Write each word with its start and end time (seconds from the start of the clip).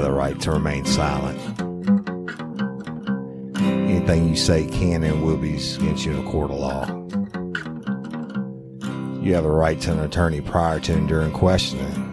The 0.00 0.10
right 0.10 0.40
to 0.40 0.50
remain 0.50 0.84
silent. 0.84 1.38
Anything 3.58 4.28
you 4.28 4.36
say 4.36 4.66
can 4.66 5.02
and 5.04 5.22
will 5.22 5.36
be 5.36 5.54
against 5.54 6.04
you 6.04 6.12
in 6.12 6.26
a 6.26 6.30
court 6.30 6.50
of 6.50 6.58
law. 6.58 6.86
You 9.22 9.34
have 9.34 9.44
a 9.44 9.50
right 9.50 9.80
to 9.82 9.92
an 9.92 10.00
attorney 10.00 10.40
prior 10.40 10.80
to 10.80 10.94
and 10.94 11.06
during 11.06 11.32
questioning. 11.32 12.10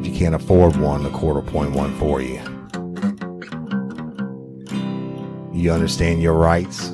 If 0.00 0.06
you 0.06 0.14
can't 0.16 0.34
afford 0.34 0.76
one, 0.76 1.02
the 1.02 1.10
court 1.10 1.36
will 1.36 1.48
appoint 1.48 1.72
one 1.72 1.94
for 1.98 2.20
you. 2.20 2.40
You 5.52 5.72
understand 5.72 6.22
your 6.22 6.34
rights? 6.34 6.93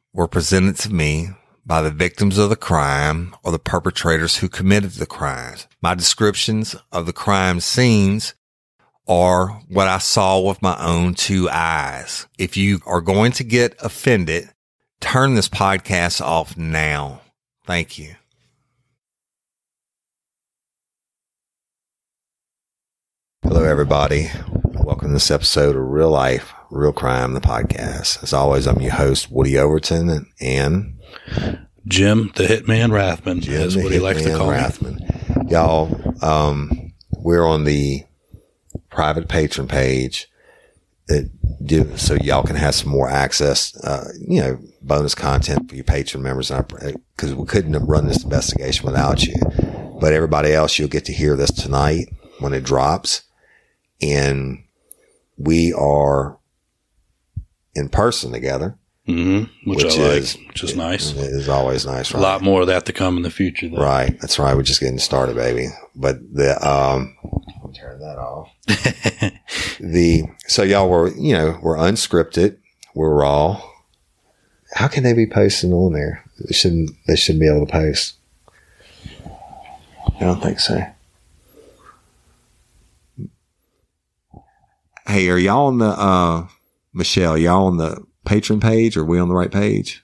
were 0.13 0.27
presented 0.27 0.75
to 0.77 0.93
me 0.93 1.29
by 1.65 1.81
the 1.81 1.91
victims 1.91 2.37
of 2.37 2.49
the 2.49 2.55
crime 2.55 3.35
or 3.43 3.51
the 3.51 3.59
perpetrators 3.59 4.37
who 4.37 4.49
committed 4.49 4.91
the 4.91 5.05
crimes. 5.05 5.67
My 5.81 5.95
descriptions 5.95 6.75
of 6.91 7.05
the 7.05 7.13
crime 7.13 7.59
scenes 7.59 8.33
are 9.07 9.47
what 9.69 9.87
I 9.87 9.99
saw 9.99 10.39
with 10.39 10.61
my 10.61 10.77
own 10.83 11.13
two 11.13 11.49
eyes. 11.49 12.27
If 12.37 12.57
you 12.57 12.79
are 12.85 13.01
going 13.01 13.31
to 13.33 13.43
get 13.43 13.75
offended, 13.81 14.49
turn 14.99 15.35
this 15.35 15.49
podcast 15.49 16.21
off 16.21 16.57
now. 16.57 17.21
Thank 17.65 17.97
you. 17.97 18.15
Hello, 23.43 23.63
everybody. 23.63 24.29
Welcome 24.83 25.09
to 25.09 25.13
this 25.13 25.31
episode 25.31 25.75
of 25.75 25.83
Real 25.83 26.09
Life, 26.09 26.53
Real 26.71 26.93
Crime, 26.93 27.33
the 27.33 27.41
podcast. 27.41 28.23
As 28.23 28.31
always, 28.31 28.65
I'm 28.65 28.81
your 28.81 28.93
host, 28.93 29.29
Woody 29.29 29.57
Overton, 29.57 30.31
and 30.39 30.99
Jim, 31.85 32.31
the 32.35 32.45
Hitman 32.45 32.91
Rathman, 32.91 33.41
Jim 33.41 33.61
is 33.61 33.75
what 33.75 33.91
he 33.91 33.99
likes 33.99 34.21
to 34.21 34.37
call 34.37 34.49
me. 34.49 34.57
Rathman. 34.57 35.51
Y'all, 35.51 36.23
um, 36.23 36.93
we're 37.17 37.45
on 37.45 37.65
the 37.65 38.05
private 38.89 39.27
Patreon 39.27 39.67
page 39.67 40.29
that 41.07 41.29
do 41.65 41.97
so 41.97 42.15
y'all 42.15 42.43
can 42.43 42.55
have 42.55 42.73
some 42.73 42.89
more 42.89 43.09
access, 43.09 43.75
uh, 43.83 44.07
you 44.25 44.41
know, 44.41 44.57
bonus 44.81 45.13
content 45.13 45.69
for 45.69 45.75
your 45.75 45.83
Patreon 45.83 46.21
members. 46.21 46.51
Because 46.51 47.35
we 47.35 47.45
couldn't 47.47 47.73
have 47.73 47.83
run 47.83 48.07
this 48.07 48.23
investigation 48.23 48.85
without 48.85 49.25
you. 49.25 49.35
But 49.99 50.13
everybody 50.13 50.53
else, 50.53 50.79
you'll 50.79 50.87
get 50.87 51.03
to 51.05 51.13
hear 51.13 51.35
this 51.35 51.51
tonight 51.51 52.07
when 52.39 52.53
it 52.53 52.63
drops. 52.63 53.23
And 54.01 54.63
we 55.37 55.73
are 55.73 56.37
in 57.75 57.89
person 57.89 58.31
together, 58.31 58.77
hmm 59.05 59.43
which, 59.65 59.83
which 59.83 59.97
I 59.97 60.07
like, 60.07 60.17
is 60.17 60.37
which 60.47 60.63
is 60.63 60.75
nice. 60.75 61.11
It 61.11 61.17
is 61.17 61.49
always 61.49 61.85
nice, 61.85 62.11
A 62.11 62.17
lot 62.17 62.41
more 62.41 62.61
of 62.61 62.67
that 62.67 62.85
to 62.85 62.93
come 62.93 63.17
in 63.17 63.23
the 63.23 63.31
future. 63.31 63.69
Though. 63.69 63.81
Right. 63.81 64.19
That's 64.19 64.37
right. 64.39 64.55
We're 64.55 64.63
just 64.63 64.79
getting 64.79 64.99
started, 64.99 65.35
baby. 65.35 65.67
But 65.95 66.19
the, 66.33 66.55
um, 66.67 67.15
I'll 67.63 67.73
turn 67.73 67.99
that 67.99 68.17
off. 68.17 68.49
the, 69.79 70.23
so 70.47 70.63
y'all 70.63 70.89
were, 70.89 71.09
you 71.15 71.33
know, 71.33 71.59
we're 71.61 71.77
unscripted. 71.77 72.57
We're 72.93 73.13
raw. 73.13 73.61
How 74.73 74.87
can 74.87 75.03
they 75.03 75.13
be 75.13 75.27
posting 75.27 75.73
on 75.73 75.93
there? 75.93 76.23
They 76.39 76.53
shouldn't, 76.53 76.91
they 77.07 77.15
shouldn't 77.15 77.41
be 77.41 77.47
able 77.47 77.65
to 77.65 77.71
post. 77.71 78.15
I 79.25 80.19
don't 80.25 80.41
think 80.41 80.59
so. 80.59 80.85
Hey, 85.07 85.29
are 85.29 85.37
y'all 85.37 85.67
on 85.67 85.79
the, 85.79 85.87
uh, 85.87 86.47
Michelle, 86.93 87.37
y'all 87.37 87.67
on 87.67 87.77
the 87.77 88.03
Patreon 88.25 88.61
page? 88.61 88.97
Are 88.97 89.05
we 89.05 89.19
on 89.19 89.29
the 89.29 89.35
right 89.35 89.51
page? 89.51 90.03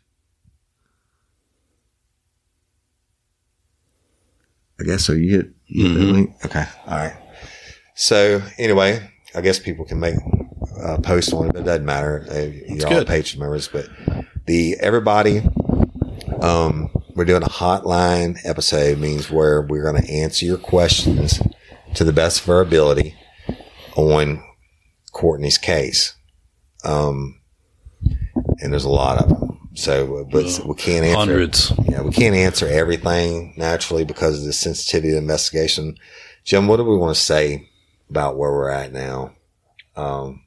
I 4.80 4.84
guess 4.84 5.04
so. 5.06 5.14
You 5.14 5.38
hit, 5.38 5.48
you 5.66 5.88
hit 5.90 5.94
the 5.96 6.00
Mhm. 6.06 6.12
link? 6.14 6.36
Okay. 6.46 6.66
All 6.86 6.98
right. 6.98 7.16
So 7.96 8.42
anyway, 8.58 9.10
I 9.34 9.42
guess 9.42 9.60
people 9.60 9.86
can 9.86 10.00
make 10.00 10.16
a 10.80 11.02
post 11.02 11.34
on 11.34 11.48
it, 11.48 11.54
but 11.54 11.62
it 11.62 11.66
doesn't 11.66 11.86
matter. 11.86 12.26
They, 12.30 12.64
you're 12.70 12.88
all 12.88 12.94
good. 13.04 13.08
Patreon 13.08 13.40
members, 13.40 13.68
but 13.68 13.88
the 14.46 14.76
everybody, 14.80 15.42
um, 16.42 16.90
we're 17.16 17.26
doing 17.26 17.42
a 17.44 17.48
hotline 17.50 18.38
episode 18.46 19.00
means 19.00 19.32
where 19.32 19.62
we're 19.64 19.92
going 19.92 20.02
to 20.04 20.12
answer 20.12 20.46
your 20.46 20.58
questions 20.60 21.42
to 21.96 22.04
the 22.04 22.14
best 22.14 22.42
of 22.44 22.50
our 22.50 22.62
ability 22.62 23.16
on 23.96 24.44
Courtney's 25.12 25.58
case. 25.58 26.14
Um, 26.88 27.40
and 28.60 28.72
there's 28.72 28.86
a 28.86 28.90
lot 28.90 29.22
of 29.22 29.30
them. 29.30 29.70
So, 29.76 30.26
but 30.32 30.46
we 30.66 30.74
can't 30.76 31.06
answer 31.06 31.18
Hundreds. 31.18 31.72
Yeah, 31.88 32.02
we 32.02 32.12
can't 32.12 32.36
answer 32.36 32.66
everything 32.68 33.54
naturally 33.58 34.04
because 34.06 34.40
of 34.40 34.46
the 34.46 34.54
sensitivity 34.54 35.10
of 35.10 35.14
the 35.16 35.20
investigation. 35.22 35.98
Jim, 36.44 36.68
what 36.68 36.78
do 36.78 36.84
we 36.84 36.98
want 36.98 37.16
to 37.16 37.22
say 37.22 37.70
about 38.10 38.38
where 38.38 38.52
we're 38.52 38.70
at 38.72 38.92
now? 38.92 39.36
Um, 39.96 40.44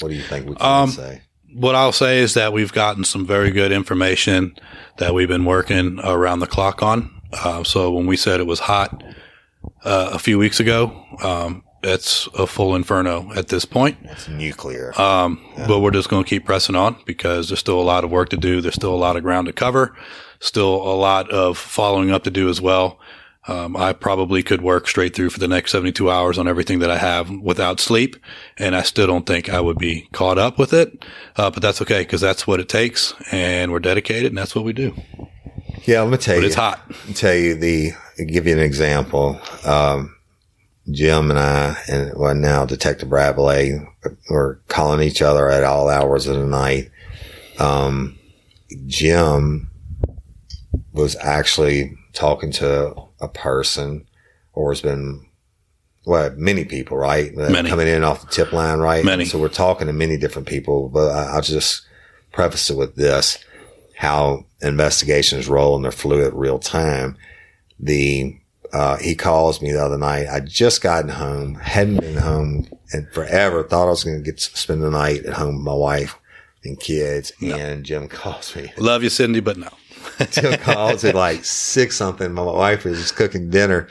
what 0.00 0.08
do 0.08 0.14
you 0.14 0.22
think 0.22 0.48
we 0.48 0.56
can 0.56 0.66
Um, 0.66 0.90
say? 0.90 1.22
What 1.54 1.74
I'll 1.76 1.92
say 1.92 2.18
is 2.18 2.34
that 2.34 2.52
we've 2.52 2.72
gotten 2.72 3.04
some 3.04 3.24
very 3.26 3.50
good 3.50 3.70
information 3.70 4.56
that 4.98 5.14
we've 5.14 5.28
been 5.28 5.44
working 5.44 6.00
around 6.02 6.40
the 6.40 6.46
clock 6.46 6.82
on. 6.82 7.10
Uh, 7.32 7.62
so 7.62 7.92
when 7.92 8.06
we 8.06 8.16
said 8.16 8.40
it 8.40 8.46
was 8.46 8.58
hot 8.60 9.04
uh, 9.84 10.10
a 10.12 10.18
few 10.18 10.38
weeks 10.38 10.58
ago, 10.60 11.04
um, 11.22 11.62
it's 11.82 12.26
a 12.34 12.46
full 12.46 12.74
inferno 12.74 13.32
at 13.34 13.48
this 13.48 13.64
point. 13.64 13.98
It's 14.04 14.28
nuclear. 14.28 14.98
Um, 15.00 15.40
but 15.66 15.80
we're 15.80 15.90
just 15.90 16.08
going 16.08 16.24
to 16.24 16.28
keep 16.28 16.44
pressing 16.44 16.74
on 16.76 16.96
because 17.06 17.48
there's 17.48 17.60
still 17.60 17.80
a 17.80 17.82
lot 17.82 18.04
of 18.04 18.10
work 18.10 18.28
to 18.30 18.36
do. 18.36 18.60
There's 18.60 18.74
still 18.74 18.94
a 18.94 18.96
lot 18.96 19.16
of 19.16 19.22
ground 19.22 19.46
to 19.48 19.52
cover. 19.52 19.94
Still 20.40 20.74
a 20.74 20.94
lot 20.96 21.30
of 21.30 21.58
following 21.58 22.10
up 22.10 22.24
to 22.24 22.30
do 22.30 22.48
as 22.48 22.60
well. 22.60 22.98
Um, 23.48 23.76
I 23.76 23.92
probably 23.92 24.44
could 24.44 24.62
work 24.62 24.86
straight 24.86 25.16
through 25.16 25.30
for 25.30 25.40
the 25.40 25.48
next 25.48 25.72
72 25.72 26.08
hours 26.08 26.38
on 26.38 26.46
everything 26.46 26.78
that 26.78 26.90
I 26.90 26.98
have 26.98 27.28
without 27.28 27.80
sleep. 27.80 28.14
And 28.56 28.76
I 28.76 28.82
still 28.82 29.08
don't 29.08 29.26
think 29.26 29.48
I 29.48 29.60
would 29.60 29.78
be 29.78 30.08
caught 30.12 30.38
up 30.38 30.58
with 30.58 30.72
it. 30.72 31.04
Uh, 31.36 31.50
but 31.50 31.60
that's 31.62 31.82
okay 31.82 32.02
because 32.02 32.20
that's 32.20 32.46
what 32.46 32.60
it 32.60 32.68
takes 32.68 33.14
and 33.32 33.72
we're 33.72 33.80
dedicated 33.80 34.26
and 34.30 34.38
that's 34.38 34.54
what 34.54 34.64
we 34.64 34.72
do. 34.72 34.94
yeah, 35.86 36.00
I'm 36.00 36.06
gonna 36.06 36.18
tell 36.18 36.36
But 36.36 36.42
you. 36.42 36.46
it's 36.46 36.54
hot. 36.54 36.80
tell 37.16 37.34
you 37.34 37.56
the 37.56 37.90
give 38.26 38.46
you 38.46 38.52
an 38.52 38.60
example. 38.62 39.40
Um, 39.64 40.14
Jim 40.90 41.30
and 41.30 41.38
I, 41.38 41.76
and 41.88 42.12
well 42.16 42.34
now 42.34 42.66
Detective 42.66 43.08
Bradley, 43.08 43.80
were 44.28 44.60
calling 44.68 45.06
each 45.06 45.22
other 45.22 45.48
at 45.48 45.64
all 45.64 45.88
hours 45.88 46.26
of 46.26 46.36
the 46.36 46.46
night. 46.46 46.90
Um, 47.58 48.18
Jim 48.86 49.70
was 50.92 51.16
actually 51.16 51.96
talking 52.12 52.50
to 52.52 52.94
a 53.20 53.28
person, 53.28 54.06
or 54.52 54.72
has 54.72 54.80
been 54.80 55.26
well, 56.04 56.34
many 56.36 56.64
people, 56.64 56.96
right? 56.96 57.32
Many. 57.34 57.68
coming 57.68 57.86
in 57.86 58.02
off 58.02 58.22
the 58.22 58.26
tip 58.26 58.52
line, 58.52 58.80
right? 58.80 59.04
Many. 59.04 59.24
So 59.24 59.38
we're 59.38 59.48
talking 59.48 59.86
to 59.86 59.92
many 59.92 60.16
different 60.16 60.48
people, 60.48 60.88
but 60.88 61.10
I, 61.12 61.34
I'll 61.34 61.42
just 61.42 61.86
preface 62.32 62.70
it 62.70 62.76
with 62.76 62.96
this: 62.96 63.38
how 63.96 64.46
investigations 64.60 65.48
roll 65.48 65.76
and 65.76 65.84
they're 65.84 65.92
fluid 65.92 66.34
real 66.34 66.58
time. 66.58 67.16
The 67.78 68.36
uh, 68.72 68.96
he 68.96 69.14
calls 69.14 69.60
me 69.60 69.72
the 69.72 69.84
other 69.84 69.98
night. 69.98 70.26
I 70.28 70.40
just 70.40 70.82
gotten 70.82 71.10
home, 71.10 71.54
hadn't 71.56 72.00
been 72.00 72.16
home 72.16 72.68
in 72.92 73.06
forever. 73.12 73.62
Thought 73.62 73.86
I 73.86 73.90
was 73.90 74.04
going 74.04 74.18
to 74.18 74.24
get 74.24 74.38
to 74.38 74.56
spend 74.56 74.82
the 74.82 74.90
night 74.90 75.24
at 75.24 75.34
home 75.34 75.56
with 75.56 75.64
my 75.64 75.74
wife 75.74 76.18
and 76.64 76.80
kids. 76.80 77.32
And 77.42 77.84
Jim 77.84 78.08
calls 78.08 78.56
me. 78.56 78.72
Love 78.78 79.02
you, 79.02 79.10
Cindy, 79.10 79.40
but 79.40 79.58
no. 79.58 79.68
Jim 80.30 80.58
calls 80.60 81.04
at 81.04 81.14
like 81.14 81.44
six 81.44 81.96
something. 81.96 82.32
My 82.32 82.42
wife 82.42 82.86
is 82.86 82.98
just 82.98 83.16
cooking 83.16 83.50
dinner 83.50 83.88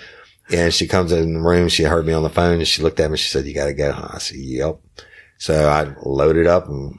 and 0.51 0.73
she 0.73 0.87
comes 0.87 1.11
in 1.11 1.35
the 1.35 1.39
room. 1.39 1.69
She 1.69 1.83
heard 1.83 2.05
me 2.05 2.13
on 2.13 2.23
the 2.23 2.29
phone 2.29 2.57
and 2.57 2.67
she 2.67 2.81
looked 2.81 2.99
at 2.99 3.11
me. 3.11 3.17
She 3.17 3.29
said, 3.29 3.45
you 3.45 3.53
got 3.53 3.65
to 3.65 3.73
go. 3.73 3.91
I 3.91 4.17
said, 4.17 4.37
yep. 4.37 4.79
So 5.37 5.69
I 5.69 5.93
loaded 6.03 6.47
up 6.47 6.67
and 6.67 6.97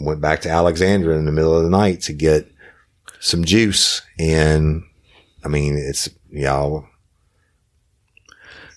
went 0.00 0.20
back 0.20 0.40
to 0.42 0.50
Alexandria 0.50 1.16
in 1.18 1.24
the 1.24 1.32
middle 1.32 1.56
of 1.56 1.64
the 1.64 1.70
night 1.70 2.02
to 2.02 2.12
get 2.12 2.50
some 3.20 3.44
juice. 3.44 4.02
And 4.18 4.82
I 5.44 5.48
mean, 5.48 5.76
it's, 5.76 6.08
y'all, 6.30 6.86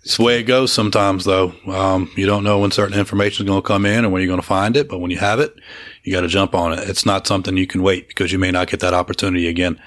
It's 0.06 0.18
the 0.18 0.24
way 0.24 0.40
it 0.40 0.44
goes 0.44 0.72
sometimes, 0.72 1.25
though. 1.25 1.54
Um, 1.68 2.12
you 2.16 2.28
don't 2.28 2.44
know 2.44 2.60
when 2.60 2.69
certain 2.69 2.98
information 2.98 3.44
is 3.44 3.50
going 3.50 3.62
to 3.63 3.68
come 3.68 3.88
in 3.88 4.04
and 4.06 4.13
when 4.13 4.22
you're 4.22 4.28
going 4.30 4.40
to 4.40 4.46
find 4.46 4.78
it, 4.78 4.88
but 4.88 5.00
when 5.00 5.10
you 5.10 5.18
have 5.18 5.40
it, 5.40 5.56
you 6.04 6.13
got 6.13 6.22
to 6.22 6.28
jump 6.28 6.54
on 6.54 6.74
it. 6.74 6.88
It's 6.88 7.07
not 7.07 7.25
something 7.25 7.57
you 7.57 7.66
can 7.66 7.81
wait 7.81 8.07
because 8.07 8.31
you 8.31 8.38
may 8.38 8.52
not 8.52 8.68
get 8.69 8.81
that 8.81 8.94
opportunity 8.94 9.48
again. 9.48 9.81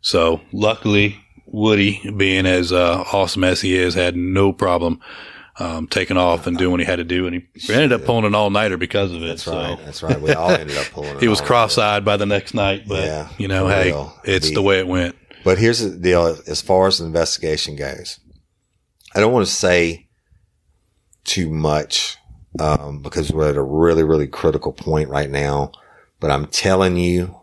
So 0.00 0.40
luckily, 0.52 1.20
Woody, 1.44 2.00
being 2.16 2.46
as 2.46 2.72
uh, 2.72 3.04
awesome 3.12 3.44
as 3.44 3.60
he 3.60 3.76
is, 3.76 3.92
had 3.94 4.16
no 4.16 4.54
problem 4.54 5.00
um, 5.58 5.86
taking 5.86 6.16
off 6.16 6.46
and 6.46 6.56
doing 6.56 6.70
what 6.70 6.80
he 6.80 6.86
had 6.86 6.96
to 6.96 7.04
do, 7.04 7.26
and 7.26 7.42
he 7.54 7.72
ended 7.74 7.92
up 7.92 8.04
pulling 8.06 8.24
an 8.24 8.34
all 8.34 8.48
nighter 8.48 8.78
because 8.78 9.12
of 9.12 9.22
it. 9.22 9.26
that's 9.26 9.42
so 9.42 9.52
right. 9.54 9.78
That's 9.84 10.02
right. 10.02 10.18
We 10.20 10.32
all 10.32 10.50
ended 10.50 10.78
up 10.78 10.86
pulling 10.92 11.16
it 11.16 11.20
he 11.20 11.28
was 11.28 11.40
cross-eyed 11.42 12.04
by 12.06 12.16
the 12.16 12.26
next 12.26 12.54
night, 12.54 12.84
but 12.88 13.04
Yeah, 13.04 13.28
you 13.36 13.48
know, 13.48 13.68
hey, 13.68 13.86
real. 13.88 14.14
it's 14.24 14.48
The- 14.48 14.54
the 14.54 14.62
way 14.62 14.78
it 14.78 14.86
went. 14.86 15.14
But 15.44 15.58
here's 15.58 15.80
the 15.80 15.90
deal 15.96 16.38
as 16.46 16.62
far 16.62 16.86
as 16.86 16.98
the 16.98 17.04
investigation 17.06 17.76
goes. 17.76 18.18
I 19.14 19.20
don't 19.20 19.32
want 19.32 19.46
to 19.46 19.52
say 19.52 20.06
too 21.24 21.50
much 21.50 22.16
um, 22.60 23.00
because 23.02 23.30
we're 23.32 23.50
at 23.50 23.56
a 23.56 23.62
really, 23.62 24.02
really 24.04 24.26
critical 24.26 24.72
point 24.72 25.08
right 25.08 25.30
now. 25.30 25.72
But 26.20 26.30
I'm 26.30 26.46
telling 26.46 26.96
you, 26.96 27.34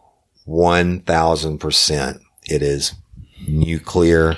1000% 0.47 2.19
it 2.47 2.61
is 2.61 2.93
nuclear. 3.47 4.37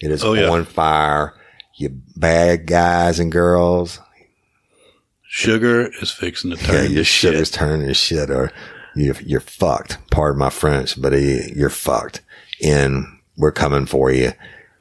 It 0.00 0.10
is 0.10 0.22
Oh, 0.24 0.34
yeah. 0.34 0.48
on 0.48 0.64
fire. 0.64 1.34
You 1.76 1.90
bad 2.16 2.66
guys 2.66 3.18
and 3.18 3.30
girls. 3.32 4.00
Sugar 5.28 5.90
is 6.00 6.10
fixing 6.10 6.50
to 6.52 6.56
Yeah, 6.56 6.66
turn 6.66 6.84
your 6.92 7.00
to 7.00 7.04
sugar's 7.04 7.48
shit. 7.48 7.54
turning 7.54 7.88
to 7.88 7.94
shit 7.94 8.30
or 8.30 8.52
you're, 8.94 9.16
you're 9.24 9.40
fucked. 9.40 9.98
Pardon 10.10 10.38
my 10.38 10.50
French, 10.50 11.00
but 11.00 11.12
uh, 11.12 11.16
you're 11.16 11.68
fucked 11.70 12.22
and 12.64 13.04
we're 13.36 13.52
coming 13.52 13.84
for 13.86 14.10
you 14.10 14.32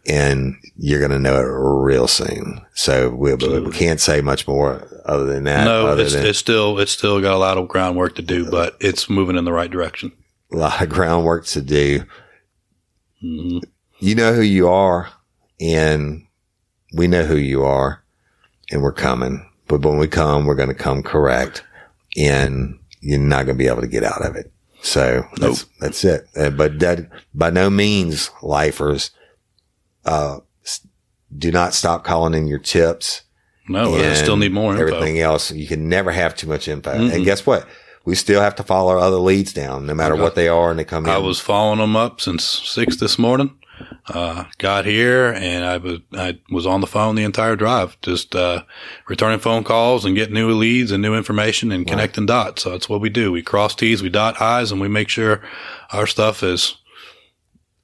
and 0.07 0.55
you're 0.77 0.99
going 0.99 1.11
to 1.11 1.19
know 1.19 1.35
it 1.39 1.43
real 1.45 2.07
soon. 2.07 2.61
So 2.73 3.09
we, 3.09 3.33
we 3.35 3.71
can't 3.71 3.99
say 3.99 4.21
much 4.21 4.47
more 4.47 4.87
other 5.05 5.25
than 5.25 5.45
that. 5.45 5.65
No, 5.65 5.97
it's, 5.97 6.13
than 6.13 6.25
it's 6.25 6.37
still 6.39 6.79
it's 6.79 6.91
still 6.91 7.21
got 7.21 7.33
a 7.33 7.37
lot 7.37 7.57
of 7.57 7.67
groundwork 7.67 8.15
to 8.15 8.21
do, 8.21 8.49
but 8.49 8.75
it's 8.79 9.09
moving 9.09 9.35
in 9.37 9.45
the 9.45 9.53
right 9.53 9.69
direction. 9.71 10.11
a 10.51 10.57
lot 10.57 10.81
of 10.81 10.89
groundwork 10.89 11.45
to 11.47 11.61
do. 11.61 12.03
hmm 13.21 13.59
You 13.99 14.15
know 14.15 14.33
who 14.33 14.41
you 14.41 14.67
are 14.67 15.09
and 15.59 16.25
we 16.93 17.07
know 17.07 17.23
who 17.25 17.37
you 17.37 17.63
are 17.63 18.03
and 18.71 18.81
we're 18.81 18.91
coming. 18.93 19.49
But 19.67 19.81
when 19.81 19.97
we 19.97 20.07
come, 20.07 20.45
we're 20.45 20.55
going 20.55 20.69
to 20.69 20.75
come 20.75 21.01
correct 21.01 21.63
and 22.15 22.77
you're 23.01 23.19
not 23.19 23.45
going 23.45 23.57
to 23.57 23.63
be 23.63 23.67
able 23.67 23.81
to 23.81 23.87
get 23.87 24.03
out 24.03 24.23
of 24.25 24.35
it. 24.35 24.51
So 24.81 25.25
that's, 25.37 25.65
that's 25.79 26.03
it. 26.03 26.27
Uh, 26.37 26.51
but 26.51 26.77
that 26.79 27.09
by 27.33 27.49
no 27.49 27.71
means 27.71 28.29
lifers, 28.43 29.09
uh, 30.05 30.39
do 31.37 31.51
not 31.51 31.73
stop 31.73 32.03
calling 32.03 32.33
in 32.33 32.47
your 32.47 32.59
tips. 32.59 33.23
No, 33.67 33.95
I 33.95 34.13
still 34.13 34.37
need 34.37 34.51
more 34.53 34.73
info. 34.73 34.83
Everything 34.95 35.19
else, 35.19 35.51
you 35.51 35.67
can 35.67 35.89
never 35.89 36.11
have 36.11 36.35
too 36.35 36.47
much 36.47 36.67
info. 36.67 36.93
Mm-mm. 36.93 37.13
And 37.13 37.25
guess 37.25 37.45
what? 37.45 37.67
We 38.05 38.13
still 38.13 38.39
have 38.41 38.55
to 38.57 38.63
follow 38.63 38.91
our 38.91 38.99
other 38.99 39.17
leads 39.17 39.51
down, 39.51 39.87
no 39.87 39.95
matter 39.95 40.13
Okay. 40.13 40.21
what 40.23 40.35
they 40.35 40.47
are, 40.47 40.69
and 40.69 40.77
they 40.79 40.83
come 40.85 41.05
in. 41.05 41.11
I 41.11 41.17
was 41.17 41.39
following 41.39 41.79
them 41.79 41.95
up 41.95 42.21
since 42.21 42.43
six 42.43 42.97
this 42.97 43.17
morning. 43.17 43.57
Uh, 44.07 44.45
got 44.59 44.85
here 44.85 45.33
and 45.33 45.65
I 45.65 45.77
was, 45.77 45.99
I 46.13 46.39
was 46.49 46.65
on 46.65 46.79
the 46.79 46.87
phone 46.87 47.15
the 47.15 47.23
entire 47.25 47.57
drive, 47.57 47.99
just, 48.01 48.33
uh, 48.33 48.63
returning 49.09 49.39
phone 49.39 49.65
calls 49.65 50.05
and 50.05 50.15
getting 50.15 50.35
new 50.35 50.51
leads 50.51 50.91
and 50.91 51.01
new 51.01 51.13
information 51.15 51.71
and 51.73 51.85
connecting 51.85 52.25
dots. 52.25 52.61
So 52.63 52.69
that's 52.69 52.87
what 52.87 53.01
we 53.01 53.09
do. 53.09 53.33
We 53.33 53.41
cross 53.41 53.75
T's, 53.75 54.01
we 54.01 54.09
dot 54.09 54.39
I's 54.41 54.71
and 54.71 54.79
we 54.79 54.87
make 54.87 55.09
sure 55.09 55.41
our 55.91 56.07
stuff 56.07 56.41
is 56.41 56.77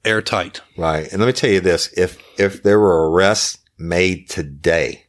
airtight. 0.04 0.60
Right. 0.76 1.10
And 1.10 1.20
let 1.20 1.26
me 1.26 1.32
tell 1.32 1.50
you 1.50 1.60
this. 1.60 1.92
If, 1.96 2.18
if 2.38 2.62
there 2.62 2.78
were 2.80 3.10
arrests 3.10 3.58
made 3.78 4.28
today 4.28 5.06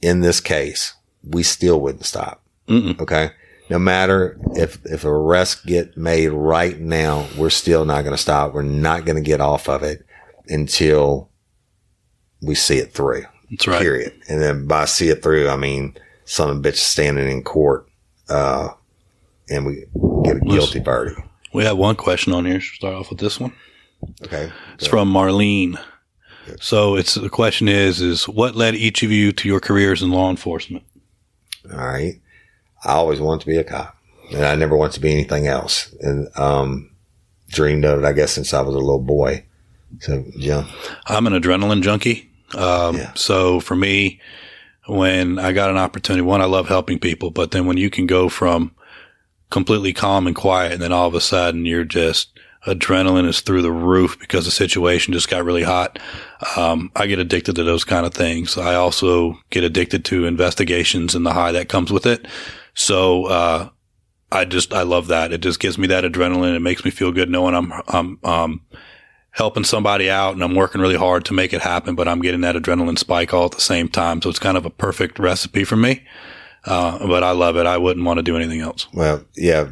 in 0.00 0.20
this 0.20 0.40
case, 0.40 0.94
we 1.22 1.42
still 1.42 1.80
wouldn't 1.80 2.04
stop. 2.04 2.42
Mm-mm. 2.68 3.00
Okay. 3.00 3.30
No 3.70 3.78
matter 3.78 4.38
if, 4.54 4.84
if 4.84 5.04
arrests 5.04 5.64
get 5.64 5.96
made 5.96 6.28
right 6.28 6.78
now, 6.78 7.26
we're 7.38 7.50
still 7.50 7.84
not 7.84 8.02
going 8.02 8.14
to 8.14 8.20
stop. 8.20 8.52
We're 8.52 8.62
not 8.62 9.04
going 9.04 9.16
to 9.16 9.22
get 9.22 9.40
off 9.40 9.68
of 9.68 9.82
it 9.82 10.04
until 10.48 11.30
we 12.42 12.54
see 12.54 12.78
it 12.78 12.92
through. 12.92 13.24
That's 13.50 13.66
right. 13.66 13.80
Period. 13.80 14.12
And 14.28 14.42
then 14.42 14.66
by 14.66 14.86
see 14.86 15.08
it 15.08 15.22
through, 15.22 15.48
I 15.48 15.56
mean, 15.56 15.96
some 16.24 16.50
of 16.50 16.58
bitch 16.58 16.76
standing 16.76 17.30
in 17.30 17.42
court, 17.42 17.86
uh, 18.28 18.70
and 19.48 19.66
we 19.66 19.84
get 20.24 20.36
a 20.36 20.40
guilty 20.40 20.80
verdict. 20.80 21.20
We 21.52 21.64
have 21.64 21.76
one 21.76 21.96
question 21.96 22.32
on 22.32 22.46
here. 22.46 22.60
Should 22.60 22.72
we 22.72 22.76
start 22.76 22.94
off 22.94 23.10
with 23.10 23.18
this 23.18 23.38
one? 23.38 23.52
Okay. 24.24 24.50
It's 24.74 24.86
from 24.86 25.12
Marlene. 25.12 25.78
So 26.60 26.96
it's 26.96 27.14
the 27.14 27.30
question 27.30 27.68
is 27.68 28.00
is 28.00 28.28
what 28.28 28.56
led 28.56 28.74
each 28.74 29.02
of 29.02 29.10
you 29.12 29.32
to 29.32 29.48
your 29.48 29.60
careers 29.60 30.02
in 30.02 30.10
law 30.10 30.28
enforcement? 30.30 30.84
All 31.70 31.78
right. 31.78 32.20
I 32.84 32.92
always 32.92 33.20
wanted 33.20 33.40
to 33.42 33.46
be 33.46 33.56
a 33.58 33.64
cop 33.64 33.96
and 34.32 34.44
I 34.44 34.54
never 34.56 34.76
wanted 34.76 34.94
to 34.94 35.00
be 35.00 35.12
anything 35.12 35.46
else. 35.46 35.94
And, 36.00 36.28
um, 36.36 36.90
dreamed 37.48 37.84
of 37.84 38.02
it, 38.02 38.06
I 38.06 38.12
guess, 38.12 38.32
since 38.32 38.52
I 38.52 38.60
was 38.62 38.74
a 38.74 38.78
little 38.78 38.98
boy. 38.98 39.44
So, 40.00 40.24
Jim, 40.38 40.64
I'm 41.06 41.26
an 41.26 41.34
adrenaline 41.34 41.82
junkie. 41.82 42.30
Um, 42.56 42.96
Yeah. 42.96 43.12
so 43.14 43.60
for 43.60 43.76
me, 43.76 44.20
when 44.86 45.38
I 45.38 45.52
got 45.52 45.70
an 45.70 45.76
opportunity, 45.76 46.22
one, 46.22 46.40
I 46.40 46.46
love 46.46 46.66
helping 46.68 46.98
people, 46.98 47.30
but 47.30 47.50
then 47.52 47.66
when 47.66 47.76
you 47.76 47.88
can 47.90 48.06
go 48.06 48.28
from 48.28 48.72
completely 49.50 49.92
calm 49.92 50.26
and 50.26 50.34
quiet 50.34 50.72
and 50.72 50.80
then 50.82 50.92
all 50.92 51.06
of 51.06 51.14
a 51.14 51.20
sudden 51.20 51.66
you're 51.66 51.84
just 51.84 52.31
adrenaline 52.66 53.28
is 53.28 53.40
through 53.40 53.62
the 53.62 53.72
roof 53.72 54.18
because 54.18 54.44
the 54.44 54.50
situation 54.50 55.12
just 55.12 55.28
got 55.28 55.44
really 55.44 55.62
hot. 55.64 55.98
Um, 56.56 56.90
I 56.94 57.06
get 57.06 57.18
addicted 57.18 57.56
to 57.56 57.64
those 57.64 57.84
kind 57.84 58.06
of 58.06 58.14
things. 58.14 58.56
I 58.56 58.74
also 58.74 59.38
get 59.50 59.64
addicted 59.64 60.04
to 60.06 60.26
investigations 60.26 61.14
and 61.14 61.26
the 61.26 61.32
high 61.32 61.52
that 61.52 61.68
comes 61.68 61.92
with 61.92 62.06
it. 62.06 62.26
So, 62.74 63.26
uh, 63.26 63.68
I 64.30 64.46
just 64.46 64.72
I 64.72 64.82
love 64.82 65.08
that. 65.08 65.30
It 65.30 65.42
just 65.42 65.60
gives 65.60 65.76
me 65.76 65.86
that 65.88 66.04
adrenaline. 66.04 66.56
It 66.56 66.60
makes 66.60 66.86
me 66.86 66.90
feel 66.90 67.12
good 67.12 67.28
knowing 67.28 67.54
I'm 67.54 67.70
I'm 67.86 68.18
um, 68.24 68.62
helping 69.32 69.64
somebody 69.64 70.08
out 70.08 70.34
and 70.34 70.42
I'm 70.42 70.54
working 70.54 70.80
really 70.80 70.96
hard 70.96 71.24
to 71.26 71.34
make 71.34 71.52
it 71.52 71.60
happen, 71.60 71.94
but 71.94 72.08
I'm 72.08 72.22
getting 72.22 72.40
that 72.42 72.54
adrenaline 72.54 72.98
spike 72.98 73.34
all 73.34 73.46
at 73.46 73.52
the 73.52 73.60
same 73.60 73.88
time. 73.88 74.22
So 74.22 74.30
it's 74.30 74.38
kind 74.38 74.56
of 74.56 74.64
a 74.64 74.70
perfect 74.70 75.18
recipe 75.18 75.64
for 75.64 75.76
me. 75.76 76.02
Uh, 76.64 77.06
but 77.06 77.22
I 77.22 77.32
love 77.32 77.56
it. 77.56 77.66
I 77.66 77.76
wouldn't 77.76 78.06
want 78.06 78.18
to 78.18 78.22
do 78.22 78.36
anything 78.36 78.60
else. 78.60 78.86
Well, 78.92 79.24
yeah. 79.34 79.68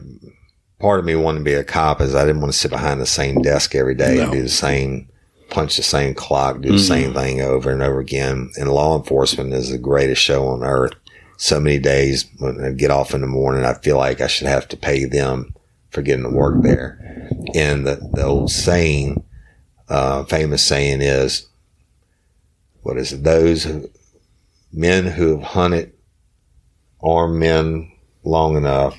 Part 0.80 0.98
of 0.98 1.04
me 1.04 1.14
wanting 1.14 1.44
to 1.44 1.50
be 1.50 1.54
a 1.54 1.62
cop 1.62 2.00
is 2.00 2.14
I 2.14 2.24
didn't 2.24 2.40
want 2.40 2.52
to 2.52 2.58
sit 2.58 2.70
behind 2.70 3.00
the 3.00 3.06
same 3.06 3.42
desk 3.42 3.74
every 3.74 3.94
day 3.94 4.16
No. 4.16 4.22
and 4.22 4.32
do 4.32 4.42
the 4.42 4.48
same, 4.48 5.08
punch 5.50 5.76
the 5.76 5.82
same 5.82 6.14
clock, 6.14 6.60
do 6.62 6.72
the 6.72 6.78
same 6.78 7.12
thing 7.12 7.42
over 7.42 7.70
and 7.70 7.82
over 7.82 8.00
again. 8.00 8.50
And 8.58 8.72
law 8.72 8.96
enforcement 8.96 9.52
is 9.52 9.70
the 9.70 9.78
greatest 9.78 10.22
show 10.22 10.48
on 10.48 10.62
earth. 10.64 10.94
So 11.36 11.60
many 11.60 11.78
days 11.78 12.26
when 12.38 12.64
I 12.64 12.70
get 12.70 12.90
off 12.90 13.14
in 13.14 13.20
the 13.20 13.26
morning, 13.26 13.64
I 13.64 13.74
feel 13.74 13.98
like 13.98 14.20
I 14.22 14.26
should 14.26 14.46
have 14.46 14.68
to 14.68 14.76
pay 14.76 15.04
them 15.04 15.54
for 15.90 16.02
getting 16.02 16.24
to 16.24 16.30
work 16.30 16.62
there. 16.62 17.28
And 17.54 17.86
the, 17.86 17.96
the 18.12 18.24
old 18.24 18.50
saying, 18.50 19.22
uh, 19.88 20.24
famous 20.24 20.62
saying 20.62 21.02
is, 21.02 21.46
what 22.82 22.96
is 22.96 23.12
it? 23.12 23.22
Those 23.24 23.64
who, 23.64 23.90
men 24.72 25.04
who 25.06 25.36
have 25.36 25.42
hunted 25.48 25.92
armed 27.02 27.38
men 27.38 27.92
long 28.22 28.56
enough 28.56 28.98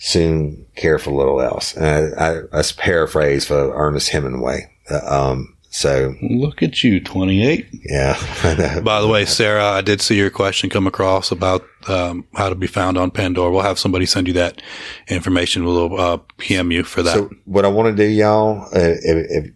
soon 0.00 0.66
care 0.76 0.98
for 0.98 1.12
little 1.12 1.40
else. 1.40 1.76
And 1.76 2.14
I, 2.18 2.30
I, 2.30 2.40
that's 2.50 2.72
a 2.72 2.76
paraphrase 2.76 3.46
for 3.46 3.72
Ernest 3.74 4.08
Hemingway. 4.08 4.72
Uh, 4.90 5.30
um, 5.30 5.56
so 5.68 6.14
Look 6.22 6.64
at 6.64 6.82
you, 6.82 7.00
28. 7.00 7.68
yeah, 7.84 8.80
By 8.80 9.00
the 9.00 9.06
way, 9.06 9.24
Sarah, 9.24 9.64
I 9.64 9.82
did 9.82 10.00
see 10.00 10.16
your 10.16 10.30
question 10.30 10.68
come 10.68 10.88
across 10.88 11.30
about 11.30 11.64
um, 11.86 12.26
how 12.34 12.48
to 12.48 12.56
be 12.56 12.66
found 12.66 12.98
on 12.98 13.12
Pandora. 13.12 13.52
We'll 13.52 13.60
have 13.60 13.78
somebody 13.78 14.04
send 14.06 14.26
you 14.26 14.32
that 14.32 14.60
information. 15.06 15.64
We'll 15.64 16.00
uh, 16.00 16.18
PM 16.38 16.72
you 16.72 16.82
for 16.82 17.04
that. 17.04 17.14
So 17.14 17.30
what 17.44 17.64
I 17.64 17.68
want 17.68 17.96
to 17.96 18.02
do, 18.02 18.10
y'all, 18.10 18.62
uh, 18.64 18.68
if, 18.74 19.26
if 19.30 19.50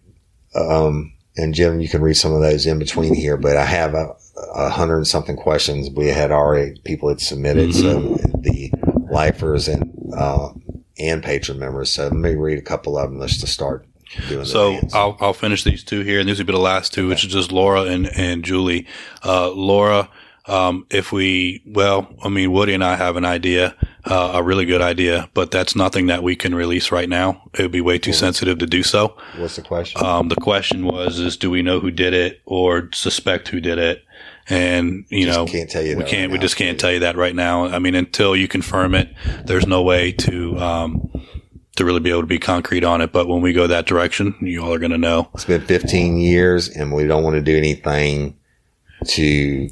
um, 0.55 1.11
and 1.35 1.53
Jim, 1.53 1.81
you 1.81 1.89
can 1.89 2.01
read 2.01 2.13
some 2.13 2.33
of 2.33 2.39
those 2.39 2.65
in 2.65 2.79
between 2.79 3.13
here, 3.13 3.35
but 3.35 3.57
I 3.57 3.65
have 3.65 3.93
a, 3.93 4.15
a 4.53 4.69
hundred 4.69 4.97
and 4.97 5.07
something 5.07 5.35
questions 5.35 5.89
we 5.89 6.07
had 6.07 6.31
already 6.31 6.79
people 6.85 7.09
had 7.09 7.19
submitted. 7.19 7.73
So 7.75 7.99
the 8.39 8.71
lifers 9.11 9.67
and 9.67 9.94
uh, 10.15 10.49
and 10.97 11.23
Patreon 11.23 11.57
members. 11.57 11.91
So 11.91 12.03
let 12.03 12.13
me 12.13 12.35
read 12.35 12.57
a 12.57 12.61
couple 12.61 12.97
of 12.97 13.09
them. 13.09 13.19
Just 13.27 13.47
start 13.47 13.85
doing. 14.29 14.45
So. 14.45 14.79
I'll, 14.93 15.17
I'll 15.19 15.33
finish 15.33 15.63
these 15.63 15.83
two 15.83 16.01
here, 16.01 16.19
and 16.19 16.29
these 16.29 16.39
will 16.39 16.45
be 16.45 16.53
the 16.53 16.59
last 16.59 16.93
two, 16.93 17.07
which 17.07 17.25
is 17.25 17.31
just 17.31 17.51
Laura 17.51 17.83
and, 17.83 18.07
and 18.15 18.43
Julie. 18.43 18.87
Uh, 19.23 19.51
Laura, 19.51 20.09
um, 20.47 20.85
if 20.91 21.11
we, 21.11 21.63
well, 21.65 22.07
I 22.23 22.29
mean, 22.29 22.51
Woody 22.51 22.73
and 22.73 22.83
I 22.83 22.95
have 22.95 23.15
an 23.15 23.25
idea, 23.25 23.75
uh, 24.05 24.31
a 24.35 24.43
really 24.43 24.65
good 24.65 24.81
idea, 24.81 25.29
but 25.33 25.49
that's 25.49 25.75
nothing 25.75 26.07
that 26.07 26.21
we 26.21 26.35
can 26.35 26.53
release 26.53 26.91
right 26.91 27.09
now. 27.09 27.49
It 27.53 27.63
would 27.63 27.71
be 27.71 27.81
way 27.81 27.97
too 27.97 28.13
sensitive 28.13 28.59
to 28.59 28.67
do 28.67 28.83
so. 28.83 29.17
What's 29.37 29.55
the 29.55 29.63
question? 29.63 30.05
Um, 30.05 30.29
the 30.29 30.35
question 30.35 30.85
was, 30.85 31.19
is 31.19 31.35
do 31.35 31.49
we 31.49 31.63
know 31.63 31.79
who 31.79 31.89
did 31.89 32.13
it 32.13 32.41
or 32.45 32.89
suspect 32.93 33.47
who 33.47 33.59
did 33.59 33.79
it? 33.79 34.03
And, 34.47 35.05
you 35.09 35.25
Just 35.25 35.37
know, 35.39 35.45
can't 35.47 35.69
tell 35.69 35.81
you 35.83 35.97
we 35.97 36.03
can't, 36.03 36.21
right 36.23 36.31
we 36.31 36.37
now. 36.37 36.41
just 36.41 36.55
can't 36.55 36.79
tell 36.79 36.91
you 36.91 36.99
that 36.99 37.15
right 37.17 37.33
now. 37.35 37.65
I 37.65 37.79
mean, 37.79 37.95
until 37.95 38.35
you 38.35 38.47
confirm 38.47 38.93
it, 38.93 39.09
there's 39.45 39.65
no 39.65 39.81
way 39.81 40.11
to, 40.11 40.57
um, 40.59 41.11
to 41.77 41.83
really 41.85 41.99
be 41.99 42.11
able 42.11 42.21
to 42.21 42.27
be 42.27 42.37
concrete 42.37 42.83
on 42.83 43.01
it. 43.01 43.11
But 43.11 43.27
when 43.27 43.41
we 43.41 43.53
go 43.53 43.65
that 43.67 43.87
direction, 43.87 44.35
you 44.41 44.63
all 44.63 44.71
are 44.73 44.79
going 44.79 44.91
to 44.91 44.97
know. 44.99 45.29
It's 45.33 45.45
been 45.45 45.61
15 45.61 46.17
years 46.17 46.69
and 46.69 46.93
we 46.93 47.07
don't 47.07 47.23
want 47.23 47.35
to 47.37 47.41
do 47.41 47.57
anything 47.57 48.37
to 49.07 49.69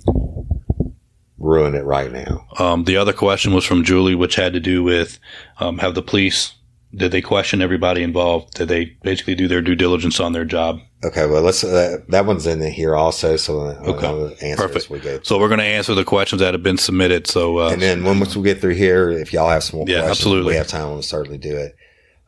ruin 1.37 1.75
it 1.75 1.83
right 1.85 2.11
now. 2.11 2.47
Um, 2.57 2.85
the 2.85 2.97
other 2.97 3.13
question 3.13 3.53
was 3.53 3.65
from 3.65 3.83
Julie, 3.83 4.15
which 4.15 4.35
had 4.35 4.53
to 4.53 4.59
do 4.59 4.83
with 4.83 5.19
um, 5.59 5.77
have 5.79 5.93
the 5.95 6.01
police 6.01 6.53
did 6.95 7.11
they 7.11 7.21
question 7.21 7.61
everybody 7.61 8.03
involved? 8.03 8.53
Did 8.53 8.67
they 8.67 8.85
basically 9.03 9.35
do 9.35 9.47
their 9.47 9.61
due 9.61 9.75
diligence 9.75 10.19
on 10.19 10.33
their 10.33 10.45
job? 10.45 10.79
Okay, 11.03 11.25
well, 11.25 11.41
let's, 11.41 11.63
uh, 11.63 11.97
that 12.09 12.25
one's 12.25 12.45
in 12.47 12.61
here 12.71 12.95
also. 12.95 13.35
So 13.35 13.61
Okay. 13.61 14.55
Perfect. 14.55 14.89
we 14.89 14.99
go. 14.99 15.19
So 15.23 15.39
we're 15.39 15.49
going 15.49 15.59
to 15.59 15.65
answer 15.65 15.93
the 15.95 16.05
questions 16.05 16.39
that 16.41 16.53
have 16.53 16.63
been 16.63 16.77
submitted. 16.77 17.27
So 17.27 17.57
uh, 17.59 17.71
And 17.71 17.81
then 17.81 18.03
once 18.03 18.35
we 18.35 18.43
get 18.43 18.61
through 18.61 18.75
here, 18.75 19.09
if 19.09 19.33
y'all 19.33 19.49
have 19.49 19.63
some 19.63 19.79
more 19.79 19.87
Yeah, 19.87 19.99
questions, 20.01 20.19
absolutely. 20.19 20.51
we 20.51 20.57
have 20.57 20.67
time, 20.67 20.91
we'll 20.91 21.01
certainly 21.01 21.37
do 21.39 21.57
it. 21.57 21.75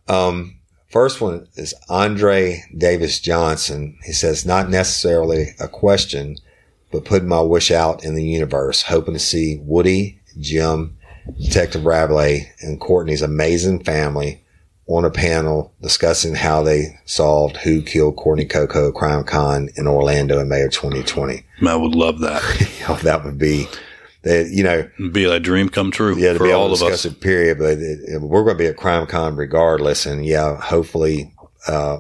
Um, 0.08 0.58
first 0.90 1.22
one 1.22 1.48
is 1.56 1.74
Andre 1.88 2.64
Davis 2.78 3.20
Johnson. 3.20 3.98
He 4.04 4.12
says, 4.12 4.46
not 4.46 4.70
necessarily 4.70 5.56
a 5.60 5.68
question, 5.68 6.38
but 6.92 7.06
putting 7.06 7.30
my 7.30 7.42
wish 7.42 7.72
out 7.72 8.04
in 8.04 8.16
the 8.16 8.24
universe, 8.26 8.82
hoping 8.82 9.14
to 9.14 9.20
see 9.20 9.58
Woody, 9.64 10.20
Jim, 10.40 10.98
Detective 11.40 11.86
Rabelais, 11.86 12.52
and 12.62 12.80
Courtney's 12.80 13.22
amazing 13.22 13.84
family 13.84 14.42
on 14.88 15.04
a 15.04 15.10
panel 15.10 15.74
discussing 15.82 16.36
how 16.36 16.62
they 16.62 17.00
solved 17.06 17.58
who 17.58 17.82
killed 17.82 18.16
Courtney 18.18 18.46
Coco 18.46 18.92
Crime 18.92 19.24
Con 19.24 19.70
in 19.76 19.88
Orlando 19.88 20.40
in 20.40 20.48
May 20.48 20.62
of 20.62 20.72
2020. 20.72 21.44
I 21.66 21.76
would 21.76 21.96
love 21.96 22.20
that. 22.20 22.42
Know, 22.88 22.96
that 22.98 23.26
would 23.26 23.40
be, 23.40 23.66
that, 24.22 24.52
you 24.52 24.64
know, 24.64 24.88
It'd 25.00 25.12
be 25.12 25.26
a 25.26 25.40
dream 25.40 25.70
come 25.70 25.90
true 25.90 26.16
yeah, 26.20 26.34
to 26.34 26.38
for 26.38 26.44
be 26.46 26.52
all 26.52 26.68
to 26.68 26.86
of 26.86 26.94
us. 26.94 27.04
it, 27.06 27.20
period. 27.20 27.58
But 27.58 27.80
it, 27.80 28.00
it- 28.08 28.22
we're 28.22 28.44
going 28.44 28.58
to 28.58 28.64
be 28.64 28.68
at 28.68 28.78
Crime 28.78 29.08
Con 29.08 29.36
regardless. 29.36 30.06
And 30.06 30.24
yeah, 30.24 30.56
hopefully, 30.62 31.34
uh, 31.68 31.98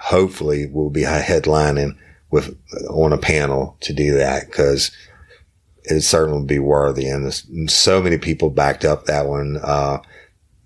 hopefully 0.00 0.66
we'll 0.66 0.90
be 0.90 1.02
headlining 1.02 1.96
with 2.32 2.58
on 2.90 3.12
a 3.12 3.18
panel 3.18 3.76
to 3.82 3.92
do 3.92 4.14
that 4.16 4.46
because 4.46 4.90
it 5.84 6.00
certainly 6.00 6.38
would 6.40 6.48
be 6.48 6.58
worthy. 6.58 7.06
And 7.06 7.32
so 7.70 8.02
many 8.02 8.18
people 8.18 8.50
backed 8.50 8.84
up 8.84 9.04
that 9.04 9.26
one. 9.26 9.58
Uh, 9.62 9.98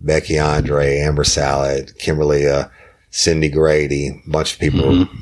Becky 0.00 0.38
Andre, 0.38 0.98
Amber 0.98 1.24
Salad, 1.24 1.96
Kimberly, 1.98 2.46
uh, 2.46 2.68
Cindy 3.10 3.48
Grady, 3.48 4.08
a 4.08 4.30
bunch 4.30 4.54
of 4.54 4.58
people, 4.60 4.82
Mm-hmm. 4.82 5.16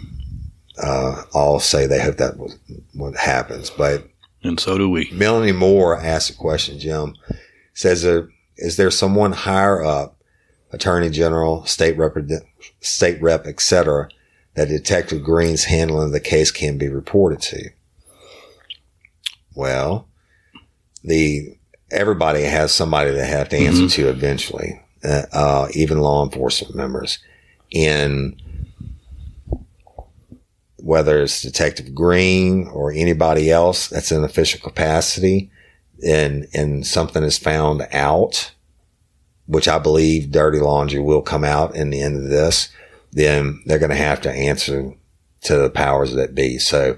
uh, 0.82 1.22
all 1.32 1.60
say 1.60 1.86
they 1.86 2.02
hope 2.02 2.16
that 2.16 2.36
was 2.36 2.58
what 2.92 3.16
happens. 3.16 3.70
But 3.70 4.08
And 4.42 4.58
so 4.58 4.76
do 4.76 4.88
we. 4.90 5.08
Melanie 5.12 5.52
Moore 5.52 5.96
asked 5.98 6.30
a 6.30 6.34
question, 6.36 6.78
Jim. 6.78 7.14
Says, 7.72 8.04
uh, 8.04 8.26
is 8.56 8.76
there 8.76 8.90
someone 8.90 9.32
higher 9.32 9.82
up, 9.84 10.16
attorney 10.72 11.10
general, 11.10 11.64
state 11.66 11.96
rep, 11.96 12.16
state 12.80 13.20
rep, 13.22 13.46
et 13.46 13.60
cetera, 13.60 14.08
that 14.54 14.68
Detective 14.68 15.22
Green's 15.24 15.64
handling 15.64 16.06
of 16.06 16.12
the 16.12 16.20
case 16.20 16.50
can 16.50 16.78
be 16.78 16.88
reported 16.88 17.40
to? 17.42 17.70
Well, 19.54 20.08
the, 21.02 21.56
everybody 21.94 22.42
has 22.42 22.72
somebody 22.72 23.10
they 23.10 23.26
have 23.26 23.48
to 23.50 23.56
answer 23.56 23.88
to 23.88 24.08
eventually, 24.08 24.80
uh, 25.04 25.22
uh, 25.32 25.68
even 25.72 26.00
law 26.00 26.24
enforcement 26.24 26.74
members. 26.74 27.18
And 27.74 28.40
whether 30.76 31.22
it's 31.22 31.40
Detective 31.40 31.94
Green 31.94 32.68
or 32.68 32.92
anybody 32.92 33.50
else 33.50 33.88
that's 33.88 34.12
in 34.12 34.22
official 34.22 34.60
capacity 34.60 35.50
and, 36.06 36.46
and 36.52 36.86
something 36.86 37.22
is 37.22 37.38
found 37.38 37.86
out, 37.92 38.52
which 39.46 39.66
I 39.66 39.78
believe 39.78 40.30
dirty 40.30 40.58
laundry 40.58 41.00
will 41.00 41.22
come 41.22 41.44
out 41.44 41.74
in 41.74 41.90
the 41.90 42.02
end 42.02 42.16
of 42.16 42.28
this, 42.28 42.68
then 43.12 43.62
they're 43.64 43.78
going 43.78 43.90
to 43.90 43.96
have 43.96 44.20
to 44.22 44.32
answer 44.32 44.92
to 45.42 45.56
the 45.56 45.70
powers 45.70 46.14
that 46.14 46.34
be. 46.34 46.58
So 46.58 46.96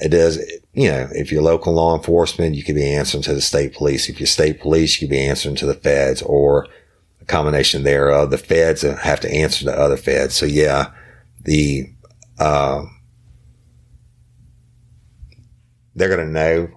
it 0.00 0.12
is, 0.14 0.38
you 0.74 0.88
know, 0.88 1.08
if 1.12 1.32
you're 1.32 1.42
local 1.42 1.72
law 1.72 1.96
enforcement, 1.96 2.54
you 2.54 2.62
could 2.64 2.74
be 2.74 2.92
answering 2.94 3.22
to 3.24 3.34
the 3.34 3.40
state 3.40 3.74
police. 3.74 4.08
If 4.08 4.20
you're 4.20 4.26
state 4.26 4.60
police, 4.60 5.00
you 5.00 5.06
could 5.08 5.12
be 5.12 5.26
answering 5.26 5.56
to 5.56 5.66
the 5.66 5.74
feds 5.74 6.20
or 6.22 6.66
a 7.20 7.24
combination 7.24 7.82
thereof. 7.82 8.30
The 8.30 8.38
feds 8.38 8.82
have 8.82 9.20
to 9.20 9.32
answer 9.32 9.64
to 9.64 9.72
other 9.72 9.96
feds. 9.96 10.34
So 10.34 10.44
yeah, 10.46 10.90
the, 11.44 11.90
uh, 12.38 12.82
they're 15.94 16.14
going 16.14 16.26
to 16.26 16.32
know 16.32 16.68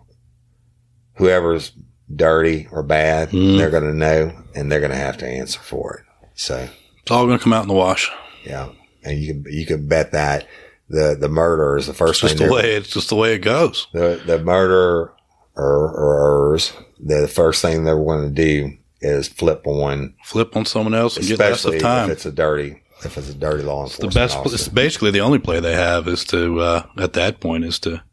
whoever's 1.16 1.72
dirty 2.16 2.68
or 2.72 2.82
bad, 2.84 3.30
they're 3.32 3.70
going 3.70 3.84
to 3.84 3.94
know 3.94 4.32
and 4.56 4.72
they're 4.72 4.80
going 4.80 4.92
to 4.92 4.98
have 4.98 5.18
to 5.18 5.28
answer 5.28 5.60
for 5.60 5.98
it. 5.98 6.06
So 6.36 6.70
It's 7.02 7.12
all 7.12 7.26
going 7.26 7.38
to 7.38 7.44
come 7.44 7.54
out 7.54 7.64
in 7.64 7.68
the 7.68 7.74
wash. 7.74 8.10
yeah. 8.46 8.70
And 9.04 9.18
you 9.20 9.34
can, 9.34 9.46
you 9.54 9.66
can 9.66 9.88
bet 9.88 10.12
that 10.12 10.46
the, 10.90 11.16
the 11.20 11.30
murderer 11.30 11.78
is 11.78 11.88
the 11.88 11.94
first 11.94 12.22
Just 12.22 12.38
thing 12.38 12.48
the 12.48 12.54
way 12.54 12.74
it's 12.76 12.90
just 12.90 13.10
the 13.10 13.16
way 13.16 13.34
it 13.36 13.40
goes. 13.40 13.88
the 13.94 14.22
the 14.26 14.40
murderer 14.40 15.14
or 15.56 16.54
or 16.54 16.58
the 17.00 17.28
first 17.28 17.62
thing 17.62 17.84
they're 17.84 17.96
going 17.96 18.24
to 18.28 18.34
do 18.34 18.76
is 19.02 19.28
flip 19.30 19.66
on, 19.66 20.14
Flip 20.26 20.56
on 20.58 20.66
someone 20.66 20.94
else 20.94 21.16
and 21.16 21.26
get 21.26 21.40
less 21.40 21.64
of 21.64 21.80
time. 21.80 22.10
if 22.10 22.18
it's 22.18 22.26
a 22.26 22.32
dirty 22.32 22.82
if 23.06 23.18
it's 23.18 23.30
a 23.30 23.34
dirty 23.34 23.64
law 23.64 23.86
the 23.86 23.92
enforcement. 23.92 24.14
best. 24.14 24.38
officer. 24.38 24.56
It's 24.56 24.68
basically 24.68 25.12
the 25.12 25.22
only 25.22 25.40
play 25.40 25.60
they 25.62 25.74
have 25.74 26.08
is 26.08 26.26
to 26.26 26.60
uh, 26.60 26.86
at 26.98 27.14
that 27.14 27.40
point 27.40 27.64
is 27.64 27.80
to 27.80 28.04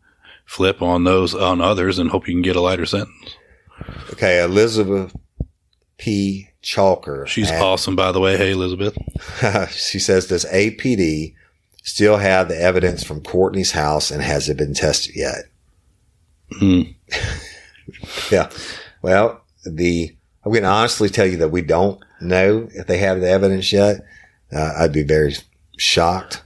flip 0.45 0.81
on 0.83 1.03
those 1.05 1.35
on 1.35 1.61
others 1.61 1.99
and 1.99 2.11
hope 2.11 2.29
you 2.29 2.35
can 2.35 2.43
get 2.43 2.55
a 2.57 2.61
lighter 2.61 2.87
sentence. 2.87 3.37
Okay, 4.13 4.41
Elizabeth 4.43 5.15
P. 5.99 6.49
Chalker. 6.63 7.27
She's 7.27 7.51
at- 7.51 7.61
awesome, 7.63 7.97
by 7.97 8.13
the 8.13 8.21
way. 8.21 8.37
Hey, 8.37 8.53
Elizabeth. 8.53 8.97
she 9.73 9.99
says, 9.99 10.27
"Does 10.29 10.45
APD 10.47 11.35
still 11.87 12.19
have 12.19 12.49
the 12.49 12.61
evidence 12.61 13.05
from 13.05 13.23
Courtney's 13.23 13.73
house, 13.73 14.11
and 14.11 14.23
has 14.23 14.49
it 14.49 14.57
been 14.57 14.75
tested 14.75 15.17
yet?" 15.17 15.45
Hmm. 16.53 16.83
yeah. 18.31 18.51
Well, 19.03 19.43
the 19.65 20.15
I'm 20.45 20.53
going 20.53 20.63
to 20.63 20.69
honestly 20.69 21.09
tell 21.09 21.27
you 21.27 21.39
that 21.39 21.49
we 21.49 21.63
don't 21.63 22.01
know 22.21 22.69
if 22.73 22.87
they 22.87 22.99
have 22.99 23.21
the 23.21 23.29
evidence 23.29 23.73
yet. 23.73 24.05
Uh, 24.53 24.75
I'd 24.79 24.93
be 24.93 25.03
very 25.03 25.35
shocked 25.77 26.43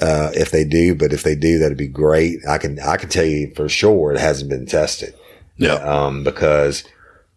uh, 0.00 0.30
if 0.34 0.50
they 0.50 0.64
do, 0.64 0.94
but 0.94 1.12
if 1.12 1.22
they 1.22 1.34
do, 1.34 1.58
that'd 1.58 1.78
be 1.78 1.88
great. 1.88 2.40
I 2.46 2.58
can 2.58 2.78
I 2.78 2.96
can 2.96 3.08
tell 3.08 3.24
you 3.24 3.52
for 3.54 3.68
sure 3.68 4.12
it 4.12 4.20
hasn't 4.20 4.50
been 4.50 4.66
tested. 4.66 5.14
Yeah. 5.56 5.74
Um, 5.74 6.24
because 6.24 6.84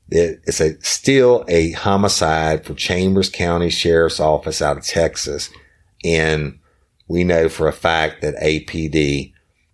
it, 0.09 0.41
it's 0.45 0.59
a 0.59 0.79
still 0.81 1.45
a 1.47 1.71
homicide 1.71 2.65
for 2.65 2.73
Chambers 2.73 3.29
County 3.29 3.69
Sheriff's 3.69 4.19
Office 4.19 4.61
out 4.61 4.77
of 4.77 4.85
Texas, 4.85 5.49
and 6.03 6.59
we 7.11 7.25
know 7.25 7.49
for 7.49 7.67
a 7.67 7.73
fact 7.73 8.21
that 8.21 8.35
APD 8.37 9.33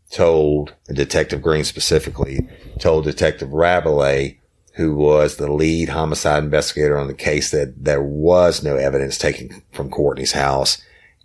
told 0.09 0.73
Detective 0.87 1.41
Green 1.41 1.63
specifically 1.63 2.49
told 2.79 3.03
Detective 3.03 3.53
Rabelais, 3.53 4.39
who 4.73 4.95
was 4.95 5.37
the 5.37 5.51
lead 5.51 5.89
homicide 5.89 6.43
investigator 6.43 6.97
on 6.97 7.07
the 7.07 7.13
case, 7.13 7.51
that 7.51 7.83
there 7.83 8.01
was 8.01 8.63
no 8.63 8.75
evidence 8.75 9.19
taken 9.19 9.61
from 9.71 9.91
Courtney's 9.91 10.31
house, 10.31 10.81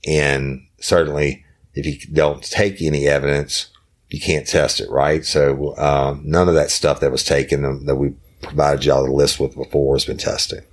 and 0.07 0.67
certainly 0.81 1.45
if 1.75 1.87
you 1.87 2.13
don't 2.13 2.43
take 2.43 2.83
any 2.83 3.09
evidence, 3.09 3.69
you 4.11 4.21
can't 4.21 4.47
test 4.47 4.81
it, 4.81 4.91
right? 4.91 5.25
So 5.25 5.71
uh, 5.77 6.19
none 6.23 6.49
of 6.49 6.55
that 6.55 6.71
stuff 6.71 7.01
that 7.01 7.11
was 7.11 7.25
taken 7.25 7.87
that 7.87 7.97
we 7.97 8.13
provided 8.43 8.85
y'all 8.85 9.07
the 9.07 9.13
list 9.13 9.41
with 9.41 9.55
before 9.55 9.95
has 9.95 10.05
been 10.05 10.19
tested. 10.19 10.65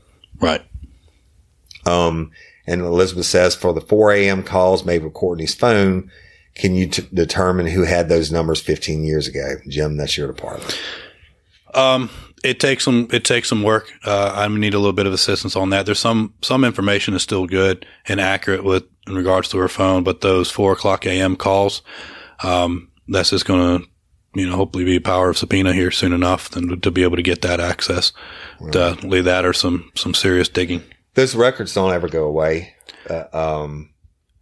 Right. 0.42 0.66
Um, 1.86 2.32
and 2.70 2.82
Elizabeth 2.82 3.26
says 3.26 3.56
for 3.56 3.74
the 3.74 3.82
4 3.82 4.14
a.m. 4.14 4.44
calls 4.44 4.86
made 4.86 5.04
with 5.04 5.14
Courtney's 5.14 5.56
phone, 5.56 6.12
can 6.54 6.76
you 6.76 6.88
t- 6.88 7.08
determine 7.14 7.68
who 7.68 7.84
had 7.84 8.10
those 8.10 8.32
numbers 8.32 8.62
15 8.62 9.04
years 9.04 9.28
ago? 9.28 9.56
Jim, 9.68 9.98
that's 9.98 10.16
your 10.16 10.28
department. 10.28 10.80
Um, 11.74 12.10
it 12.44 12.60
takes 12.60 12.86
some 12.86 13.08
it 13.12 13.24
takes 13.24 13.50
some 13.50 13.64
work. 13.64 13.92
Uh, 14.06 14.34
I 14.36 14.48
need 14.48 14.74
a 14.74 14.80
little 14.80 14.94
bit 14.94 15.08
of 15.08 15.14
assistance 15.14 15.56
on 15.56 15.72
that. 15.72 15.86
There's 15.86 16.00
some 16.00 16.34
some 16.42 16.64
information 16.64 17.14
is 17.14 17.24
still 17.24 17.48
good 17.48 17.86
and 18.08 18.22
accurate 18.22 18.64
with 18.64 18.84
in 19.08 19.16
regards 19.16 19.50
to 19.50 19.58
her 19.58 19.68
phone, 19.68 20.04
but 20.04 20.22
those 20.22 20.50
four 20.50 20.74
o'clock 20.74 21.06
a.m. 21.06 21.36
calls, 21.36 21.82
um, 22.44 22.92
that's 23.08 23.32
just 23.32 23.46
going 23.46 23.82
to 23.82 23.88
you 24.36 24.48
know 24.48 24.56
hopefully 24.56 24.86
be 24.86 24.96
a 24.96 25.02
power 25.02 25.30
of 25.30 25.38
subpoena 25.38 25.74
here 25.74 25.92
soon 25.92 26.14
enough 26.14 26.50
than 26.50 26.80
to 26.80 26.92
be 26.92 27.04
able 27.04 27.18
to 27.18 27.24
get 27.24 27.42
that 27.42 27.60
access. 27.60 28.14
Right. 28.60 28.72
Definitely 28.72 29.22
that 29.22 29.46
or 29.46 29.54
some 29.54 29.92
some 29.96 30.14
serious 30.14 30.50
digging. 30.50 30.84
Those 31.16 31.36
records 31.36 31.74
don't 31.74 31.94
ever 31.94 32.08
go 32.08 32.26
away. 32.26 32.76
Uh, 33.10 33.26
um, 33.34 33.90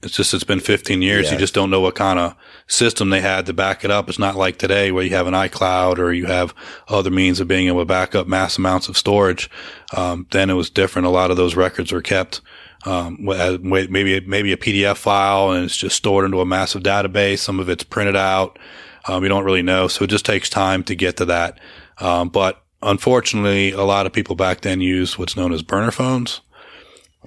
it's 0.03 0.15
just 0.15 0.33
it's 0.33 0.43
been 0.43 0.59
15 0.59 1.01
years. 1.01 1.25
Yeah. 1.25 1.33
You 1.33 1.37
just 1.39 1.55
don't 1.55 1.71
know 1.71 1.81
what 1.81 1.95
kind 1.95 2.19
of 2.19 2.35
system 2.67 3.09
they 3.09 3.21
had 3.21 3.45
to 3.47 3.53
back 3.53 3.83
it 3.83 3.89
up. 3.89 4.09
It's 4.09 4.19
not 4.19 4.35
like 4.35 4.57
today 4.57 4.91
where 4.91 5.03
you 5.03 5.15
have 5.15 5.27
an 5.27 5.33
iCloud 5.33 5.97
or 5.97 6.13
you 6.13 6.27
have 6.27 6.53
other 6.87 7.09
means 7.09 7.39
of 7.39 7.47
being 7.47 7.67
able 7.67 7.79
to 7.79 7.85
back 7.85 8.13
up 8.13 8.27
mass 8.27 8.57
amounts 8.57 8.89
of 8.89 8.97
storage. 8.97 9.49
Um, 9.95 10.27
then 10.31 10.49
it 10.49 10.53
was 10.53 10.69
different. 10.69 11.07
A 11.07 11.11
lot 11.11 11.31
of 11.31 11.37
those 11.37 11.55
records 11.55 11.91
were 11.91 12.01
kept 12.01 12.41
um, 12.85 13.17
maybe 13.19 14.19
maybe 14.21 14.53
a 14.53 14.57
PDF 14.57 14.97
file 14.97 15.51
and 15.51 15.65
it's 15.65 15.75
just 15.75 15.95
stored 15.95 16.25
into 16.25 16.41
a 16.41 16.45
massive 16.45 16.83
database. 16.83 17.39
Some 17.39 17.59
of 17.59 17.69
it's 17.69 17.83
printed 17.83 18.15
out. 18.15 18.59
Um, 19.07 19.23
you 19.23 19.29
don't 19.29 19.45
really 19.45 19.61
know, 19.61 19.87
so 19.87 20.03
it 20.03 20.09
just 20.09 20.25
takes 20.25 20.49
time 20.49 20.83
to 20.83 20.95
get 20.95 21.17
to 21.17 21.25
that. 21.25 21.59
Um, 21.99 22.29
but 22.29 22.63
unfortunately, 22.81 23.71
a 23.71 23.83
lot 23.83 24.05
of 24.05 24.13
people 24.13 24.35
back 24.35 24.61
then 24.61 24.81
used 24.81 25.17
what's 25.17 25.35
known 25.35 25.53
as 25.53 25.63
burner 25.63 25.91
phones. 25.91 26.41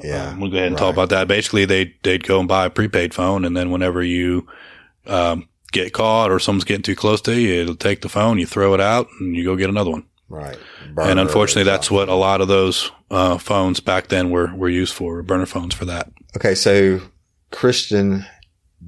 Yeah. 0.02 0.30
Um, 0.30 0.40
we'll 0.40 0.50
go 0.50 0.56
ahead 0.56 0.68
and 0.68 0.76
right. 0.76 0.80
talk 0.80 0.92
about 0.92 1.10
that. 1.10 1.28
Basically, 1.28 1.64
they, 1.64 1.94
they'd 2.02 2.24
go 2.24 2.38
and 2.38 2.48
buy 2.48 2.66
a 2.66 2.70
prepaid 2.70 3.14
phone. 3.14 3.44
And 3.44 3.56
then 3.56 3.70
whenever 3.70 4.02
you, 4.02 4.46
um, 5.06 5.48
get 5.72 5.92
caught 5.92 6.30
or 6.30 6.38
someone's 6.38 6.64
getting 6.64 6.82
too 6.82 6.96
close 6.96 7.20
to 7.22 7.38
you, 7.38 7.62
it'll 7.62 7.74
take 7.76 8.02
the 8.02 8.08
phone, 8.08 8.38
you 8.38 8.46
throw 8.46 8.74
it 8.74 8.80
out 8.80 9.08
and 9.20 9.36
you 9.36 9.44
go 9.44 9.56
get 9.56 9.70
another 9.70 9.90
one. 9.90 10.04
Right. 10.28 10.58
Burner 10.94 11.10
and 11.10 11.20
unfortunately, 11.20 11.70
that's 11.70 11.90
what 11.90 12.08
a 12.08 12.14
lot 12.14 12.40
of 12.40 12.48
those, 12.48 12.90
uh, 13.10 13.38
phones 13.38 13.80
back 13.80 14.08
then 14.08 14.30
were, 14.30 14.54
were 14.54 14.68
used 14.68 14.94
for 14.94 15.22
burner 15.22 15.46
phones 15.46 15.74
for 15.74 15.84
that. 15.84 16.10
Okay. 16.36 16.54
So 16.54 17.00
Christian 17.50 18.26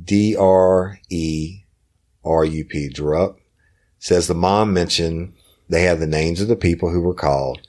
D 0.05 0.37
R 0.37 0.99
E 1.11 1.65
R 2.25 2.45
U 2.45 2.65
P 2.65 2.89
Drup 2.89 3.37
says 3.99 4.27
the 4.27 4.35
mom 4.35 4.73
mentioned 4.73 5.35
they 5.69 5.83
had 5.83 6.01
the 6.01 6.07
names 6.07 6.41
of 6.41 6.49
the 6.49 6.57
people 6.57 6.91
who 6.91 7.01
were 7.01 7.15
called 7.15 7.61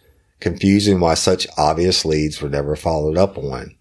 confusing 0.43 0.99
why 0.99 1.15
such 1.15 1.47
obvious 1.57 2.05
leads 2.05 2.41
were 2.41 2.49
never 2.49 2.75
followed 2.75 3.17
up 3.17 3.37
on. 3.37 3.75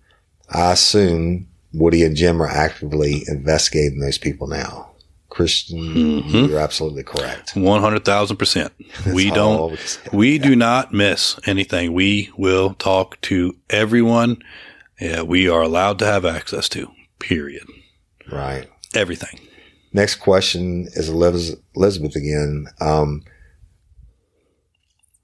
I 0.51 0.72
assume 0.72 1.48
Woody 1.75 2.03
and 2.03 2.16
Jim 2.16 2.40
are 2.42 2.48
actively 2.48 3.25
investigating 3.29 4.01
those 4.01 4.18
people 4.18 4.46
now. 4.46 4.90
Christian, 5.29 5.79
mm-hmm. 5.79 6.44
you're 6.51 6.59
absolutely 6.59 7.03
correct. 7.03 7.55
100,000%. 7.55 8.70
We 9.14 9.31
don't, 9.31 9.79
we 10.12 10.38
do 10.48 10.55
not 10.55 10.92
miss 10.92 11.40
anything. 11.46 11.94
We 11.94 12.31
will 12.37 12.75
talk 12.75 13.20
to 13.22 13.57
everyone 13.70 14.42
yeah, 15.03 15.22
we 15.22 15.48
are 15.48 15.62
allowed 15.62 15.98
to 15.98 16.07
have 16.07 16.25
access 16.25 16.68
to, 16.70 16.88
period. 17.18 17.66
Right. 18.31 18.68
Everything. 18.94 19.40
Next 19.92 20.16
question 20.16 20.87
is 20.92 21.09
Elizabeth 21.09 22.14
again. 22.14 22.66
Um, 22.81 23.25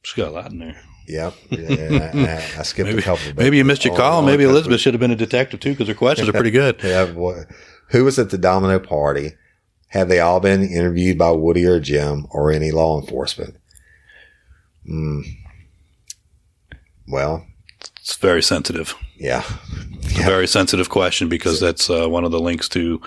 She's 0.03 0.15
got 0.15 0.29
a 0.29 0.33
lot 0.33 0.51
in 0.51 0.59
there. 0.59 0.81
Yep. 1.09 1.35
Yeah, 1.51 2.11
I, 2.15 2.61
I, 2.61 2.63
skipped 2.63 2.91
maybe, 2.91 2.99
a 2.99 3.03
couple. 3.03 3.33
Maybe 3.35 3.57
you 3.57 3.65
missed 3.65 3.85
your 3.85 3.97
call. 3.97 4.21
Maybe 4.21 4.45
Elizabeth 4.45 4.79
should 4.81 4.93
have 4.93 5.01
been 5.01 5.11
a 5.11 5.17
detective 5.17 5.59
too, 5.59 5.71
because 5.71 5.89
her 5.89 5.95
questions 5.95 6.29
are 6.29 6.33
pretty 6.33 6.51
good. 6.51 6.79
yeah. 6.85 7.07
Who 7.07 8.05
was 8.05 8.19
at 8.19 8.29
the 8.29 8.37
domino 8.37 8.79
party? 8.79 9.33
Have 9.89 10.09
they 10.09 10.21
all 10.21 10.39
been 10.39 10.63
interviewed 10.63 11.17
by 11.17 11.31
Woody 11.31 11.65
or 11.65 11.81
Jim 11.81 12.27
or 12.31 12.53
any 12.53 12.71
law 12.71 13.01
enforcement? 13.01 13.57
Mm. 14.87 15.23
Well, 17.09 17.47
it's 17.97 18.17
very 18.17 18.43
sensitive. 18.43 18.95
Yeah. 19.17 19.45
yeah. 20.03 20.27
very 20.27 20.47
sensitive 20.47 20.91
question 20.91 21.31
because 21.31 21.59
that's 21.59 21.89
uh, 21.89 22.07
one 22.07 22.25
of 22.25 22.33
the 22.33 22.41
links 22.41 22.69
to 22.71 23.01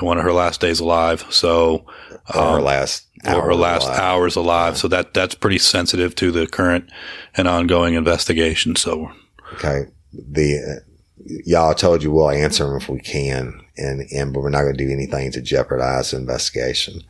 one 0.00 0.18
of 0.18 0.24
her 0.24 0.32
last 0.32 0.60
days 0.60 0.80
alive. 0.80 1.24
So, 1.30 1.86
um, 2.34 2.54
her 2.54 2.60
last 2.60 3.06
or 3.26 3.42
her 3.42 3.54
last 3.54 3.86
alive. 3.86 3.98
hours 3.98 4.36
alive. 4.36 4.74
Yeah. 4.74 4.78
So 4.78 4.88
that 4.88 5.14
that's 5.14 5.34
pretty 5.34 5.58
sensitive 5.58 6.14
to 6.16 6.30
the 6.30 6.46
current 6.46 6.90
and 7.34 7.48
ongoing 7.48 7.94
investigation. 7.94 8.76
So, 8.76 9.10
okay, 9.54 9.86
the 10.12 10.58
uh, 10.58 11.30
y'all 11.44 11.74
told 11.74 12.02
you 12.02 12.10
we'll 12.10 12.30
answer 12.30 12.66
them 12.66 12.76
if 12.76 12.88
we 12.88 13.00
can, 13.00 13.60
and 13.76 14.02
and 14.12 14.32
but 14.32 14.40
we're 14.40 14.50
not 14.50 14.62
going 14.62 14.76
to 14.76 14.86
do 14.86 14.92
anything 14.92 15.32
to 15.32 15.40
jeopardize 15.40 16.10
the 16.10 16.18
investigation. 16.18 17.02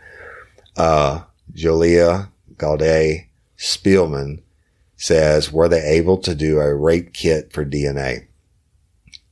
Uh, 0.76 1.22
Julia 1.54 2.28
Gaudet 2.58 3.26
Spielman 3.58 4.42
says, 4.96 5.52
were 5.52 5.68
they 5.68 5.82
able 5.82 6.18
to 6.18 6.34
do 6.34 6.60
a 6.60 6.74
rape 6.74 7.12
kit 7.12 7.52
for 7.52 7.64
DNA? 7.64 8.26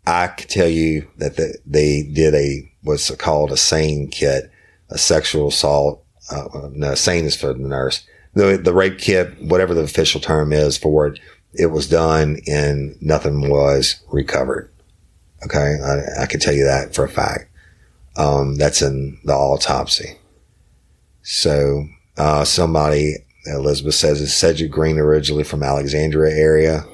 I 0.06 0.28
can 0.28 0.48
tell 0.48 0.68
you 0.68 1.08
that 1.16 1.36
the, 1.36 1.58
they 1.64 2.02
did 2.02 2.34
a 2.34 2.70
what's 2.84 3.10
called 3.16 3.50
a 3.50 3.56
SANE 3.56 4.08
kit, 4.08 4.50
a 4.90 4.98
sexual 4.98 5.48
assault 5.48 6.04
uh, 6.30 6.68
no, 6.72 6.94
sane 6.94 7.24
is 7.24 7.36
for 7.36 7.52
the 7.52 7.58
nurse. 7.58 8.04
The, 8.34 8.58
the 8.62 8.74
rape 8.74 8.98
kit, 8.98 9.40
whatever 9.42 9.74
the 9.74 9.82
official 9.82 10.20
term 10.20 10.52
is 10.52 10.76
for 10.76 11.06
it, 11.06 11.20
it 11.52 11.66
was 11.66 11.88
done 11.88 12.38
and 12.46 12.96
nothing 13.00 13.48
was 13.48 14.02
recovered. 14.10 14.72
Okay. 15.44 15.76
I, 15.82 16.22
I 16.22 16.26
can 16.26 16.40
tell 16.40 16.54
you 16.54 16.64
that 16.64 16.94
for 16.94 17.04
a 17.04 17.08
fact. 17.08 17.50
Um, 18.16 18.56
that's 18.56 18.82
in 18.82 19.18
the 19.24 19.34
autopsy. 19.34 20.18
So, 21.22 21.86
uh, 22.16 22.44
somebody, 22.44 23.16
Elizabeth 23.46 23.94
says 23.94 24.20
is 24.20 24.34
Cedric 24.34 24.70
Green 24.70 24.98
originally 24.98 25.44
from 25.44 25.62
Alexandria 25.62 26.34
area. 26.34 26.84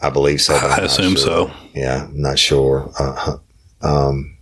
I 0.00 0.10
believe 0.10 0.40
so. 0.40 0.54
I 0.54 0.78
assume 0.78 1.16
sure. 1.16 1.48
so. 1.48 1.50
Yeah. 1.74 2.04
I'm 2.04 2.20
not 2.20 2.38
sure. 2.38 2.92
Uh, 2.98 3.36
um, 3.82 4.36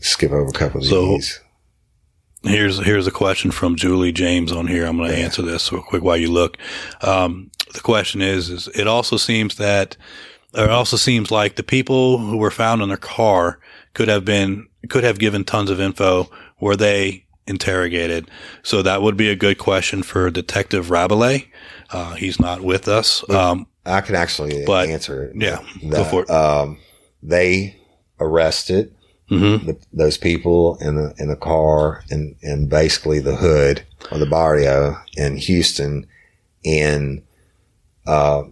skip 0.00 0.32
over 0.32 0.48
a 0.48 0.52
couple 0.52 0.80
of 0.80 0.86
so, 0.86 1.06
these. 1.06 1.40
Here's 2.42 2.84
here's 2.84 3.06
a 3.06 3.12
question 3.12 3.50
from 3.50 3.76
Julie 3.76 4.12
James 4.12 4.52
on 4.52 4.66
here. 4.66 4.86
I'm 4.86 4.96
going 4.96 5.10
to 5.10 5.18
yeah. 5.18 5.24
answer 5.24 5.42
this 5.42 5.72
real 5.72 5.82
quick 5.82 6.02
while 6.02 6.16
you 6.16 6.30
look. 6.30 6.56
Um, 7.02 7.50
the 7.74 7.80
question 7.80 8.22
is: 8.22 8.50
is 8.50 8.68
it 8.68 8.86
also 8.86 9.16
seems 9.16 9.56
that, 9.56 9.96
it 10.54 10.70
also 10.70 10.96
seems 10.96 11.30
like 11.30 11.56
the 11.56 11.62
people 11.62 12.18
who 12.18 12.36
were 12.36 12.50
found 12.50 12.82
in 12.82 12.88
their 12.88 12.96
car 12.96 13.58
could 13.94 14.08
have 14.08 14.24
been 14.24 14.68
could 14.88 15.04
have 15.04 15.18
given 15.18 15.44
tons 15.44 15.70
of 15.70 15.80
info. 15.80 16.30
Were 16.60 16.76
they 16.76 17.26
interrogated? 17.46 18.30
So 18.62 18.82
that 18.82 19.02
would 19.02 19.16
be 19.16 19.28
a 19.28 19.36
good 19.36 19.58
question 19.58 20.02
for 20.02 20.30
Detective 20.30 20.90
Rabelais. 20.90 21.48
Uh, 21.90 22.14
he's 22.14 22.38
not 22.38 22.60
with 22.60 22.88
us. 22.88 23.28
Um, 23.28 23.66
I 23.84 24.00
can 24.00 24.14
actually 24.14 24.64
but, 24.64 24.88
answer. 24.88 25.32
Yeah, 25.34 25.64
that. 25.82 25.90
go 25.90 26.04
for 26.04 26.22
it. 26.22 26.30
Um, 26.30 26.78
they 27.22 27.76
arrested 28.18 28.95
Mm-hmm. 29.30 29.66
The, 29.66 29.78
those 29.92 30.18
people 30.18 30.78
in 30.80 30.94
the 30.96 31.14
in 31.18 31.28
the 31.28 31.36
car 31.36 32.04
and 32.10 32.36
and 32.42 32.68
basically 32.68 33.18
the 33.18 33.36
hood 33.36 33.84
or 34.12 34.18
the 34.18 34.26
barrio 34.26 34.96
in 35.16 35.36
Houston, 35.36 36.06
and 36.64 37.22
uh, 38.06 38.44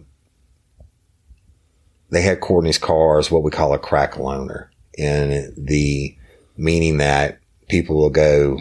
they 2.09 2.21
had 2.21 2.41
Courtney's 2.41 2.77
car 2.77 3.19
as 3.19 3.31
what 3.31 3.43
we 3.43 3.51
call 3.51 3.73
a 3.73 3.79
crack 3.79 4.15
loaner, 4.15 4.67
and 4.97 5.53
the 5.57 6.15
meaning 6.57 6.97
that 6.97 7.39
people 7.69 7.95
will 7.95 8.09
go 8.09 8.59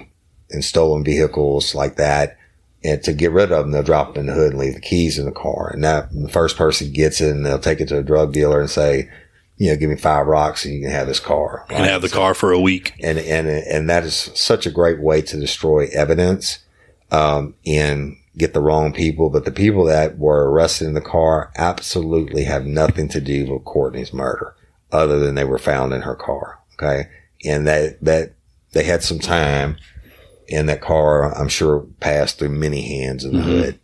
in 0.50 0.62
stolen 0.62 1.04
vehicles 1.04 1.74
like 1.74 1.96
that 1.96 2.36
and 2.84 3.02
to 3.02 3.14
get 3.14 3.32
rid 3.32 3.50
of 3.50 3.64
them, 3.64 3.70
they'll 3.72 3.82
drop 3.82 4.14
them 4.14 4.20
in 4.20 4.26
the 4.26 4.34
hood 4.34 4.50
and 4.50 4.58
leave 4.58 4.74
the 4.74 4.80
keys 4.80 5.18
in 5.18 5.24
the 5.24 5.32
car. 5.32 5.70
And 5.72 5.82
that 5.82 6.12
the 6.12 6.28
first 6.28 6.56
person 6.56 6.92
gets 6.92 7.20
it 7.20 7.30
and 7.30 7.44
they'll 7.44 7.58
take 7.58 7.80
it 7.80 7.88
to 7.88 7.98
a 7.98 8.02
drug 8.02 8.34
dealer 8.34 8.60
and 8.60 8.68
say, 8.68 9.10
you 9.56 9.70
know, 9.70 9.76
give 9.76 9.88
me 9.90 9.96
five 9.96 10.26
rocks 10.26 10.64
and 10.64 10.74
you 10.74 10.80
can 10.82 10.90
have 10.90 11.06
this 11.06 11.20
car. 11.20 11.64
You 11.70 11.76
can 11.76 11.84
have 11.84 12.02
the 12.02 12.08
car 12.08 12.34
for 12.34 12.52
a 12.52 12.60
week. 12.60 12.92
And, 13.02 13.18
and, 13.18 13.46
and 13.48 13.88
that 13.88 14.04
is 14.04 14.30
such 14.34 14.66
a 14.66 14.70
great 14.70 15.00
way 15.00 15.22
to 15.22 15.38
destroy 15.38 15.86
evidence, 15.92 16.58
um, 17.10 17.54
and 17.64 18.16
get 18.36 18.52
the 18.52 18.60
wrong 18.60 18.92
people. 18.92 19.30
But 19.30 19.44
the 19.44 19.52
people 19.52 19.84
that 19.84 20.18
were 20.18 20.50
arrested 20.50 20.86
in 20.88 20.94
the 20.94 21.00
car 21.00 21.52
absolutely 21.56 22.44
have 22.44 22.66
nothing 22.66 23.08
to 23.10 23.20
do 23.20 23.52
with 23.52 23.64
Courtney's 23.64 24.12
murder 24.12 24.56
other 24.90 25.20
than 25.20 25.36
they 25.36 25.44
were 25.44 25.58
found 25.58 25.92
in 25.92 26.02
her 26.02 26.16
car. 26.16 26.58
Okay. 26.74 27.08
And 27.44 27.66
that, 27.68 28.02
that 28.02 28.34
they 28.72 28.82
had 28.84 29.04
some 29.04 29.20
time 29.20 29.76
in 30.48 30.66
that 30.66 30.80
car, 30.80 31.32
I'm 31.38 31.48
sure 31.48 31.86
passed 32.00 32.38
through 32.38 32.48
many 32.50 32.82
hands 32.82 33.24
in 33.24 33.32
the 33.34 33.38
Mm-hmm. 33.38 33.50
hood. 33.50 33.80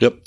Yep. 0.00 0.18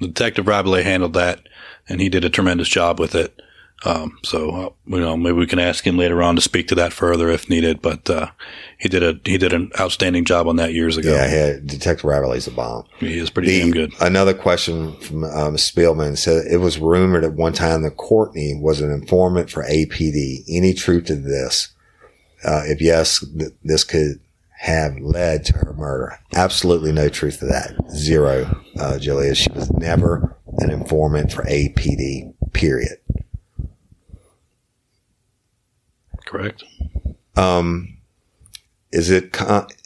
Detective 0.00 0.46
Rabelais 0.46 0.82
handled 0.82 1.14
that 1.14 1.40
and 1.88 2.00
he 2.00 2.08
did 2.08 2.24
a 2.24 2.30
tremendous 2.30 2.68
job 2.68 2.98
with 2.98 3.14
it. 3.14 3.40
Um, 3.82 4.18
so, 4.22 4.50
uh, 4.50 4.68
you 4.94 5.00
know, 5.00 5.16
maybe 5.16 5.38
we 5.38 5.46
can 5.46 5.58
ask 5.58 5.86
him 5.86 5.96
later 5.96 6.22
on 6.22 6.36
to 6.36 6.42
speak 6.42 6.68
to 6.68 6.74
that 6.74 6.92
further 6.92 7.30
if 7.30 7.48
needed, 7.48 7.80
but, 7.80 8.10
uh, 8.10 8.30
he 8.76 8.90
did 8.90 9.02
a, 9.02 9.18
he 9.24 9.38
did 9.38 9.54
an 9.54 9.70
outstanding 9.80 10.26
job 10.26 10.46
on 10.46 10.56
that 10.56 10.74
years 10.74 10.98
ago. 10.98 11.10
Yeah. 11.10 11.26
Had 11.26 11.66
Detective 11.66 12.04
Rabelais 12.04 12.46
a 12.46 12.50
bomb. 12.50 12.84
He 12.98 13.18
is 13.18 13.30
pretty 13.30 13.58
damn 13.58 13.70
good. 13.70 13.92
Another 13.98 14.34
question 14.34 14.94
from 15.00 15.24
um, 15.24 15.56
Spielman 15.56 16.18
said 16.18 16.46
it 16.50 16.58
was 16.58 16.78
rumored 16.78 17.24
at 17.24 17.32
one 17.32 17.54
time 17.54 17.82
that 17.82 17.96
Courtney 17.96 18.54
was 18.54 18.82
an 18.82 18.90
informant 18.90 19.50
for 19.50 19.64
APD. 19.64 20.44
Any 20.46 20.74
truth 20.74 21.06
to 21.06 21.16
this? 21.16 21.72
Uh, 22.44 22.62
if 22.66 22.82
yes, 22.82 23.24
th- 23.38 23.52
this 23.64 23.84
could 23.84 24.20
have 24.60 24.98
led 25.00 25.42
to 25.42 25.54
her 25.54 25.72
murder. 25.72 26.18
Absolutely 26.34 26.92
no 26.92 27.08
truth 27.08 27.38
to 27.38 27.46
that. 27.46 27.74
Zero, 27.92 28.62
uh, 28.78 28.98
Julia. 28.98 29.34
She 29.34 29.50
was 29.52 29.70
never 29.70 30.36
an 30.58 30.70
informant 30.70 31.32
for 31.32 31.44
APD, 31.44 32.34
period. 32.52 32.98
Correct. 36.26 36.62
Um, 37.36 37.96
is 38.92 39.08
it 39.08 39.34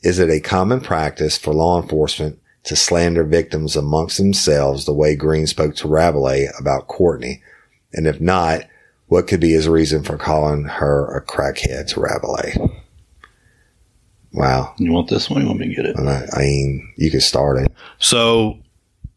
is 0.03 0.19
it 0.19 0.29
a 0.29 0.41
common 0.41 0.81
practice 0.81 1.39
for 1.39 1.55
law 1.55 1.81
enforcement 1.81 2.41
to 2.65 2.75
slander 2.75 3.23
victims 3.23 3.77
amongst 3.77 4.19
themselves 4.19 4.87
the 4.87 4.93
way 4.93 5.15
Green 5.15 5.47
spoke 5.47 5.77
to 5.77 5.89
Rabelais 5.89 6.49
about 6.59 6.89
Courtney? 6.89 7.45
And 7.93 8.09
if 8.09 8.21
not, 8.21 8.63
what 9.07 9.29
could 9.29 9.39
be 9.39 9.53
his 9.53 9.69
reason 9.69 10.03
for 10.03 10.19
calling 10.19 10.65
her 10.65 11.17
a 11.17 11.25
crackhead 11.25 11.87
to 11.91 12.01
Rabelais? 12.01 12.57
Wow. 14.35 14.75
You 14.79 14.93
want 14.93 15.09
this 15.09 15.31
one? 15.31 15.43
You 15.43 15.47
want 15.47 15.61
me 15.61 15.69
to 15.69 15.75
get 15.75 15.87
it? 15.87 15.97
I, 15.97 16.27
I 16.33 16.39
mean, 16.41 16.93
you 16.97 17.09
could 17.09 17.23
start 17.23 17.63
it. 17.63 17.73
So, 17.99 18.59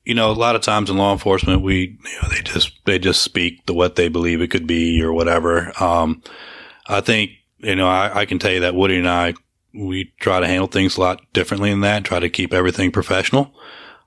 you 0.05 0.13
know, 0.13 0.29
a 0.29 0.33
lot 0.33 0.55
of 0.55 0.61
times 0.61 0.91
in 0.91 0.97
law 0.97 1.11
enforcement, 1.11 1.63
we, 1.63 1.97
you 2.03 2.21
know, 2.21 2.29
they 2.29 2.41
just, 2.43 2.71
they 2.85 2.99
just 2.99 3.23
speak 3.23 3.65
to 3.65 3.73
what 3.73 3.95
they 3.95 4.09
believe 4.09 4.41
it 4.41 4.51
could 4.51 4.67
be 4.67 5.01
or 5.01 5.11
whatever. 5.11 5.73
Um, 5.81 6.21
I 6.87 7.01
think, 7.01 7.31
you 7.57 7.75
know, 7.75 7.87
I, 7.87 8.19
I 8.19 8.25
can 8.25 8.37
tell 8.37 8.51
you 8.51 8.59
that 8.59 8.75
Woody 8.75 8.99
and 8.99 9.09
I, 9.09 9.33
we 9.73 10.13
try 10.19 10.39
to 10.39 10.45
handle 10.45 10.67
things 10.67 10.97
a 10.97 11.01
lot 11.01 11.21
differently 11.33 11.71
than 11.71 11.81
that, 11.81 12.03
try 12.03 12.19
to 12.19 12.29
keep 12.29 12.53
everything 12.53 12.91
professional. 12.91 13.55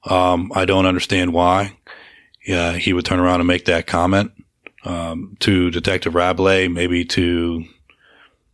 Um, 0.04 0.52
I 0.54 0.64
don't 0.64 0.86
understand 0.86 1.32
why, 1.32 1.76
yeah, 2.46 2.74
he 2.74 2.92
would 2.92 3.04
turn 3.04 3.18
around 3.18 3.40
and 3.40 3.48
make 3.48 3.64
that 3.64 3.88
comment, 3.88 4.30
um, 4.84 5.36
to 5.40 5.72
Detective 5.72 6.14
Rabelais, 6.14 6.68
maybe 6.68 7.04
to, 7.06 7.64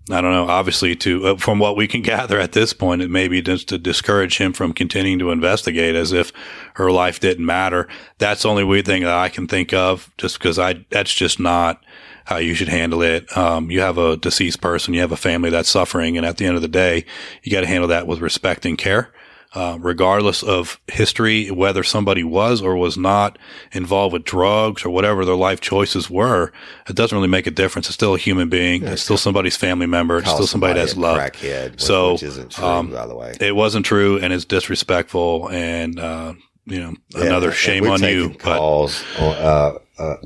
I 0.08 0.20
don't 0.20 0.32
know. 0.32 0.46
Obviously, 0.46 0.94
to 0.96 1.26
uh, 1.26 1.36
from 1.36 1.58
what 1.58 1.76
we 1.76 1.88
can 1.88 2.02
gather 2.14 2.38
at 2.38 2.52
this 2.52 2.72
point, 2.72 3.02
it 3.02 3.10
may 3.10 3.28
be 3.28 3.42
just 3.42 3.68
to 3.68 3.78
discourage 3.78 4.38
him 4.38 4.52
from 4.52 4.72
continuing 4.72 5.18
to 5.18 5.30
investigate, 5.30 5.94
as 5.94 6.12
if 6.12 6.32
her 6.74 6.90
life 6.90 7.18
didn't 7.18 7.44
matter. 7.44 7.88
That's 8.18 8.42
the 8.42 8.48
only 8.48 8.64
weird 8.64 8.86
thing 8.86 9.02
that 9.02 9.16
I 9.16 9.28
can 9.28 9.48
think 9.48 9.72
of, 9.72 10.12
just 10.16 10.38
because 10.38 10.58
I 10.58 10.84
that's 10.90 11.12
just 11.12 11.40
not 11.40 11.82
how 12.24 12.38
you 12.38 12.54
should 12.54 12.68
handle 12.68 13.02
it. 13.02 13.36
Um, 13.36 13.70
you 13.70 13.80
have 13.80 13.98
a 13.98 14.16
deceased 14.16 14.60
person, 14.60 14.94
you 14.94 15.00
have 15.00 15.12
a 15.12 15.16
family 15.16 15.50
that's 15.50 15.68
suffering, 15.68 16.16
and 16.16 16.26
at 16.26 16.38
the 16.38 16.46
end 16.46 16.56
of 16.56 16.62
the 16.62 16.68
day, 16.68 17.04
you 17.42 17.52
got 17.52 17.60
to 17.60 17.66
handle 17.66 17.88
that 17.88 18.06
with 18.06 18.20
respect 18.20 18.66
and 18.66 18.76
care. 18.76 19.12
Uh, 19.56 19.78
regardless 19.80 20.42
of 20.42 20.78
history, 20.86 21.50
whether 21.50 21.82
somebody 21.82 22.22
was 22.22 22.60
or 22.60 22.76
was 22.76 22.98
not 22.98 23.38
involved 23.72 24.12
with 24.12 24.22
drugs 24.22 24.84
or 24.84 24.90
whatever 24.90 25.24
their 25.24 25.34
life 25.34 25.62
choices 25.62 26.10
were, 26.10 26.52
it 26.90 26.94
doesn't 26.94 27.16
really 27.16 27.26
make 27.26 27.46
a 27.46 27.50
difference. 27.50 27.86
It's 27.86 27.94
still 27.94 28.14
a 28.14 28.18
human 28.18 28.50
being. 28.50 28.84
it's 28.84 29.00
still 29.00 29.16
somebody's 29.16 29.56
family 29.56 29.86
member. 29.86 30.18
It's 30.18 30.30
still 30.30 30.46
somebody 30.46 30.74
that's 30.78 30.94
loved. 30.94 31.20
Crackhead, 31.36 31.70
which- 31.70 31.80
So, 31.80 32.12
which 32.12 32.22
isn't 32.24 32.50
true, 32.50 32.64
um, 32.66 32.90
by 32.90 33.06
the 33.06 33.16
way. 33.16 33.34
It 33.40 33.56
wasn't 33.56 33.86
true 33.86 34.18
and 34.18 34.30
it's 34.30 34.44
disrespectful 34.44 35.48
and, 35.50 35.98
uh, 35.98 36.34
you 36.66 36.78
know, 36.80 36.94
another 37.14 37.48
Yeah, 37.48 37.52
shame 37.54 37.82
we've 37.84 37.92
on 37.92 38.02
you. 38.02 38.22
taken 38.28 38.40
But 38.44 38.58
Calls, 38.58 39.02
uh, 39.18 39.78
uh, 39.98 40.16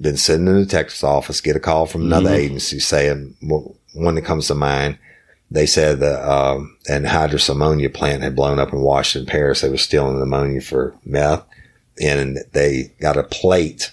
been 0.00 0.16
sitting 0.16 0.46
in 0.46 0.54
the 0.54 0.64
detective's 0.64 1.04
office, 1.04 1.42
get 1.42 1.54
a 1.54 1.60
call 1.60 1.84
from 1.84 2.02
another 2.06 2.30
Mm-hmm. 2.30 2.38
agency 2.46 2.80
saying 2.80 3.34
well, 3.42 3.76
one 3.92 4.14
that 4.14 4.22
comes 4.22 4.46
to 4.46 4.54
mind. 4.54 4.96
They 5.50 5.66
said 5.66 6.00
that 6.00 6.28
um, 6.28 6.76
anhydrous 6.88 7.48
ammonia 7.48 7.90
plant 7.90 8.22
had 8.22 8.34
blown 8.34 8.58
up 8.58 8.72
in 8.72 8.80
Washington 8.80 9.30
Parish. 9.30 9.60
They 9.60 9.68
were 9.68 9.76
stealing 9.76 10.16
the 10.16 10.22
ammonia 10.22 10.60
for 10.60 10.94
meth, 11.04 11.44
and 12.02 12.38
they 12.52 12.92
got 13.00 13.16
a 13.16 13.22
plate 13.22 13.92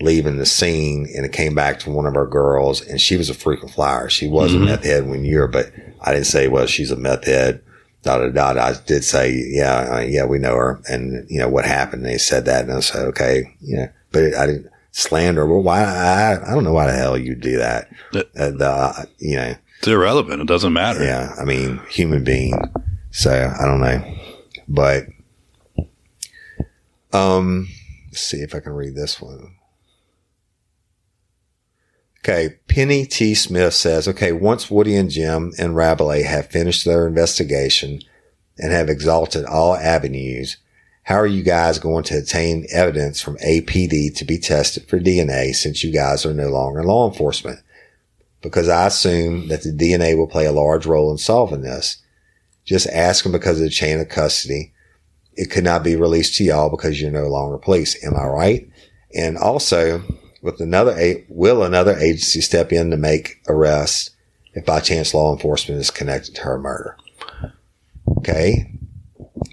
leaving 0.00 0.38
the 0.38 0.46
scene, 0.46 1.08
and 1.16 1.24
it 1.26 1.32
came 1.32 1.54
back 1.54 1.78
to 1.80 1.90
one 1.90 2.06
of 2.06 2.16
our 2.16 2.26
girls, 2.26 2.80
and 2.80 3.00
she 3.00 3.16
was 3.16 3.28
a 3.30 3.34
frequent 3.34 3.72
flyer. 3.74 4.08
She 4.08 4.28
was 4.28 4.52
Mm-hmm. 4.52 4.62
a 4.62 4.66
meth 4.66 4.84
head 4.84 5.08
when 5.08 5.24
you're, 5.24 5.48
but 5.48 5.70
I 6.00 6.12
didn't 6.12 6.26
say, 6.26 6.48
well, 6.48 6.66
she's 6.66 6.90
a 6.90 6.96
meth 6.96 7.24
head. 7.26 7.62
Da 8.02 8.18
da 8.18 8.28
da. 8.52 8.60
I 8.62 8.74
did 8.86 9.02
say, 9.04 9.32
yeah, 9.48 9.96
uh, 9.96 10.00
yeah, 10.00 10.24
we 10.24 10.38
know 10.38 10.54
her, 10.54 10.80
and 10.88 11.28
you 11.28 11.38
know 11.40 11.48
what 11.48 11.64
happened. 11.64 12.04
They 12.04 12.16
said 12.18 12.44
that, 12.44 12.64
and 12.64 12.72
I 12.72 12.80
said, 12.80 13.06
okay, 13.08 13.54
yeah, 13.60 13.88
but 14.12 14.34
I 14.34 14.46
didn't 14.46 14.70
slander. 14.92 15.46
Well, 15.46 15.62
why? 15.62 15.82
I, 15.82 16.40
I 16.50 16.54
don't 16.54 16.62
know 16.64 16.72
why 16.72 16.86
the 16.86 16.96
hell 16.96 17.18
you 17.18 17.34
do 17.34 17.58
that. 17.58 17.88
Uh, 18.14 18.22
the, 18.50 19.08
you 19.18 19.34
know, 19.36 19.54
it's 19.78 19.88
irrelevant. 19.88 20.42
It 20.42 20.48
doesn't 20.48 20.72
matter. 20.72 21.02
yeah, 21.02 21.34
I 21.40 21.44
mean, 21.44 21.80
human 21.88 22.24
being. 22.24 22.54
So 23.10 23.30
I 23.30 23.64
don't 23.64 23.80
know, 23.80 24.16
but 24.68 25.06
um, 27.12 27.68
let's 28.06 28.20
see 28.20 28.38
if 28.38 28.54
I 28.54 28.60
can 28.60 28.72
read 28.72 28.94
this 28.94 29.20
one. 29.20 29.54
Okay, 32.20 32.56
Penny 32.68 33.06
T. 33.06 33.34
Smith 33.34 33.72
says, 33.72 34.06
okay, 34.06 34.32
once 34.32 34.70
Woody 34.70 34.94
and 34.96 35.08
Jim 35.08 35.52
and 35.58 35.74
Rabelais 35.74 36.24
have 36.24 36.50
finished 36.50 36.84
their 36.84 37.06
investigation 37.06 38.02
and 38.58 38.72
have 38.72 38.90
exalted 38.90 39.46
all 39.46 39.74
avenues, 39.76 40.58
how 41.04 41.14
are 41.14 41.26
you 41.26 41.42
guys 41.42 41.78
going 41.78 42.04
to 42.04 42.18
obtain 42.18 42.66
evidence 42.70 43.22
from 43.22 43.38
APD 43.38 44.14
to 44.16 44.24
be 44.26 44.36
tested 44.36 44.86
for 44.88 45.00
DNA 45.00 45.54
since 45.54 45.82
you 45.82 45.90
guys 45.90 46.26
are 46.26 46.34
no 46.34 46.50
longer 46.50 46.84
law 46.84 47.08
enforcement? 47.08 47.60
Because 48.40 48.68
I 48.68 48.86
assume 48.86 49.48
that 49.48 49.62
the 49.62 49.70
DNA 49.72 50.16
will 50.16 50.28
play 50.28 50.46
a 50.46 50.52
large 50.52 50.86
role 50.86 51.10
in 51.10 51.18
solving 51.18 51.62
this. 51.62 51.98
Just 52.64 52.86
ask 52.88 53.22
them 53.24 53.32
because 53.32 53.58
of 53.58 53.64
the 53.64 53.70
chain 53.70 53.98
of 53.98 54.08
custody. 54.08 54.72
It 55.34 55.50
could 55.50 55.64
not 55.64 55.82
be 55.82 55.96
released 55.96 56.36
to 56.36 56.44
y'all 56.44 56.70
because 56.70 57.00
you're 57.00 57.10
no 57.10 57.28
longer 57.28 57.58
police. 57.58 58.02
Am 58.04 58.14
I 58.14 58.24
right? 58.26 58.70
And 59.14 59.36
also, 59.38 60.02
with 60.42 60.60
another, 60.60 60.96
will 61.28 61.62
another 61.62 61.96
agency 61.96 62.40
step 62.40 62.72
in 62.72 62.90
to 62.90 62.96
make 62.96 63.36
arrests 63.48 64.10
if 64.54 64.64
by 64.66 64.80
chance 64.80 65.14
law 65.14 65.32
enforcement 65.32 65.80
is 65.80 65.90
connected 65.90 66.34
to 66.36 66.42
her 66.42 66.58
murder? 66.58 66.96
Okay. 68.18 68.72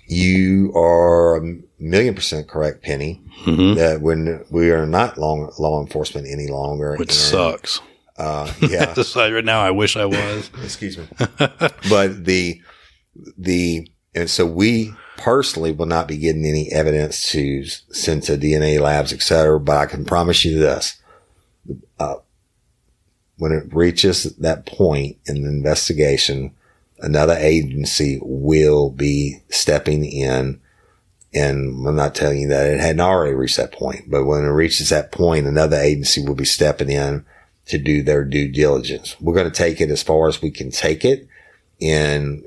You 0.07 0.71
are 0.75 1.37
a 1.37 1.57
million 1.79 2.15
percent 2.15 2.47
correct, 2.47 2.83
Penny, 2.83 3.21
Mhm. 3.45 3.75
that 3.75 4.01
when 4.01 4.43
we 4.49 4.71
are 4.71 4.85
not 4.85 5.17
long, 5.17 5.51
law 5.57 5.81
enforcement 5.81 6.27
any 6.29 6.47
longer. 6.47 6.95
Which 6.97 7.11
sucks. 7.13 7.79
Uh, 8.17 8.51
yeah. 8.61 8.93
Right 9.15 9.45
now, 9.45 9.61
I 9.61 9.71
wish 9.71 9.97
I 9.97 10.05
was. 10.05 10.49
excuse 10.63 10.97
me. 10.97 11.07
but 11.89 12.25
the 12.25 12.61
the 13.37 13.89
and 14.13 14.29
so 14.29 14.45
we 14.45 14.93
personally 15.17 15.71
will 15.71 15.85
not 15.85 16.07
be 16.07 16.17
getting 16.17 16.45
any 16.45 16.71
evidence 16.71 17.29
to 17.31 17.65
send 17.65 18.23
to 18.23 18.37
DNA 18.37 18.79
labs, 18.79 19.13
et 19.13 19.21
cetera. 19.21 19.59
But 19.59 19.77
I 19.77 19.85
can 19.85 20.05
promise 20.05 20.45
you 20.45 20.59
this: 20.59 21.01
uh, 21.99 22.15
when 23.37 23.51
it 23.51 23.73
reaches 23.73 24.23
that 24.37 24.65
point 24.65 25.17
in 25.25 25.43
the 25.43 25.49
investigation, 25.49 26.55
another 26.99 27.35
agency 27.37 28.19
will 28.21 28.89
be 28.89 29.39
stepping 29.49 30.05
in. 30.05 30.61
And 31.33 31.85
I'm 31.85 31.97
not 31.97 32.15
telling 32.15 32.39
you 32.39 32.47
that 32.47 32.69
it 32.69 32.79
hadn't 32.79 33.01
already 33.01 33.33
reached 33.33 33.57
that 33.57 33.73
point, 33.73 34.09
but 34.09 34.23
when 34.23 34.45
it 34.45 34.49
reaches 34.49 34.87
that 34.87 35.11
point, 35.11 35.45
another 35.45 35.75
agency 35.75 36.25
will 36.25 36.35
be 36.35 36.45
stepping 36.45 36.89
in 36.89 37.25
to 37.67 37.77
do 37.77 38.03
their 38.03 38.23
due 38.23 38.51
diligence. 38.51 39.15
We're 39.19 39.33
going 39.33 39.49
to 39.49 39.55
take 39.55 39.81
it 39.81 39.89
as 39.89 40.03
far 40.03 40.27
as 40.27 40.41
we 40.41 40.51
can 40.51 40.71
take 40.71 41.03
it 41.03 41.27
and 41.81 42.43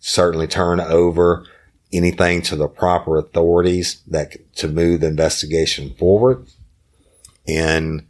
certainly 0.00 0.46
turn 0.46 0.80
over 0.80 1.44
anything 1.92 2.42
to 2.42 2.56
the 2.56 2.68
proper 2.68 3.16
authorities 3.16 4.02
that 4.08 4.54
to 4.56 4.68
move 4.68 5.00
the 5.00 5.06
investigation 5.06 5.94
forward. 5.94 6.46
And, 7.46 8.06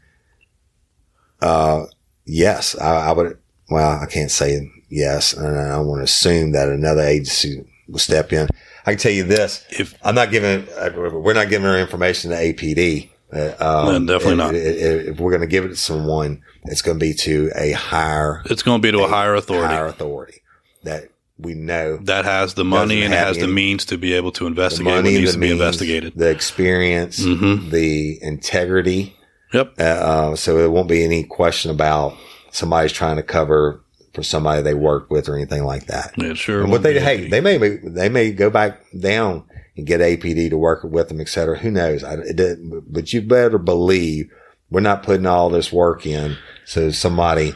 uh, 1.41 1.87
yes, 2.25 2.77
I, 2.79 3.09
I 3.09 3.13
would, 3.13 3.39
well, 3.71 4.01
I 4.01 4.07
can't 4.07 4.31
say 4.31 4.71
yes. 4.89 5.35
And 5.35 5.59
I 5.59 5.79
want 5.81 6.01
to 6.01 6.05
assume 6.05 6.53
that 6.53 6.69
another 6.69 7.03
agency 7.03 7.65
will 7.89 7.99
step 7.99 8.33
in. 8.33 8.49
I 8.87 8.93
can 8.93 8.99
tell 8.99 9.13
you 9.13 9.25
this. 9.25 9.65
If 9.71 9.95
I'm 10.03 10.15
not 10.15 10.31
giving, 10.31 10.67
we're 11.23 11.35
not 11.35 11.49
giving 11.49 11.67
our 11.67 11.79
information 11.79 12.31
to 12.31 12.37
APD. 12.37 13.11
Um, 13.33 14.07
No, 14.07 14.15
definitely 14.19 14.37
not. 14.37 14.55
If 14.55 15.19
we're 15.19 15.31
going 15.31 15.41
to 15.41 15.47
give 15.47 15.65
it 15.65 15.69
to 15.69 15.77
someone, 15.77 16.43
it's 16.65 16.83
going 16.83 16.99
to 16.99 17.05
be 17.05 17.13
to 17.15 17.51
a 17.57 17.73
higher, 17.73 18.43
it's 18.47 18.63
going 18.63 18.81
to 18.81 18.87
be 18.87 18.93
to 18.93 19.05
a 19.05 19.09
higher 19.09 19.35
authority 19.35 19.75
higher 19.75 19.87
authority 19.87 20.43
that 20.85 21.09
we 21.39 21.55
know 21.55 21.99
that 22.05 22.25
has 22.25 22.55
the 22.55 22.65
money 22.65 23.03
and 23.03 23.13
has 23.13 23.37
the 23.37 23.49
means 23.49 23.85
to 23.87 23.99
be 23.99 24.15
able 24.15 24.33
to 24.33 24.45
the 24.45 24.47
investigate 24.49 24.87
what 24.87 24.95
money, 25.05 25.19
needs 25.19 25.33
the 25.33 25.33
to 25.35 25.39
be 25.39 25.47
means, 25.49 25.61
investigated. 25.61 26.13
the 26.17 26.31
experience, 26.31 27.21
Mhm. 27.21 27.71
the 27.71 28.19
integrity. 28.23 29.17
Yep. 29.53 29.75
Uh, 29.79 29.83
uh, 29.83 30.37
so 30.37 30.59
it 30.59 30.71
won't 30.71 30.89
be 30.89 31.05
any 31.05 31.25
question 31.25 31.71
about 31.71 32.15
somebody's 32.53 32.93
trying 32.93 33.17
to 33.17 33.23
cover 33.23 33.81
for 34.15 34.23
somebody 34.23 34.63
they 34.63 34.73
worked 34.75 35.11
with 35.11 35.29
or 35.29 35.35
anything 35.37 35.65
like 35.65 35.87
that. 35.87 36.13
It 36.17 36.39
sure. 36.39 36.63
And 36.63 36.71
what 36.73 36.83
they 36.83 36.99
hey, 36.99 37.29
they 37.29 37.41
may 37.43 37.59
be- 37.59 37.79
they 37.85 38.09
may 38.09 38.31
go 38.33 38.49
back 38.49 38.81
down 38.99 39.43
and 39.77 39.87
get 39.87 40.01
APD 40.01 40.51
to 40.51 40.57
work 40.57 40.85
with 40.85 41.09
them, 41.09 41.21
et 41.21 41.29
cetera. 41.29 41.59
Who 41.59 41.71
knows? 41.71 42.03
I, 42.03 42.17
but 42.89 43.13
you 43.13 43.23
better 43.23 43.59
believe 43.59 44.31
we're 44.71 44.81
not 44.81 45.03
putting 45.03 45.27
all 45.27 45.51
this 45.51 45.73
work 45.73 46.07
in 46.07 46.37
so 46.65 46.91
somebody 46.91 47.55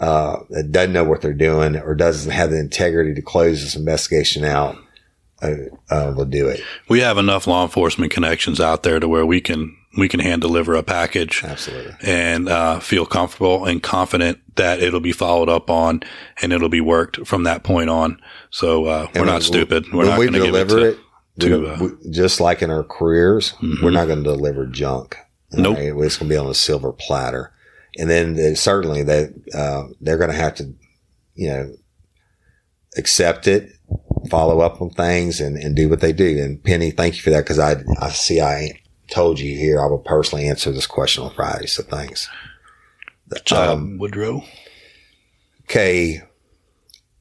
uh, 0.00 0.40
that 0.50 0.72
doesn't 0.72 0.92
know 0.92 1.04
what 1.04 1.20
they're 1.20 1.32
doing 1.32 1.76
or 1.76 1.94
doesn't 1.94 2.32
have 2.32 2.50
the 2.50 2.58
integrity 2.58 3.14
to 3.14 3.22
close 3.22 3.62
this 3.62 3.76
investigation 3.76 4.44
out 4.44 4.76
uh, 5.42 5.54
uh, 5.90 6.14
will 6.16 6.24
do 6.24 6.48
it. 6.48 6.60
we 6.88 7.00
have 7.00 7.18
enough 7.18 7.46
law 7.46 7.62
enforcement 7.62 8.12
connections 8.12 8.60
out 8.60 8.84
there 8.84 9.00
to 9.00 9.08
where 9.08 9.26
we 9.26 9.40
can 9.40 9.76
we 9.96 10.08
can 10.08 10.20
hand 10.20 10.40
deliver 10.40 10.74
a 10.74 10.82
package 10.82 11.42
Absolutely. 11.44 11.94
and 12.02 12.48
uh, 12.48 12.80
feel 12.80 13.04
comfortable 13.04 13.66
and 13.66 13.82
confident 13.82 14.38
that 14.56 14.80
it'll 14.80 15.00
be 15.00 15.12
followed 15.12 15.48
up 15.48 15.68
on 15.68 16.02
and 16.40 16.52
it'll 16.52 16.68
be 16.68 16.80
worked 16.80 17.26
from 17.26 17.42
that 17.44 17.62
point 17.62 17.90
on. 17.90 18.20
So 18.50 18.86
uh, 18.86 19.08
we're 19.14 19.26
not 19.26 19.42
stupid. 19.42 19.92
We're 19.92 20.04
not 20.06 20.16
going 20.16 20.32
to 20.32 20.38
give 20.38 20.54
it 20.54 20.68
deliver 20.68 20.80
to. 20.80 20.86
it. 20.92 20.98
To, 21.40 21.66
uh, 21.66 21.78
we- 21.80 22.10
just 22.10 22.40
like 22.40 22.62
in 22.62 22.70
our 22.70 22.84
careers, 22.84 23.52
Mhm. 23.62 23.82
we're 23.82 23.90
not 23.90 24.06
going 24.06 24.22
to 24.22 24.30
deliver 24.30 24.66
junk. 24.66 25.16
Nope. 25.52 25.76
Right? 25.76 25.86
It's 25.88 26.16
going 26.16 26.28
to 26.28 26.34
be 26.34 26.36
on 26.36 26.46
a 26.46 26.54
silver 26.54 26.92
platter. 26.92 27.52
And 27.98 28.08
then 28.10 28.34
they- 28.34 28.54
certainly 28.54 29.02
that, 29.04 29.32
uh, 29.54 29.84
they're 30.00 30.18
going 30.18 30.30
to 30.30 30.36
have 30.36 30.54
to, 30.56 30.74
you 31.34 31.48
know, 31.48 31.74
accept 32.96 33.46
it, 33.46 33.70
follow 34.30 34.60
up 34.60 34.80
on 34.82 34.90
things 34.90 35.40
and, 35.40 35.56
and 35.56 35.74
do 35.74 35.88
what 35.88 36.00
they 36.00 36.12
do. 36.12 36.38
And 36.42 36.62
Penny, 36.62 36.90
thank 36.90 37.16
you 37.16 37.22
for 37.22 37.30
that. 37.30 37.44
Cause 37.46 37.58
I, 37.58 37.76
I 38.00 38.10
see 38.10 38.40
I 38.40 38.78
told 39.10 39.40
you 39.40 39.56
here, 39.56 39.80
I 39.80 39.86
will 39.86 39.98
personally 39.98 40.46
answer 40.48 40.70
this 40.72 40.86
question 40.86 41.24
on 41.24 41.34
Friday. 41.34 41.66
So 41.66 41.82
thanks. 41.82 42.28
Job, 43.46 43.78
um, 43.78 43.98
Woodrow. 43.98 44.44
Okay. 45.62 46.22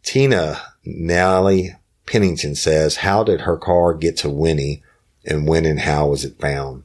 Tina 0.04 0.62
Nally 0.84 1.74
Pennington 2.06 2.56
says, 2.56 2.98
how 2.98 3.24
did 3.24 3.42
her 3.42 3.58
car 3.58 3.94
get 3.94 4.18
to 4.18 4.30
Winnie 4.30 4.84
and 5.26 5.48
when 5.48 5.66
and 5.66 5.80
how 5.82 6.08
was 6.08 6.26
it 6.26 6.40
found? 6.40 6.84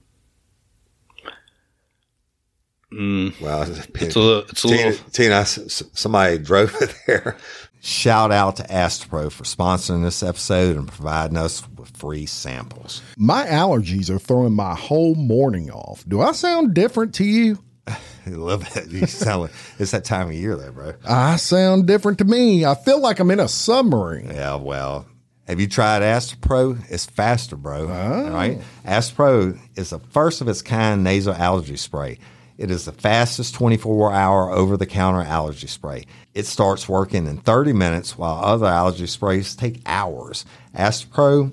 Mm, 2.92 3.40
Well, 3.40 3.62
it's 3.94 4.16
a 4.16 4.20
little. 4.20 4.42
It's 4.48 4.64
a 4.64 4.68
Tina, 4.68 4.88
little. 4.90 5.10
Tina, 5.10 5.34
s- 5.36 5.58
s- 5.58 5.82
somebody 5.92 6.38
drove 6.38 6.74
it 6.80 6.94
there. 7.06 7.36
Shout 7.80 8.32
out 8.32 8.56
to 8.56 8.62
Astepro 8.64 9.30
for 9.30 9.44
sponsoring 9.44 10.02
this 10.02 10.22
episode 10.22 10.76
and 10.76 10.88
providing 10.88 11.36
us 11.36 11.62
with 11.76 11.96
free 11.96 12.26
samples. 12.26 13.02
My 13.16 13.44
allergies 13.46 14.08
are 14.10 14.18
throwing 14.18 14.54
my 14.54 14.74
whole 14.74 15.14
morning 15.14 15.70
off. 15.70 16.04
Do 16.08 16.20
I 16.20 16.32
sound 16.32 16.74
different 16.74 17.14
to 17.16 17.24
you? 17.24 17.58
I 18.26 18.30
love 18.30 18.76
it. 18.76 18.88
You 18.88 19.06
sound 19.06 19.42
like 19.42 19.52
it's 19.78 19.92
that 19.92 20.04
time 20.04 20.28
of 20.28 20.34
year, 20.34 20.56
though, 20.56 20.72
bro. 20.72 20.94
I 21.08 21.36
sound 21.36 21.86
different 21.86 22.18
to 22.18 22.24
me. 22.24 22.64
I 22.64 22.74
feel 22.74 23.00
like 23.00 23.20
I'm 23.20 23.30
in 23.30 23.40
a 23.40 23.48
submarine. 23.48 24.30
Yeah, 24.32 24.56
well, 24.56 25.06
have 25.46 25.60
you 25.60 25.68
tried 25.68 26.02
Astepro? 26.02 26.84
It's 26.90 27.06
faster, 27.06 27.54
bro. 27.56 27.82
All 27.88 28.30
right. 28.30 28.60
Astepro 28.84 29.58
is 29.76 29.90
the 29.90 30.00
first 30.10 30.40
of 30.40 30.48
its 30.48 30.62
kind 30.62 31.04
nasal 31.04 31.34
allergy 31.34 31.76
spray. 31.76 32.18
It 32.58 32.70
is 32.70 32.86
the 32.86 32.92
fastest 32.92 33.54
24 33.54 34.12
hour 34.12 34.50
over 34.50 34.76
the 34.76 34.86
counter 34.86 35.22
allergy 35.22 35.66
spray. 35.66 36.06
It 36.34 36.46
starts 36.46 36.88
working 36.88 37.26
in 37.26 37.38
30 37.38 37.74
minutes 37.74 38.18
while 38.18 38.42
other 38.42 38.66
allergy 38.66 39.06
sprays 39.06 39.54
take 39.54 39.82
hours. 39.86 40.44
Astropro 40.74 41.52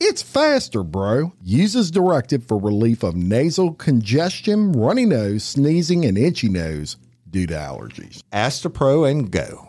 It's 0.00 0.22
faster, 0.22 0.82
bro. 0.82 1.32
Uses 1.42 1.76
as 1.76 1.90
directed 1.90 2.44
for 2.44 2.58
relief 2.58 3.02
of 3.02 3.16
nasal 3.16 3.74
congestion, 3.74 4.72
runny 4.72 5.04
nose, 5.04 5.44
sneezing, 5.44 6.04
and 6.04 6.16
itchy 6.16 6.48
nose 6.48 6.96
due 7.30 7.46
to 7.46 7.54
allergies. 7.54 8.22
Astepro 8.32 9.10
and 9.10 9.30
go. 9.30 9.68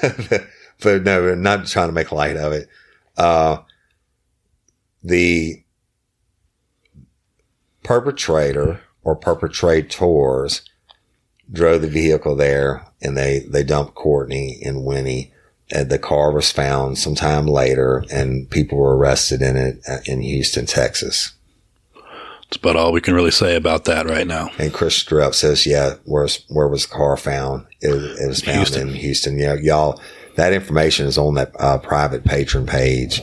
but 0.82 1.02
no, 1.02 1.34
not 1.34 1.66
trying 1.66 1.88
to 1.88 1.92
make 1.92 2.12
light 2.12 2.36
of 2.36 2.52
it. 2.52 2.68
Uh, 3.16 3.58
the 5.02 5.62
perpetrator 7.82 8.80
or 9.02 9.14
perpetrators 9.14 10.62
drove 11.52 11.82
the 11.82 11.88
vehicle 11.88 12.34
there 12.34 12.86
and 13.00 13.16
they, 13.16 13.40
they 13.48 13.62
dumped 13.62 13.94
Courtney 13.94 14.60
and 14.64 14.84
Winnie. 14.84 15.32
And 15.70 15.90
the 15.90 15.98
car 15.98 16.32
was 16.32 16.52
found 16.52 16.98
sometime 16.98 17.46
later 17.46 18.04
and 18.10 18.48
people 18.50 18.78
were 18.78 18.96
arrested 18.96 19.42
in 19.42 19.56
it 19.56 19.80
uh, 19.88 19.98
in 20.04 20.22
Houston, 20.22 20.66
Texas. 20.66 21.32
That's 22.48 22.56
about 22.58 22.76
all 22.76 22.92
we 22.92 23.00
can 23.00 23.14
really 23.14 23.30
say 23.30 23.56
about 23.56 23.84
that 23.86 24.06
right 24.06 24.26
now. 24.26 24.50
And 24.58 24.72
Chris 24.72 25.02
Strupp 25.02 25.34
says, 25.34 25.66
yeah, 25.66 25.94
where's, 26.04 26.44
where 26.48 26.68
was 26.68 26.86
the 26.86 26.94
car 26.94 27.16
found? 27.16 27.66
It, 27.80 27.90
it 27.90 28.28
was 28.28 28.40
found 28.40 28.58
Houston. 28.58 28.88
in 28.88 28.94
Houston. 28.94 29.38
Yeah, 29.38 29.54
y'all, 29.54 30.00
that 30.36 30.52
information 30.52 31.06
is 31.06 31.18
on 31.18 31.34
that 31.34 31.52
uh, 31.58 31.78
private 31.78 32.22
Patreon 32.24 32.68
page 32.68 33.20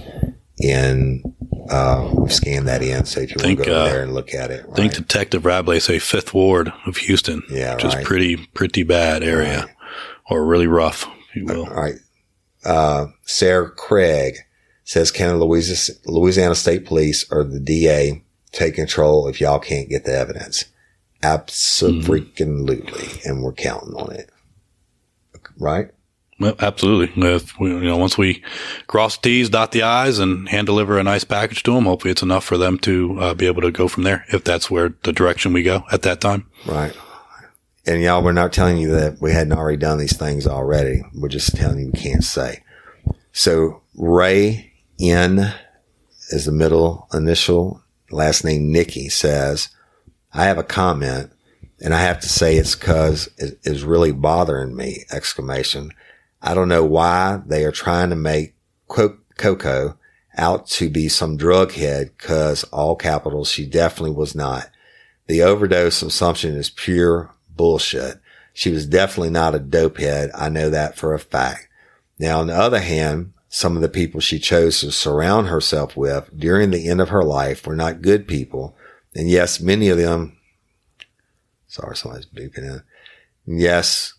in 0.60 1.24
Uh, 1.70 2.12
we've 2.14 2.34
scanned 2.34 2.68
that 2.68 2.84
in, 2.84 3.06
so 3.06 3.22
if 3.22 3.30
you 3.30 3.36
want 3.38 3.48
Think, 3.48 3.60
to 3.60 3.66
go 3.66 3.82
uh, 3.82 3.86
there 3.86 4.04
and 4.04 4.14
look 4.14 4.34
at 4.34 4.52
it, 4.52 4.66
I 4.70 4.76
think? 4.76 4.94
Detective 4.94 5.44
Rabley 5.44 5.82
say 5.82 5.98
Fifth 5.98 6.34
Ward 6.34 6.74
of 6.86 6.98
Houston. 6.98 7.42
Yeah, 7.50 7.76
which 7.76 7.86
right. 7.86 8.00
is 8.00 8.06
pretty 8.06 8.36
pretty 8.54 8.84
bad 8.84 9.24
area, 9.24 9.66
or 10.30 10.46
really 10.46 10.68
rough, 10.68 11.08
if 11.30 11.36
you 11.38 11.46
will. 11.46 11.66
All 11.66 11.74
right. 11.74 11.96
Uh, 12.66 13.08
Sarah 13.24 13.72
Craig 13.72 14.36
says, 14.84 15.10
can 15.12 15.40
Louisiana, 15.40 16.00
Louisiana 16.06 16.56
State 16.56 16.86
Police 16.86 17.26
or 17.32 17.46
the 17.46 17.60
DA 17.60 18.24
take 18.54 18.76
control 18.76 19.28
if 19.28 19.42
y'all 19.42 19.60
can't 19.60 19.90
get 19.90 20.06
the 20.06 20.16
evidence? 20.16 20.64
Absolutely. 21.22 23.20
And 23.26 23.44
we're 23.44 23.52
counting 23.52 23.96
on 23.96 24.14
it. 24.14 24.30
Right? 25.60 25.90
Well, 26.40 26.56
absolutely. 26.60 27.30
If 27.30 27.60
we, 27.60 27.70
you 27.70 27.82
know, 27.82 27.98
once 27.98 28.18
we 28.18 28.44
cross 28.88 29.18
the 29.18 29.22
T's, 29.22 29.50
dot 29.50 29.72
the 29.72 29.84
I's, 29.84 30.20
and 30.20 30.50
hand 30.50 30.66
deliver 30.66 30.98
a 30.98 31.04
nice 31.04 31.24
package 31.24 31.64
to 31.64 31.74
them, 31.74 31.86
hopefully 31.86 32.12
it's 32.12 32.24
enough 32.24 32.44
for 32.44 32.58
them 32.58 32.80
to 32.80 33.20
uh, 33.20 33.34
be 33.34 33.46
able 33.46 33.62
to 33.62 33.72
go 33.72 33.88
from 33.88 34.04
there. 34.04 34.26
If 34.34 34.44
that's 34.44 34.70
where 34.70 34.94
the 35.04 35.14
direction 35.14 35.54
we 35.54 35.64
go 35.64 35.86
at 35.92 36.02
that 36.02 36.22
time. 36.22 36.48
Right. 36.66 36.96
And 37.86 38.02
y'all, 38.02 38.24
we're 38.24 38.32
not 38.32 38.52
telling 38.52 38.78
you 38.78 38.92
that 38.92 39.22
we 39.22 39.32
hadn't 39.32 39.54
already 39.54 39.78
done 39.78 39.98
these 39.98 40.18
things 40.18 40.48
already. 40.48 41.04
We're 41.14 41.30
just 41.30 41.56
telling 41.56 41.80
you 41.80 41.92
we 41.94 42.00
can't 42.00 42.24
say. 42.24 42.64
So 43.32 43.82
Ray 43.96 44.74
N 45.00 45.54
is 46.30 46.46
the 46.46 46.52
middle 46.52 47.08
initial, 47.14 47.83
last 48.14 48.44
name 48.44 48.72
Nikki 48.72 49.10
says, 49.10 49.70
I 50.34 50.46
have 50.46 50.58
a 50.58 50.64
comment 50.64 51.32
and 51.82 51.94
I 51.94 52.02
have 52.02 52.20
to 52.22 52.30
say 52.30 52.56
it's 52.56 52.76
cause 52.76 53.30
it 53.38 53.60
is 53.64 53.84
really 53.84 54.12
bothering 54.12 54.76
me, 54.76 55.06
exclamation. 55.12 55.92
I 56.42 56.54
don't 56.54 56.70
know 56.70 56.86
why 56.86 57.42
they 57.46 57.66
are 57.66 57.72
trying 57.72 58.10
to 58.10 58.16
make 58.16 58.56
Co- 58.88 59.18
Coco 59.38 59.98
out 60.38 60.68
to 60.68 60.90
be 60.90 61.10
some 61.10 61.38
drug 61.38 61.74
head 61.74 62.18
cause 62.18 62.64
all 62.66 62.96
capitals 62.96 63.50
she 63.50 63.66
definitely 63.66 64.16
was 64.16 64.36
not. 64.36 64.70
The 65.28 65.44
overdose 65.44 66.02
assumption 66.02 66.56
is 66.56 66.70
pure 66.70 67.34
bullshit. 67.50 68.20
She 68.54 68.70
was 68.72 68.86
definitely 68.86 69.32
not 69.32 69.56
a 69.56 69.60
dope 69.60 69.98
head. 69.98 70.32
I 70.36 70.50
know 70.50 70.70
that 70.70 70.98
for 70.98 71.14
a 71.14 71.20
fact. 71.20 71.68
Now, 72.20 72.40
on 72.40 72.48
the 72.48 72.56
other 72.56 72.80
hand, 72.80 73.34
some 73.54 73.76
of 73.76 73.84
the 73.84 73.88
people 73.88 74.20
she 74.20 74.40
chose 74.40 74.80
to 74.80 74.92
surround 74.92 75.46
herself 75.46 75.96
with 75.96 76.28
during 76.36 76.72
the 76.72 76.90
end 76.90 77.00
of 77.00 77.10
her 77.10 77.24
life 77.24 77.68
were 77.68 77.76
not 77.76 78.02
good 78.02 78.28
people. 78.28 78.76
And 79.14 79.30
yes, 79.30 79.60
many 79.60 79.90
of 79.90 80.00
them, 80.00 80.40
sorry, 81.68 81.96
somebody's 81.96 82.26
beeping 82.26 82.64
in. 82.64 82.82
And 83.46 83.60
yes, 83.60 84.16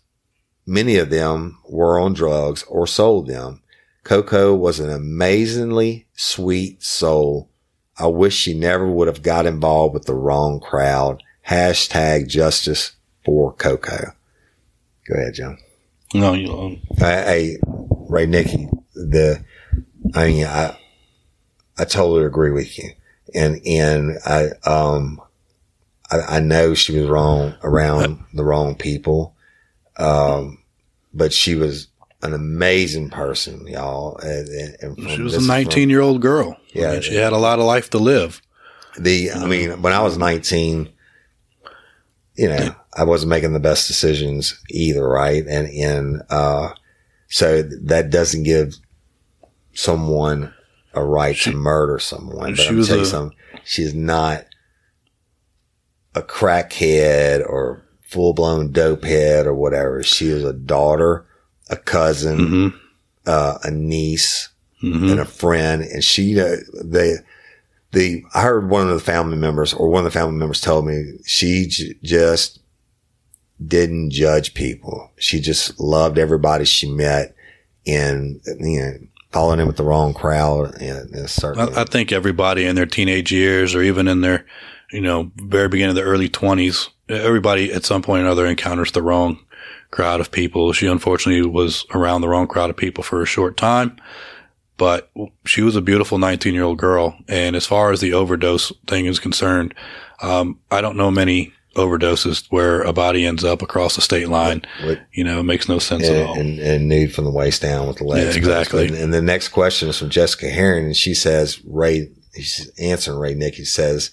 many 0.65 0.95
of 0.95 1.09
them 1.09 1.57
were 1.67 1.99
on 1.99 2.13
drugs 2.13 2.63
or 2.63 2.87
sold 2.87 3.27
them. 3.27 3.61
Coco 4.05 4.55
was 4.55 4.79
an 4.79 4.89
amazingly 4.89 6.07
sweet 6.13 6.81
soul. 6.81 7.49
I 7.97 8.07
wish 8.07 8.37
she 8.37 8.57
never 8.57 8.87
would 8.87 9.09
have 9.09 9.21
got 9.21 9.45
involved 9.45 9.95
with 9.95 10.05
the 10.05 10.15
wrong 10.15 10.61
crowd. 10.61 11.21
Hashtag 11.49 12.29
justice 12.29 12.93
for 13.25 13.51
Coco. 13.51 14.13
Go 15.09 15.15
ahead, 15.15 15.33
John. 15.33 15.57
No, 16.13 16.31
you 16.31 16.79
I, 17.01 17.05
I 17.05 17.57
uh, 17.67 17.75
Ray 18.07 18.27
Nicky, 18.27 18.69
the, 18.95 19.43
I 20.13 20.27
mean, 20.27 20.45
I, 20.45 20.77
I 21.77 21.85
totally 21.85 22.25
agree 22.25 22.51
with 22.51 22.77
you. 22.77 22.89
And, 23.33 23.59
and 23.65 24.17
I, 24.25 24.49
um, 24.65 25.21
I, 26.11 26.37
I 26.37 26.39
know 26.39 26.73
she 26.73 26.97
was 26.97 27.09
wrong 27.09 27.55
around 27.63 28.23
the 28.33 28.43
wrong 28.43 28.75
people. 28.75 29.35
Um, 29.97 30.59
but 31.13 31.33
she 31.33 31.55
was 31.55 31.87
an 32.21 32.33
amazing 32.33 33.09
person, 33.09 33.65
y'all. 33.67 34.17
And, 34.17 34.47
and- 34.81 35.09
she 35.11 35.21
was 35.21 35.35
a 35.35 35.45
19 35.47 35.89
year 35.89 36.01
old 36.01 36.21
girl. 36.21 36.57
Yeah. 36.73 36.89
I 36.89 36.93
mean, 36.93 37.01
she 37.01 37.15
had 37.15 37.33
a 37.33 37.37
lot 37.37 37.59
of 37.59 37.65
life 37.65 37.89
to 37.91 37.97
live. 37.97 38.41
the 38.97 39.31
I 39.31 39.45
mean, 39.45 39.81
when 39.81 39.93
I 39.93 40.01
was 40.01 40.17
19, 40.17 40.89
you 42.35 42.47
know, 42.49 42.75
I 42.93 43.03
wasn't 43.03 43.29
making 43.29 43.53
the 43.53 43.59
best 43.59 43.87
decisions 43.87 44.59
either, 44.69 45.07
right? 45.07 45.45
And 45.47 45.67
and 45.69 46.21
uh 46.29 46.73
so 47.29 47.61
that 47.61 48.09
doesn't 48.09 48.43
give 48.43 48.75
someone 49.75 50.53
a 50.93 51.03
right 51.03 51.35
to 51.37 51.51
murder 51.51 51.99
someone. 51.99 52.51
But 52.51 52.59
she 52.59 52.69
I'm 52.69 52.77
was 52.77 52.87
tell 52.87 52.97
you 52.97 53.03
a- 53.03 53.07
something, 53.07 53.37
she's 53.63 53.93
not 53.93 54.45
a 56.15 56.21
crackhead 56.21 57.41
or 57.47 57.83
full 58.01 58.33
blown 58.33 58.71
dope 58.71 59.03
head 59.03 59.45
or 59.45 59.53
whatever. 59.53 60.01
She 60.03 60.29
was 60.31 60.43
a 60.43 60.53
daughter, 60.53 61.25
a 61.69 61.75
cousin, 61.75 62.39
hmm 62.47 62.67
uh, 63.27 63.57
a 63.63 63.71
niece, 63.71 64.49
hmm 64.81 65.09
and 65.09 65.19
a 65.19 65.25
friend, 65.25 65.81
and 65.81 66.03
she, 66.03 66.39
uh, 66.39 66.57
they, 66.83 67.15
the, 67.91 68.23
I 68.35 68.43
heard 68.43 68.69
one 68.69 68.87
of 68.87 68.93
the 68.93 68.99
family 69.03 69.35
members 69.35 69.73
or 69.73 69.89
one 69.89 70.05
of 70.05 70.13
the 70.13 70.19
family 70.19 70.35
members 70.37 70.61
told 70.61 70.85
me 70.85 71.13
she 71.25 71.65
j- 71.65 71.95
just 72.03 72.59
didn't 73.65 74.11
judge 74.11 74.53
people. 74.53 75.11
She 75.17 75.39
just 75.39 75.79
loved 75.79 76.19
everybody 76.19 76.65
she 76.65 76.87
met 76.91 77.35
and, 77.87 78.41
you 78.59 78.79
know, 78.79 78.93
falling 79.35 79.59
in 79.59 79.67
with 79.67 79.75
the 79.75 79.83
wrong 79.83 80.13
crowd 80.13 80.81
and, 80.81 81.13
and 81.13 81.29
certainly, 81.29 81.73
I, 81.73 81.81
I 81.81 81.83
think 81.83 82.13
everybody 82.13 82.65
in 82.65 82.77
their 82.77 82.85
teenage 82.85 83.33
years 83.33 83.75
or 83.75 83.81
even 83.81 84.07
in 84.07 84.21
their, 84.21 84.45
you 84.91 85.01
know, 85.01 85.29
very 85.35 85.67
beginning 85.67 85.89
of 85.89 85.95
the 85.97 86.09
early 86.09 86.29
twenties, 86.29 86.89
everybody 87.09 87.73
at 87.73 87.83
some 87.83 88.01
point 88.01 88.21
or 88.21 88.27
another 88.27 88.45
encounters 88.45 88.93
the 88.93 89.01
wrong 89.01 89.37
crowd 89.91 90.21
of 90.21 90.31
people. 90.31 90.71
She 90.71 90.87
unfortunately 90.87 91.45
was 91.49 91.85
around 91.93 92.21
the 92.21 92.29
wrong 92.29 92.47
crowd 92.47 92.69
of 92.69 92.77
people 92.77 93.03
for 93.03 93.21
a 93.21 93.25
short 93.25 93.57
time, 93.57 93.97
but 94.77 95.11
she 95.43 95.61
was 95.61 95.75
a 95.75 95.81
beautiful 95.81 96.17
19 96.17 96.53
year 96.53 96.63
old 96.63 96.77
girl. 96.77 97.17
And 97.27 97.57
as 97.57 97.65
far 97.65 97.91
as 97.91 97.99
the 97.99 98.13
overdose 98.13 98.71
thing 98.87 99.05
is 99.05 99.19
concerned, 99.19 99.75
um, 100.21 100.59
I 100.71 100.79
don't 100.79 100.95
know 100.95 101.11
many 101.11 101.51
overdoses 101.75 102.45
where 102.49 102.81
a 102.81 102.91
body 102.93 103.25
ends 103.25 103.43
up 103.43 103.61
across 103.61 103.95
the 103.95 104.01
state 104.01 104.29
line. 104.29 104.63
with, 104.83 104.99
You 105.13 105.23
know, 105.23 105.39
it 105.39 105.43
makes 105.43 105.69
no 105.69 105.79
sense 105.79 106.03
at 106.07 106.25
all. 106.25 106.33
and, 106.39 106.59
and, 106.59 106.59
and 106.59 106.89
nude 106.89 107.13
from 107.13 107.25
the 107.25 107.31
waist 107.31 107.61
down 107.61 107.87
with 107.87 107.97
the 107.97 108.03
legs. 108.03 108.35
Yeah, 108.35 108.39
exactly. 108.39 108.87
And, 108.87 108.95
and 108.95 109.13
the 109.13 109.21
next 109.21 109.49
question 109.49 109.89
is 109.89 109.97
from 109.99 110.09
Jessica 110.09 110.49
Herring, 110.49 110.85
and 110.85 110.95
she 110.97 111.13
says, 111.13 111.63
Ray, 111.65 112.09
she's 112.33 112.69
answering 112.79 113.19
Ray 113.19 113.33
Nicky 113.35 113.57
He 113.57 113.65
says, 113.65 114.11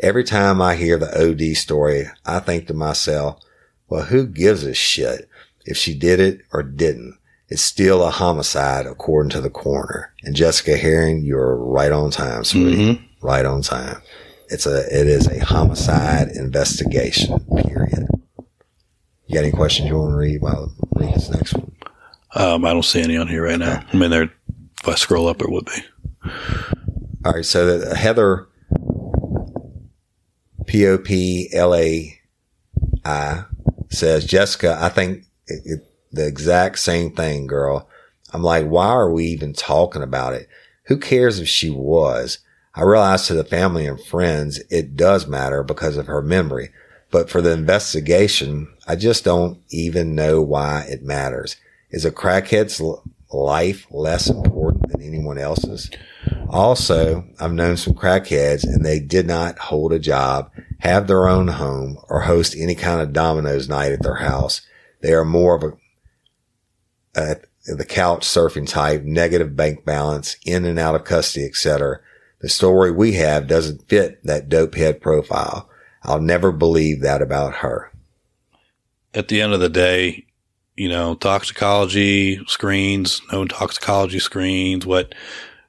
every 0.00 0.24
time 0.24 0.62
I 0.62 0.76
hear 0.76 0.96
the 0.98 1.12
OD 1.30 1.56
story, 1.56 2.06
I 2.24 2.38
think 2.40 2.66
to 2.68 2.74
myself, 2.74 3.40
well, 3.88 4.04
who 4.04 4.26
gives 4.26 4.64
a 4.64 4.74
shit 4.74 5.28
if 5.64 5.76
she 5.76 5.94
did 5.98 6.20
it 6.20 6.42
or 6.52 6.62
didn't? 6.62 7.18
It's 7.50 7.62
still 7.62 8.04
a 8.04 8.10
homicide 8.10 8.84
according 8.84 9.30
to 9.30 9.40
the 9.40 9.48
coroner. 9.48 10.12
And 10.22 10.36
Jessica 10.36 10.76
Herring, 10.76 11.24
you're 11.24 11.56
right 11.56 11.90
on 11.90 12.10
time, 12.10 12.44
sweetie. 12.44 12.76
Mhm. 12.96 13.02
Right 13.22 13.46
on 13.46 13.62
time. 13.62 14.02
It's 14.50 14.66
a, 14.66 14.78
it 14.86 15.06
is 15.06 15.26
a 15.26 15.44
homicide 15.44 16.28
investigation, 16.28 17.38
period. 17.64 18.08
You 19.26 19.34
got 19.34 19.44
any 19.44 19.52
questions 19.52 19.88
you 19.88 19.96
want 19.96 20.12
to 20.12 20.16
read 20.16 20.40
while 20.40 20.72
I 20.96 21.00
read 21.00 21.14
this 21.14 21.30
next 21.30 21.54
one? 21.54 21.72
Um, 22.34 22.64
I 22.64 22.72
don't 22.72 22.84
see 22.84 23.02
any 23.02 23.16
on 23.16 23.28
here 23.28 23.44
right 23.44 23.58
now. 23.58 23.84
I 23.92 23.96
mean, 23.96 24.10
there, 24.10 24.22
if 24.80 24.88
I 24.88 24.94
scroll 24.94 25.28
up, 25.28 25.42
it 25.42 25.50
would 25.50 25.66
be. 25.66 26.30
All 27.24 27.32
right. 27.32 27.44
So 27.44 27.78
that 27.78 27.96
Heather 27.96 28.48
P 30.66 30.86
O 30.86 30.98
P 30.98 31.48
L 31.52 31.74
A 31.74 32.18
I 33.04 33.44
says, 33.90 34.24
Jessica, 34.24 34.78
I 34.80 34.88
think 34.88 35.24
it, 35.46 35.62
it, 35.64 35.86
the 36.12 36.26
exact 36.26 36.78
same 36.78 37.12
thing, 37.12 37.46
girl. 37.46 37.88
I'm 38.32 38.42
like, 38.42 38.66
why 38.66 38.86
are 38.86 39.10
we 39.10 39.24
even 39.26 39.52
talking 39.52 40.02
about 40.02 40.34
it? 40.34 40.48
Who 40.84 40.98
cares 40.98 41.38
if 41.38 41.48
she 41.48 41.70
was? 41.70 42.38
I 42.78 42.82
realize 42.82 43.26
to 43.26 43.34
the 43.34 43.42
family 43.42 43.88
and 43.88 44.00
friends, 44.00 44.60
it 44.70 44.94
does 44.94 45.26
matter 45.26 45.64
because 45.64 45.96
of 45.96 46.06
her 46.06 46.22
memory. 46.22 46.70
But 47.10 47.28
for 47.28 47.42
the 47.42 47.50
investigation, 47.50 48.72
I 48.86 48.94
just 48.94 49.24
don't 49.24 49.60
even 49.70 50.14
know 50.14 50.40
why 50.40 50.86
it 50.88 51.02
matters. 51.02 51.56
Is 51.90 52.04
a 52.04 52.12
crackhead's 52.12 52.80
life 53.32 53.84
less 53.90 54.30
important 54.30 54.92
than 54.92 55.02
anyone 55.02 55.38
else's? 55.38 55.90
Also, 56.50 57.24
I've 57.40 57.52
known 57.52 57.76
some 57.76 57.94
crackheads 57.94 58.62
and 58.62 58.86
they 58.86 59.00
did 59.00 59.26
not 59.26 59.58
hold 59.58 59.92
a 59.92 59.98
job, 59.98 60.52
have 60.78 61.08
their 61.08 61.26
own 61.26 61.48
home, 61.48 61.98
or 62.08 62.20
host 62.20 62.54
any 62.56 62.76
kind 62.76 63.00
of 63.00 63.12
dominoes 63.12 63.68
night 63.68 63.90
at 63.90 64.04
their 64.04 64.18
house. 64.18 64.62
They 65.00 65.14
are 65.14 65.24
more 65.24 65.56
of 65.56 65.64
a, 67.16 67.20
a 67.20 67.36
the 67.66 67.84
couch 67.84 68.24
surfing 68.24 68.68
type, 68.68 69.02
negative 69.02 69.56
bank 69.56 69.84
balance, 69.84 70.36
in 70.46 70.64
and 70.64 70.78
out 70.78 70.94
of 70.94 71.02
custody, 71.02 71.44
etc. 71.44 71.98
The 72.40 72.48
story 72.48 72.90
we 72.90 73.14
have 73.14 73.46
doesn't 73.46 73.88
fit 73.88 74.22
that 74.24 74.48
dope 74.48 74.74
head 74.74 75.00
profile. 75.00 75.68
I'll 76.02 76.20
never 76.20 76.52
believe 76.52 77.00
that 77.02 77.20
about 77.20 77.56
her. 77.56 77.92
At 79.12 79.28
the 79.28 79.40
end 79.40 79.52
of 79.52 79.60
the 79.60 79.68
day, 79.68 80.26
you 80.76 80.88
know, 80.88 81.14
toxicology 81.14 82.40
screens, 82.46 83.20
no 83.32 83.44
toxicology 83.44 84.20
screens, 84.20 84.86
what 84.86 85.14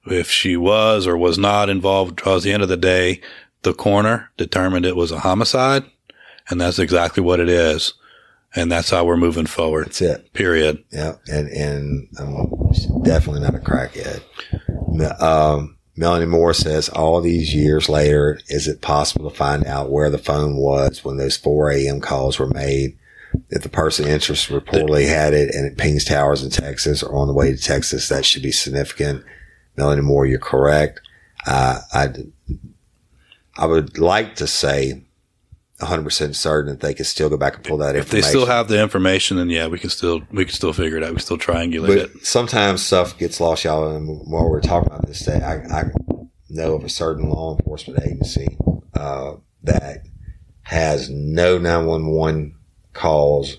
if 0.06 0.30
she 0.30 0.56
was 0.58 1.08
or 1.08 1.18
was 1.18 1.38
not 1.38 1.70
involved. 1.70 2.22
At 2.26 2.42
the 2.44 2.52
end 2.52 2.64
of 2.64 2.70
the 2.70 2.78
day, 2.78 3.22
the 3.64 3.74
coroner 3.74 4.30
determined 4.38 4.86
it 4.86 4.96
was 4.96 5.12
a 5.12 5.20
homicide, 5.20 5.84
and 6.50 6.62
that's 6.62 6.80
exactly 6.80 7.24
what 7.24 7.40
it 7.40 7.50
is. 7.50 7.94
And 8.56 8.72
that's 8.72 8.90
how 8.90 9.06
we're 9.06 9.18
moving 9.18 9.46
forward. 9.46 9.88
That's 9.88 10.02
it. 10.02 10.34
Period. 10.34 10.84
Yeah, 10.92 11.16
and 11.28 11.48
and 11.50 12.08
um, 12.20 12.72
definitely 13.04 13.42
not 13.42 13.54
a 13.54 13.60
crackhead. 13.60 14.24
Um, 15.22 15.78
Melanie 16.00 16.28
Moore 16.28 16.54
says, 16.54 16.88
all 16.88 17.20
these 17.20 17.54
years 17.54 17.90
later, 17.90 18.40
is 18.48 18.70
it 18.70 18.80
possible 18.80 19.30
to 19.30 19.36
find 19.36 19.66
out 19.66 19.92
where 19.92 20.10
the 20.10 20.18
phone 20.18 20.56
was 20.56 21.04
when 21.04 21.18
those 21.18 21.36
4 21.36 21.72
a.m. 21.72 22.00
calls 22.00 22.40
were 22.40 22.48
made? 22.48 22.98
If 23.50 23.64
the 23.64 23.70
person 23.70 24.08
interested 24.08 24.56
reportedly 24.56 25.10
had 25.10 25.34
it 25.34 25.54
and 25.54 25.66
it 25.66 25.78
pings 25.78 26.06
towers 26.06 26.42
in 26.42 26.52
Texas 26.52 27.04
or 27.04 27.18
on 27.18 27.28
the 27.28 27.34
way 27.34 27.52
to 27.54 27.62
Texas, 27.62 28.08
that 28.08 28.24
should 28.24 28.42
be 28.42 28.54
significant. 28.54 29.26
Melanie 29.76 30.02
Moore, 30.02 30.26
you're 30.26 30.40
correct. 30.40 31.02
Uh, 31.46 31.82
I, 31.92 32.14
I 33.58 33.66
would 33.66 33.98
like 33.98 34.38
to 34.38 34.48
say 34.48 35.04
100% 35.80 36.36
certain 36.36 36.72
that 36.72 36.82
they 36.82 36.94
could 36.94 37.06
still 37.06 37.30
go 37.30 37.38
back 37.38 37.56
and 37.56 37.64
pull 37.64 37.78
that 37.78 37.96
If 37.96 38.10
they 38.10 38.22
still 38.22 38.46
have 38.46 38.68
the 38.68 38.82
information, 38.82 39.38
then 39.38 39.50
yeah, 39.50 39.68
we 39.68 39.80
can 39.80 39.90
still 39.90 40.22
we 40.32 40.46
can 40.46 40.54
still 40.54 40.74
figure 40.74 40.98
it 40.98 41.04
out. 41.04 41.10
We 41.10 41.16
can 41.16 41.26
still 41.26 41.38
triangulate 41.38 41.88
but 41.88 41.98
it. 41.98 42.26
sometimes 42.26 42.86
stuff 42.86 43.18
gets 43.18 43.40
lost, 43.40 43.64
y'all. 43.64 43.96
And 43.96 44.08
while 44.30 44.50
we're 44.50 44.62
talking 44.62 44.92
about 44.92 45.08
this 45.08 45.26
day, 45.26 45.42
I, 45.42 45.82
I 45.82 45.84
know 46.50 46.76
of 46.76 46.84
a 46.84 46.90
certain 46.90 47.30
law 47.30 47.56
enforcement 47.58 48.04
agency 48.04 48.58
uh, 48.94 49.36
that 49.64 50.06
has 50.64 51.10
no 51.10 51.58
911 51.58 52.56
calls. 52.94 53.58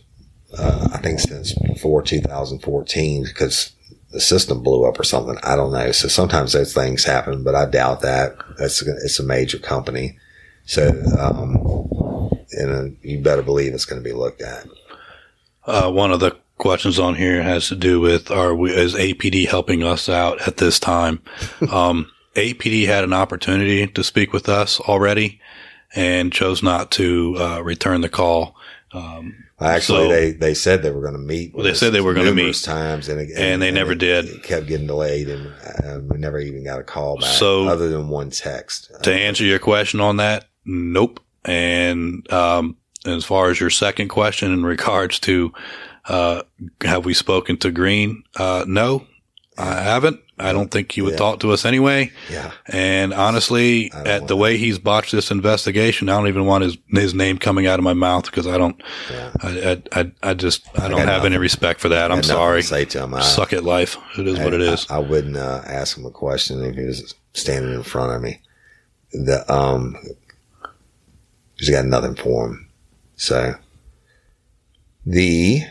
Uh, 0.56 0.88
I 0.92 0.98
think 0.98 1.20
since 1.20 1.54
before 1.54 2.02
2014 2.02 3.24
because 3.24 3.72
the 4.10 4.20
system 4.20 4.62
blew 4.62 4.84
up 4.84 4.98
or 4.98 5.04
something. 5.04 5.38
I 5.42 5.56
don't 5.56 5.72
know. 5.72 5.92
So 5.92 6.08
sometimes 6.08 6.52
those 6.52 6.74
things 6.74 7.04
happen, 7.04 7.44
but 7.44 7.54
I 7.54 7.66
doubt 7.66 8.00
that. 8.02 8.36
That's 8.58 8.82
it's 8.82 9.20
a 9.20 9.24
major 9.24 9.58
company. 9.58 10.18
So, 10.70 10.86
um, 11.18 12.30
and 12.52 12.70
uh, 12.70 12.96
you 13.02 13.18
better 13.18 13.42
believe 13.42 13.74
it's 13.74 13.84
going 13.84 14.00
to 14.00 14.08
be 14.08 14.14
looked 14.14 14.40
at. 14.40 14.68
Uh, 15.66 15.90
one 15.90 16.12
of 16.12 16.20
the 16.20 16.36
questions 16.58 16.96
on 16.96 17.16
here 17.16 17.42
has 17.42 17.66
to 17.70 17.74
do 17.74 17.98
with 17.98 18.30
are 18.30 18.54
we, 18.54 18.70
is 18.70 18.94
APD 18.94 19.48
helping 19.48 19.82
us 19.82 20.08
out 20.08 20.40
at 20.46 20.58
this 20.58 20.78
time? 20.78 21.22
um, 21.72 22.08
APD 22.36 22.86
had 22.86 23.02
an 23.02 23.12
opportunity 23.12 23.84
to 23.88 24.04
speak 24.04 24.32
with 24.32 24.48
us 24.48 24.78
already 24.78 25.40
and 25.96 26.32
chose 26.32 26.62
not 26.62 26.92
to 26.92 27.34
uh, 27.36 27.60
return 27.62 28.00
the 28.00 28.08
call. 28.08 28.54
Um, 28.92 29.44
Actually, 29.60 30.04
so- 30.04 30.08
they, 30.08 30.30
they 30.30 30.54
said 30.54 30.82
they 30.82 30.92
were 30.92 31.00
going 31.02 31.14
to 31.14 31.18
meet. 31.18 31.52
Well, 31.52 31.64
they 31.64 31.74
said 31.74 31.92
they 31.92 32.00
were 32.00 32.14
gonna 32.14 32.32
meet. 32.32 32.62
times, 32.62 33.08
and, 33.08 33.20
it- 33.20 33.36
And 33.36 33.60
they 33.60 33.72
never 33.72 33.92
it- 33.92 33.98
did. 33.98 34.26
It 34.26 34.44
kept 34.44 34.68
getting 34.68 34.86
delayed, 34.86 35.28
and 35.28 35.52
uh, 35.84 35.98
we 36.08 36.16
never 36.16 36.38
even 36.38 36.62
got 36.62 36.78
a 36.78 36.84
call 36.84 37.16
back, 37.16 37.34
So- 37.34 37.66
other 37.66 37.88
than 37.88 38.08
one 38.08 38.30
text. 38.30 38.92
to 39.02 39.12
answer 39.12 39.42
your 39.44 39.58
question 39.58 39.98
on 40.00 40.16
that, 40.18 40.46
nope. 40.64 41.20
And 41.44 42.30
um, 42.32 42.76
as 43.06 43.24
far 43.24 43.50
as 43.50 43.58
your 43.61 43.70
second 43.70 44.08
question 44.08 44.52
in 44.52 44.62
regards 44.64 45.18
to 45.20 45.52
uh, 46.06 46.42
have 46.82 47.04
we 47.04 47.14
spoken 47.14 47.56
to 47.58 47.70
Green? 47.70 48.22
Uh, 48.36 48.64
no, 48.66 49.06
I 49.56 49.80
haven't. 49.82 50.20
I 50.38 50.52
don't 50.54 50.70
think 50.70 50.92
he 50.92 51.02
would 51.02 51.12
Yeah. 51.12 51.18
talk 51.18 51.40
to 51.40 51.52
us 51.52 51.66
anyway. 51.66 52.11
yeah, 52.30 52.52
And 52.66 53.12
honestly, 53.12 53.92
at 53.92 54.20
the 54.22 54.26
that. 54.28 54.36
way 54.36 54.56
he's 54.56 54.78
botched 54.78 55.12
this 55.12 55.30
investigation, 55.30 56.08
I 56.08 56.16
don't 56.16 56.28
even 56.28 56.46
want 56.46 56.64
his 56.64 56.78
his 56.88 57.12
name 57.14 57.36
coming 57.36 57.66
out 57.66 57.78
of 57.78 57.84
my 57.84 57.92
mouth 57.92 58.24
because 58.24 58.46
I 58.46 58.56
don't. 58.56 58.80
yeah. 59.11 59.32
I 59.42 59.48
I, 59.92 60.00
I, 60.00 60.12
I 60.30 60.34
just 60.34 60.66
I 60.78 60.88
don't 60.88 60.96
got 60.98 61.08
have 61.08 61.26
any 61.26 61.36
respect 61.36 61.78
for 61.80 61.90
that. 61.90 62.11
I 62.11 62.14
I'm 62.14 62.22
sorry. 62.22 62.62
To 62.62 62.66
say 62.68 62.84
to 62.86 63.02
him, 63.04 63.14
I, 63.14 63.20
Suck 63.20 63.52
it, 63.52 63.64
life. 63.64 63.98
It 64.18 64.26
is 64.26 64.38
what 64.38 64.54
it 64.54 64.62
I- 64.62 64.72
is. 64.72 64.86
I, 64.90 64.96
I 64.96 64.98
wouldn't 65.00 65.36
uh, 65.36 65.61
ask 65.66 65.96
him 65.98 66.06
a 66.06 66.11
question 66.11 66.64
if 66.64 66.74
he 66.74 66.84
was 66.84 67.14
standing 67.34 67.74
in 67.74 67.82
front 67.82 68.12
of 68.14 68.22
me. 68.22 68.40
The 69.12 69.44
um, 69.52 69.96
he's 71.61 71.70
got 71.70 71.84
nothing 71.84 72.14
for 72.14 72.46
him. 72.46 72.68
So 73.16 73.54
the 75.04 75.62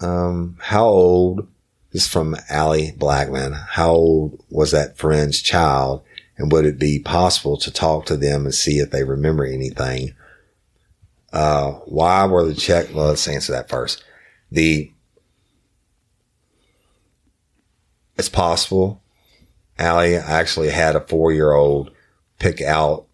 um, 0.00 0.56
how 0.60 0.86
old? 0.86 1.48
This 1.92 2.06
is 2.06 2.08
from 2.08 2.36
Allie 2.50 2.92
Blackman. 2.96 3.52
How 3.52 3.92
old 3.92 4.44
was 4.50 4.72
that 4.72 4.98
friend's 4.98 5.40
child, 5.40 6.02
and 6.36 6.50
would 6.50 6.64
it 6.64 6.78
be 6.78 6.98
possible 6.98 7.56
to 7.58 7.70
talk 7.70 8.06
to 8.06 8.16
them 8.16 8.44
and 8.44 8.54
see 8.54 8.78
if 8.78 8.90
they 8.90 9.04
remember 9.04 9.44
anything? 9.44 10.14
Uh, 11.32 11.72
why 11.86 12.26
were 12.26 12.44
the 12.44 12.54
check? 12.54 12.88
Well, 12.92 13.08
let's 13.08 13.28
answer 13.28 13.52
that 13.52 13.68
first. 13.68 14.04
The 14.50 14.92
it's 18.16 18.28
possible. 18.28 19.02
Allie 19.78 20.16
actually 20.16 20.70
had 20.70 20.94
a 20.94 21.00
four 21.00 21.32
year 21.32 21.52
old 21.52 21.93
pick 22.38 22.60
out 22.60 23.06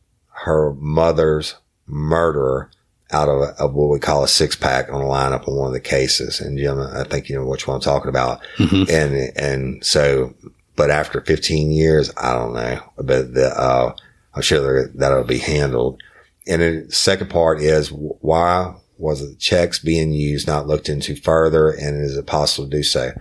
her 0.44 0.72
mother's 0.74 1.56
murderer 1.86 2.70
out 3.12 3.28
of, 3.28 3.40
a, 3.40 3.62
of 3.62 3.74
what 3.74 3.90
we 3.90 3.98
call 3.98 4.22
a 4.22 4.28
six 4.28 4.54
pack 4.54 4.88
on 4.92 5.02
a 5.02 5.04
lineup 5.04 5.48
on 5.48 5.56
one 5.56 5.66
of 5.66 5.72
the 5.72 5.80
cases. 5.80 6.40
And 6.40 6.56
Jim, 6.56 6.80
I 6.80 7.04
think 7.04 7.28
you 7.28 7.36
know 7.36 7.46
which 7.46 7.66
one 7.66 7.76
I'm 7.76 7.80
talking 7.80 8.08
about. 8.08 8.40
And, 8.88 9.36
and 9.36 9.84
so, 9.84 10.34
but 10.76 10.90
after 10.90 11.20
15 11.20 11.70
years, 11.70 12.10
I 12.16 12.32
don't 12.32 12.54
know, 12.54 12.80
but 12.96 13.34
the, 13.34 13.48
uh, 13.48 13.94
I'm 14.34 14.42
sure 14.42 14.88
that'll 14.88 15.24
be 15.24 15.38
handled. 15.38 16.00
And 16.46 16.62
the 16.62 16.92
second 16.92 17.30
part 17.30 17.60
is 17.60 17.88
why 17.90 18.74
was 18.96 19.26
the 19.26 19.34
checks 19.36 19.78
being 19.78 20.12
used 20.12 20.46
not 20.46 20.66
looked 20.66 20.88
into 20.88 21.16
further? 21.16 21.70
And 21.70 22.00
is 22.00 22.16
it 22.16 22.26
possible 22.26 22.68
to 22.68 22.76
do 22.76 22.82
so? 22.82 23.12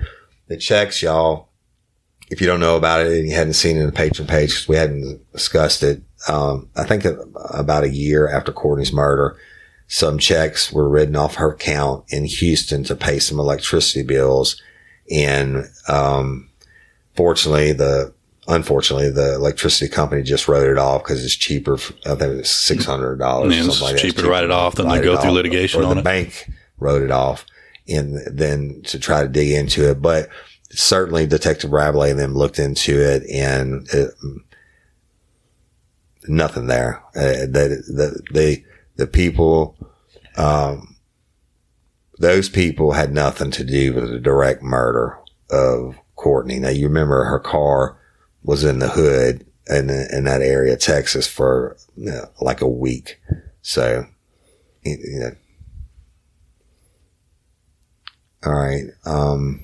The 0.47 0.57
checks, 0.57 1.01
y'all, 1.01 1.48
if 2.29 2.39
you 2.41 2.47
don't 2.47 2.59
know 2.59 2.75
about 2.77 3.01
it 3.01 3.11
and 3.17 3.27
you 3.27 3.35
hadn't 3.35 3.53
seen 3.53 3.77
it 3.77 3.81
in 3.81 3.85
the 3.87 3.91
Patreon 3.91 4.27
page, 4.27 4.49
because 4.51 4.67
we 4.67 4.75
hadn't 4.75 5.19
discussed 5.31 5.83
it, 5.83 6.01
um, 6.27 6.69
I 6.75 6.83
think 6.83 7.05
about 7.53 7.83
a 7.83 7.89
year 7.89 8.27
after 8.29 8.51
Courtney's 8.51 8.93
murder, 8.93 9.37
some 9.87 10.19
checks 10.19 10.71
were 10.71 10.87
written 10.87 11.15
off 11.15 11.35
her 11.35 11.51
account 11.51 12.05
in 12.09 12.25
Houston 12.25 12.83
to 12.83 12.95
pay 12.95 13.19
some 13.19 13.39
electricity 13.39 14.03
bills. 14.03 14.61
And, 15.11 15.65
um, 15.87 16.49
fortunately, 17.15 17.71
the, 17.73 18.13
unfortunately, 18.47 19.09
the 19.09 19.33
electricity 19.35 19.89
company 19.91 20.21
just 20.21 20.47
wrote 20.47 20.69
it 20.69 20.77
off 20.77 21.03
because 21.03 21.25
it's 21.25 21.35
cheaper. 21.35 21.75
I 22.05 22.09
think 22.15 22.21
it 22.21 22.37
was 22.37 22.47
$600 22.47 23.19
or 23.19 23.51
Yeah, 23.51 23.61
something 23.63 23.81
like 23.81 23.95
that. 23.95 24.01
cheaper 24.01 24.21
to 24.21 24.29
write 24.29 24.43
it 24.43 24.51
off 24.51 24.75
than 24.75 24.87
to 24.89 25.01
go 25.01 25.17
through 25.17 25.31
off, 25.31 25.35
litigation 25.35 25.81
or 25.81 25.85
on 25.85 25.95
the 25.95 26.01
it. 26.01 26.03
bank 26.03 26.49
wrote 26.77 27.01
it 27.01 27.11
off 27.11 27.45
and 27.87 28.19
then 28.31 28.81
to 28.85 28.99
try 28.99 29.23
to 29.23 29.27
dig 29.29 29.51
into 29.51 29.89
it. 29.89 30.01
But 30.01 30.29
certainly 30.71 31.25
Detective 31.25 31.71
Rabelais 31.71 32.11
and 32.11 32.19
them 32.19 32.35
looked 32.35 32.59
into 32.59 32.99
it 32.99 33.23
and 33.29 33.87
it, 33.91 34.13
nothing 36.27 36.67
there. 36.67 37.03
Uh, 37.15 37.47
the, 37.47 37.83
the, 37.87 38.21
the, 38.31 38.63
the 38.95 39.07
people, 39.07 39.75
um, 40.37 40.95
those 42.19 42.49
people 42.49 42.91
had 42.91 43.13
nothing 43.13 43.51
to 43.51 43.63
do 43.63 43.93
with 43.93 44.09
the 44.09 44.19
direct 44.19 44.61
murder 44.61 45.17
of 45.49 45.97
Courtney. 46.15 46.59
Now 46.59 46.69
you 46.69 46.87
remember 46.87 47.23
her 47.23 47.39
car 47.39 47.97
was 48.43 48.63
in 48.63 48.79
the 48.79 48.89
hood 48.89 49.45
in, 49.67 49.89
in 49.89 50.23
that 50.25 50.41
area, 50.41 50.75
Texas 50.77 51.27
for 51.27 51.77
you 51.95 52.11
know, 52.11 52.29
like 52.41 52.61
a 52.61 52.67
week. 52.67 53.21
So, 53.61 54.05
you 54.83 54.97
know, 55.19 55.31
all 58.45 58.53
right. 58.53 58.85
Um, 59.05 59.63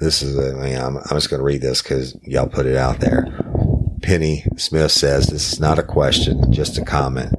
this 0.00 0.22
is, 0.22 0.38
I 0.38 0.52
mean, 0.58 0.76
I'm, 0.76 0.96
I'm 0.96 1.16
just 1.16 1.30
going 1.30 1.40
to 1.40 1.44
read 1.44 1.60
this 1.60 1.82
because 1.82 2.16
y'all 2.22 2.48
put 2.48 2.66
it 2.66 2.76
out 2.76 3.00
there. 3.00 3.26
Penny 4.02 4.44
Smith 4.56 4.90
says, 4.90 5.26
this 5.26 5.52
is 5.52 5.60
not 5.60 5.78
a 5.78 5.82
question, 5.82 6.52
just 6.52 6.78
a 6.78 6.84
comment. 6.84 7.34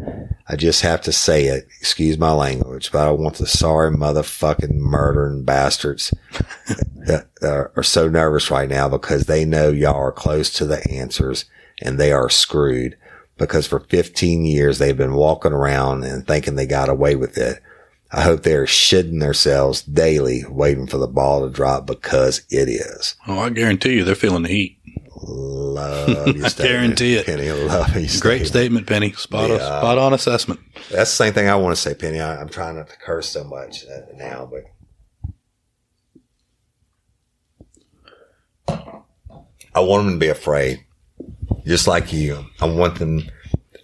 I 0.47 0.55
just 0.55 0.81
have 0.81 1.01
to 1.01 1.11
say 1.11 1.45
it. 1.45 1.65
Excuse 1.79 2.17
my 2.17 2.33
language, 2.33 2.91
but 2.91 3.07
I 3.07 3.11
want 3.11 3.35
the 3.37 3.47
sorry 3.47 3.89
motherfucking 3.91 4.73
murdering 4.73 5.43
bastards 5.43 6.13
that 7.05 7.27
are 7.41 7.83
so 7.83 8.09
nervous 8.09 8.51
right 8.51 8.69
now 8.69 8.89
because 8.89 9.25
they 9.25 9.45
know 9.45 9.69
y'all 9.69 9.95
are 9.95 10.11
close 10.11 10.51
to 10.53 10.65
the 10.65 10.87
answers 10.91 11.45
and 11.81 11.97
they 11.97 12.11
are 12.11 12.29
screwed 12.29 12.97
because 13.37 13.65
for 13.65 13.79
15 13.79 14.45
years 14.45 14.77
they've 14.77 14.97
been 14.97 15.13
walking 15.13 15.53
around 15.53 16.03
and 16.03 16.27
thinking 16.27 16.55
they 16.55 16.67
got 16.67 16.89
away 16.89 17.15
with 17.15 17.37
it. 17.37 17.59
I 18.13 18.21
hope 18.21 18.43
they 18.43 18.55
are 18.55 18.65
shitting 18.65 19.21
themselves 19.21 19.81
daily 19.81 20.43
waiting 20.49 20.85
for 20.87 20.97
the 20.97 21.07
ball 21.07 21.45
to 21.45 21.49
drop 21.53 21.85
because 21.85 22.41
it 22.49 22.67
is. 22.67 23.15
Oh, 23.27 23.39
I 23.39 23.49
guarantee 23.49 23.95
you, 23.95 24.03
they're 24.03 24.15
feeling 24.15 24.43
the 24.43 24.49
heat. 24.49 24.79
Love 25.23 26.35
your 26.35 26.45
I 26.45 26.49
guarantee 26.49 27.15
it. 27.15 27.25
Penny. 27.25 27.49
Love 27.51 27.95
your 27.95 28.09
Great 28.19 28.47
statement, 28.47 28.87
Penny. 28.87 29.13
Spot 29.13 29.51
on, 29.51 29.59
spot 29.59 29.97
on 29.97 30.13
assessment. 30.13 30.59
That's 30.89 31.11
the 31.11 31.23
same 31.25 31.33
thing 31.33 31.47
I 31.47 31.55
want 31.55 31.75
to 31.75 31.81
say, 31.81 31.93
Penny. 31.93 32.19
I, 32.19 32.41
I'm 32.41 32.49
trying 32.49 32.75
not 32.75 32.89
to 32.89 32.97
curse 32.97 33.29
so 33.29 33.43
much 33.43 33.85
uh, 33.85 34.01
now, 34.15 34.49
but 34.51 34.63
I 39.73 39.79
want 39.79 40.05
them 40.05 40.13
to 40.15 40.19
be 40.19 40.27
afraid, 40.29 40.83
just 41.65 41.87
like 41.87 42.11
you. 42.11 42.45
I 42.59 42.65
want 42.65 42.99
them. 42.99 43.23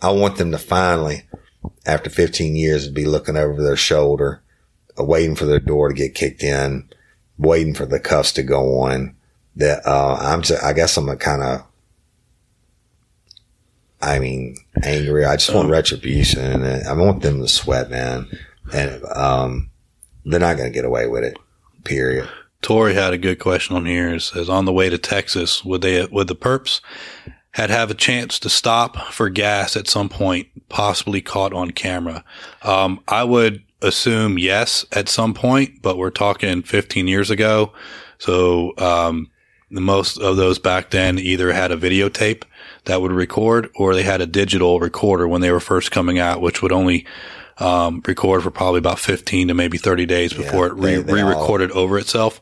I 0.01 0.11
want 0.11 0.37
them 0.37 0.51
to 0.51 0.57
finally, 0.57 1.23
after 1.87 2.09
15 2.09 2.55
years, 2.55 2.85
to 2.85 2.91
be 2.91 3.05
looking 3.05 3.37
over 3.37 3.63
their 3.63 3.75
shoulder, 3.75 4.41
uh, 4.99 5.03
waiting 5.03 5.35
for 5.35 5.45
their 5.45 5.59
door 5.59 5.89
to 5.89 5.95
get 5.95 6.13
kicked 6.13 6.43
in, 6.43 6.87
waiting 7.39 7.73
for 7.73 7.85
the 7.85 7.99
cuffs 7.99 8.33
to 8.33 8.43
go 8.43 8.79
on. 8.81 9.15
That 9.55 9.87
uh, 9.87 10.17
I'm. 10.19 10.43
Just, 10.43 10.63
I 10.63 10.73
guess 10.73 10.97
I'm 10.97 11.09
a 11.09 11.15
kind 11.15 11.41
of. 11.41 11.63
I 13.99 14.19
mean, 14.19 14.57
angry. 14.83 15.25
I 15.25 15.37
just 15.37 15.55
want 15.55 15.71
retribution, 15.71 16.63
and 16.63 16.87
I 16.87 16.93
want 16.93 17.23
them 17.23 17.41
to 17.41 17.47
sweat, 17.47 17.89
man. 17.89 18.27
and 18.71 19.03
um, 19.05 19.71
they're 20.25 20.39
not 20.39 20.57
going 20.57 20.71
to 20.71 20.73
get 20.73 20.85
away 20.85 21.07
with 21.07 21.23
it. 21.23 21.37
Period. 21.83 22.29
Tori 22.61 22.93
had 22.93 23.13
a 23.13 23.17
good 23.17 23.39
question 23.39 23.75
on 23.75 23.85
here. 23.85 24.13
It 24.13 24.21
says, 24.21 24.49
on 24.49 24.65
the 24.65 24.73
way 24.73 24.89
to 24.89 24.97
Texas, 24.97 25.63
would 25.63 25.81
they, 25.81 26.05
would 26.05 26.27
the 26.27 26.35
perps 26.35 26.81
had 27.57 27.71
have 27.71 27.89
a 27.89 27.95
chance 27.95 28.37
to 28.37 28.49
stop 28.49 28.97
for 29.11 29.29
gas 29.29 29.75
at 29.75 29.87
some 29.87 30.09
point, 30.09 30.47
possibly 30.69 31.21
caught 31.21 31.53
on 31.53 31.71
camera? 31.71 32.23
Um, 32.61 32.99
I 33.07 33.23
would 33.23 33.63
assume 33.81 34.37
yes 34.37 34.85
at 34.91 35.09
some 35.09 35.33
point, 35.33 35.81
but 35.81 35.97
we're 35.97 36.11
talking 36.11 36.61
15 36.61 37.07
years 37.07 37.31
ago. 37.31 37.73
So, 38.19 38.73
um, 38.77 39.31
the 39.71 39.81
most 39.81 40.19
of 40.19 40.37
those 40.37 40.59
back 40.59 40.91
then 40.91 41.17
either 41.17 41.51
had 41.51 41.71
a 41.71 41.77
videotape 41.77 42.43
that 42.85 43.01
would 43.01 43.11
record 43.11 43.69
or 43.75 43.95
they 43.95 44.03
had 44.03 44.21
a 44.21 44.27
digital 44.27 44.79
recorder 44.79 45.27
when 45.27 45.41
they 45.41 45.51
were 45.51 45.59
first 45.59 45.89
coming 45.89 46.19
out, 46.19 46.41
which 46.41 46.61
would 46.61 46.71
only 46.71 47.07
um, 47.57 48.03
record 48.05 48.43
for 48.43 48.51
probably 48.51 48.77
about 48.77 48.99
15 48.99 49.47
to 49.47 49.55
maybe 49.55 49.79
30 49.79 50.05
days 50.05 50.31
before 50.31 50.67
Yeah, 50.67 50.99
it 50.99 51.05
re 51.07 51.23
recorded 51.23 51.71
over 51.71 51.97
itself. 51.97 52.39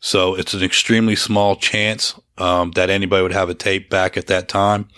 So 0.00 0.34
it's 0.34 0.54
an 0.54 0.64
extremely 0.64 1.14
small 1.14 1.54
chance 1.54 2.18
um, 2.38 2.70
that 2.72 2.90
anybody 2.90 3.22
would 3.22 3.32
have 3.32 3.48
a 3.48 3.54
tape 3.54 3.88
back 3.90 4.16
at 4.16 4.26
that 4.28 4.48
time. 4.48 4.88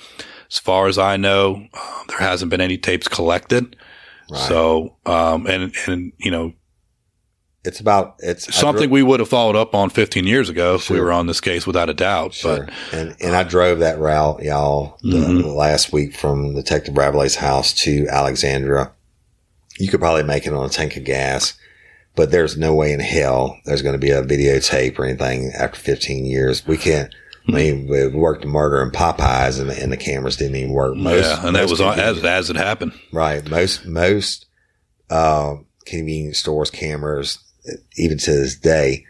As 0.51 0.59
far 0.59 0.87
as 0.89 0.99
I 0.99 1.17
know, 1.17 1.67
uh, 1.75 2.03
there 2.09 2.19
hasn't 2.19 2.51
been 2.51 2.61
any 2.61 2.79
tapes 2.79 3.07
collected. 3.09 3.77
Right. 4.31 4.41
So, 4.41 4.97
um, 5.07 5.47
and, 5.47 5.75
and, 5.87 6.13
you 6.19 6.31
know, 6.31 6.53
it's 7.65 7.81
about 7.81 8.15
it's 8.21 8.55
something 8.55 8.89
dro- 8.89 8.95
we 8.95 9.03
would 9.03 9.21
have 9.21 9.29
followed 9.29 9.57
up 9.57 9.75
on 9.75 9.91
15 9.91 10.27
years 10.27 10.49
ago 10.49 10.77
if 10.77 10.89
we 10.89 11.01
were 11.01 11.13
on 11.13 11.27
this 11.27 11.41
case 11.41 11.67
without 11.67 11.91
a 11.91 11.95
doubt. 11.95 12.33
Sure. 12.33 12.65
But 12.67 12.73
and 12.93 13.17
and 13.21 13.37
I 13.37 13.43
drove 13.43 13.81
that 13.81 13.99
route, 13.99 14.43
y'all, 14.43 14.97
the, 15.03 15.19
Mhm. 15.19 15.43
the 15.43 15.49
last 15.53 15.93
week 15.93 16.17
from 16.17 16.55
Detective 16.55 16.95
Bradley's 16.95 17.35
house 17.35 17.73
to 17.83 18.07
Alexandria. 18.09 18.93
You 19.79 19.89
could 19.89 20.01
probably 20.01 20.23
make 20.23 20.47
it 20.47 20.53
on 20.55 20.65
a 20.65 20.69
tank 20.71 20.97
of 20.97 21.05
gas, 21.05 21.55
but 22.15 22.31
there's 22.31 22.57
no 22.57 22.75
way 22.75 22.93
in 22.93 23.01
hell 23.01 23.59
there's 23.67 23.83
going 23.83 23.93
to 23.95 23.99
be 23.99 24.11
a 24.13 24.23
videotape 24.23 24.99
or 24.99 25.05
anything 25.05 25.51
after 25.53 25.79
15 25.79 26.25
years. 26.25 26.67
We 26.67 26.79
can't. 26.79 27.13
I 27.49 27.53
mean, 27.53 27.89
we 27.89 28.07
worked 28.09 28.43
the 28.43 28.49
murder 28.49 28.83
in 28.83 28.91
Popeyes, 28.91 29.59
and 29.59 29.71
the, 29.71 29.83
and 29.83 29.91
the 29.91 29.97
cameras 29.97 30.37
didn't 30.37 30.57
even 30.57 30.73
work. 30.73 30.97
Most, 30.97 31.25
yeah, 31.25 31.47
and 31.47 31.57
that 31.57 31.69
was 31.69 31.81
as, 31.81 32.23
as 32.23 32.51
it 32.51 32.57
happened. 32.57 32.93
Right. 33.11 33.49
Most 33.49 33.87
most 33.87 34.47
uh, 35.09 35.57
convenience 35.87 36.39
stores 36.39 36.71
cameras, 36.71 37.39
even 37.97 38.19
to 38.19 38.31
this 38.33 38.57
day, 38.57 39.07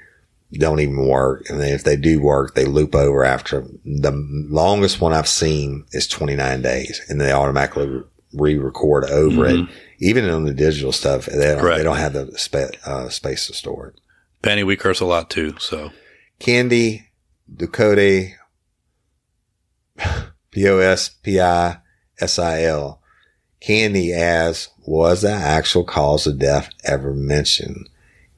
don't 0.52 0.80
even 0.80 1.06
work. 1.08 1.48
And 1.50 1.60
then 1.60 1.74
if 1.74 1.84
they 1.84 1.96
do 1.96 2.20
work, 2.20 2.54
they 2.54 2.64
loop 2.64 2.94
over 2.94 3.24
after 3.24 3.66
the 3.84 4.12
longest 4.48 5.00
one 5.00 5.12
I've 5.12 5.28
seen 5.28 5.84
is 5.92 6.06
29 6.06 6.62
days, 6.62 7.00
and 7.08 7.20
they 7.20 7.32
automatically 7.32 8.02
re-record 8.32 9.04
over 9.04 9.46
it. 9.46 9.68
Even 10.00 10.28
on 10.30 10.44
the 10.44 10.54
digital 10.54 10.92
stuff, 10.92 11.26
they 11.26 11.54
don't, 11.54 11.64
they 11.76 11.82
don't 11.82 11.96
have 11.96 12.12
the 12.12 12.38
spa- 12.38 12.68
uh, 12.86 13.08
space 13.08 13.48
to 13.48 13.52
store 13.52 13.88
it. 13.88 14.00
Penny, 14.42 14.62
we 14.62 14.76
curse 14.76 15.00
a 15.00 15.04
lot 15.04 15.28
too. 15.28 15.56
So 15.58 15.90
Candy, 16.38 17.07
Ducote, 17.52 18.34
P 20.50 20.68
O 20.68 20.78
S 20.78 21.08
P 21.08 21.40
I 21.40 21.78
S 22.20 22.38
I 22.38 22.62
L. 22.64 23.00
Candy 23.60 24.12
as 24.12 24.68
was 24.86 25.22
the 25.22 25.32
actual 25.32 25.84
cause 25.84 26.26
of 26.26 26.38
death 26.38 26.70
ever 26.84 27.12
mentioned 27.12 27.88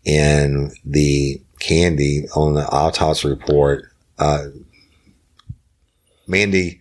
in 0.05 0.73
the 0.85 1.43
candy 1.59 2.27
on 2.35 2.55
the 2.55 2.67
autopsy 2.69 3.29
report. 3.29 3.85
Uh, 4.19 4.47
Mandy 6.27 6.81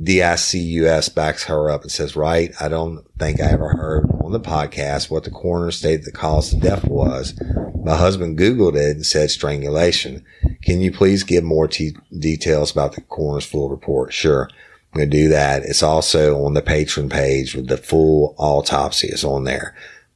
DICUS 0.00 1.08
backs 1.14 1.44
her 1.44 1.70
up 1.70 1.82
and 1.82 1.90
says, 1.90 2.16
right, 2.16 2.52
I 2.60 2.68
don't 2.68 3.04
think 3.18 3.40
I 3.40 3.50
ever 3.50 3.70
heard 3.70 4.06
the 4.32 4.40
podcast 4.40 5.10
what 5.10 5.24
the 5.24 5.30
coroner 5.30 5.70
stated 5.70 6.04
the 6.04 6.12
cause 6.12 6.52
of 6.52 6.60
death 6.60 6.84
was. 6.84 7.38
My 7.84 7.96
husband 7.96 8.38
Googled 8.38 8.76
it 8.76 8.96
and 8.96 9.06
said 9.06 9.30
strangulation. 9.30 10.24
Can 10.62 10.80
you 10.80 10.92
please 10.92 11.24
give 11.24 11.44
more 11.44 11.68
t- 11.68 11.96
details 12.16 12.70
about 12.70 12.94
the 12.94 13.00
coroner's 13.02 13.44
full 13.44 13.68
report? 13.68 14.12
Sure. 14.12 14.48
I'm 14.92 14.98
going 14.98 15.10
to 15.10 15.16
do 15.16 15.28
that. 15.28 15.62
It's 15.62 15.82
also 15.82 16.44
on 16.44 16.54
the 16.54 16.62
Patreon 16.62 17.10
page 17.10 17.54
with 17.54 17.68
the 17.68 17.76
full 17.76 18.34
autopsy 18.38 19.08
is 19.08 19.24
on 19.24 19.44
there. 19.44 19.74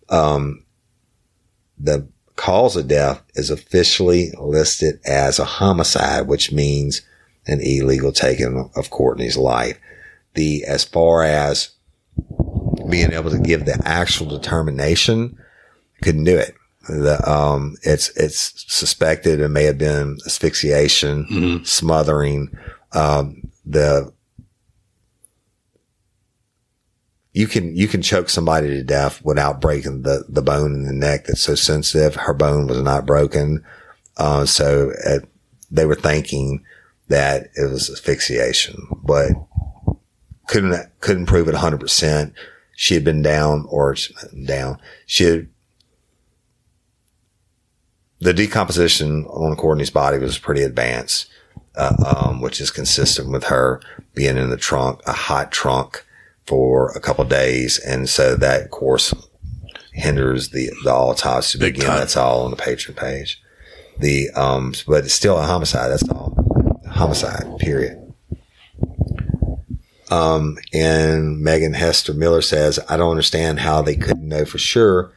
Um, 0.08 0.64
the 1.78 2.08
cause 2.36 2.76
of 2.76 2.88
death 2.88 3.22
is 3.34 3.50
officially 3.50 4.32
listed 4.38 5.00
as 5.04 5.38
a 5.38 5.44
homicide, 5.44 6.28
which 6.28 6.52
means 6.52 7.02
an 7.46 7.60
illegal 7.60 8.12
taking 8.12 8.70
of 8.76 8.90
Courtney's 8.90 9.36
life. 9.36 9.78
The, 10.34 10.64
as 10.64 10.84
far 10.84 11.24
as 11.24 11.70
being 12.88 13.12
able 13.12 13.30
to 13.30 13.38
give 13.38 13.64
the 13.64 13.80
actual 13.84 14.26
determination, 14.26 15.38
couldn't 16.02 16.24
do 16.24 16.36
it. 16.36 16.54
The, 16.88 17.18
um, 17.28 17.76
it's, 17.82 18.10
it's 18.16 18.64
suspected 18.72 19.40
it 19.40 19.48
may 19.48 19.64
have 19.64 19.78
been 19.78 20.18
asphyxiation, 20.24 21.64
smothering, 21.64 22.56
um, 22.92 23.50
the, 23.64 24.12
you 27.32 27.46
can, 27.46 27.76
you 27.76 27.88
can 27.88 28.00
choke 28.02 28.28
somebody 28.30 28.68
to 28.68 28.82
death 28.82 29.22
without 29.24 29.60
breaking 29.60 30.02
the, 30.02 30.24
the 30.28 30.42
bone 30.42 30.74
in 30.74 30.84
the 30.86 30.92
neck 30.92 31.26
that's 31.26 31.42
so 31.42 31.54
sensitive. 31.54 32.14
Her 32.14 32.32
bone 32.32 32.66
was 32.66 32.80
not 32.80 33.04
broken. 33.04 33.62
Uh, 34.16 34.46
so 34.46 34.92
uh, 35.04 35.18
they 35.70 35.84
were 35.84 35.96
thinking 35.96 36.64
that 37.08 37.50
it 37.56 37.70
was 37.70 37.90
asphyxiation, 37.90 38.86
but 39.02 39.32
couldn't, 40.46 40.88
couldn't 41.00 41.26
prove 41.26 41.48
it 41.48 41.54
100%. 41.54 42.32
She 42.76 42.94
had 42.94 43.04
been 43.04 43.22
down 43.22 43.66
or 43.70 43.96
down. 44.44 44.78
She 45.06 45.24
had, 45.24 45.48
the 48.20 48.34
decomposition 48.34 49.24
on 49.24 49.56
Courtney's 49.56 49.90
body 49.90 50.18
was 50.18 50.38
pretty 50.38 50.62
advanced, 50.62 51.26
uh, 51.74 51.96
um, 52.06 52.40
which 52.40 52.60
is 52.60 52.70
consistent 52.70 53.32
with 53.32 53.44
her 53.44 53.80
being 54.14 54.36
in 54.36 54.50
the 54.50 54.56
trunk, 54.56 55.00
a 55.06 55.12
hot 55.12 55.50
trunk 55.50 56.04
for 56.46 56.90
a 56.92 57.00
couple 57.00 57.22
of 57.24 57.30
days. 57.30 57.78
And 57.78 58.08
so 58.08 58.36
that, 58.36 58.62
of 58.62 58.70
course, 58.70 59.14
hinders 59.92 60.50
the, 60.50 60.70
the 60.84 60.92
autopsy. 60.92 61.58
Big 61.58 61.76
Again, 61.76 61.88
time. 61.88 61.98
that's 61.98 62.16
all 62.16 62.44
on 62.44 62.50
the 62.50 62.56
Patreon 62.56 62.96
page. 62.96 63.42
The, 63.98 64.28
um, 64.30 64.74
but 64.86 65.04
it's 65.04 65.14
still 65.14 65.38
a 65.38 65.42
homicide. 65.42 65.90
That's 65.90 66.08
all. 66.10 66.34
Homicide, 66.90 67.58
period. 67.58 68.05
Um, 70.10 70.58
and 70.72 71.40
Megan 71.40 71.74
Hester 71.74 72.14
Miller 72.14 72.42
says, 72.42 72.78
I 72.88 72.96
don't 72.96 73.10
understand 73.10 73.60
how 73.60 73.82
they 73.82 73.96
couldn't 73.96 74.28
know 74.28 74.44
for 74.44 74.58
sure 74.58 75.12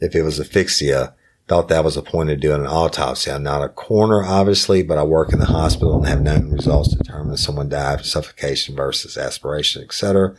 if 0.00 0.14
it 0.14 0.22
was 0.22 0.40
asphyxia. 0.40 1.14
Thought 1.48 1.68
that 1.68 1.84
was 1.84 1.96
the 1.96 2.02
point 2.02 2.30
of 2.30 2.40
doing 2.40 2.60
an 2.60 2.66
autopsy. 2.66 3.30
I'm 3.30 3.42
not 3.42 3.62
a 3.62 3.68
coroner, 3.68 4.24
obviously, 4.24 4.82
but 4.82 4.96
I 4.96 5.02
work 5.02 5.32
in 5.32 5.38
the 5.38 5.46
hospital 5.46 5.96
and 5.98 6.06
have 6.06 6.22
known 6.22 6.50
results 6.50 6.90
to 6.90 6.96
determine 6.96 7.34
if 7.34 7.40
someone 7.40 7.68
died 7.68 7.98
from 7.98 8.06
suffocation 8.06 8.76
versus 8.76 9.18
aspiration, 9.18 9.82
etc. 9.82 10.34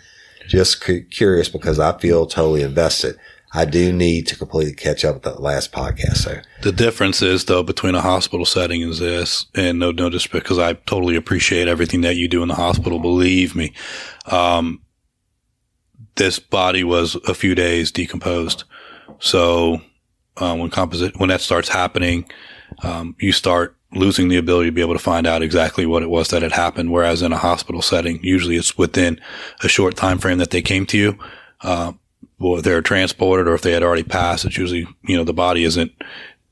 Just 0.48 0.82
cu- 0.82 1.04
curious 1.04 1.50
because 1.50 1.78
I 1.78 1.98
feel 2.00 2.26
totally 2.26 2.62
invested. 2.62 3.18
I 3.54 3.66
do 3.66 3.94
need 3.94 4.26
to 4.28 4.36
completely 4.36 4.74
catch 4.74 5.06
up 5.06 5.16
with 5.16 5.24
the 5.24 5.40
last 5.40 5.72
podcast. 5.72 6.18
So 6.18 6.42
the 6.64 6.72
difference 6.72 7.22
is 7.22 7.46
though 7.46 7.62
between 7.62 7.94
a 7.94 8.02
hospital 8.02 8.46
setting 8.46 8.82
and 8.82 8.94
this, 8.94 9.46
and 9.54 9.80
no, 9.80 9.92
no, 9.92 10.10
just 10.10 10.32
because 10.32 10.58
I 10.58 10.74
totally 10.74 11.16
appreciate 11.16 11.68
everything 11.68 12.02
that 12.02 12.16
you 12.16 12.28
do 12.28 12.42
in 12.42 12.48
the 12.48 12.56
hospital. 12.56 13.00
Believe 13.00 13.56
me, 13.56 13.74
um, 14.26 14.82
this 16.16 16.40
body 16.40 16.84
was 16.84 17.16
a 17.28 17.36
few 17.36 17.54
days 17.54 17.92
decomposed. 17.92 18.64
So 19.20 19.82
um, 20.38 20.60
when 20.60 20.70
composite 20.72 21.20
when 21.20 21.30
that 21.30 21.42
starts 21.42 21.70
happening, 21.70 22.26
um, 22.82 23.16
you 23.20 23.32
start 23.32 23.76
losing 23.94 24.28
the 24.30 24.38
ability 24.38 24.70
to 24.70 24.74
be 24.74 24.82
able 24.82 24.94
to 24.94 25.00
find 25.00 25.28
out 25.28 25.44
exactly 25.44 25.86
what 25.86 26.02
it 26.02 26.10
was 26.10 26.30
that 26.30 26.42
had 26.42 26.52
happened. 26.52 26.92
Whereas 26.92 27.22
in 27.22 27.32
a 27.32 27.38
hospital 27.38 27.84
setting, 27.84 28.20
usually 28.24 28.56
it's 28.56 28.78
within 28.78 29.22
a 29.62 29.68
short 29.68 29.96
time 29.96 30.18
frame 30.18 30.40
that 30.40 30.50
they 30.50 30.64
came 30.64 30.88
to 30.88 30.98
you. 30.98 31.20
Uh, 31.62 31.94
well, 32.44 32.58
if 32.58 32.64
they're 32.64 32.82
transported 32.82 33.48
or 33.48 33.54
if 33.54 33.62
they 33.62 33.72
had 33.72 33.84
already 33.84 34.04
passed, 34.04 34.44
it's 34.46 34.58
usually 34.58 34.86
you 35.04 35.18
know 35.18 35.24
the 35.24 35.34
body 35.34 35.64
isn't 35.64 35.92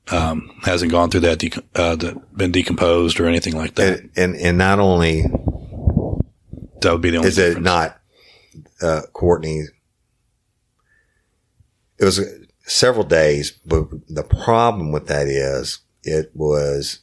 um, 0.10 0.50
hasn't 0.64 0.92
gone 0.92 1.10
through 1.10 1.22
that, 1.22 1.40
dec- 1.40 1.64
uh, 1.76 2.20
been 2.36 2.52
decomposed 2.52 3.20
or 3.20 3.28
anything 3.28 3.56
like 3.56 3.76
that. 3.76 4.00
and, 4.00 4.10
and, 4.16 4.36
and 4.36 4.58
not 4.58 4.80
only 4.80 5.24
that 6.82 6.92
would 6.92 7.02
be 7.02 7.12
the 7.12 7.18
only. 7.18 7.28
is 7.28 7.38
it 7.38 7.62
not 7.62 8.00
uh, 8.82 9.02
Courtney? 9.14 9.66
It 12.00 12.06
was 12.06 12.20
several 12.64 13.04
days, 13.04 13.52
but 13.66 13.86
the 14.10 14.24
problem 14.24 14.92
with 14.92 15.08
that 15.08 15.28
is 15.28 15.80
it 16.04 16.32
was 16.34 17.00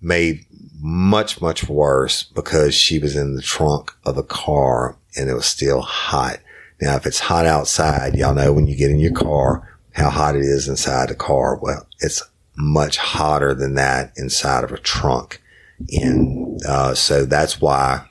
made 0.00 0.46
much, 0.80 1.40
much 1.40 1.68
worse 1.68 2.22
because 2.22 2.74
she 2.74 2.98
was 2.98 3.16
in 3.16 3.34
the 3.34 3.42
trunk 3.42 3.92
of 4.04 4.16
the 4.16 4.22
car 4.22 4.97
and 5.16 5.28
it 5.28 5.34
was 5.34 5.46
still 5.46 5.80
hot. 5.80 6.38
Now, 6.80 6.96
if 6.96 7.06
it's 7.06 7.20
hot 7.20 7.46
outside, 7.46 8.14
y'all 8.14 8.34
know 8.34 8.52
when 8.52 8.66
you 8.66 8.76
get 8.76 8.90
in 8.90 9.00
your 9.00 9.12
car, 9.12 9.78
how 9.92 10.10
hot 10.10 10.36
it 10.36 10.42
is 10.42 10.68
inside 10.68 11.08
the 11.08 11.14
car. 11.14 11.58
Well, 11.60 11.86
it's 12.00 12.22
much 12.56 12.96
hotter 12.96 13.54
than 13.54 13.74
that 13.74 14.12
inside 14.16 14.64
of 14.64 14.72
a 14.72 14.78
trunk. 14.78 15.42
And, 15.90 16.60
uh, 16.66 16.94
so 16.94 17.24
that's 17.24 17.60
why 17.60 18.04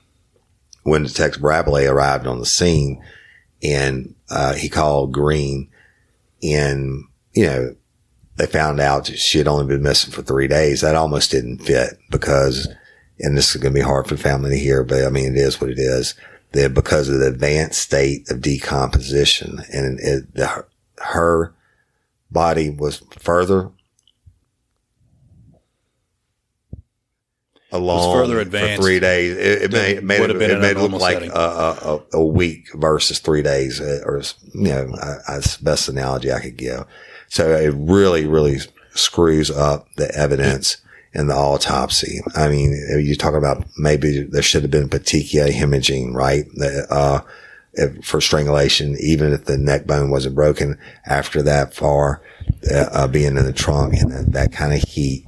when 0.84 1.04
Detective 1.04 1.41
Bradley 1.41 1.86
arrived 1.86 2.28
on 2.28 2.39
the 2.39 2.45
scene, 2.45 3.04
and, 3.62 4.16
uh, 4.30 4.54
he 4.54 4.70
called 4.70 5.14
Green 5.14 5.70
and, 6.43 7.04
you 7.34 7.45
know, 7.45 7.76
they 8.38 8.45
found 8.45 8.80
out 8.80 9.08
she 9.08 9.39
had 9.39 9.48
only 9.48 9.66
been 9.66 9.82
missing 9.82 10.12
for 10.12 10.22
three 10.22 10.48
days. 10.48 10.82
That 10.82 10.95
almost 10.95 11.32
didn't 11.32 11.60
fit 11.60 11.98
because, 12.12 12.68
and 13.20 13.36
this 13.36 13.56
is 13.56 13.62
going 13.62 13.74
to 13.74 13.80
be 13.80 13.84
hard 13.84 14.08
for 14.08 14.16
the 14.16 14.22
family 14.22 14.52
to 14.52 14.58
hear, 14.60 14.84
but 14.84 15.04
I 15.04 15.10
mean, 15.10 15.36
it 15.36 15.39
is 15.39 15.60
what 15.60 15.72
it 15.72 15.80
is. 15.80 16.14
That 16.54 16.74
because 16.74 17.10
of 17.10 17.20
the 17.20 17.28
advanced 17.28 17.82
state 17.82 18.32
of 18.32 18.41
decomposition 18.41 19.60
and 19.72 20.00
it, 20.00 20.34
the, 20.34 20.66
her 21.00 21.54
body 22.32 22.70
was 22.70 23.04
further 23.20 23.72
along 27.72 28.14
further 28.14 28.39
advanced. 28.39 28.78
for 28.78 28.84
three 28.84 29.00
days. 29.00 29.38
It, 29.38 29.62
it 29.64 29.72
made, 29.72 29.98
it 29.98 30.04
made 30.04 30.22
it, 30.22 30.41
it 30.41 30.60
made 30.60 30.78
it 30.78 30.80
look 30.80 31.02
like 31.02 31.24
a, 31.24 31.30
a, 31.32 32.04
a- 32.14 32.26
week 32.26 32.74
versus 32.74 33.20
three 33.20 33.41
days, 33.41 33.82
uh, 33.82 34.02
or 34.06 34.22
you 34.54 34.70
know, 34.70 34.95
that's 35.28 35.58
best 35.58 35.89
analogy 35.89 36.32
I 36.32 36.39
could 36.39 36.58
give. 36.58 36.86
So 37.30 37.52
it 37.52 37.74
really, 37.76 38.26
really 38.26 38.60
screws 38.93 39.52
up 39.52 39.88
the 39.95 40.14
evidence 40.16 40.78
in 41.18 41.28
the 41.28 41.34
autopsy. 41.36 42.22
I 42.36 42.47
mean, 42.47 42.72
you 43.01 43.15
talk 43.15 43.34
about 43.34 43.65
maybe 43.78 44.22
there 44.22 44.43
should 44.43 44.61
have 44.61 44.72
been 44.72 44.88
petechial 44.88 45.51
hemorrhaging, 45.51 46.13
right? 46.13 46.45
Uh, 46.89 47.22
if, 47.74 48.05
for 48.05 48.22
strangulation, 48.22 48.95
even 48.99 49.34
if 49.34 49.45
the 49.45 49.57
neck 49.57 49.88
bone 49.88 50.11
wasn't 50.11 50.36
broken 50.36 50.78
after 51.07 51.41
that 51.41 51.74
far, 51.74 52.22
uh, 52.72 52.86
uh, 52.91 53.07
being 53.07 53.36
in 53.36 53.45
the 53.45 53.51
trunk 53.51 53.95
and 53.95 54.11
that, 54.11 54.32
that 54.32 54.51
kind 54.53 54.74
of 54.74 54.82
heat, 54.88 55.26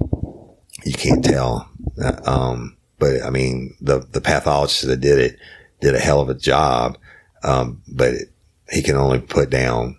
you 0.84 0.92
can't 0.94 1.24
tell. 1.24 1.68
Uh, 2.02 2.16
Um, 2.24 2.76
but 3.00 3.22
I 3.24 3.30
mean, 3.30 3.74
the, 3.80 3.98
the 4.12 4.20
pathologist 4.20 4.86
that 4.86 5.00
did 5.00 5.18
it 5.18 5.38
did 5.80 5.94
a 5.94 5.98
hell 5.98 6.20
of 6.20 6.28
a 6.28 6.34
job. 6.34 6.98
Um, 7.42 7.82
but 7.88 8.14
it, 8.14 8.28
he 8.70 8.82
can 8.82 8.94
only 8.96 9.18
put 9.18 9.50
down 9.50 9.96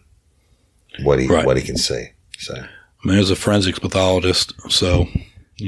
what 1.04 1.20
he, 1.20 1.28
Right. 1.28 1.46
what 1.46 1.58
he 1.58 1.64
can 1.64 1.78
see. 1.78 2.10
So, 2.38 2.54
I 2.56 3.08
mean, 3.08 3.18
as 3.18 3.30
a 3.30 3.36
forensics 3.36 3.80
pathologist, 3.80 4.54
so. 4.72 5.08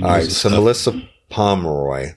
All 0.02 0.10
right. 0.10 0.24
So 0.24 0.50
stuff- 0.50 0.52
Melissa 0.54 1.02
Pomeroy, 1.30 2.14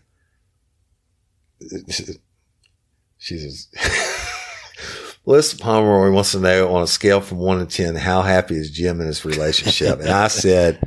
she's 3.18 3.68
Melissa 5.26 5.56
Pomeroy 5.58 6.10
wants 6.12 6.32
to 6.32 6.40
know 6.40 6.72
on 6.74 6.82
a 6.82 6.86
scale 6.86 7.20
from 7.20 7.38
one 7.38 7.58
to 7.58 7.66
10, 7.66 7.96
how 7.96 8.22
happy 8.22 8.54
is 8.56 8.70
Jim 8.70 9.00
in 9.00 9.08
his 9.08 9.24
relationship? 9.24 9.98
and 10.00 10.10
I 10.10 10.28
said, 10.28 10.80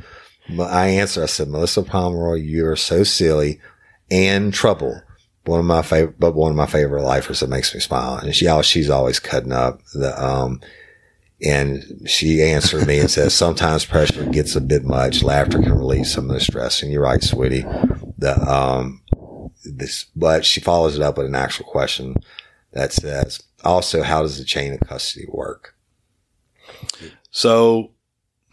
I 0.58 0.86
answered, 0.88 1.24
I 1.24 1.26
said, 1.26 1.48
Melissa 1.48 1.82
Pomeroy, 1.82 2.36
you 2.36 2.66
are 2.66 2.76
so 2.76 3.02
silly 3.04 3.60
and 4.10 4.52
trouble. 4.54 5.02
One 5.44 5.60
of 5.60 5.66
my 5.66 5.82
favorite, 5.82 6.18
but 6.18 6.34
one 6.34 6.50
of 6.50 6.56
my 6.56 6.66
favorite 6.66 7.02
lifers 7.02 7.40
that 7.40 7.50
makes 7.50 7.74
me 7.74 7.80
smile. 7.80 8.16
And 8.16 8.34
she, 8.34 8.46
al- 8.46 8.62
she's 8.62 8.88
always 8.90 9.18
cutting 9.18 9.52
up 9.52 9.80
the, 9.94 10.14
um, 10.22 10.60
and 11.42 12.02
she 12.06 12.42
answered 12.42 12.86
me 12.86 12.98
and 12.98 13.10
says, 13.10 13.34
sometimes 13.34 13.84
pressure 13.84 14.26
gets 14.26 14.54
a 14.56 14.60
bit 14.60 14.84
much. 14.84 15.22
Laughter 15.22 15.60
can 15.60 15.72
relieve 15.72 16.06
some 16.06 16.28
of 16.28 16.34
the 16.34 16.40
stress. 16.40 16.82
And 16.82 16.92
you're 16.92 17.02
right, 17.02 17.22
sweetie. 17.22 17.64
The, 18.18 18.38
um, 18.46 19.02
this, 19.64 20.06
but 20.14 20.44
she 20.44 20.60
follows 20.60 20.96
it 20.96 21.02
up 21.02 21.16
with 21.16 21.26
an 21.26 21.34
actual 21.34 21.66
question 21.66 22.16
that 22.72 22.92
says, 22.92 23.42
also, 23.64 24.02
how 24.02 24.22
does 24.22 24.38
the 24.38 24.44
chain 24.44 24.74
of 24.74 24.80
custody 24.80 25.26
work? 25.28 25.74
So 27.30 27.92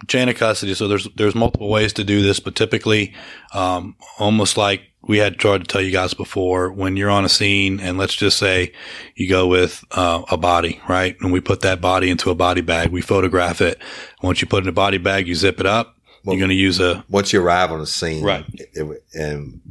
chain 0.08 0.30
of 0.30 0.36
custody. 0.36 0.74
So 0.74 0.88
there's 0.88 1.08
there's 1.16 1.36
multiple 1.36 1.70
ways 1.70 1.94
to 1.94 2.04
do 2.04 2.22
this, 2.22 2.40
but 2.40 2.56
typically, 2.56 3.14
um, 3.54 3.96
almost 4.20 4.58
like 4.58 4.82
we 5.02 5.18
had 5.20 5.38
tried 5.40 5.60
to 5.60 5.64
tell 5.66 5.82
you 5.82 5.92
guys 5.92 6.14
before, 6.14 6.72
when 6.72 6.98
you're 6.98 7.10
on 7.10 7.24
a 7.26 7.30
scene, 7.30 7.80
and 7.80 7.98
let's 7.98 8.14
just 8.16 8.38
say 8.38 8.74
you 9.16 9.30
go 9.30 9.48
with 9.48 9.84
uh, 9.92 10.24
a 10.30 10.36
body, 10.38 10.82
right? 10.90 11.16
And 11.22 11.32
we 11.32 11.40
put 11.40 11.62
that 11.62 11.80
body 11.80 12.10
into 12.10 12.30
a 12.30 12.36
body 12.36 12.62
bag, 12.62 12.90
we 12.92 13.02
photograph 13.02 13.62
it. 13.62 13.80
Once 14.22 14.42
you 14.42 14.48
put 14.48 14.60
it 14.60 14.66
in 14.66 14.70
a 14.70 14.74
body 14.74 14.98
bag, 14.98 15.28
you 15.28 15.34
zip 15.36 15.60
it 15.60 15.66
up. 15.66 15.96
Well- 16.26 16.36
you're 16.36 16.42
going 16.42 16.50
to 16.50 16.56
use 16.56 16.80
a 16.82 17.06
Once 17.10 17.32
you 17.32 17.42
arrive 17.42 17.72
on 17.72 17.80
the 17.80 17.88
scene, 17.88 18.22
Right. 18.24 18.44
it- 18.54 18.70
it- 18.76 19.04
and 19.14 19.62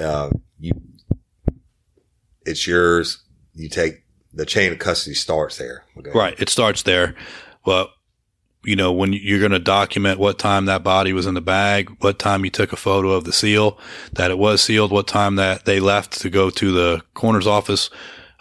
uh, 0.00 0.30
you, 0.58 0.72
it's 2.46 2.66
yours. 2.66 3.22
You 3.54 3.68
take 3.68 4.04
the 4.32 4.46
chain 4.46 4.72
of 4.72 4.78
custody 4.78 5.14
starts 5.14 5.58
there. 5.58 5.84
Okay. 5.98 6.10
Right. 6.14 6.34
It 6.40 6.48
starts 6.48 6.82
there. 6.82 7.14
But, 7.64 7.90
you 8.64 8.76
know, 8.76 8.92
when 8.92 9.12
you're 9.12 9.40
going 9.40 9.52
to 9.52 9.58
document 9.58 10.20
what 10.20 10.38
time 10.38 10.66
that 10.66 10.84
body 10.84 11.12
was 11.12 11.26
in 11.26 11.34
the 11.34 11.40
bag, 11.40 11.90
what 12.00 12.18
time 12.18 12.44
you 12.44 12.50
took 12.50 12.72
a 12.72 12.76
photo 12.76 13.10
of 13.10 13.24
the 13.24 13.32
seal, 13.32 13.78
that 14.12 14.30
it 14.30 14.38
was 14.38 14.60
sealed, 14.60 14.92
what 14.92 15.08
time 15.08 15.36
that 15.36 15.64
they 15.64 15.80
left 15.80 16.20
to 16.20 16.30
go 16.30 16.48
to 16.50 16.72
the 16.72 17.02
coroner's 17.14 17.46
office. 17.46 17.90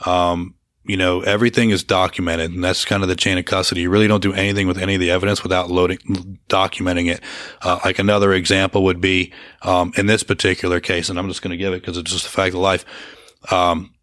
Um, 0.06 0.56
you 0.84 0.98
know, 0.98 1.22
everything 1.22 1.70
is 1.70 1.84
documented 1.84 2.52
and 2.52 2.64
that's 2.64 2.86
kind 2.86 3.04
of 3.04 3.10
the 3.10 3.16
chain 3.16 3.38
of 3.38 3.46
custody. 3.46 3.82
You 3.82 3.90
really 3.90 4.08
don't 4.08 4.22
do 4.22 4.34
anything 4.34 4.68
with 4.68 4.78
any 4.78 4.96
of 4.96 5.00
the 5.00 5.12
evidence 5.12 5.44
without 5.44 5.70
loading, 5.70 6.40
documenting 6.50 7.12
it. 7.12 7.22
Uh, 7.62 7.80
like 7.86 8.00
another 8.00 8.34
example 8.34 8.84
would 8.84 9.02
be, 9.02 9.32
um, 9.62 9.92
in 9.96 10.08
this 10.08 10.24
particular 10.24 10.80
case, 10.80 11.10
and 11.10 11.18
I'm 11.20 11.28
just 11.28 11.42
going 11.42 11.52
to 11.52 11.58
give 11.58 11.74
it 11.74 11.82
because 11.82 11.98
it's 11.98 12.12
just 12.12 12.26
a 12.26 12.30
fact 12.30 12.56
of 12.56 12.62
life. 12.62 12.86
Um, 13.52 13.94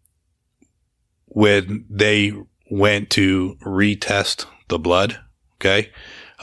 when 1.27 1.85
they 1.89 2.33
went 2.71 3.09
to 3.11 3.55
retest 3.61 4.45
the 4.67 4.79
blood, 4.79 5.19
okay, 5.59 5.91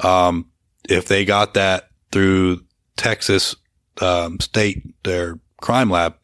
um, 0.03 0.51
if 0.89 1.07
they 1.07 1.25
got 1.25 1.55
that 1.55 1.91
through 2.13 2.65
Texas 2.97 3.57
um, 4.01 4.41
state, 4.41 4.83
their 5.05 5.39
crime 5.61 5.91
lab, 5.91 6.17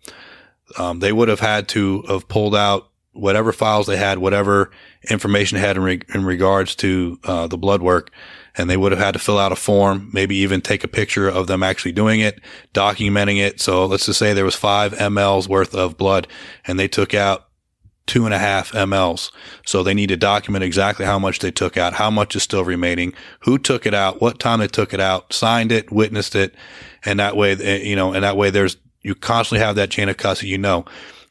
um, 0.78 1.00
they 1.00 1.12
would 1.12 1.28
have 1.28 1.40
had 1.40 1.68
to 1.68 2.02
have 2.02 2.28
pulled 2.28 2.54
out 2.54 2.88
whatever 3.12 3.52
files 3.52 3.86
they 3.86 3.96
had, 3.96 4.18
whatever 4.18 4.70
information 5.10 5.56
they 5.56 5.66
had 5.66 5.76
in, 5.76 5.82
re- 5.82 6.02
in 6.14 6.24
regards 6.24 6.74
to 6.76 7.18
uh, 7.24 7.46
the 7.46 7.58
blood 7.58 7.82
work, 7.82 8.10
and 8.56 8.68
they 8.68 8.76
would 8.76 8.92
have 8.92 9.00
had 9.00 9.12
to 9.12 9.18
fill 9.18 9.38
out 9.38 9.52
a 9.52 9.56
form, 9.56 10.10
maybe 10.12 10.36
even 10.36 10.60
take 10.60 10.84
a 10.84 10.88
picture 10.88 11.28
of 11.28 11.46
them 11.46 11.62
actually 11.62 11.92
doing 11.92 12.20
it, 12.20 12.40
documenting 12.72 13.38
it. 13.38 13.60
So 13.60 13.86
let's 13.86 14.06
just 14.06 14.18
say 14.18 14.32
there 14.32 14.44
was 14.44 14.54
five 14.54 14.92
mLs 14.94 15.48
worth 15.48 15.74
of 15.74 15.96
blood, 15.96 16.26
and 16.66 16.78
they 16.78 16.88
took 16.88 17.12
out 17.14 17.48
two 18.06 18.24
and 18.24 18.34
a 18.34 18.38
half 18.38 18.72
mLs. 18.72 19.30
So 19.64 19.82
they 19.82 19.94
need 19.94 20.08
to 20.08 20.16
document 20.16 20.64
exactly 20.64 21.06
how 21.06 21.18
much 21.18 21.38
they 21.38 21.50
took 21.50 21.76
out, 21.76 21.94
how 21.94 22.10
much 22.10 22.34
is 22.36 22.42
still 22.42 22.64
remaining, 22.64 23.14
who 23.40 23.58
took 23.58 23.86
it 23.86 23.94
out, 23.94 24.20
what 24.20 24.38
time 24.38 24.60
they 24.60 24.68
took 24.68 24.92
it 24.92 25.00
out, 25.00 25.32
signed 25.32 25.72
it, 25.72 25.92
witnessed 25.92 26.34
it. 26.34 26.54
And 27.04 27.20
that 27.20 27.36
way, 27.36 27.52
eh, 27.52 27.78
you 27.78 27.96
know, 27.96 28.12
and 28.12 28.24
that 28.24 28.36
way 28.36 28.50
there's, 28.50 28.76
you 29.02 29.14
constantly 29.14 29.64
have 29.64 29.76
that 29.76 29.90
chain 29.90 30.08
of 30.08 30.16
custody, 30.16 30.50
you 30.50 30.58
know, 30.58 30.84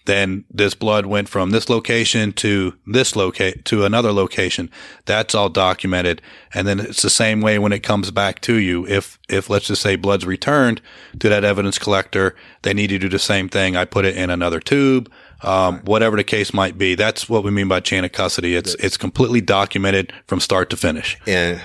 then 0.06 0.46
this 0.50 0.74
blood 0.74 1.06
went 1.06 1.30
from 1.30 1.52
this 1.52 1.70
location 1.70 2.34
to 2.34 2.74
this 2.88 3.16
locate 3.16 3.66
to 3.66 3.86
another 3.86 4.12
location. 4.12 4.70
That's 5.06 5.36
all 5.36 5.50
documented. 5.50 6.22
And 6.54 6.68
then 6.68 6.80
it's 6.80 7.04
the 7.04 7.10
same 7.10 7.42
way 7.42 7.60
when 7.60 7.72
it 7.72 7.84
comes 7.84 8.10
back 8.10 8.42
to 8.42 8.56
you. 8.56 8.88
If, 8.88 9.20
if 9.30 9.50
let's 9.50 9.68
just 9.68 9.82
say 9.82 9.96
blood's 9.96 10.26
returned 10.26 10.82
to 11.20 11.30
that 11.30 11.44
evidence 11.44 11.78
collector, 11.78 12.36
they 12.64 12.74
need 12.74 12.88
to 12.88 13.00
do 13.00 13.10
the 13.10 13.20
same 13.20 13.48
thing. 13.48 13.76
I 13.76 13.86
put 13.86 14.06
it 14.06 14.18
in 14.18 14.30
another 14.30 14.60
tube, 14.60 15.12
um, 15.44 15.80
whatever 15.80 16.18
the 16.18 16.24
case 16.24 16.54
might 16.54 16.78
be. 16.78 16.96
That's 16.96 17.30
what 17.30 17.44
we 17.44 17.52
mean 17.52 17.68
by 17.68 17.80
chain 17.80 18.06
of 18.06 18.12
custody. 18.12 18.56
It's, 18.56 18.76
it's 18.76 18.98
completely 18.98 19.42
documented 19.42 20.14
from 20.28 20.40
start 20.40 20.70
to 20.72 20.78
finish. 20.78 21.18
And 21.28 21.62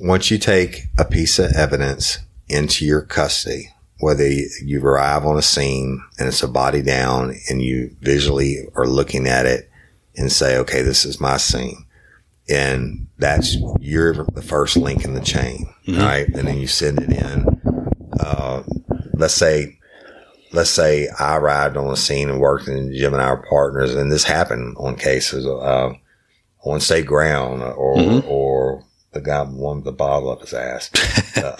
once 0.00 0.30
you 0.30 0.38
take 0.38 0.86
a 0.98 1.04
piece 1.04 1.38
of 1.38 1.52
evidence 1.52 2.18
into 2.48 2.84
your 2.84 3.02
custody, 3.02 3.70
whether 3.98 4.26
you 4.26 4.82
arrive 4.84 5.26
on 5.26 5.36
a 5.36 5.42
scene 5.42 6.02
and 6.18 6.28
it's 6.28 6.42
a 6.42 6.48
body 6.48 6.82
down 6.82 7.36
and 7.48 7.62
you 7.62 7.94
visually 8.00 8.66
are 8.74 8.86
looking 8.86 9.26
at 9.26 9.46
it 9.46 9.70
and 10.16 10.32
say, 10.32 10.56
okay, 10.58 10.82
this 10.82 11.04
is 11.04 11.20
my 11.20 11.36
scene. 11.36 11.84
And 12.48 13.06
that's 13.18 13.56
you're 13.78 14.24
the 14.24 14.42
first 14.42 14.76
link 14.76 15.04
in 15.04 15.14
the 15.14 15.20
chain, 15.20 15.72
right? 15.86 16.26
And 16.26 16.48
then 16.48 16.58
you 16.58 16.66
send 16.66 16.98
it 16.98 17.10
in. 17.10 17.60
Uh, 18.18 18.62
let's 19.14 19.34
say, 19.34 19.78
let's 20.52 20.70
say 20.70 21.08
I 21.18 21.36
arrived 21.36 21.76
on 21.76 21.88
the 21.88 21.96
scene 21.96 22.28
and 22.28 22.40
worked 22.40 22.66
and 22.68 22.92
Jim 22.94 23.12
and 23.14 23.22
I 23.22 23.26
are 23.26 23.46
partners 23.48 23.94
and 23.94 24.10
this 24.10 24.24
happened 24.24 24.76
on 24.78 24.96
cases, 24.96 25.46
uh, 25.46 25.92
on 26.64 26.80
state 26.80 27.06
ground 27.06 27.62
or, 27.62 28.22
or 28.26 28.84
the 29.12 29.20
guy 29.20 29.42
wanted 29.42 29.84
the 29.84 29.92
bottle 29.92 30.30
up 30.30 30.40
his 30.42 30.52
ass. 30.54 30.90
Uh, 31.36 31.54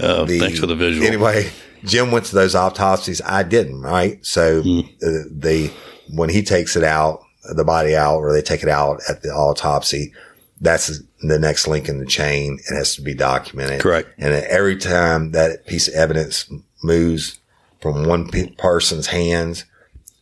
um, 0.00 0.06
Uh, 0.06 0.26
thanks 0.26 0.58
for 0.58 0.66
the 0.66 0.74
visual. 0.74 1.06
Anyway, 1.06 1.48
Jim 1.84 2.10
went 2.10 2.26
to 2.26 2.34
those 2.34 2.54
autopsies. 2.54 3.22
I 3.24 3.42
didn't, 3.44 3.80
right? 3.80 4.18
So 4.26 4.60
Hmm. 4.62 4.80
uh, 4.80 5.30
the, 5.30 5.70
when 6.12 6.28
he 6.28 6.42
takes 6.42 6.74
it 6.76 6.82
out, 6.84 7.20
the 7.54 7.64
body 7.64 7.94
out, 7.96 8.18
or 8.18 8.32
they 8.32 8.42
take 8.42 8.62
it 8.64 8.68
out 8.68 9.00
at 9.08 9.22
the 9.22 9.28
autopsy, 9.30 10.12
that's 10.60 11.00
the 11.22 11.38
next 11.38 11.68
link 11.68 11.88
in 11.88 12.00
the 12.00 12.06
chain. 12.06 12.58
It 12.68 12.74
has 12.74 12.96
to 12.96 13.02
be 13.02 13.14
documented. 13.14 13.80
Correct. 13.80 14.08
And 14.18 14.34
every 14.34 14.76
time 14.76 15.30
that 15.30 15.64
piece 15.66 15.86
of 15.88 15.94
evidence 15.94 16.50
moves 16.82 17.38
from 17.84 18.04
one 18.04 18.30
person's 18.56 19.08
hands, 19.08 19.66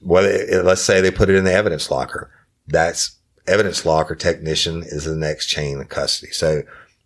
well, 0.01 0.25
let's 0.65 0.83
say 0.83 1.01
they 1.01 1.13
put 1.13 1.31
it 1.31 1.37
in 1.37 1.45
the 1.45 1.53
evidence 1.53 1.93
locker. 1.93 2.29
That's 2.67 3.17
evidence 3.47 3.87
locker 3.87 4.17
technician 4.17 4.83
is 4.83 5.05
the 5.05 5.15
next 5.15 5.47
chain 5.47 5.81
of 5.81 5.89
custody. 5.89 6.33
So 6.33 6.63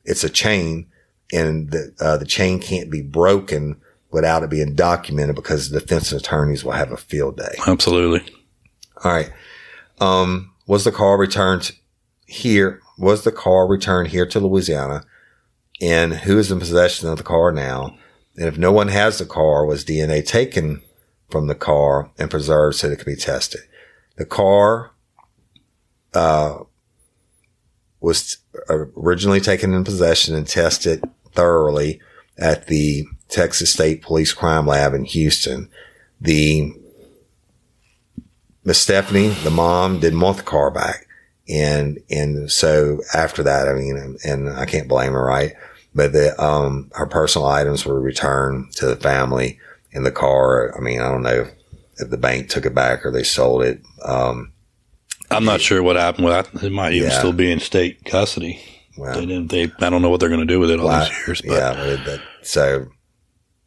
it's 0.07 0.25
a 0.25 0.31
chain 0.31 0.87
and 1.31 1.71
the, 1.73 1.95
uh, 2.01 2.17
the 2.17 2.25
chain 2.25 2.59
can't 2.59 2.91
be 2.91 3.03
broken 3.03 3.79
without 4.11 4.43
it 4.45 4.49
being 4.49 4.75
documented 4.75 5.37
because 5.37 5.69
the 5.69 5.79
defense 5.79 6.11
attorneys 6.11 6.65
will 6.65 6.73
have 6.73 6.91
a 6.91 6.97
field 6.97 7.37
day. 7.37 7.55
Absolutely. 7.67 8.25
All 9.05 9.13
right. 9.13 9.31
Um, 10.01 10.55
was 10.67 10.85
the 10.85 10.93
car 10.93 11.19
returned 11.19 11.73
here? 12.25 12.81
Was 12.97 13.25
the 13.25 13.33
car 13.33 13.67
returned 13.67 14.09
here 14.09 14.25
to 14.25 14.41
Louisiana? 14.41 15.05
And 15.83 16.15
who 16.15 16.39
is 16.39 16.51
in 16.51 16.61
possession 16.61 17.11
of 17.11 17.19
the 17.19 17.25
car 17.25 17.53
now? 17.53 17.99
And 18.37 18.47
if 18.47 18.59
no 18.59 18.73
one 18.73 18.89
has 18.89 19.19
the 19.19 19.27
car, 19.27 19.65
was 19.65 19.85
DNA 19.85 20.27
taken 20.27 20.83
from 21.31 21.47
the 21.47 21.55
car 21.55 22.11
and 22.19 22.31
preserved 22.31 22.77
so 22.77 22.89
that 22.89 22.95
it 22.95 22.97
could 22.97 23.07
be 23.07 23.17
tested? 23.17 23.63
The 24.17 24.27
car, 24.27 24.93
uh, 26.15 26.65
was 28.01 28.39
originally 28.69 29.41
taken 29.41 29.75
in 29.75 29.85
possession 29.85 30.35
and 30.35 30.47
tested 30.47 31.03
thoroughly 31.33 32.01
at 32.39 32.67
the 32.67 33.07
Texas 33.29 33.73
State 33.73 34.03
Police 34.03 34.33
Crime 34.33 34.67
Lab 34.67 34.95
in 34.95 35.05
Houston. 35.05 35.69
The 36.21 36.73
Miss 38.65 38.81
Stephanie, 38.81 39.29
the 39.29 39.51
mom, 39.51 40.01
didn't 40.01 40.21
want 40.21 40.37
the 40.37 40.43
car 40.43 40.71
back. 40.71 41.07
And, 41.49 42.01
and 42.11 42.51
so 42.51 43.01
after 43.15 43.43
that, 43.45 43.69
I 43.69 43.75
mean, 43.75 44.19
and 44.25 44.49
I 44.49 44.67
can't 44.67 44.89
blame 44.89 45.13
her, 45.13 45.25
right? 45.25 45.55
But 45.97 46.13
the, 46.13 46.39
um, 46.43 46.91
her 46.95 47.07
personal 47.07 47.49
items 47.49 47.87
were 47.87 47.99
returned 47.99 48.73
to 48.75 48.87
the 48.87 48.97
family 48.97 49.59
in 49.93 50.03
the 50.03 50.13
car. 50.13 50.77
I 50.77 50.81
mean, 50.81 51.01
I 51.01 51.09
don't 51.09 51.23
know 51.23 51.49
if 51.97 52.11
the 52.11 52.19
bank 52.19 52.51
took 52.51 52.67
it 52.67 52.75
back 52.75 53.07
or 53.07 53.11
they 53.11 53.23
sold 53.23 53.63
it. 53.63 53.81
Um, 54.05 54.53
I'm 55.31 55.47
not 55.47 55.63
sure 55.63 55.83
what 55.83 55.97
happened 55.97 56.27
with 56.27 56.53
that. 56.53 56.63
It 56.63 56.71
might 56.71 56.93
even 56.93 57.09
yeah. 57.09 57.19
still 57.19 57.33
be 57.33 57.51
in 57.51 57.61
state 57.61 58.05
custody. 58.05 58.63
Well, 58.99 59.19
they 59.19 59.27
didn't. 59.27 59.51
They. 59.51 59.73
I 59.81 59.91
don't 59.91 60.03
know 60.03 60.11
what 60.11 60.21
they're 60.21 60.29
going 60.29 60.41
to 60.41 60.47
do 60.47 60.61
with 60.61 60.71
it 60.71 60.81
all 60.81 60.87
well, 60.87 61.09
these 61.09 61.27
years. 61.27 61.43
But. 61.43 61.53
Yeah. 61.53 62.19
so 62.43 62.87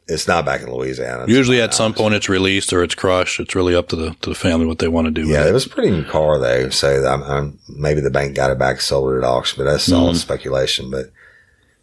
it's 0.06 0.26
not 0.26 0.44
back 0.44 0.62
in 0.62 0.72
Louisiana. 0.72 1.26
Usually, 1.28 1.60
at 1.60 1.74
some 1.74 1.94
point, 1.94 2.14
it's 2.14 2.28
released 2.28 2.72
or 2.72 2.82
it's 2.82 2.94
crushed. 2.94 3.40
It's 3.40 3.54
really 3.54 3.74
up 3.74 3.88
to 3.88 3.96
the 3.96 4.14
to 4.22 4.30
the 4.30 4.34
family 4.34 4.66
what 4.66 4.78
they 4.78 4.88
want 4.88 5.06
to 5.06 5.10
do. 5.10 5.26
Yeah, 5.26 5.44
it. 5.44 5.50
it 5.50 5.52
was 5.52 5.66
pretty 5.66 5.90
new 5.90 6.04
car 6.04 6.38
though. 6.38 6.70
So 6.70 7.04
I'm, 7.04 7.22
I'm, 7.22 7.58
maybe 7.68 8.00
the 8.00 8.10
bank 8.10 8.34
got 8.34 8.50
it 8.50 8.58
back, 8.58 8.80
sold 8.80 9.12
it 9.12 9.18
at 9.18 9.24
auction, 9.24 9.62
but 9.62 9.70
that's 9.70 9.88
mm-hmm. 9.88 10.00
all 10.00 10.14
speculation. 10.14 10.90
But 10.90 11.06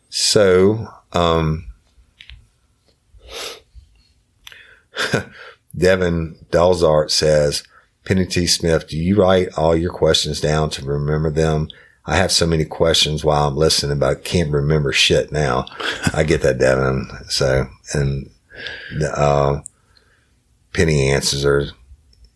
so, 0.10 0.88
um, 1.14 1.68
Devin 5.78 6.38
Dalzart 6.50 7.12
says, 7.12 7.64
Penny 8.06 8.26
T. 8.26 8.48
Smith, 8.48 8.88
do 8.88 8.98
you 8.98 9.22
write 9.22 9.50
all 9.58 9.76
your 9.76 9.92
questions 9.92 10.40
down 10.40 10.70
to 10.72 10.86
remember 10.86 11.30
them? 11.30 11.68
I 12.06 12.16
have 12.16 12.32
so 12.32 12.48
many 12.48 12.64
questions 12.64 13.26
while 13.26 13.48
I'm 13.48 13.58
listening, 13.58 14.00
but 14.00 14.10
I 14.10 14.16
can't 14.16 14.50
remember 14.52 14.94
shit 14.94 15.32
now. 15.32 15.66
I 16.14 16.24
get 16.24 16.42
that, 16.42 16.58
Devin. 16.58 17.10
So, 17.28 17.68
and, 17.94 18.30
uh, 19.14 19.60
Penny 20.74 21.10
answers 21.10 21.44
her. 21.44 21.66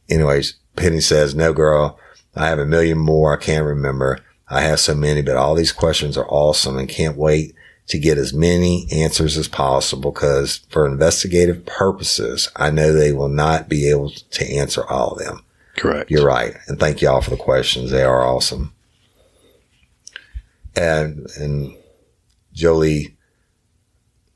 Anyways, 0.10 0.56
Penny 0.76 1.00
says, 1.00 1.34
no 1.34 1.54
girl, 1.54 1.98
I 2.36 2.48
have 2.48 2.60
a 2.60 2.66
million 2.66 2.98
more. 2.98 3.34
I 3.34 3.42
can't 3.42 3.66
remember. 3.66 4.20
I 4.50 4.62
have 4.62 4.82
so 4.82 4.94
many, 4.94 5.22
but 5.22 5.38
all 5.38 5.56
these 5.56 5.72
questions 5.72 6.18
are 6.18 6.28
awesome 6.28 6.78
and 6.78 6.90
can't 6.90 7.16
wait 7.16 7.56
to 7.92 8.00
get 8.00 8.18
as 8.18 8.34
many 8.34 8.88
answers 8.90 9.38
as 9.38 9.50
possible 9.50 10.14
because 10.14 10.60
for 10.70 10.88
investigative 10.88 11.66
purposes, 11.66 12.50
I 12.56 12.70
know 12.70 12.94
they 12.94 13.12
will 13.12 13.28
not 13.28 13.68
be 13.68 13.90
able 13.90 14.12
to 14.12 14.46
answer 14.46 14.88
all 14.88 15.12
of 15.12 15.20
them. 15.20 15.44
Correct. 15.76 16.10
You're 16.10 16.26
right. 16.26 16.56
And 16.68 16.80
thank 16.80 17.02
you 17.02 17.10
all 17.10 17.22
for 17.22 17.32
the 17.32 17.36
questions. 17.36 17.92
They 17.92 18.04
are 18.04 18.26
awesome. 18.26 18.74
And, 20.74 21.28
and 21.38 21.76
Jolie, 22.54 23.18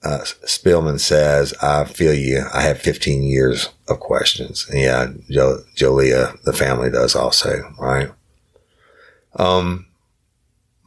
uh, 0.03 0.19
Spillman 0.43 0.99
says, 0.99 1.53
I 1.61 1.85
feel 1.85 2.13
you. 2.13 2.43
I 2.53 2.61
have 2.61 2.81
15 2.81 3.23
years 3.23 3.69
of 3.87 4.01
questions. 4.01 4.67
And 4.69 4.81
yeah, 4.81 5.07
jo- 5.29 5.63
Jolia, 5.77 6.41
the 6.43 6.51
family 6.51 6.89
does 6.89 7.15
also, 7.15 7.73
right? 7.79 8.11
Um, 9.37 9.84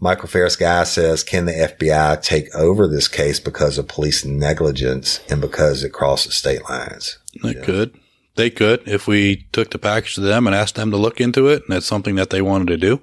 Michael 0.00 0.28
Ferris 0.28 0.56
Guy 0.56 0.84
says, 0.84 1.24
can 1.24 1.46
the 1.46 1.52
FBI 1.52 2.22
take 2.22 2.54
over 2.54 2.86
this 2.86 3.08
case 3.08 3.40
because 3.40 3.78
of 3.78 3.88
police 3.88 4.24
negligence 4.24 5.20
and 5.28 5.40
because 5.40 5.82
it 5.82 5.92
crosses 5.92 6.34
state 6.34 6.62
lines? 6.68 7.18
They 7.42 7.54
yeah. 7.54 7.64
could. 7.64 7.98
They 8.36 8.50
could 8.50 8.86
if 8.86 9.08
we 9.08 9.48
took 9.50 9.70
the 9.70 9.78
package 9.78 10.14
to 10.14 10.20
them 10.20 10.46
and 10.46 10.54
asked 10.54 10.76
them 10.76 10.92
to 10.92 10.96
look 10.96 11.20
into 11.20 11.48
it, 11.48 11.64
and 11.64 11.74
that's 11.74 11.86
something 11.86 12.14
that 12.14 12.30
they 12.30 12.40
wanted 12.40 12.68
to 12.68 12.76
do. 12.76 13.00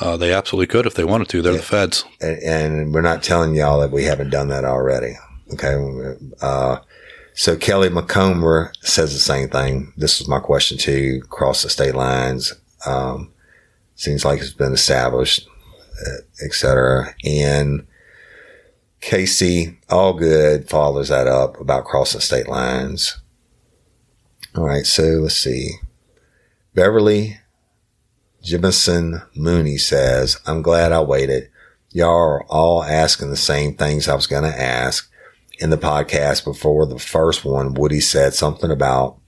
Uh, 0.00 0.16
they 0.16 0.32
absolutely 0.32 0.66
could 0.66 0.86
if 0.86 0.94
they 0.94 1.04
wanted 1.04 1.28
to. 1.28 1.42
They're 1.42 1.52
yeah. 1.52 1.58
the 1.58 1.64
feds. 1.64 2.04
And, 2.20 2.38
and, 2.42 2.94
we're 2.94 3.02
not 3.02 3.22
telling 3.22 3.54
y'all 3.54 3.80
that 3.80 3.92
we 3.92 4.04
haven't 4.04 4.30
done 4.30 4.48
that 4.48 4.64
already. 4.64 5.12
Okay. 5.52 5.76
Uh, 6.40 6.78
so 7.34 7.56
Kelly 7.56 7.90
McComber 7.90 8.70
says 8.80 9.12
the 9.12 9.20
same 9.20 9.50
thing. 9.50 9.92
This 9.96 10.20
is 10.20 10.26
my 10.26 10.40
question 10.40 10.78
too. 10.78 11.20
Cross 11.28 11.62
the 11.62 11.70
state 11.70 11.94
lines. 11.94 12.54
Um, 12.86 13.30
seems 13.94 14.24
like 14.24 14.40
it's 14.40 14.52
been 14.52 14.72
established, 14.72 15.46
etc. 16.42 17.14
And 17.24 17.86
Casey 19.00 19.78
Allgood 19.88 20.68
follows 20.68 21.08
that 21.08 21.26
up 21.26 21.58
about 21.60 21.84
crossing 21.84 22.20
state 22.20 22.48
lines. 22.48 23.20
All 24.54 24.64
right, 24.64 24.84
so 24.84 25.02
let's 25.02 25.36
see. 25.36 25.74
Beverly 26.74 27.38
Jimison 28.42 29.26
Mooney 29.34 29.76
says, 29.76 30.40
I'm 30.46 30.62
glad 30.62 30.92
I 30.92 31.00
waited. 31.02 31.50
Y'all 31.92 32.10
are 32.10 32.44
all 32.44 32.82
asking 32.82 33.30
the 33.30 33.36
same 33.36 33.74
things 33.74 34.08
I 34.08 34.14
was 34.14 34.26
going 34.26 34.44
to 34.44 34.60
ask. 34.60 35.10
In 35.58 35.68
the 35.68 35.76
podcast 35.76 36.44
before 36.44 36.86
the 36.86 36.98
first 36.98 37.44
one, 37.44 37.74
Woody 37.74 38.00
said 38.00 38.32
something 38.32 38.70
about 38.70 39.18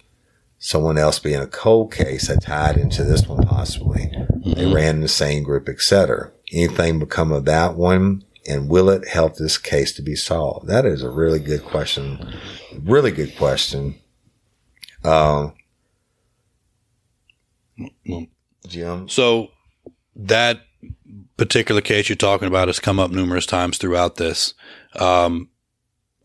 someone 0.59 0.97
else 0.97 1.19
being 1.19 1.41
a 1.41 1.47
cold 1.47 1.93
case 1.93 2.29
that 2.29 2.41
tied 2.41 2.79
into 2.79 3.05
this 3.05 3.27
one 3.27 3.43
possibly. 3.43 4.05
Mm-hmm. 4.05 4.53
They 4.53 4.73
ran 4.73 4.95
in 4.97 5.01
the 5.03 5.09
same 5.09 5.43
group, 5.43 5.69
etc. 5.69 6.33
Anything 6.53 6.99
become 6.99 7.33
of 7.33 7.45
that 7.47 7.75
one? 7.75 8.25
And 8.49 8.69
will 8.69 8.91
it 8.91 9.09
help 9.09 9.37
this 9.37 9.57
case 9.57 9.93
to 9.95 10.03
be 10.03 10.17
solved? 10.17 10.67
That 10.67 10.85
is 10.85 11.03
a 11.03 11.11
really 11.11 11.39
good 11.39 11.65
question. 11.65 12.35
Really 12.83 13.13
good 13.13 13.37
question. 13.37 13.95
Um, 15.05 15.55
Jim. 18.67 19.09
So 19.09 19.49
that 20.17 20.61
particular 21.37 21.81
case 21.81 22.09
you're 22.09 22.17
talking 22.17 22.49
about 22.49 22.69
has 22.69 22.79
come 22.79 22.99
up 22.99 23.11
numerous 23.11 23.47
times 23.47 23.79
throughout 23.79 24.17
this. 24.17 24.55
Um, 24.97 25.49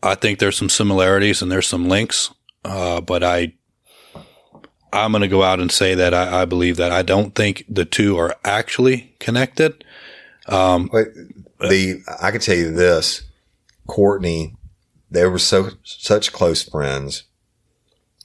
I 0.02 0.14
think 0.14 0.38
there's 0.38 0.56
some 0.56 0.68
similarities 0.68 1.42
and 1.42 1.50
there's 1.50 1.66
some 1.66 1.88
links, 1.88 2.32
uh, 2.64 3.00
but 3.00 3.24
I, 3.24 3.54
I'm 4.92 5.12
going 5.12 5.22
to 5.22 5.28
go 5.28 5.42
out 5.42 5.60
and 5.60 5.72
say 5.72 5.94
that 5.94 6.14
I, 6.14 6.42
I, 6.42 6.44
believe 6.44 6.76
that 6.76 6.92
I 6.92 7.02
don't 7.02 7.34
think 7.34 7.64
the 7.68 7.84
two 7.84 8.16
are 8.16 8.36
actually 8.44 9.14
connected. 9.18 9.84
Um, 10.48 10.90
Wait, 10.92 11.08
the 11.60 12.02
I 12.20 12.30
can 12.30 12.40
tell 12.40 12.56
you 12.56 12.72
this, 12.72 13.22
Courtney, 13.86 14.54
they 15.10 15.26
were 15.26 15.38
so 15.38 15.70
such 15.82 16.32
close 16.32 16.62
friends 16.62 17.24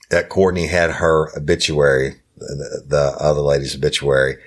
that 0.09 0.29
Courtney 0.29 0.67
had 0.67 0.91
her 0.91 1.35
obituary, 1.37 2.21
the, 2.37 2.83
the 2.87 3.15
other 3.19 3.41
lady's 3.41 3.75
obituary 3.75 4.37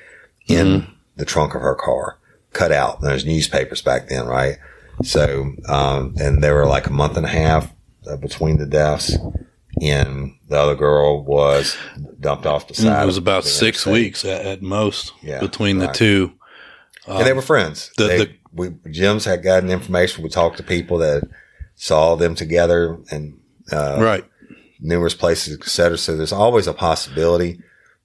in 0.47 0.67
mm-hmm. 0.67 0.93
the 1.17 1.25
trunk 1.25 1.55
of 1.55 1.61
her 1.61 1.75
car 1.75 2.19
cut 2.53 2.73
out. 2.73 3.01
There's 3.01 3.27
newspapers 3.27 3.83
back 3.83 4.09
then, 4.09 4.27
right? 4.27 4.59
So, 5.03 5.53
um, 5.69 6.15
and 6.19 6.43
they 6.43 6.51
were 6.51 6.67
like 6.67 6.87
a 6.87 6.93
month 6.93 7.17
and 7.17 7.27
a 7.27 7.31
half 7.31 7.71
uh, 8.09 8.17
between 8.17 8.59
the 8.59 8.67
deaths. 8.67 9.17
And 9.83 10.35
the 10.49 10.57
other 10.57 10.75
girl 10.75 11.23
was 11.23 11.77
dumped 12.19 12.47
off 12.47 12.67
the 12.67 12.75
mm, 12.75 12.85
side. 12.85 13.03
It 13.03 13.07
was 13.07 13.19
about 13.19 13.45
six 13.45 13.85
weeks 13.85 14.25
at, 14.25 14.47
at 14.47 14.63
most 14.63 15.13
yeah, 15.23 15.41
between 15.41 15.79
right. 15.79 15.89
the 15.89 15.93
two. 15.93 16.33
Um, 17.07 17.19
and 17.19 17.27
they 17.27 17.33
were 17.33 17.43
friends. 17.43 17.91
The, 17.97 18.07
they, 18.07 18.19
the, 18.19 18.35
we, 18.53 18.75
Jim's 18.91 19.25
had 19.25 19.43
gotten 19.43 19.71
information. 19.71 20.23
We 20.23 20.31
talked 20.31 20.57
to 20.57 20.63
people 20.63 20.99
that 20.99 21.23
saw 21.75 22.17
them 22.17 22.35
together 22.35 22.99
and, 23.11 23.39
uh, 23.71 23.99
right 24.01 24.25
numerous 24.81 25.15
places, 25.15 25.57
etc. 25.59 25.99
So 25.99 26.17
there's 26.17 26.33
always 26.33 26.67
a 26.67 26.75
possibility, 26.75 27.61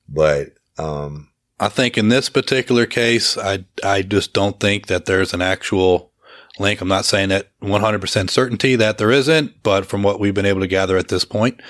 but 0.08 0.54
um, 0.78 1.30
I 1.60 1.70
think 1.70 1.98
in 1.98 2.10
this 2.10 2.30
particular 2.30 2.86
case, 2.86 3.38
I 3.38 3.66
I 3.84 4.02
just 4.02 4.34
don't 4.34 4.60
think 4.60 4.88
that 4.88 5.06
there's 5.06 5.34
an 5.34 5.42
actual 5.42 6.12
link. 6.60 6.82
I'm 6.82 6.88
not 6.88 7.06
saying 7.06 7.30
that 7.30 7.50
100% 7.62 8.30
certainty 8.30 8.76
that 8.76 8.98
there 8.98 9.12
isn't, 9.12 9.64
but 9.64 9.86
from 9.86 10.04
what 10.04 10.20
we've 10.20 10.34
been 10.34 10.46
able 10.46 10.62
to 10.62 10.68
gather 10.68 10.98
at 10.98 11.08
this 11.08 11.26
point, 11.26 11.62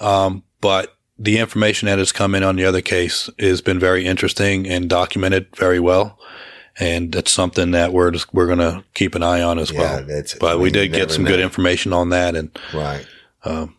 um, 0.00 0.42
but 0.60 0.96
the 1.18 1.38
information 1.38 1.86
that 1.86 1.98
has 1.98 2.12
come 2.12 2.34
in 2.34 2.42
on 2.42 2.56
the 2.56 2.64
other 2.64 2.82
case 2.82 3.30
has 3.38 3.62
been 3.62 3.78
very 3.78 4.04
interesting 4.04 4.66
and 4.68 4.90
documented 4.90 5.46
very 5.56 5.80
well. 5.80 6.18
And 6.78 7.12
that's 7.12 7.32
something 7.32 7.70
that 7.70 7.92
we're 7.92 8.10
just, 8.10 8.32
we're 8.34 8.46
going 8.46 8.58
to 8.58 8.84
keep 8.92 9.14
an 9.14 9.22
eye 9.22 9.40
on 9.40 9.58
as 9.58 9.70
yeah, 9.70 10.02
well. 10.06 10.22
But 10.38 10.60
we 10.60 10.70
did 10.70 10.92
get 10.92 11.10
some 11.10 11.24
know. 11.24 11.30
good 11.30 11.40
information 11.40 11.92
on 11.92 12.10
that. 12.10 12.36
And, 12.36 12.56
right. 12.74 13.06
Um, 13.44 13.76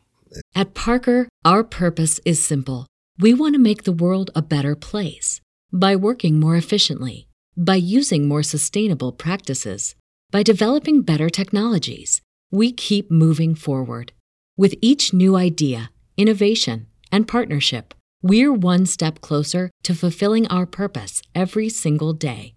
at 0.56 0.74
Parker, 0.74 1.28
our 1.45 1.64
purpose 1.64 2.20
is 2.26 2.43
simple. 2.43 2.88
We 3.20 3.34
want 3.34 3.54
to 3.54 3.60
make 3.60 3.84
the 3.84 3.91
world 3.91 4.32
a 4.36 4.41
better 4.41 4.76
place 4.76 5.41
by 5.72 5.95
working 5.95 6.39
more 6.39 6.56
efficiently, 6.56 7.28
by 7.56 7.76
using 7.76 8.28
more 8.28 8.43
sustainable 8.43 9.12
practices, 9.12 9.95
by 10.32 10.43
developing 10.43 11.02
better 11.02 11.30
technologies. 11.30 12.22
We 12.52 12.72
keep 12.72 13.12
moving 13.12 13.56
forward. 13.56 14.12
With 14.56 14.76
each 14.82 15.14
new 15.14 15.36
idea, 15.36 15.91
innovation, 16.18 16.88
and 17.12 17.28
partnership, 17.28 17.93
we're 18.24 18.54
one 18.54 18.86
step 18.86 19.22
closer 19.22 19.70
to 19.84 19.93
fulfilling 19.93 20.48
our 20.48 20.66
purpose 20.66 21.22
every 21.36 21.70
single 21.70 22.14
day. 22.14 22.57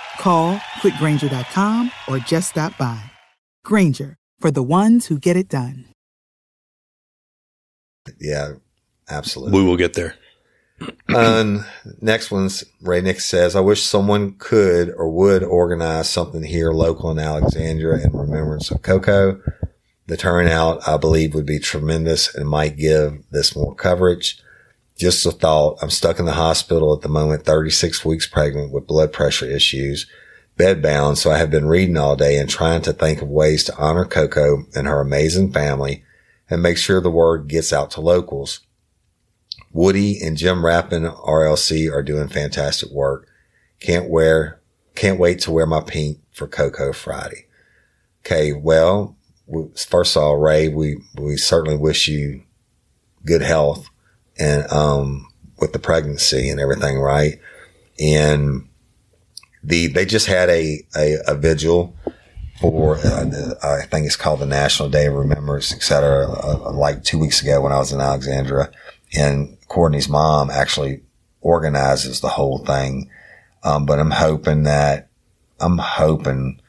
Call 0.21 0.61
click 0.81 0.93
grainger.com 0.99 1.91
or 2.07 2.19
just 2.19 2.51
stop 2.51 2.77
by. 2.77 3.01
Grainger, 3.65 4.17
for 4.39 4.51
the 4.51 4.61
ones 4.61 5.07
who 5.07 5.17
get 5.17 5.35
it 5.35 5.49
done. 5.49 5.85
Yeah, 8.19 8.53
absolutely. 9.09 9.59
We 9.59 9.65
will 9.65 9.77
get 9.77 9.93
there. 9.93 10.15
and 11.09 11.65
next 12.01 12.29
one's 12.29 12.63
Ray 12.81 13.01
Nick 13.01 13.19
says, 13.19 13.55
I 13.55 13.61
wish 13.61 13.81
someone 13.81 14.35
could 14.37 14.93
or 14.95 15.09
would 15.09 15.43
organize 15.43 16.07
something 16.07 16.43
here 16.43 16.71
local 16.71 17.09
in 17.09 17.17
Alexandria 17.17 18.05
in 18.05 18.11
remembrance 18.11 18.69
of 18.69 18.83
Coco. 18.83 19.41
The 20.05 20.17
turnout, 20.17 20.87
I 20.87 20.97
believe, 20.97 21.33
would 21.33 21.47
be 21.47 21.57
tremendous 21.57 22.33
and 22.35 22.47
might 22.47 22.77
give 22.77 23.23
this 23.31 23.55
more 23.55 23.73
coverage. 23.73 24.39
Just 25.01 25.25
a 25.25 25.31
thought. 25.31 25.79
I'm 25.81 25.89
stuck 25.89 26.19
in 26.19 26.25
the 26.25 26.33
hospital 26.33 26.93
at 26.93 27.01
the 27.01 27.09
moment, 27.09 27.43
36 27.43 28.05
weeks 28.05 28.27
pregnant 28.27 28.71
with 28.71 28.85
blood 28.85 29.11
pressure 29.11 29.47
issues, 29.47 30.05
bedbound. 30.59 31.17
So 31.17 31.31
I 31.31 31.39
have 31.39 31.49
been 31.49 31.65
reading 31.65 31.97
all 31.97 32.15
day 32.15 32.37
and 32.37 32.47
trying 32.47 32.83
to 32.83 32.93
think 32.93 33.19
of 33.19 33.27
ways 33.27 33.63
to 33.63 33.75
honor 33.77 34.05
Coco 34.05 34.67
and 34.75 34.85
her 34.85 35.01
amazing 35.01 35.53
family 35.53 36.03
and 36.51 36.61
make 36.61 36.77
sure 36.77 37.01
the 37.01 37.09
word 37.09 37.47
gets 37.47 37.73
out 37.73 37.89
to 37.91 37.99
locals. 37.99 38.59
Woody 39.71 40.21
and 40.21 40.37
Jim 40.37 40.63
Rappin 40.63 41.05
RLC 41.05 41.91
are 41.91 42.03
doing 42.03 42.27
fantastic 42.27 42.91
work. 42.91 43.27
Can't 43.79 44.07
wear, 44.07 44.61
can't 44.93 45.19
wait 45.19 45.39
to 45.39 45.51
wear 45.51 45.65
my 45.65 45.81
pink 45.81 46.19
for 46.31 46.47
Coco 46.47 46.93
Friday. 46.93 47.47
Okay. 48.23 48.53
Well, 48.53 49.17
first 49.75 50.15
of 50.15 50.21
all, 50.21 50.37
Ray, 50.37 50.67
we, 50.67 50.97
we 51.15 51.37
certainly 51.37 51.75
wish 51.79 52.07
you 52.07 52.43
good 53.25 53.41
health 53.41 53.89
and, 54.37 54.69
um, 54.71 55.27
with 55.59 55.73
the 55.73 55.79
pregnancy 55.79 56.49
and 56.49 56.59
everything, 56.59 56.99
right? 56.99 57.39
And 57.99 58.67
the, 59.63 59.87
they 59.87 60.05
just 60.05 60.27
had 60.27 60.49
a, 60.49 60.83
a, 60.95 61.17
a 61.27 61.35
vigil 61.35 61.95
for, 62.59 62.97
uh, 62.97 63.55
I 63.63 63.85
think 63.85 64.05
it's 64.05 64.15
called 64.15 64.39
the 64.39 64.45
National 64.45 64.89
Day 64.89 65.07
of 65.07 65.13
Remembrance, 65.13 65.73
et 65.73 65.83
cetera, 65.83 66.27
uh, 66.29 66.71
like 66.71 67.03
two 67.03 67.19
weeks 67.19 67.41
ago 67.41 67.61
when 67.61 67.71
I 67.71 67.77
was 67.77 67.91
in 67.91 68.01
Alexandria 68.01 68.71
and 69.15 69.57
Courtney's 69.67 70.09
mom 70.09 70.49
actually 70.49 71.01
organizes 71.41 72.21
the 72.21 72.29
whole 72.29 72.59
thing. 72.59 73.09
Um, 73.63 73.85
but 73.85 73.99
I'm 73.99 74.11
hoping 74.11 74.63
that, 74.63 75.09
I'm 75.59 75.77
hoping 75.77 76.59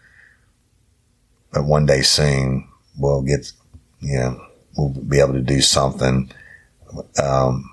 that 1.53 1.63
one 1.63 1.87
day 1.87 2.03
soon 2.03 2.69
we'll 2.99 3.23
get, 3.23 3.53
you 4.01 4.19
know, 4.19 4.47
we'll 4.77 4.91
be 4.91 5.21
able 5.21 5.35
to 5.35 5.41
do 5.41 5.61
something. 5.61 6.31
Um, 7.23 7.73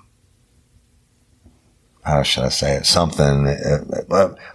how 2.02 2.22
should 2.22 2.44
I 2.44 2.48
say 2.48 2.76
it? 2.76 2.86
Something. 2.86 3.46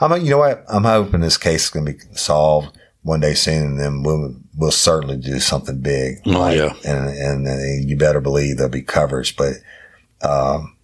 I'm, 0.01 0.23
you 0.23 0.31
know 0.31 0.39
what? 0.39 0.63
I'm 0.67 0.83
hoping 0.83 1.21
this 1.21 1.37
case 1.37 1.65
is 1.65 1.69
going 1.69 1.85
to 1.85 1.93
be 1.93 1.99
solved 2.15 2.77
one 3.03 3.19
day 3.19 3.35
soon, 3.35 3.67
and 3.67 3.79
then 3.79 4.03
we'll 4.03 4.35
we'll 4.57 4.71
certainly 4.71 5.17
do 5.17 5.39
something 5.39 5.79
big. 5.79 6.15
Oh 6.25 6.41
right? 6.41 6.57
yeah, 6.57 6.73
and 6.83 7.09
and 7.09 7.47
uh, 7.47 7.87
you 7.87 7.95
better 7.97 8.19
believe 8.19 8.57
there'll 8.57 8.71
be 8.71 8.81
coverage. 8.81 9.35
But 9.35 9.53
um, 10.21 10.75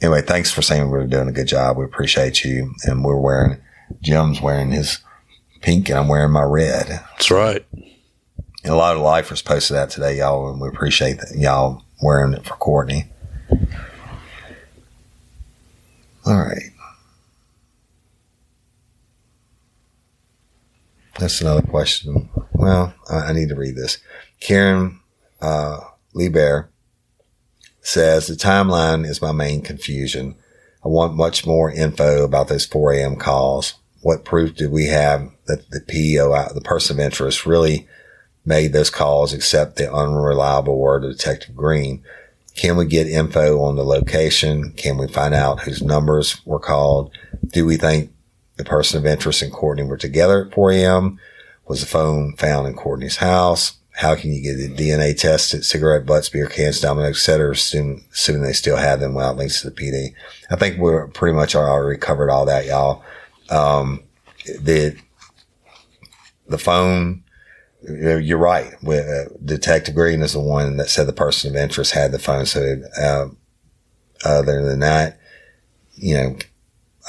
anyway, 0.00 0.22
thanks 0.22 0.50
for 0.50 0.62
saying 0.62 0.90
we're 0.90 1.06
doing 1.06 1.28
a 1.28 1.32
good 1.32 1.48
job. 1.48 1.78
We 1.78 1.84
appreciate 1.84 2.44
you, 2.44 2.74
and 2.84 3.02
we're 3.04 3.18
wearing 3.18 3.60
Jim's 4.02 4.40
wearing 4.42 4.72
his 4.72 5.00
pink, 5.62 5.88
and 5.88 5.98
I'm 5.98 6.08
wearing 6.08 6.32
my 6.32 6.42
red. 6.42 6.88
That's 6.88 7.30
right. 7.30 7.64
And 7.72 8.72
a 8.72 8.76
lot 8.76 8.94
of 8.94 9.02
lifers 9.02 9.42
posted 9.42 9.76
that 9.76 9.90
today, 9.90 10.18
y'all, 10.18 10.50
and 10.50 10.60
we 10.60 10.68
appreciate 10.68 11.18
that 11.18 11.36
y'all 11.36 11.82
wearing 12.02 12.34
it 12.34 12.44
for 12.44 12.54
Courtney. 12.54 13.06
All 16.26 16.38
right. 16.38 16.70
That's 21.18 21.40
another 21.40 21.62
question. 21.62 22.28
Well, 22.52 22.94
I, 23.10 23.32
need 23.32 23.50
to 23.50 23.54
read 23.54 23.76
this. 23.76 23.98
Karen 24.40 25.00
uh, 25.40 25.80
Lieber 26.14 26.70
says 27.80 28.26
the 28.26 28.34
timeline 28.34 29.06
is 29.06 29.22
my 29.22 29.32
main 29.32 29.62
confusion. 29.62 30.36
I 30.84 30.88
want 30.88 31.14
much 31.14 31.46
more 31.46 31.70
info 31.70 32.24
about 32.24 32.48
those 32.48 32.66
4 32.66 32.94
a.m. 32.94 33.16
calls. 33.16 33.74
What 34.00 34.24
proof 34.24 34.56
do 34.56 34.68
we 34.68 34.86
have 34.86 35.30
that 35.46 35.70
the 35.70 35.80
PO, 35.80 36.54
the 36.54 36.60
person 36.60 36.98
of 36.98 37.04
interest, 37.04 37.46
really 37.46 37.86
made 38.44 38.72
those 38.72 38.90
calls 38.90 39.32
except 39.32 39.76
the 39.76 39.92
unreliable 39.92 40.78
word 40.78 41.04
of 41.04 41.12
Detective 41.12 41.54
Green? 41.54 42.02
Can 42.54 42.76
we 42.76 42.84
get 42.86 43.06
info 43.06 43.60
on 43.62 43.76
the 43.76 43.84
location? 43.84 44.72
Can 44.72 44.98
we 44.98 45.08
find 45.08 45.34
out 45.34 45.60
whose 45.60 45.82
numbers 45.82 46.44
were 46.44 46.58
called? 46.58 47.10
Do 47.48 47.64
we 47.64 47.76
think 47.76 48.12
the 48.56 48.64
person 48.64 48.98
of 48.98 49.06
interest 49.06 49.42
and 49.42 49.52
Courtney 49.52 49.84
were 49.84 49.96
together 49.96 50.46
at 50.46 50.54
4 50.54 50.72
a.m.? 50.72 51.18
Was 51.66 51.80
the 51.80 51.86
phone 51.86 52.36
found 52.36 52.66
in 52.66 52.74
Courtney's 52.74 53.16
house? 53.16 53.78
How 53.94 54.14
can 54.14 54.32
you 54.32 54.42
get 54.42 54.70
a 54.70 54.74
DNA 54.74 55.16
test 55.16 55.54
at 55.54 55.64
cigarette 55.64 56.06
butts, 56.06 56.28
beer 56.28 56.46
cans, 56.46 56.80
domino, 56.80 57.08
et 57.08 57.16
cetera, 57.16 57.52
assuming, 57.52 58.04
assuming 58.12 58.42
they 58.42 58.52
still 58.52 58.76
have 58.76 59.00
them 59.00 59.14
without 59.14 59.36
links 59.36 59.60
to 59.60 59.70
the 59.70 59.76
PD? 59.76 60.14
I 60.50 60.56
think 60.56 60.78
we're 60.78 61.08
pretty 61.08 61.34
much 61.34 61.54
already 61.54 61.98
covered 61.98 62.30
all 62.30 62.46
that, 62.46 62.66
y'all. 62.66 63.02
Um, 63.50 64.02
the, 64.44 64.96
the 66.48 66.58
phone, 66.58 67.21
you're 67.88 68.38
right. 68.38 68.72
Uh, 68.86 69.24
Detective 69.44 69.94
Green 69.94 70.22
is 70.22 70.34
the 70.34 70.40
one 70.40 70.76
that 70.76 70.88
said 70.88 71.06
the 71.06 71.12
person 71.12 71.50
of 71.50 71.56
interest 71.56 71.92
had 71.92 72.12
the 72.12 72.18
phone. 72.18 72.46
So, 72.46 72.82
uh, 73.00 73.26
other 74.24 74.64
than 74.64 74.80
that, 74.80 75.18
you 75.94 76.14
know, 76.14 76.36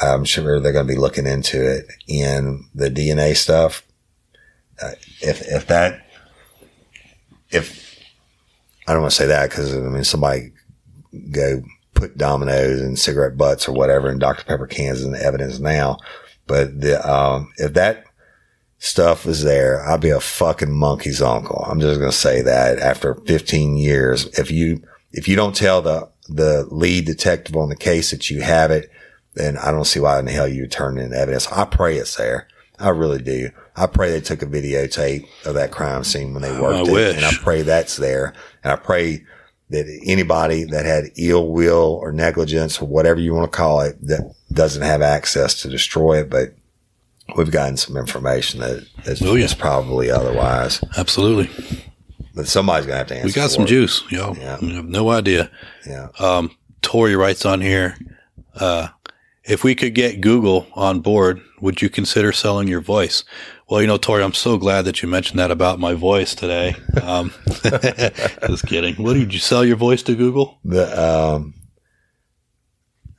I'm 0.02 0.26
sure 0.26 0.60
they're 0.60 0.74
going 0.74 0.88
to 0.88 0.94
be 0.94 1.00
looking 1.00 1.28
into 1.28 1.64
it. 1.64 1.86
And 2.10 2.66
the 2.74 2.90
DNA 2.90 3.36
stuff, 3.36 3.84
uh, 4.82 4.92
if, 5.22 5.42
if 5.42 5.68
that, 5.68 6.08
if, 7.50 8.00
I 8.88 8.94
don't 8.94 9.02
want 9.02 9.12
to 9.12 9.18
say 9.18 9.28
that 9.28 9.50
because 9.50 9.76
I 9.76 9.80
mean, 9.80 10.04
somebody 10.04 10.52
go 11.32 11.62
put 11.94 12.18
dominoes 12.18 12.82
and 12.82 12.98
cigarette 12.98 13.38
butts 13.38 13.68
or 13.68 13.74
whatever 13.74 14.10
in 14.10 14.18
Dr. 14.18 14.44
Pepper 14.44 14.68
cans 14.68 15.04
in 15.04 15.12
the 15.12 15.24
evidence 15.24 15.60
now. 15.60 15.98
But 16.48 16.82
the, 16.82 17.08
um, 17.10 17.52
if 17.58 17.74
that 17.74 18.03
stuff 18.84 19.26
is 19.26 19.44
there, 19.44 19.82
I'd 19.88 20.02
be 20.02 20.10
a 20.10 20.20
fucking 20.20 20.72
monkey's 20.72 21.22
uncle. 21.22 21.66
I'm 21.70 21.80
just 21.80 22.00
going 22.00 22.12
to 22.12 22.18
say 22.18 22.42
that 22.42 22.80
after 22.80 23.16
15 23.16 23.78
years, 23.78 24.26
if 24.38 24.52
you, 24.52 24.84
if 25.14 25.26
you 25.26 25.38
don't 25.38 25.56
tell 25.56 25.82
the, 25.82 26.10
the 26.28 26.68
lead 26.70 27.06
detective 27.06 27.56
on 27.56 27.70
the 27.70 27.78
case 27.78 28.12
that 28.12 28.30
you 28.30 28.42
have 28.42 28.72
it, 28.72 28.92
then 29.36 29.58
I 29.58 29.72
don't 29.72 29.86
see 29.86 30.02
why 30.02 30.20
in 30.20 30.26
the 30.26 30.34
hell 30.34 30.50
you 30.50 30.68
turn 30.68 30.98
in 30.98 31.14
evidence. 31.14 31.50
I 31.50 31.64
pray 31.64 31.96
it's 31.96 32.18
there. 32.18 32.50
I 32.78 32.90
really 32.90 33.22
do. 33.22 33.52
I 33.78 33.88
pray 33.88 34.12
they 34.12 34.20
took 34.20 34.42
a 34.42 34.48
videotape 34.48 35.28
of 35.46 35.54
that 35.54 35.72
crime 35.72 36.04
scene 36.04 36.34
when 36.34 36.42
they 36.42 36.52
worked 36.52 36.90
I 36.90 36.92
it. 36.92 36.94
Wish. 36.94 37.16
And 37.16 37.26
I 37.26 37.32
pray 37.32 37.62
that's 37.62 37.96
there. 37.96 38.34
And 38.66 38.74
I 38.74 38.76
pray 38.76 39.24
that 39.70 39.86
anybody 40.06 40.66
that 40.66 40.86
had 40.86 41.06
ill 41.18 41.48
will 41.48 41.98
or 42.02 42.12
negligence 42.12 42.82
or 42.82 42.88
whatever 42.90 43.22
you 43.22 43.34
want 43.34 43.50
to 43.50 43.58
call 43.58 43.80
it 43.80 43.96
that 44.06 44.36
doesn't 44.52 44.84
have 44.84 45.02
access 45.02 45.62
to 45.62 45.70
destroy 45.70 46.20
it, 46.20 46.30
but 46.30 46.54
we've 47.36 47.52
gotten 47.52 47.78
some 47.78 47.98
information 47.98 48.60
that 48.60 48.86
is, 49.06 49.22
oh, 49.22 49.36
yeah. 49.36 49.48
probably 49.58 50.10
otherwise. 50.12 50.84
Absolutely. 50.98 51.50
But 52.36 52.48
somebody's 52.48 52.86
gonna 52.86 52.98
have 52.98 53.08
to 53.08 53.16
answer. 53.16 53.28
We 53.28 53.34
got 53.34 53.52
some 53.52 53.64
it. 53.64 53.68
juice, 53.68 54.04
y'all. 54.10 54.36
Yeah. 54.38 54.58
We 54.62 54.74
have 54.74 54.86
no 54.86 55.10
idea. 55.10 55.52
Yeah. 55.86 56.10
Um, 56.20 56.56
Tori 56.82 57.16
writes 57.16 57.46
on 57.46 57.62
here, 57.62 57.98
uh, 58.56 58.88
if 59.44 59.64
we 59.64 59.76
could 59.76 59.94
get 59.94 60.22
Google 60.22 60.68
on 60.74 61.02
board, 61.02 61.42
would 61.62 61.82
you 61.82 61.90
consider 61.90 62.32
selling 62.32 62.68
your 62.68 62.82
voice? 62.82 63.24
Well, 63.70 63.82
you 63.82 63.88
know, 63.88 63.98
Tori, 63.98 64.24
I'm 64.24 64.34
so 64.34 64.58
glad 64.58 64.86
that 64.86 65.02
you 65.02 65.10
mentioned 65.10 65.40
that 65.40 65.52
about 65.52 65.80
my 65.80 65.94
voice 65.94 66.36
today. 66.36 66.76
Um, 67.02 67.34
just 68.48 68.68
kidding. 68.68 68.96
What 68.96 69.14
did 69.14 69.34
you 69.34 69.40
sell 69.40 69.66
your 69.66 69.76
voice 69.76 70.04
to 70.04 70.16
Google? 70.16 70.60
The, 70.64 70.86
um, 71.02 71.54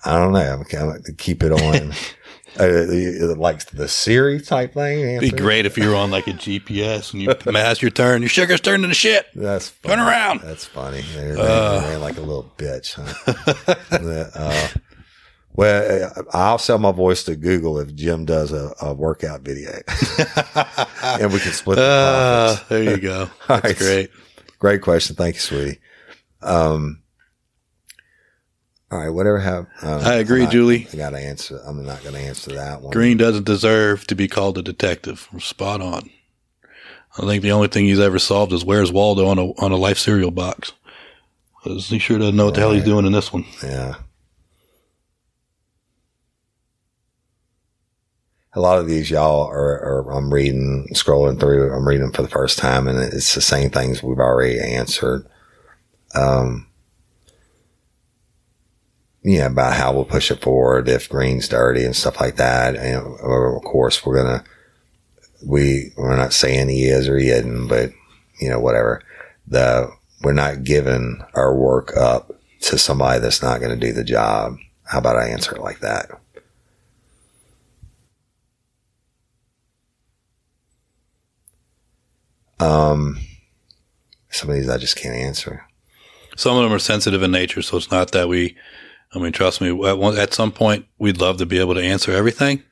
I 0.04 0.18
don't 0.18 0.32
know. 0.32 0.40
I'm 0.40 0.62
going 0.62 1.02
to 1.02 1.12
keep 1.14 1.42
it 1.42 1.52
on. 1.52 1.92
uh, 2.58 3.34
like 3.36 3.66
the 3.70 3.88
Siri 3.88 4.40
type 4.40 4.74
thing. 4.74 5.00
It'd 5.00 5.20
be 5.32 5.36
great 5.36 5.66
if 5.66 5.76
you 5.76 5.88
were 5.88 5.96
on 5.96 6.10
like 6.10 6.26
a 6.26 6.32
GPS 6.32 7.12
and 7.12 7.22
you 7.22 7.34
pass 7.52 7.82
your 7.82 7.90
turn, 7.90 8.22
your 8.22 8.28
sugar's 8.28 8.60
turning 8.60 8.88
to 8.88 8.94
shit. 8.94 9.26
That's 9.34 9.68
funny. 9.68 9.96
turn 9.96 10.06
around. 10.06 10.40
That's 10.42 10.64
funny. 10.64 11.02
They're, 11.14 11.38
uh, 11.38 11.98
like 11.98 12.16
a 12.16 12.20
little 12.20 12.50
bitch. 12.56 12.94
Huh? 12.94 13.74
uh, 14.34 14.68
Well, 15.56 16.12
uh, 16.16 16.22
I'll 16.32 16.58
sell 16.58 16.78
my 16.78 16.90
voice 16.90 17.22
to 17.24 17.36
Google 17.36 17.78
if 17.78 17.94
Jim 17.94 18.24
does 18.24 18.50
a, 18.52 18.72
a 18.82 18.92
workout 18.92 19.42
video, 19.42 19.70
and 21.04 21.32
we 21.32 21.38
can 21.38 21.52
split 21.52 21.76
the 21.76 22.56
profits. 22.56 22.68
there 22.68 22.82
you 22.82 22.96
go. 22.98 23.30
All 23.48 23.60
That's 23.60 23.64
right. 23.64 23.76
great. 23.78 24.10
Great 24.58 24.82
question. 24.82 25.14
Thank 25.14 25.36
you, 25.36 25.40
sweetie. 25.40 25.78
Um, 26.42 27.03
all 28.94 29.00
right. 29.00 29.08
Whatever 29.10 29.40
have. 29.40 29.66
Um, 29.82 30.00
I 30.04 30.14
agree, 30.14 30.46
Julie. 30.46 30.86
I 30.92 30.96
got 30.96 31.10
to 31.10 31.18
answer. 31.18 31.60
I'm 31.66 31.84
not 31.84 32.02
going 32.02 32.14
to 32.14 32.20
answer 32.20 32.52
that 32.52 32.80
one. 32.80 32.92
Green 32.92 33.16
doesn't 33.16 33.44
deserve 33.44 34.06
to 34.06 34.14
be 34.14 34.28
called 34.28 34.56
a 34.56 34.62
detective. 34.62 35.28
Spot 35.40 35.80
on. 35.80 36.10
I 37.18 37.26
think 37.26 37.42
the 37.42 37.52
only 37.52 37.68
thing 37.68 37.86
he's 37.86 38.00
ever 38.00 38.18
solved 38.20 38.52
is 38.52 38.64
where's 38.64 38.92
Waldo 38.92 39.26
on 39.26 39.38
a 39.38 39.46
on 39.60 39.72
a 39.72 39.76
life 39.76 39.98
cereal 39.98 40.30
box. 40.30 40.72
he 41.64 41.98
sure 41.98 42.18
doesn't 42.18 42.36
know 42.36 42.46
what 42.46 42.54
the 42.54 42.60
hell 42.60 42.72
he's 42.72 42.84
doing 42.84 43.06
in 43.06 43.12
this 43.12 43.32
one. 43.32 43.44
Yeah. 43.62 43.96
A 48.56 48.60
lot 48.60 48.78
of 48.78 48.86
these 48.86 49.10
y'all 49.10 49.48
are, 49.48 49.80
are, 49.82 50.12
I'm 50.12 50.32
reading, 50.32 50.86
scrolling 50.92 51.40
through, 51.40 51.72
I'm 51.72 51.88
reading 51.88 52.12
for 52.12 52.22
the 52.22 52.28
first 52.28 52.56
time 52.56 52.86
and 52.86 53.00
it's 53.00 53.34
the 53.34 53.40
same 53.40 53.70
things 53.70 54.00
we've 54.00 54.20
already 54.20 54.60
answered. 54.60 55.26
Um, 56.14 56.68
yeah, 59.24 59.46
about 59.46 59.72
how 59.72 59.92
we'll 59.92 60.04
push 60.04 60.30
it 60.30 60.42
forward 60.42 60.86
if 60.86 61.08
green's 61.08 61.48
dirty 61.48 61.82
and 61.82 61.96
stuff 61.96 62.20
like 62.20 62.36
that. 62.36 62.76
And 62.76 62.98
of 62.98 63.62
course, 63.62 64.04
we're 64.04 64.22
going 64.22 64.38
to, 64.38 64.44
we, 65.44 65.92
we're 65.96 66.14
not 66.14 66.34
saying 66.34 66.68
he 66.68 66.84
is 66.84 67.08
or 67.08 67.18
he 67.18 67.30
isn't, 67.30 67.68
but 67.68 67.90
you 68.38 68.50
know, 68.50 68.60
whatever. 68.60 69.02
The, 69.46 69.90
we're 70.22 70.34
not 70.34 70.64
giving 70.64 71.22
our 71.34 71.54
work 71.54 71.96
up 71.96 72.38
to 72.60 72.78
somebody 72.78 73.18
that's 73.18 73.42
not 73.42 73.60
going 73.60 73.78
to 73.78 73.86
do 73.86 73.92
the 73.92 74.04
job. 74.04 74.56
How 74.84 74.98
about 74.98 75.16
I 75.16 75.28
answer 75.28 75.54
it 75.54 75.62
like 75.62 75.80
that? 75.80 76.10
Um, 82.60 83.20
some 84.30 84.50
of 84.50 84.56
these 84.56 84.68
I 84.68 84.76
just 84.76 84.96
can't 84.96 85.16
answer. 85.16 85.66
Some 86.36 86.56
of 86.56 86.62
them 86.62 86.72
are 86.72 86.78
sensitive 86.78 87.22
in 87.22 87.30
nature, 87.30 87.62
so 87.62 87.78
it's 87.78 87.90
not 87.90 88.12
that 88.12 88.28
we. 88.28 88.56
I 89.14 89.18
mean, 89.18 89.32
trust 89.32 89.60
me. 89.60 89.68
At, 89.88 89.98
one, 89.98 90.18
at 90.18 90.34
some 90.34 90.50
point, 90.52 90.86
we'd 90.98 91.20
love 91.20 91.38
to 91.38 91.46
be 91.46 91.58
able 91.60 91.74
to 91.74 91.82
answer 91.82 92.12
everything, 92.12 92.62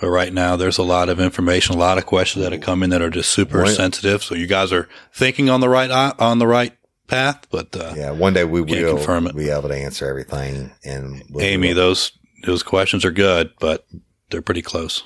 but 0.00 0.08
right 0.08 0.32
now, 0.32 0.56
there's 0.56 0.78
a 0.78 0.82
lot 0.82 1.08
of 1.08 1.18
information, 1.20 1.74
a 1.74 1.78
lot 1.78 1.98
of 1.98 2.06
questions 2.06 2.44
that 2.44 2.52
have 2.52 2.60
come 2.60 2.82
in 2.82 2.90
that 2.90 3.02
are 3.02 3.10
just 3.10 3.30
super 3.30 3.58
Right. 3.58 3.74
sensitive. 3.74 4.22
So 4.22 4.34
you 4.34 4.46
guys 4.46 4.72
are 4.72 4.88
thinking 5.12 5.50
on 5.50 5.60
the 5.60 5.68
right 5.68 5.90
on 6.18 6.38
the 6.38 6.46
right 6.46 6.76
path, 7.08 7.46
but 7.50 7.74
uh, 7.76 7.94
Yeah, 7.96 8.10
one 8.12 8.32
day 8.32 8.44
we 8.44 8.60
will 8.62 8.96
confirm 8.96 9.26
it. 9.26 9.36
be 9.36 9.50
able 9.50 9.68
to 9.68 9.76
answer 9.76 10.06
everything. 10.08 10.70
And 10.84 11.22
we'll 11.30 11.44
Amy, 11.44 11.72
those 11.72 12.12
those 12.44 12.62
questions 12.62 13.04
are 13.04 13.10
good, 13.12 13.52
but 13.60 13.86
they're 14.30 14.42
pretty 14.42 14.62
close. 14.62 15.02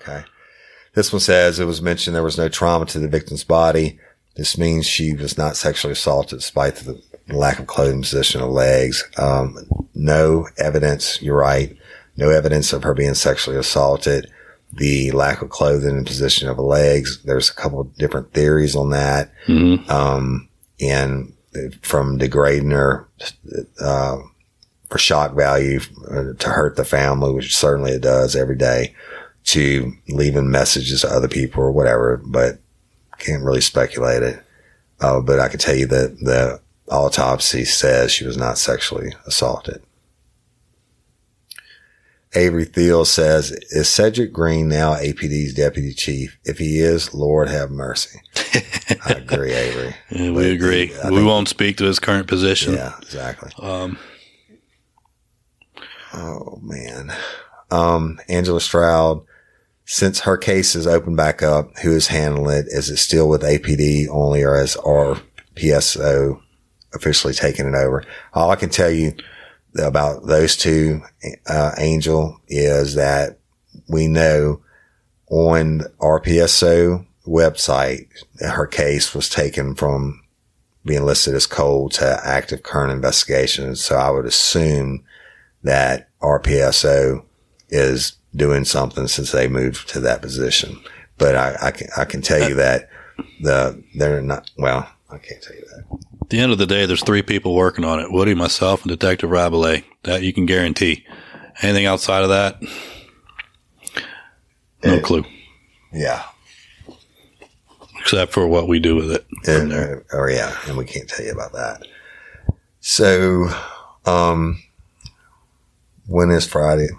Okay. 0.00 0.24
This 0.94 1.12
one 1.12 1.20
says 1.20 1.60
it 1.60 1.66
was 1.66 1.82
mentioned 1.82 2.16
there 2.16 2.22
was 2.22 2.38
no 2.38 2.48
trauma 2.48 2.86
to 2.86 2.98
the 2.98 3.06
victim's 3.08 3.44
body. 3.44 3.98
This 4.36 4.56
means 4.58 4.86
she 4.86 5.12
was 5.14 5.36
not 5.36 5.56
sexually 5.56 5.92
assaulted 5.92 6.38
despite 6.40 6.76
the 6.76 7.00
lack 7.32 7.58
of 7.58 7.66
clothing 7.66 8.02
position 8.02 8.40
of 8.40 8.50
legs. 8.50 9.08
Um, 9.16 9.58
no 9.94 10.48
evidence. 10.58 11.20
You're 11.22 11.38
right. 11.38 11.76
No 12.16 12.30
evidence 12.30 12.72
of 12.72 12.82
her 12.82 12.94
being 12.94 13.14
sexually 13.14 13.58
assaulted. 13.58 14.30
The 14.72 15.10
lack 15.12 15.42
of 15.42 15.50
clothing 15.50 15.96
and 15.96 16.06
position 16.06 16.48
of 16.48 16.58
legs. 16.58 17.22
There's 17.24 17.50
a 17.50 17.54
couple 17.54 17.80
of 17.80 17.94
different 17.96 18.32
theories 18.32 18.76
on 18.76 18.90
that. 18.90 19.32
Mm-hmm. 19.46 19.90
Um, 19.90 20.48
and 20.80 21.32
from 21.82 22.18
degrading 22.18 22.70
her, 22.70 23.08
uh, 23.80 24.18
for 24.88 24.98
shock 24.98 25.34
value 25.34 25.80
uh, 26.10 26.32
to 26.38 26.48
hurt 26.48 26.76
the 26.76 26.84
family, 26.84 27.32
which 27.32 27.56
certainly 27.56 27.92
it 27.92 28.02
does 28.02 28.34
every 28.36 28.56
day, 28.56 28.94
to 29.44 29.92
leaving 30.08 30.50
messages 30.50 31.00
to 31.00 31.08
other 31.08 31.28
people 31.28 31.62
or 31.62 31.72
whatever, 31.72 32.20
but 32.24 32.58
can't 33.18 33.44
really 33.44 33.60
speculate 33.60 34.22
it. 34.22 34.42
Uh, 35.00 35.20
but 35.20 35.38
I 35.38 35.48
can 35.48 35.58
tell 35.58 35.76
you 35.76 35.86
that 35.86 36.18
the 36.18 36.60
autopsy 36.90 37.64
says 37.64 38.10
she 38.12 38.26
was 38.26 38.36
not 38.36 38.58
sexually 38.58 39.14
assaulted. 39.26 39.82
Avery 42.34 42.64
Thiel 42.64 43.04
says, 43.04 43.50
is 43.70 43.88
Cedric 43.88 44.32
Green 44.32 44.68
now 44.68 44.94
APD's 44.94 45.52
deputy 45.52 45.92
chief? 45.92 46.38
If 46.44 46.58
he 46.58 46.78
is, 46.78 47.12
Lord 47.12 47.48
have 47.48 47.70
mercy. 47.72 48.20
I 49.04 49.14
agree, 49.14 49.52
Avery. 49.52 49.96
Yeah, 50.10 50.30
we 50.30 50.50
agree. 50.52 50.94
I 50.94 51.08
we 51.10 51.16
think- 51.16 51.26
won't 51.26 51.48
speak 51.48 51.76
to 51.78 51.84
his 51.86 51.98
current 51.98 52.28
position. 52.28 52.74
Yeah, 52.74 52.94
exactly. 53.02 53.50
Um, 53.58 53.98
Oh 56.12 56.58
man. 56.62 57.12
Um, 57.70 58.18
Angela 58.28 58.60
Stroud, 58.60 59.22
since 59.84 60.20
her 60.20 60.36
case 60.36 60.74
is 60.74 60.84
open 60.86 61.14
back 61.14 61.40
up, 61.40 61.78
who 61.78 61.92
is 61.92 62.08
handling 62.08 62.58
it? 62.58 62.66
Is 62.68 62.90
it 62.90 62.96
still 62.96 63.28
with 63.28 63.42
APD 63.42 64.08
only 64.08 64.42
or 64.42 64.56
has 64.56 64.76
RPSO 64.76 66.40
officially 66.94 67.34
taken 67.34 67.66
it 67.66 67.74
over? 67.74 68.04
All 68.32 68.50
I 68.50 68.56
can 68.56 68.70
tell 68.70 68.90
you 68.90 69.12
about 69.78 70.26
those 70.26 70.56
two, 70.56 71.02
uh, 71.46 71.72
Angel 71.78 72.40
is 72.48 72.94
that 72.94 73.38
we 73.88 74.08
know 74.08 74.60
on 75.28 75.82
RPSO 76.00 77.06
website, 77.26 78.08
her 78.40 78.66
case 78.66 79.14
was 79.14 79.28
taken 79.28 79.74
from 79.74 80.22
being 80.84 81.04
listed 81.04 81.34
as 81.34 81.46
cold 81.46 81.92
to 81.92 82.20
active 82.24 82.62
current 82.62 82.92
investigation. 82.92 83.76
So 83.76 83.96
I 83.96 84.10
would 84.10 84.26
assume 84.26 85.04
that 85.62 86.08
RPSO 86.20 87.24
is 87.68 88.16
doing 88.34 88.64
something 88.64 89.06
since 89.06 89.32
they 89.32 89.48
moved 89.48 89.88
to 89.90 90.00
that 90.00 90.22
position. 90.22 90.80
But 91.18 91.36
I, 91.36 91.56
I 91.62 91.70
can, 91.70 91.88
I 91.96 92.04
can 92.04 92.22
tell 92.22 92.48
you 92.48 92.54
that 92.54 92.88
the, 93.42 93.82
they're 93.94 94.22
not, 94.22 94.50
well, 94.56 94.88
I 95.10 95.18
can't 95.18 95.42
tell 95.42 95.54
you 95.54 95.64
that. 95.66 96.09
At 96.30 96.36
the 96.36 96.38
end 96.40 96.52
of 96.52 96.58
the 96.58 96.66
day, 96.66 96.86
there's 96.86 97.02
three 97.02 97.22
people 97.22 97.56
working 97.56 97.84
on 97.84 97.98
it: 97.98 98.12
Woody, 98.12 98.34
myself, 98.34 98.82
and 98.82 98.88
Detective 98.88 99.30
Rabelais. 99.30 99.82
That 100.04 100.22
you 100.22 100.32
can 100.32 100.46
guarantee. 100.46 101.04
Anything 101.60 101.86
outside 101.86 102.22
of 102.22 102.28
that, 102.28 102.62
no 104.84 104.94
Eh. 104.94 105.00
clue, 105.00 105.24
Yeah. 105.92 106.22
except 108.00 108.32
for 108.32 108.46
what 108.46 108.68
we 108.68 108.78
do 108.78 108.94
with 108.94 109.10
it. 109.10 109.26
And, 109.44 109.72
uh, 109.72 109.96
or 110.12 110.30
yeah, 110.30 110.56
and 110.68 110.76
we 110.76 110.84
can't 110.84 111.08
tell 111.08 111.26
you 111.26 111.32
about 111.32 111.52
that. 111.52 111.82
So, 112.78 113.52
um, 114.06 114.62
when 116.06 116.30
is 116.30 116.46
Friday? 116.46 116.90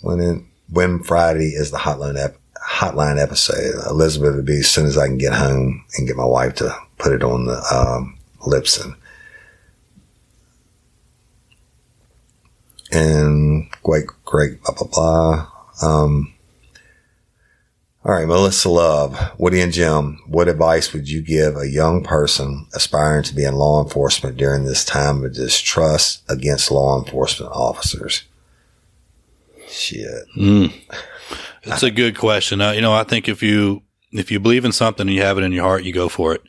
When 0.00 0.20
in, 0.20 0.46
when 0.70 1.02
Friday 1.02 1.48
is 1.56 1.72
the 1.72 1.78
hotline 1.78 2.16
ep- 2.24 2.38
hotline 2.70 3.20
episode? 3.20 3.74
Elizabeth 3.90 4.36
would 4.36 4.46
be 4.46 4.60
as 4.60 4.70
soon 4.70 4.86
as 4.86 4.96
I 4.96 5.08
can 5.08 5.18
get 5.18 5.32
home 5.34 5.84
and 5.98 6.06
get 6.06 6.16
my 6.16 6.24
wife 6.24 6.54
to 6.56 6.72
put 6.98 7.12
it 7.12 7.24
on 7.24 7.46
the 7.46 7.58
um, 7.74 8.16
Lipson. 8.44 8.96
And 12.92 13.70
great, 13.82 14.06
great, 14.24 14.62
blah 14.62 14.74
blah 14.74 14.88
blah. 14.88 15.48
Um, 15.82 16.34
all 18.04 18.12
right, 18.12 18.28
Melissa 18.28 18.68
Love, 18.68 19.32
Woody 19.38 19.62
and 19.62 19.72
Jim, 19.72 20.20
what 20.26 20.46
advice 20.46 20.92
would 20.92 21.08
you 21.08 21.22
give 21.22 21.56
a 21.56 21.70
young 21.70 22.04
person 22.04 22.66
aspiring 22.74 23.22
to 23.24 23.34
be 23.34 23.44
in 23.44 23.54
law 23.54 23.82
enforcement 23.82 24.36
during 24.36 24.64
this 24.64 24.84
time 24.84 25.24
of 25.24 25.32
distrust 25.32 26.22
against 26.28 26.70
law 26.70 27.02
enforcement 27.02 27.50
officers? 27.52 28.24
Shit. 29.68 30.26
Mm. 30.36 30.72
It's 31.62 31.82
a 31.82 31.90
good 31.90 32.18
question. 32.18 32.60
Uh, 32.60 32.72
you 32.72 32.82
know, 32.82 32.92
I 32.92 33.04
think 33.04 33.26
if 33.26 33.42
you 33.42 33.82
if 34.12 34.30
you 34.30 34.38
believe 34.38 34.66
in 34.66 34.72
something 34.72 35.08
and 35.08 35.16
you 35.16 35.22
have 35.22 35.38
it 35.38 35.42
in 35.42 35.52
your 35.52 35.64
heart, 35.64 35.84
you 35.84 35.92
go 35.92 36.10
for 36.10 36.34
it, 36.34 36.42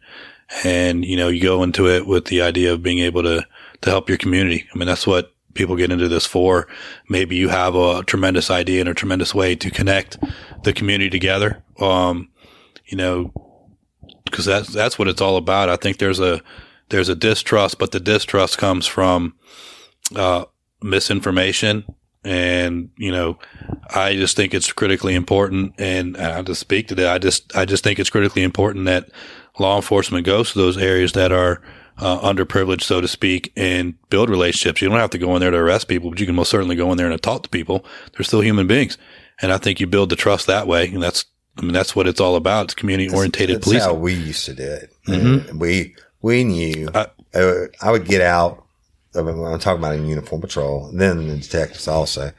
and 0.64 1.04
you 1.04 1.18
know 1.18 1.28
you 1.28 1.42
go 1.42 1.64
into 1.64 1.88
it 1.88 2.06
with 2.08 2.26
the 2.26 2.42
idea 2.42 2.74
of 2.74 2.84
being 2.84 3.00
able 3.00 3.24
to 3.24 3.46
to 3.82 3.90
help 3.90 4.10
your 4.10 4.18
community. 4.18 4.68
I 4.74 4.78
mean, 4.78 4.88
that's 4.88 5.08
what 5.08 5.34
people 5.54 5.76
get 5.76 5.92
into 5.92 6.08
this 6.08 6.26
for. 6.26 6.68
Maybe 7.10 7.36
you 7.36 7.50
have 7.50 7.76
a 7.76 8.04
tremendous 8.04 8.50
idea 8.50 8.82
and 8.82 8.90
a 8.90 8.94
tremendous 8.94 9.34
way 9.34 9.56
to 9.56 9.72
connect 9.72 10.18
the 10.64 10.74
community 10.74 11.10
together. 11.10 11.64
Um, 11.80 12.30
you 12.86 12.98
know, 12.98 13.32
because 14.26 14.46
that's 14.46 14.70
that's 14.70 15.00
what 15.00 15.08
it's 15.08 15.22
all 15.22 15.38
about. 15.38 15.70
I 15.70 15.76
think 15.76 15.98
there's 15.98 16.20
a 16.20 16.42
there's 16.90 17.10
a 17.10 17.16
distrust, 17.16 17.80
but 17.80 17.92
the 17.92 18.00
distrust 18.00 18.58
comes 18.58 18.86
from 18.86 19.36
uh, 20.16 20.46
misinformation 20.82 21.86
and 22.26 22.90
you 22.98 23.12
know 23.12 23.38
i 23.94 24.16
just 24.16 24.36
think 24.36 24.54
it's 24.54 24.74
critically 24.74 25.14
important 25.14 25.74
and 25.78 26.18
i'll 26.18 26.44
just 26.44 26.60
speak 26.60 26.88
to 26.88 26.96
that 26.96 27.08
i 27.08 27.18
just 27.20 27.56
i 27.56 27.64
just 27.64 27.84
think 27.84 28.00
it's 28.00 28.10
critically 28.10 28.42
important 28.42 28.86
that 28.86 29.10
law 29.60 29.76
enforcement 29.78 30.26
goes 30.26 30.52
to 30.52 30.58
those 30.60 30.78
areas 30.78 31.12
that 31.14 31.32
are 31.32 31.62
uh, 31.98 32.20
underprivileged 32.20 32.82
so 32.82 33.00
to 33.00 33.08
speak 33.08 33.54
and 33.56 33.94
build 34.10 34.30
relationships 34.30 34.82
you 34.82 34.90
don't 34.90 35.00
have 35.00 35.10
to 35.10 35.18
go 35.18 35.34
in 35.36 35.40
there 35.40 35.52
to 35.52 35.58
arrest 35.58 35.88
people 35.88 36.10
but 36.10 36.20
you 36.20 36.26
can 36.26 36.36
most 36.36 36.50
certainly 36.52 36.76
go 36.76 36.92
in 36.92 36.98
there 36.98 37.10
and 37.10 37.22
talk 37.24 37.44
to 37.44 37.50
people 37.50 37.86
they're 38.14 38.24
still 38.26 38.42
human 38.42 38.68
beings 38.68 38.98
and 39.42 39.54
i 39.54 39.58
think 39.58 39.80
you 39.80 39.88
build 39.88 40.10
the 40.10 40.16
trust 40.18 40.46
that 40.48 40.68
way 40.68 40.90
and 40.90 41.02
that's 41.02 41.24
i 41.58 41.62
mean 41.62 41.72
that's 41.72 41.96
what 41.96 42.06
it's 42.06 42.20
all 42.20 42.36
about 42.36 42.66
it's 42.66 42.74
community 42.74 43.10
orientated 43.16 43.62
That's 43.64 43.86
how 43.86 43.94
we 43.94 44.14
used 44.14 44.44
to 44.46 44.54
do 44.54 44.64
it. 44.64 44.92
Mhm. 45.08 45.58
We, 45.58 45.96
we 46.22 46.44
knew, 46.44 46.90
I- 46.94 47.08
uh, 47.34 47.68
I 47.82 47.92
would 47.92 48.06
get 48.06 48.22
out 48.22 48.62
I'm 49.18 49.60
talking 49.60 49.80
about 49.80 49.96
in 49.96 50.06
uniform 50.08 50.42
patrol, 50.42 50.88
and 50.90 51.00
then 51.00 51.30
the 51.30 51.38
detectives 51.38 51.88
also. 51.88 52.32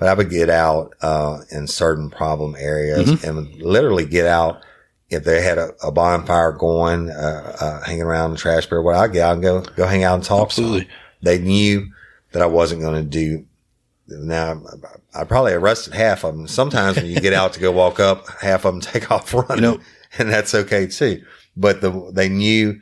But 0.00 0.08
I 0.08 0.14
would 0.14 0.28
get 0.30 0.50
out 0.50 0.92
uh, 1.00 1.42
in 1.52 1.68
certain 1.68 2.10
problem 2.10 2.56
areas 2.58 3.08
Mm-hmm. 3.08 3.28
and 3.38 3.62
literally 3.62 4.04
get 4.04 4.26
out 4.26 4.60
if 5.14 5.24
they 5.24 5.42
had 5.42 5.58
a, 5.58 5.70
a 5.82 5.90
bonfire 5.90 6.52
going, 6.52 7.10
uh, 7.10 7.56
uh, 7.60 7.84
hanging 7.84 8.02
around 8.02 8.32
the 8.32 8.36
trash 8.36 8.66
barrel. 8.66 8.84
Well, 8.84 9.00
I'd 9.00 9.12
get 9.12 9.22
out 9.22 9.34
and 9.34 9.42
go 9.42 9.60
go 9.62 9.86
hang 9.86 10.04
out 10.04 10.14
and 10.16 10.24
talk. 10.24 10.50
to 10.50 10.56
them. 10.56 10.64
Absolutely. 10.66 10.88
They 11.22 11.38
knew 11.38 11.88
that 12.32 12.42
I 12.42 12.46
wasn't 12.46 12.82
going 12.82 13.02
to 13.02 13.08
do. 13.08 13.46
Now 14.08 14.60
I 15.14 15.24
probably 15.24 15.52
arrested 15.54 15.94
half 15.94 16.24
of 16.24 16.36
them. 16.36 16.46
Sometimes 16.46 16.96
when 16.96 17.06
you 17.06 17.20
get 17.20 17.32
out 17.32 17.54
to 17.54 17.60
go 17.60 17.72
walk 17.72 17.98
up, 18.00 18.28
half 18.40 18.64
of 18.66 18.74
them 18.74 18.80
take 18.82 19.10
off 19.10 19.32
running, 19.32 19.62
know- 19.62 19.80
and 20.18 20.28
that's 20.28 20.54
okay 20.54 20.86
too. 20.86 21.24
But 21.56 21.80
the 21.80 22.10
they 22.12 22.28
knew 22.28 22.80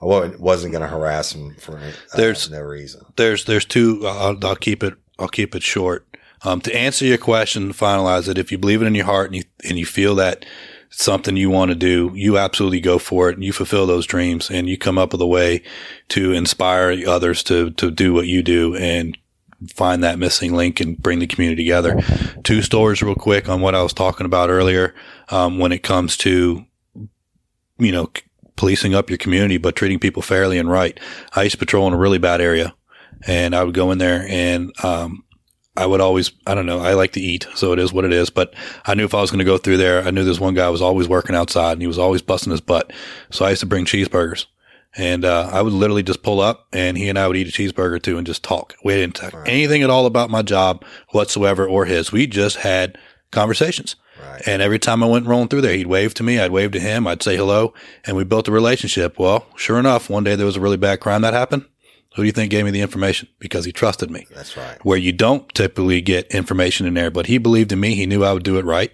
I 0.00 0.06
wasn't 0.06 0.72
going 0.72 0.82
to 0.82 0.88
harass 0.88 1.32
them 1.32 1.54
for 1.56 1.76
uh, 1.78 1.92
There's- 2.16 2.48
no 2.50 2.60
reason. 2.60 3.02
there's 3.16 3.44
there's 3.44 3.64
two. 3.66 4.06
I'll, 4.06 4.38
I'll 4.46 4.56
keep 4.56 4.82
it. 4.82 4.94
I'll 5.18 5.28
keep 5.28 5.54
it 5.54 5.62
short. 5.62 6.06
Um, 6.44 6.60
to 6.62 6.74
answer 6.74 7.04
your 7.04 7.18
question, 7.18 7.72
finalize 7.72 8.28
it. 8.28 8.36
If 8.38 8.50
you 8.50 8.58
believe 8.58 8.82
it 8.82 8.86
in 8.86 8.94
your 8.96 9.04
heart 9.04 9.26
and 9.30 9.36
you 9.36 9.44
and 9.68 9.78
you 9.78 9.86
feel 9.86 10.14
that 10.16 10.44
something 10.92 11.36
you 11.36 11.50
want 11.50 11.70
to 11.70 11.74
do, 11.74 12.12
you 12.14 12.38
absolutely 12.38 12.80
go 12.80 12.98
for 12.98 13.28
it 13.28 13.34
and 13.34 13.44
you 13.44 13.52
fulfill 13.52 13.86
those 13.86 14.06
dreams 14.06 14.50
and 14.50 14.68
you 14.68 14.78
come 14.78 14.98
up 14.98 15.12
with 15.12 15.20
a 15.20 15.26
way 15.26 15.62
to 16.10 16.32
inspire 16.32 16.96
others 17.08 17.42
to 17.44 17.70
to 17.72 17.90
do 17.90 18.12
what 18.12 18.26
you 18.26 18.42
do 18.42 18.76
and 18.76 19.18
find 19.74 20.02
that 20.02 20.18
missing 20.18 20.54
link 20.54 20.80
and 20.80 20.98
bring 20.98 21.18
the 21.18 21.26
community 21.26 21.62
together. 21.62 22.00
Two 22.42 22.62
stories 22.62 23.02
real 23.02 23.14
quick 23.14 23.48
on 23.48 23.60
what 23.60 23.74
I 23.74 23.82
was 23.82 23.92
talking 23.92 24.26
about 24.26 24.50
earlier. 24.50 24.94
Um, 25.28 25.58
when 25.58 25.72
it 25.72 25.82
comes 25.82 26.16
to 26.18 26.66
you 27.78 27.92
know, 27.92 28.10
policing 28.56 28.94
up 28.94 29.10
your 29.10 29.18
community, 29.18 29.56
but 29.56 29.76
treating 29.76 29.98
people 29.98 30.22
fairly 30.22 30.58
and 30.58 30.70
right. 30.70 30.98
I 31.32 31.42
used 31.42 31.54
to 31.54 31.58
patrol 31.58 31.86
in 31.88 31.94
a 31.94 31.98
really 31.98 32.18
bad 32.18 32.40
area 32.40 32.74
and 33.26 33.54
I 33.54 33.64
would 33.64 33.74
go 33.74 33.90
in 33.90 33.98
there 33.98 34.26
and, 34.28 34.72
um, 34.84 35.24
I 35.76 35.86
would 35.86 36.02
always, 36.02 36.32
I 36.46 36.54
don't 36.54 36.66
know, 36.66 36.80
I 36.80 36.92
like 36.92 37.12
to 37.12 37.20
eat, 37.20 37.46
so 37.54 37.72
it 37.72 37.78
is 37.78 37.94
what 37.94 38.04
it 38.04 38.12
is. 38.12 38.28
But 38.28 38.52
I 38.84 38.94
knew 38.94 39.04
if 39.04 39.14
I 39.14 39.20
was 39.22 39.30
going 39.30 39.38
to 39.38 39.44
go 39.44 39.56
through 39.56 39.78
there, 39.78 40.02
I 40.02 40.10
knew 40.10 40.24
this 40.24 40.40
one 40.40 40.54
guy 40.54 40.68
was 40.68 40.82
always 40.82 41.08
working 41.08 41.34
outside 41.34 41.72
and 41.72 41.80
he 41.80 41.86
was 41.86 41.98
always 41.98 42.20
busting 42.20 42.50
his 42.50 42.60
butt. 42.60 42.92
So 43.30 43.46
I 43.46 43.50
used 43.50 43.60
to 43.60 43.66
bring 43.66 43.86
cheeseburgers 43.86 44.46
and, 44.94 45.24
uh, 45.24 45.48
I 45.50 45.62
would 45.62 45.72
literally 45.72 46.02
just 46.02 46.22
pull 46.22 46.40
up 46.40 46.66
and 46.74 46.98
he 46.98 47.08
and 47.08 47.18
I 47.18 47.26
would 47.26 47.38
eat 47.38 47.48
a 47.48 47.50
cheeseburger 47.50 48.02
too 48.02 48.18
and 48.18 48.26
just 48.26 48.44
talk. 48.44 48.74
We 48.84 48.92
didn't 48.94 49.14
talk 49.14 49.34
anything 49.46 49.82
at 49.82 49.88
all 49.88 50.04
about 50.04 50.28
my 50.28 50.42
job 50.42 50.84
whatsoever 51.12 51.66
or 51.66 51.86
his. 51.86 52.12
We 52.12 52.26
just 52.26 52.56
had 52.56 52.98
conversations. 53.30 53.96
Right. 54.20 54.42
And 54.46 54.60
every 54.60 54.78
time 54.78 55.02
I 55.02 55.06
went 55.06 55.26
rolling 55.26 55.48
through 55.48 55.62
there, 55.62 55.74
he'd 55.74 55.86
wave 55.86 56.12
to 56.14 56.22
me. 56.22 56.38
I'd 56.38 56.52
wave 56.52 56.72
to 56.72 56.80
him. 56.80 57.06
I'd 57.06 57.22
say 57.22 57.36
hello 57.36 57.72
and 58.04 58.14
we 58.14 58.24
built 58.24 58.46
a 58.46 58.52
relationship. 58.52 59.18
Well, 59.18 59.46
sure 59.56 59.78
enough, 59.78 60.10
one 60.10 60.22
day 60.22 60.36
there 60.36 60.46
was 60.46 60.56
a 60.56 60.60
really 60.60 60.76
bad 60.76 61.00
crime 61.00 61.22
that 61.22 61.32
happened. 61.32 61.64
Who 62.14 62.22
do 62.22 62.26
you 62.26 62.32
think 62.32 62.50
gave 62.50 62.64
me 62.64 62.70
the 62.70 62.80
information? 62.80 63.28
Because 63.38 63.64
he 63.64 63.72
trusted 63.72 64.10
me. 64.10 64.26
That's 64.34 64.56
right. 64.56 64.84
Where 64.84 64.98
you 64.98 65.12
don't 65.12 65.48
typically 65.54 66.00
get 66.00 66.26
information 66.26 66.86
in 66.86 66.94
there, 66.94 67.10
but 67.10 67.26
he 67.26 67.38
believed 67.38 67.72
in 67.72 67.80
me. 67.80 67.94
He 67.94 68.06
knew 68.06 68.24
I 68.24 68.32
would 68.32 68.42
do 68.42 68.58
it 68.58 68.64
right. 68.64 68.92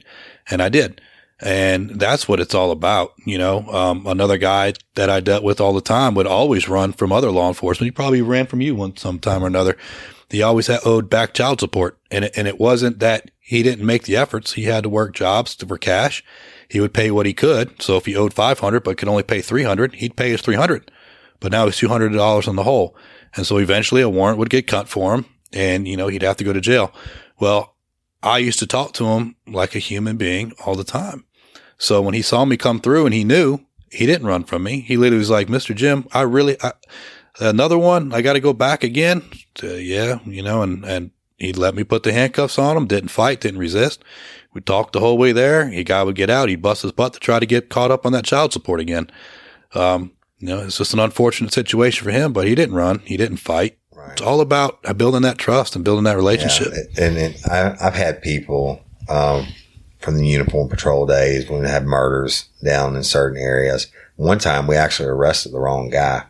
And 0.51 0.63
I 0.63 0.69
did. 0.69 1.01
And 1.41 1.91
that's 2.01 2.29
what 2.29 2.41
it's 2.41 2.55
all 2.55 2.71
about. 2.71 3.15
You 3.25 3.39
know, 3.39 3.67
um, 3.69 4.07
another 4.07 4.39
guy 4.39 4.75
that 4.95 5.11
I 5.11 5.21
dealt 5.21 5.45
with 5.45 5.61
all 5.61 5.73
the 5.73 5.81
time 5.81 6.15
would 6.15 6.27
always 6.27 6.69
run 6.69 6.93
from 6.93 7.13
other 7.13 7.31
law 7.31 7.49
enforcement. 7.49 7.89
He 7.89 7.93
probably 7.93 8.23
ran 8.23 8.47
from 8.47 8.61
you 8.61 8.75
one 8.75 8.97
sometime 8.97 9.43
or 9.43 9.49
another. 9.49 9.77
He 10.31 10.43
always 10.43 10.67
had 10.67 10.81
owed 10.85 11.09
back 11.09 11.35
child 11.35 11.61
support. 11.61 11.99
And 12.11 12.27
it, 12.27 12.33
and 12.37 12.47
it 12.47 12.61
wasn't 12.61 13.01
that 13.01 13.31
he 13.41 13.63
didn't 13.63 13.87
make 13.87 14.05
the 14.05 14.17
efforts. 14.17 14.53
He 14.53 14.65
had 14.65 14.85
to 14.85 14.89
work 14.89 15.15
jobs 15.15 15.57
to, 15.57 15.67
for 15.67 15.79
cash. 15.79 16.23
He 16.69 16.81
would 16.81 16.93
pay 16.93 17.11
what 17.11 17.27
he 17.27 17.35
could. 17.35 17.83
So 17.83 17.97
if 17.97 18.07
he 18.07 18.15
owed 18.15 18.35
500, 18.35 18.81
but 18.85 18.97
could 18.99 19.09
only 19.09 19.23
pay 19.23 19.41
300, 19.41 19.95
he'd 19.95 20.17
pay 20.17 20.31
his 20.31 20.43
300 20.43 20.91
but 21.41 21.53
now 21.53 21.67
he's 21.67 21.77
two 21.77 21.89
hundred 21.89 22.13
dollars 22.13 22.49
on 22.49 22.57
the 22.57 22.65
hole. 22.65 22.97
And 23.35 23.47
so 23.47 23.59
eventually 23.59 24.03
a 24.03 24.09
warrant 24.09 24.39
would 24.39 24.51
get 24.51 24.67
cut 24.67 24.89
for 24.89 25.15
him, 25.15 25.27
and 25.53 25.87
you 25.87 25.97
know 25.97 26.09
he'd 26.09 26.23
have 26.23 26.37
to 26.39 26.45
go 26.45 26.53
to 26.53 26.61
jail. 26.61 26.93
Well, 27.39 27.77
I 28.23 28.39
used 28.39 28.59
to 28.61 28.67
talk 28.67 28.93
to 28.95 29.07
him 29.07 29.37
like 29.47 29.75
a 29.75 29.81
human 29.81 30.17
being 30.17 30.53
all 30.65 30.75
the 30.75 30.85
time. 30.85 31.25
So 31.79 32.03
when 32.03 32.15
he 32.15 32.23
saw 32.23 32.45
me 32.45 32.57
come 32.57 32.81
through 32.81 33.07
and 33.07 33.15
he 33.15 33.23
knew, 33.23 33.61
he 33.91 34.07
didn't 34.07 34.27
run 34.27 34.45
from 34.45 34.63
me. 34.65 34.81
He 34.81 34.97
literally 34.97 35.19
was 35.19 35.31
like, 35.31 35.49
"Mister 35.49 35.75
Jim, 35.75 36.07
I 36.13 36.23
really 36.23 36.57
I, 36.63 36.73
another 37.39 37.79
one. 37.79 38.13
I 38.13 38.23
got 38.23 38.33
to 38.33 38.41
go 38.41 38.53
back 38.53 38.83
again." 38.83 39.23
Uh, 39.63 39.75
yeah, 39.75 40.19
you 40.25 40.43
know, 40.43 40.63
and 40.63 40.85
and 40.85 41.11
he'd 41.37 41.57
let 41.57 41.75
me 41.75 41.85
put 41.85 42.03
the 42.03 42.13
handcuffs 42.13 42.59
on 42.59 42.77
him. 42.77 42.87
Didn't 42.87 43.11
fight, 43.11 43.41
didn't 43.41 43.61
resist. 43.61 44.03
We 44.53 44.61
talked 44.63 44.93
the 44.93 45.01
whole 45.01 45.19
way 45.19 45.33
there. 45.33 45.69
He 45.69 45.85
guy 45.85 46.03
would 46.03 46.17
get 46.17 46.31
out. 46.31 46.49
He'd 46.49 46.63
bust 46.63 46.83
his 46.83 46.93
butt 46.93 47.13
to 47.13 47.21
try 47.21 47.39
to 47.39 47.47
get 47.47 47.69
caught 47.69 47.91
up 47.93 48.05
on 48.05 48.13
that 48.13 48.25
child 48.25 48.53
support 48.53 48.81
again. 48.81 49.11
Um, 49.75 50.13
you 50.39 50.49
know, 50.49 50.61
it's 50.61 50.79
just 50.79 50.93
an 50.93 51.01
unfortunate 51.01 51.53
situation 51.53 52.05
for 52.05 52.11
him, 52.11 52.33
but 52.33 52.47
he 52.47 52.55
didn't 52.55 52.75
run. 52.75 53.01
He 53.01 53.17
didn't 53.17 53.39
fight. 53.39 53.79
Right. 53.95 54.13
It's 54.13 54.23
all 54.23 54.41
about 54.41 54.81
building 54.97 55.23
that 55.23 55.39
trust 55.39 55.75
and 55.75 55.85
building 55.85 56.05
that 56.05 56.17
relationship. 56.17 56.69
Yeah, 56.73 57.05
and, 57.05 57.17
and 57.17 57.37
I, 57.47 57.77
I've 57.81 57.95
had 57.95 58.23
people 58.23 58.81
um, 59.09 59.47
from 59.99 60.17
the 60.17 60.27
uniform 60.27 60.69
patrol 60.69 61.07
days 61.07 61.49
when 61.49 61.63
we 61.63 61.69
had 61.69 61.85
murders 61.85 62.49
down 62.65 62.95
in 62.95 63.03
certain 63.03 63.39
areas. 63.39 63.89
One 64.17 64.39
time 64.39 64.67
we 64.67 64.77
actually 64.77 65.09
arrested 65.09 65.53
the 65.53 65.61
wrong 65.61 65.91
guy 65.91 66.25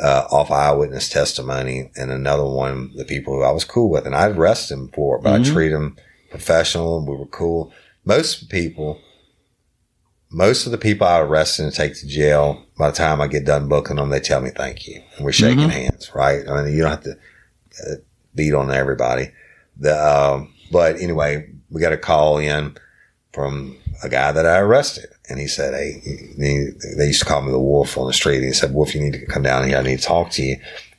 uh, 0.00 0.26
off 0.30 0.50
eyewitness 0.50 1.08
testimony, 1.08 1.90
and 1.96 2.10
another 2.10 2.44
one, 2.44 2.90
the 2.96 3.04
people 3.04 3.34
who 3.34 3.42
I 3.42 3.52
was 3.52 3.64
cool 3.64 3.88
with, 3.88 4.06
and 4.06 4.16
I'd 4.16 4.36
arrested 4.36 4.74
him 4.74 4.88
for 4.88 5.16
it, 5.16 5.22
but 5.22 5.40
I 5.40 5.44
treated 5.44 5.76
him 5.76 5.96
professional 6.30 6.98
and 6.98 7.06
we 7.06 7.16
were 7.16 7.26
cool. 7.26 7.72
Most 8.04 8.48
people, 8.48 9.00
most 10.32 10.66
of 10.66 10.72
the 10.72 10.78
people 10.78 11.06
I 11.06 11.20
arrest 11.20 11.58
and 11.58 11.72
take 11.72 11.94
to 11.96 12.06
jail, 12.06 12.64
by 12.78 12.90
the 12.90 12.96
time 12.96 13.20
I 13.20 13.26
get 13.26 13.44
done 13.44 13.68
booking 13.68 13.96
them, 13.96 14.10
they 14.10 14.20
tell 14.20 14.40
me 14.40 14.50
thank 14.50 14.88
you, 14.88 15.02
and 15.16 15.24
we're 15.24 15.32
shaking 15.32 15.68
hands, 15.68 16.14
right? 16.14 16.48
I 16.48 16.62
mean, 16.62 16.74
you 16.74 16.82
don't 16.82 16.90
have 16.90 17.04
to 17.04 17.12
uh, 17.12 17.94
beat 18.34 18.54
on 18.54 18.70
everybody. 18.70 19.30
The 19.76 19.94
um, 19.94 20.54
but 20.70 20.96
anyway, 20.96 21.50
we 21.70 21.80
got 21.80 21.92
a 21.92 21.98
call 21.98 22.38
in 22.38 22.76
from 23.32 23.76
a 24.02 24.08
guy 24.08 24.32
that 24.32 24.46
I 24.46 24.58
arrested, 24.58 25.10
and 25.28 25.38
he 25.38 25.46
said, 25.46 25.74
"Hey, 25.74 26.00
he, 26.36 26.70
they 26.96 27.06
used 27.06 27.20
to 27.20 27.26
call 27.26 27.42
me 27.42 27.52
the 27.52 27.60
Wolf 27.60 27.98
on 27.98 28.06
the 28.06 28.12
street." 28.12 28.38
And 28.38 28.46
he 28.46 28.52
said, 28.52 28.74
"Wolf, 28.74 28.94
you 28.94 29.02
need 29.02 29.12
to 29.12 29.26
come 29.26 29.42
down 29.42 29.68
here. 29.68 29.78
I 29.78 29.82
need 29.82 29.98
to 29.98 30.04
talk 30.04 30.30
to 30.32 30.42
you." 30.42 30.56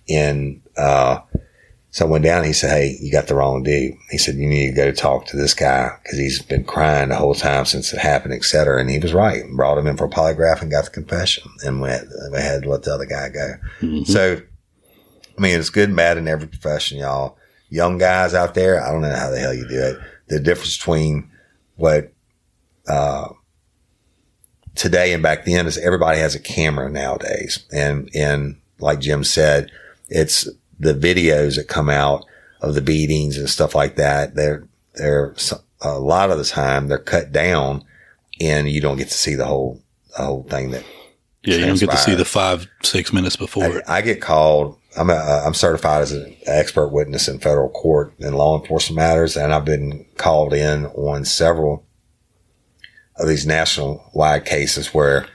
And 0.09 0.61
uh, 0.77 1.19
so 1.93 2.05
I 2.05 2.09
went 2.09 2.23
down. 2.23 2.39
And 2.39 2.47
he 2.47 2.53
said, 2.53 2.71
"Hey, 2.71 2.97
you 2.99 3.11
got 3.11 3.27
the 3.27 3.35
wrong 3.35 3.61
dude." 3.63 3.93
He 4.09 4.17
said, 4.17 4.35
"You 4.35 4.49
need 4.49 4.71
to 4.71 4.75
go 4.75 4.91
talk 4.91 5.27
to 5.27 5.37
this 5.37 5.53
guy 5.53 5.91
because 6.03 6.17
he's 6.17 6.41
been 6.41 6.63
crying 6.63 7.09
the 7.09 7.15
whole 7.15 7.35
time 7.35 7.65
since 7.65 7.93
it 7.93 7.99
happened, 7.99 8.33
et 8.33 8.43
cetera." 8.43 8.81
And 8.81 8.89
he 8.89 8.97
was 8.99 9.13
right. 9.13 9.43
Brought 9.51 9.77
him 9.77 9.85
in 9.87 9.95
for 9.95 10.05
a 10.05 10.09
polygraph 10.09 10.61
and 10.61 10.71
got 10.71 10.85
the 10.85 10.91
confession, 10.91 11.43
and 11.63 11.81
we 11.81 11.89
had, 11.89 12.07
we 12.31 12.39
had 12.39 12.63
to 12.63 12.69
let 12.69 12.83
the 12.83 12.93
other 12.93 13.05
guy 13.05 13.29
go. 13.29 13.53
So, 14.05 14.41
I 15.37 15.41
mean, 15.41 15.59
it's 15.59 15.69
good 15.69 15.89
and 15.89 15.95
bad 15.95 16.17
in 16.17 16.27
every 16.27 16.47
profession, 16.47 16.97
y'all. 16.97 17.37
Young 17.69 17.99
guys 17.99 18.33
out 18.33 18.55
there, 18.55 18.83
I 18.83 18.91
don't 18.91 19.01
know 19.01 19.15
how 19.15 19.29
the 19.29 19.39
hell 19.39 19.53
you 19.53 19.67
do 19.67 19.79
it. 19.79 19.99
The 20.27 20.39
difference 20.39 20.77
between 20.77 21.29
what 21.75 22.11
uh, 22.87 23.29
today 24.75 25.13
and 25.13 25.21
back 25.21 25.45
then 25.45 25.67
is 25.67 25.77
everybody 25.77 26.19
has 26.19 26.33
a 26.33 26.39
camera 26.39 26.89
nowadays, 26.89 27.65
and 27.71 28.09
and 28.15 28.57
like 28.79 28.99
Jim 28.99 29.23
said, 29.23 29.69
it's 30.09 30.49
the 30.79 30.93
videos 30.93 31.55
that 31.55 31.67
come 31.67 31.89
out 31.89 32.25
of 32.61 32.75
the 32.75 32.81
beatings 32.81 33.37
and 33.37 33.49
stuff 33.49 33.75
like 33.75 33.95
that. 33.95 34.35
They're 34.35 34.67
they're 34.95 35.35
a 35.81 35.99
lot 35.99 36.31
of 36.31 36.37
the 36.37 36.45
time 36.45 36.87
they're 36.87 36.97
cut 36.97 37.31
down, 37.31 37.83
and 38.39 38.69
you 38.69 38.81
don't 38.81 38.97
get 38.97 39.09
to 39.09 39.13
see 39.13 39.35
the 39.35 39.45
whole 39.45 39.81
the 40.17 40.23
whole 40.23 40.43
thing 40.43 40.71
that 40.71 40.83
Yeah, 41.43 41.57
you 41.57 41.65
don't 41.65 41.79
get 41.79 41.91
to 41.91 41.97
see 41.97 42.15
the 42.15 42.25
five, 42.25 42.67
six 42.81 43.11
minutes 43.11 43.35
before 43.35 43.77
it. 43.77 43.83
I, 43.87 43.97
I 43.97 44.01
get 44.01 44.21
called. 44.21 44.77
I'm 44.95 45.09
a, 45.09 45.15
I'm 45.45 45.55
certified 45.55 46.03
as 46.03 46.11
an 46.11 46.35
expert 46.45 46.89
witness 46.89 47.27
in 47.27 47.39
federal 47.39 47.69
court 47.69 48.13
in 48.19 48.33
law 48.33 48.59
enforcement 48.59 48.97
matters, 48.97 49.35
and 49.35 49.53
I've 49.53 49.65
been 49.65 50.05
called 50.17 50.53
in 50.53 50.85
on 50.87 51.25
several 51.25 51.85
of 53.17 53.27
these 53.27 53.45
national 53.45 54.09
wide 54.13 54.45
cases 54.45 54.93
where 54.93 55.27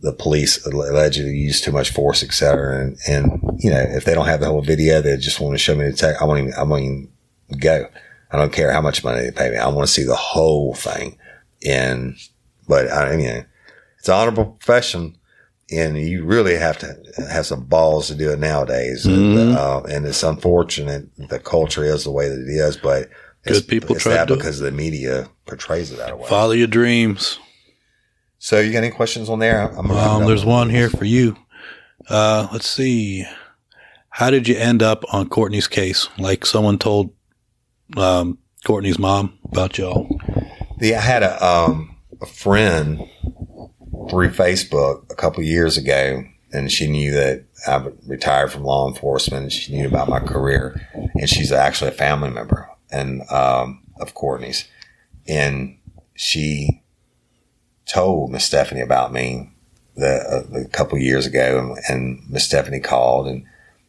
the 0.00 0.12
police 0.12 0.64
allegedly 0.64 1.36
used 1.36 1.64
too 1.64 1.72
much 1.72 1.90
force, 1.90 2.22
et 2.22 2.32
cetera. 2.32 2.80
And, 2.80 2.98
and, 3.08 3.40
you 3.58 3.70
know, 3.70 3.80
if 3.80 4.04
they 4.04 4.14
don't 4.14 4.26
have 4.26 4.40
the 4.40 4.46
whole 4.46 4.62
video, 4.62 5.02
they 5.02 5.16
just 5.16 5.40
want 5.40 5.54
to 5.54 5.58
show 5.58 5.74
me 5.74 5.86
the 5.86 5.92
tech. 5.92 6.20
I 6.20 6.24
won't 6.24 6.40
even, 6.40 6.54
I 6.54 6.62
won't 6.62 6.82
even 6.82 7.10
go. 7.58 7.88
I 8.30 8.36
don't 8.36 8.52
care 8.52 8.72
how 8.72 8.80
much 8.80 9.02
money 9.02 9.22
they 9.22 9.30
pay 9.30 9.50
me. 9.50 9.56
I 9.56 9.68
want 9.68 9.86
to 9.88 9.92
see 9.92 10.04
the 10.04 10.14
whole 10.14 10.74
thing. 10.74 11.18
And, 11.66 12.16
but 12.68 12.92
I 12.92 13.16
mean, 13.16 13.46
it's 13.98 14.08
an 14.08 14.14
honorable 14.14 14.44
profession 14.46 15.16
and 15.70 15.98
you 15.98 16.24
really 16.24 16.56
have 16.56 16.78
to 16.78 16.96
have 17.30 17.46
some 17.46 17.64
balls 17.64 18.06
to 18.08 18.14
do 18.14 18.30
it 18.30 18.38
nowadays. 18.38 19.04
And, 19.04 19.56
uh, 19.56 19.82
and 19.82 20.06
it's 20.06 20.22
unfortunate 20.22 21.08
the 21.16 21.40
culture 21.40 21.84
is 21.84 22.04
the 22.04 22.10
way 22.10 22.28
that 22.28 22.40
it 22.40 22.48
is, 22.48 22.76
but 22.76 23.08
it's, 23.44 23.60
Good 23.60 23.68
people 23.68 23.96
it's 23.96 24.04
try 24.04 24.14
that 24.14 24.28
because 24.28 24.60
the 24.60 24.70
media 24.70 25.28
portrays 25.46 25.90
it 25.90 25.98
that 25.98 26.18
way. 26.18 26.28
Follow 26.28 26.52
your 26.52 26.66
dreams. 26.66 27.38
So 28.38 28.60
you 28.60 28.72
got 28.72 28.84
any 28.84 28.90
questions 28.90 29.28
on 29.28 29.40
there? 29.40 29.62
I'm 29.76 29.90
Um, 29.90 30.26
there's 30.26 30.44
one 30.44 30.70
here 30.70 30.88
for 30.88 31.04
you. 31.04 31.36
Uh, 32.08 32.48
let's 32.52 32.68
see. 32.68 33.24
How 34.10 34.30
did 34.30 34.48
you 34.48 34.56
end 34.56 34.82
up 34.82 35.04
on 35.12 35.28
Courtney's 35.28 35.66
case? 35.66 36.08
Like 36.18 36.46
someone 36.46 36.78
told 36.78 37.12
um, 37.96 38.38
Courtney's 38.64 38.98
mom 38.98 39.38
about 39.44 39.76
y'all. 39.76 40.08
The, 40.78 40.94
I 40.94 41.00
had 41.00 41.22
a, 41.22 41.44
um, 41.44 41.96
a 42.22 42.26
friend 42.26 43.08
through 44.08 44.30
Facebook 44.30 45.10
a 45.10 45.14
couple 45.14 45.42
years 45.42 45.76
ago 45.76 46.24
and 46.52 46.70
she 46.70 46.88
knew 46.88 47.12
that 47.12 47.44
I 47.66 47.86
retired 48.06 48.52
from 48.52 48.64
law 48.64 48.88
enforcement 48.88 49.42
and 49.42 49.52
she 49.52 49.76
knew 49.76 49.86
about 49.86 50.08
my 50.08 50.20
career 50.20 50.80
and 50.92 51.28
she's 51.28 51.52
actually 51.52 51.88
a 51.88 51.94
family 51.94 52.30
member 52.30 52.70
and, 52.90 53.28
um, 53.30 53.82
of 54.00 54.14
Courtney's 54.14 54.66
and 55.26 55.76
she 56.14 56.82
told 57.88 58.30
Miss 58.30 58.44
Stephanie 58.44 58.80
about 58.80 59.12
me 59.12 59.50
the, 59.96 60.46
uh, 60.54 60.60
a 60.60 60.68
couple 60.68 60.98
years 60.98 61.26
ago 61.26 61.58
and, 61.58 61.78
and 61.88 62.30
Miss 62.30 62.44
Stephanie 62.44 62.80
called 62.80 63.26
and 63.26 63.44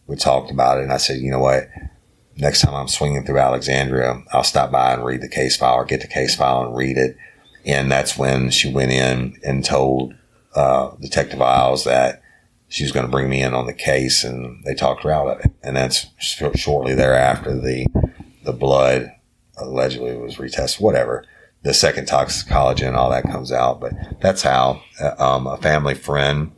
we 0.08 0.16
talked 0.16 0.50
about 0.50 0.80
it 0.80 0.84
and 0.84 0.92
I 0.92 0.98
said, 0.98 1.20
you 1.20 1.30
know 1.30 1.40
what? 1.40 1.68
Next 2.36 2.62
time 2.62 2.74
I'm 2.74 2.88
swinging 2.88 3.26
through 3.26 3.38
Alexandria, 3.38 4.24
I'll 4.32 4.44
stop 4.44 4.72
by 4.72 4.94
and 4.94 5.06
read 5.06 5.22
the 5.22 5.30
case 5.30 5.58
file 5.58 5.76
or 5.76 5.86
get 5.86 6.02
the 6.02 6.08
case 6.08 6.36
file 6.36 6.66
and 6.66 6.76
read 6.76 6.98
it. 6.98 7.18
And 7.66 7.92
that's 7.92 8.18
when 8.18 8.50
she 8.50 8.72
went 8.72 8.92
in 8.92 9.38
and 9.44 9.64
told, 9.64 10.16
uh, 10.56 10.92
Detective 11.02 11.42
Isles 11.42 11.84
that 11.84 12.22
she 12.70 12.84
was 12.84 12.92
going 12.92 13.06
to 13.06 13.12
bring 13.12 13.30
me 13.30 13.42
in 13.42 13.54
on 13.54 13.68
the 13.68 13.74
case 13.74 14.24
and 14.24 14.64
they 14.64 14.74
talked 14.74 15.04
her 15.04 15.12
out 15.12 15.28
of 15.28 15.40
it. 15.42 15.52
And 15.62 15.76
that's 15.76 16.08
shortly 16.20 16.96
thereafter 16.96 17.60
the, 17.60 17.86
the 18.44 18.54
blood 18.54 19.12
allegedly 19.58 20.16
was 20.16 20.38
retested, 20.38 20.80
whatever. 20.80 21.26
The 21.64 21.74
second 21.74 22.06
toxicology 22.06 22.86
and 22.86 22.96
all 22.96 23.10
that 23.10 23.24
comes 23.24 23.52
out. 23.52 23.82
But 23.82 23.94
that's 24.22 24.44
how, 24.44 24.82
uh, 25.02 25.16
um, 25.18 25.48
a 25.48 25.58
family 25.58 25.94
friend, 25.94 26.52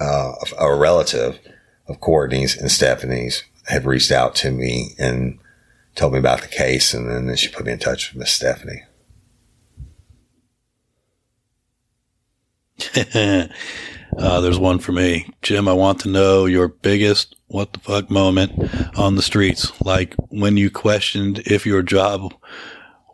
uh, 0.00 0.32
a 0.58 0.74
relative 0.74 1.38
of 1.86 2.00
Courtney's 2.00 2.56
and 2.56 2.70
Stephanie's 2.70 3.44
had 3.66 3.84
reached 3.84 4.10
out 4.10 4.34
to 4.36 4.50
me 4.50 4.94
and 4.98 5.38
told 5.94 6.12
me 6.12 6.18
about 6.18 6.42
the 6.42 6.48
case. 6.48 6.92
And 6.92 7.08
then 7.08 7.36
she 7.36 7.48
put 7.48 7.66
me 7.66 7.72
in 7.72 7.78
touch 7.78 8.12
with 8.12 8.20
Miss 8.20 8.32
Stephanie. 8.32 8.82
Uh, 14.18 14.40
there's 14.40 14.58
one 14.58 14.78
for 14.78 14.92
me. 14.92 15.28
Jim, 15.42 15.68
I 15.68 15.72
want 15.72 16.00
to 16.00 16.08
know 16.08 16.46
your 16.46 16.68
biggest 16.68 17.36
what 17.46 17.72
the 17.72 17.80
fuck 17.80 18.10
moment 18.10 18.52
on 18.98 19.14
the 19.14 19.22
streets. 19.22 19.72
Like 19.80 20.14
when 20.28 20.56
you 20.56 20.70
questioned 20.70 21.40
if 21.46 21.64
your 21.64 21.82
job 21.82 22.34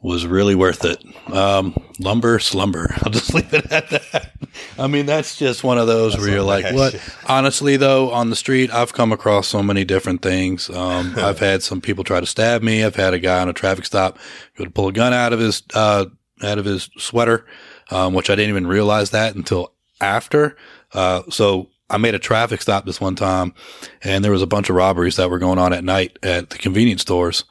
was 0.02 0.26
really 0.26 0.54
worth 0.54 0.84
it. 0.84 1.02
Um, 1.32 1.74
lumber, 1.98 2.38
slumber. 2.38 2.94
I'll 3.02 3.10
just 3.10 3.34
leave 3.34 3.52
it 3.52 3.70
at 3.72 3.90
that. 3.90 4.32
I 4.78 4.86
mean, 4.86 5.06
that's 5.06 5.36
just 5.36 5.64
one 5.64 5.78
of 5.78 5.86
those 5.86 6.12
that's 6.12 6.24
where 6.24 6.34
you're 6.34 6.42
like, 6.42 6.72
what? 6.74 7.00
Honestly, 7.26 7.76
though, 7.76 8.10
on 8.12 8.30
the 8.30 8.36
street, 8.36 8.72
I've 8.72 8.92
come 8.92 9.12
across 9.12 9.48
so 9.48 9.62
many 9.62 9.84
different 9.84 10.22
things. 10.22 10.70
Um, 10.70 11.14
I've 11.18 11.38
had 11.38 11.62
some 11.62 11.80
people 11.80 12.04
try 12.04 12.20
to 12.20 12.26
stab 12.26 12.62
me. 12.62 12.84
I've 12.84 12.96
had 12.96 13.14
a 13.14 13.18
guy 13.18 13.40
on 13.40 13.48
a 13.48 13.52
traffic 13.52 13.84
stop 13.84 14.18
go 14.56 14.64
to 14.64 14.70
pull 14.70 14.88
a 14.88 14.92
gun 14.92 15.12
out 15.12 15.32
of 15.32 15.40
his, 15.40 15.62
uh, 15.74 16.06
out 16.42 16.58
of 16.58 16.64
his 16.64 16.90
sweater, 16.98 17.46
um, 17.90 18.14
which 18.14 18.30
I 18.30 18.34
didn't 18.34 18.50
even 18.50 18.66
realize 18.66 19.10
that 19.10 19.34
until 19.34 19.72
after. 20.00 20.56
Uh, 20.92 21.22
so 21.30 21.70
I 21.88 21.98
made 21.98 22.14
a 22.14 22.18
traffic 22.18 22.62
stop 22.62 22.84
this 22.84 23.00
one 23.00 23.14
time 23.14 23.54
and 24.02 24.24
there 24.24 24.32
was 24.32 24.42
a 24.42 24.46
bunch 24.46 24.68
of 24.68 24.76
robberies 24.76 25.16
that 25.16 25.30
were 25.30 25.38
going 25.38 25.58
on 25.58 25.72
at 25.72 25.84
night 25.84 26.18
at 26.22 26.50
the 26.50 26.58
convenience 26.58 27.02
stores. 27.02 27.44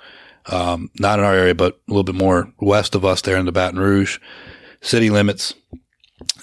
Um, 0.47 0.91
not 0.99 1.19
in 1.19 1.25
our 1.25 1.33
area, 1.33 1.55
but 1.55 1.79
a 1.87 1.91
little 1.91 2.03
bit 2.03 2.15
more 2.15 2.51
west 2.59 2.95
of 2.95 3.03
us 3.03 3.21
there 3.21 3.37
in 3.37 3.45
the 3.45 3.51
Baton 3.51 3.79
Rouge 3.79 4.19
city 4.81 5.09
limits. 5.09 5.55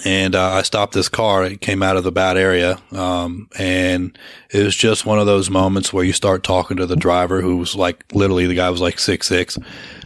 And, 0.05 0.35
uh, 0.35 0.51
I 0.51 0.63
stopped 0.63 0.95
this 0.95 1.09
car. 1.09 1.45
It 1.45 1.61
came 1.61 1.83
out 1.83 1.97
of 1.97 2.05
the 2.05 2.13
bad 2.13 2.37
area. 2.37 2.79
Um, 2.91 3.49
and 3.59 4.19
it 4.51 4.63
was 4.65 4.75
just 4.75 5.07
one 5.07 5.19
of 5.19 5.27
those 5.27 5.49
moments 5.49 5.93
where 5.93 6.05
you 6.05 6.13
start 6.13 6.43
talking 6.43 6.77
to 6.79 6.87
the 6.87 6.97
driver 6.97 7.41
who 7.41 7.57
was 7.57 7.75
like, 7.75 8.05
literally 8.13 8.47
the 8.47 8.55
guy 8.55 8.71
was 8.71 8.81
like 8.81 8.99
six, 8.99 9.29
six. 9.29 9.59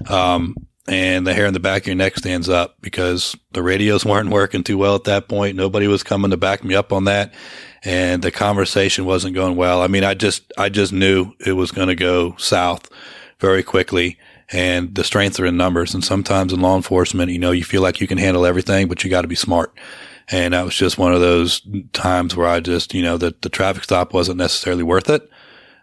Um, 0.08 0.54
and 0.88 1.26
the 1.26 1.34
hair 1.34 1.46
in 1.46 1.54
the 1.54 1.60
back 1.60 1.82
of 1.82 1.86
your 1.88 1.96
neck 1.96 2.16
stands 2.16 2.48
up 2.48 2.76
because 2.80 3.34
the 3.52 3.62
radios 3.62 4.04
weren't 4.04 4.30
working 4.30 4.62
too 4.62 4.78
well 4.78 4.94
at 4.94 5.04
that 5.04 5.28
point. 5.28 5.56
Nobody 5.56 5.88
was 5.88 6.02
coming 6.02 6.30
to 6.30 6.36
back 6.36 6.62
me 6.62 6.74
up 6.74 6.92
on 6.92 7.04
that. 7.04 7.32
And 7.82 8.22
the 8.22 8.30
conversation 8.30 9.04
wasn't 9.04 9.34
going 9.34 9.56
well. 9.56 9.80
I 9.80 9.86
mean, 9.86 10.04
I 10.04 10.14
just, 10.14 10.52
I 10.58 10.68
just 10.68 10.92
knew 10.92 11.32
it 11.44 11.52
was 11.52 11.70
going 11.70 11.88
to 11.88 11.94
go 11.94 12.36
south 12.36 12.90
very 13.38 13.62
quickly 13.62 14.18
and 14.50 14.94
the 14.94 15.04
strengths 15.04 15.40
are 15.40 15.46
in 15.46 15.56
numbers. 15.56 15.94
And 15.94 16.04
sometimes 16.04 16.52
in 16.52 16.60
law 16.60 16.76
enforcement, 16.76 17.32
you 17.32 17.38
know, 17.38 17.50
you 17.50 17.64
feel 17.64 17.82
like 17.82 18.00
you 18.00 18.06
can 18.06 18.18
handle 18.18 18.46
everything, 18.46 18.88
but 18.88 19.02
you 19.02 19.10
got 19.10 19.22
to 19.22 19.28
be 19.28 19.34
smart. 19.34 19.76
And 20.28 20.54
that 20.54 20.64
was 20.64 20.74
just 20.74 20.98
one 20.98 21.12
of 21.12 21.20
those 21.20 21.62
times 21.92 22.36
where 22.36 22.46
I 22.46 22.60
just, 22.60 22.94
you 22.94 23.02
know, 23.02 23.16
that 23.18 23.42
the 23.42 23.48
traffic 23.48 23.84
stop 23.84 24.12
wasn't 24.12 24.38
necessarily 24.38 24.82
worth 24.82 25.08
it. 25.08 25.28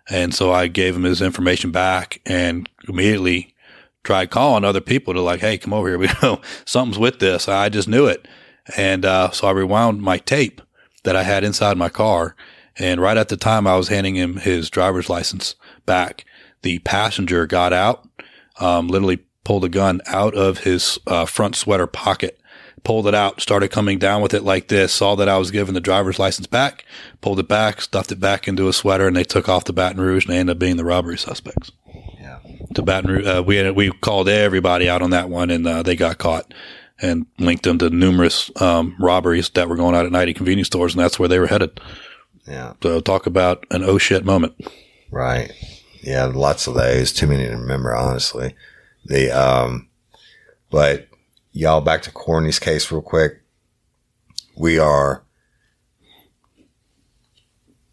And 0.10 0.34
so 0.34 0.52
I 0.52 0.68
gave 0.68 0.96
him 0.96 1.04
his 1.04 1.22
information 1.22 1.72
back 1.72 2.22
and 2.26 2.70
immediately 2.88 3.56
tried 4.04 4.32
calling 4.32 4.66
other 4.66 4.82
people 4.82 5.14
to 5.14 5.22
like, 5.22 5.40
Hey, 5.40 5.58
come 5.58 5.74
over 5.74 5.88
here. 5.88 5.98
We 5.98 6.10
know 6.22 6.42
something's 6.66 7.00
with 7.00 7.20
this. 7.20 7.48
I 7.48 7.70
just 7.70 7.88
knew 7.88 8.06
it. 8.06 8.28
And, 8.78 9.06
uh, 9.06 9.32
so 9.32 9.48
I 9.48 9.52
rewound 9.52 10.02
my 10.02 10.18
tape 10.18 10.62
that 11.04 11.16
I 11.16 11.24
had 11.24 11.44
inside 11.44 11.78
my 11.78 11.90
car. 11.90 12.36
And 12.78 13.00
right 13.00 13.18
at 13.18 13.30
the 13.30 13.38
time 13.38 13.68
I 13.68 13.76
was 13.78 13.90
handing 13.90 14.16
him 14.16 14.38
his 14.38 14.70
driver's 14.70 15.10
license 15.10 15.56
back, 15.86 16.26
the 16.64 16.80
passenger 16.80 17.46
got 17.46 17.72
out, 17.74 18.08
um, 18.60 18.88
literally 18.88 19.20
pulled 19.44 19.64
a 19.66 19.70
gun 19.70 20.02
out 20.08 20.34
of 20.36 20.60
his, 20.60 20.98
uh, 21.08 21.26
front 21.26 21.56
sweater 21.56 21.86
pocket, 21.88 22.40
pulled 22.84 23.08
it 23.08 23.16
out, 23.16 23.40
started 23.42 23.70
coming 23.70 23.98
down 24.00 24.22
with 24.22 24.34
it 24.34 24.44
like 24.44 24.68
this, 24.70 24.92
saw 24.94 25.16
that 25.16 25.30
I 25.30 25.38
was 25.38 25.52
giving 25.52 25.74
the 25.74 25.80
driver's 25.82 26.20
license 26.20 26.48
back, 26.48 26.86
pulled 27.22 27.40
it 27.40 27.48
back, 27.48 27.82
stuffed 27.82 28.12
it 28.12 28.20
back 28.20 28.48
into 28.48 28.68
a 28.68 28.74
sweater, 28.74 29.08
and 29.08 29.16
they 29.16 29.24
took 29.24 29.48
off 29.48 29.66
to 29.66 29.74
Baton 29.74 30.02
Rouge 30.02 30.26
and 30.26 30.34
they 30.34 30.40
ended 30.40 30.56
up 30.56 30.60
being 30.60 30.78
the 30.78 30.84
robbery 30.86 31.18
suspects 31.18 31.72
Yeah. 32.20 32.40
to 32.74 32.82
Baton 32.82 33.12
Rouge. 33.12 33.26
Uh, 33.28 33.44
we 33.46 33.58
had, 33.58 33.76
we 33.76 33.92
called 33.92 34.28
everybody 34.30 34.90
out 34.90 35.02
on 35.02 35.12
that 35.12 35.30
one, 35.30 35.50
and 35.50 35.66
uh, 35.68 35.84
they 35.84 35.96
got 35.96 36.18
caught 36.18 36.54
and 37.02 37.26
linked 37.40 37.64
them 37.64 37.78
to 37.80 37.90
numerous 37.90 38.50
um, 38.62 38.96
robberies 39.00 39.50
that 39.52 39.68
were 39.68 39.76
going 39.76 39.96
out 39.96 40.06
at 40.06 40.12
night 40.12 40.30
at 40.30 40.36
convenience 40.36 40.68
stores, 40.68 40.94
and 40.94 41.04
that's 41.04 41.20
where 41.20 41.28
they 41.30 41.40
were 41.40 41.48
headed. 41.48 41.80
Yeah. 42.48 42.74
So 42.82 43.00
talk 43.02 43.26
about 43.26 43.66
an 43.72 43.84
oh 43.84 43.98
shit 43.98 44.24
moment. 44.26 44.54
Right. 45.12 45.52
Yeah, 46.04 46.26
lots 46.26 46.68
of 46.68 46.74
those. 46.74 47.14
Too 47.14 47.28
many 47.28 47.46
to 47.46 47.56
remember, 47.56 47.96
honestly. 47.96 48.56
The 49.06 49.32
um, 49.32 49.88
but 50.70 51.08
y'all 51.54 51.82
back 51.82 52.02
to 52.04 52.12
Courtney's 52.12 52.60
case 52.60 52.92
real 52.92 53.02
quick. 53.02 53.42
We 54.58 54.78
are 54.80 55.24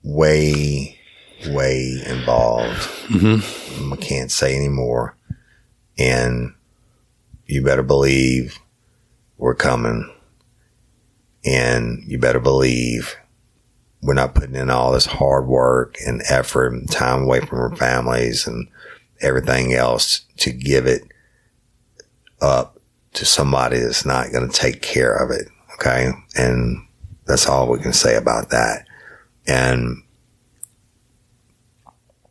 way 0.02 0.98
way 1.46 2.02
involved. 2.06 2.80
Mm-hmm. 3.08 3.92
I 3.92 3.96
can't 3.96 4.30
say 4.30 4.56
anymore. 4.56 5.16
And 5.96 6.54
you 7.46 7.62
better 7.62 7.82
believe 7.82 8.58
we're 9.38 9.54
coming. 9.54 10.12
And 11.44 12.02
you 12.06 12.18
better 12.18 12.40
believe 12.40 13.16
we're 14.02 14.14
not 14.14 14.34
putting 14.34 14.56
in 14.56 14.70
all 14.70 14.92
this 14.92 15.06
hard 15.06 15.46
work 15.46 15.96
and 16.06 16.22
effort 16.28 16.72
and 16.72 16.90
time 16.90 17.24
away 17.24 17.40
from 17.40 17.58
our 17.58 17.76
families 17.76 18.46
and 18.46 18.68
everything 19.20 19.74
else 19.74 20.20
to 20.38 20.50
give 20.50 20.86
it 20.86 21.02
up 22.40 22.80
to 23.12 23.24
somebody 23.24 23.78
that's 23.78 24.06
not 24.06 24.32
going 24.32 24.48
to 24.48 24.56
take 24.56 24.80
care 24.80 25.14
of 25.14 25.30
it. 25.30 25.48
Okay. 25.74 26.12
And 26.36 26.86
that's 27.26 27.46
all 27.46 27.68
we 27.68 27.78
can 27.78 27.92
say 27.92 28.16
about 28.16 28.50
that. 28.50 28.86
And 29.46 30.02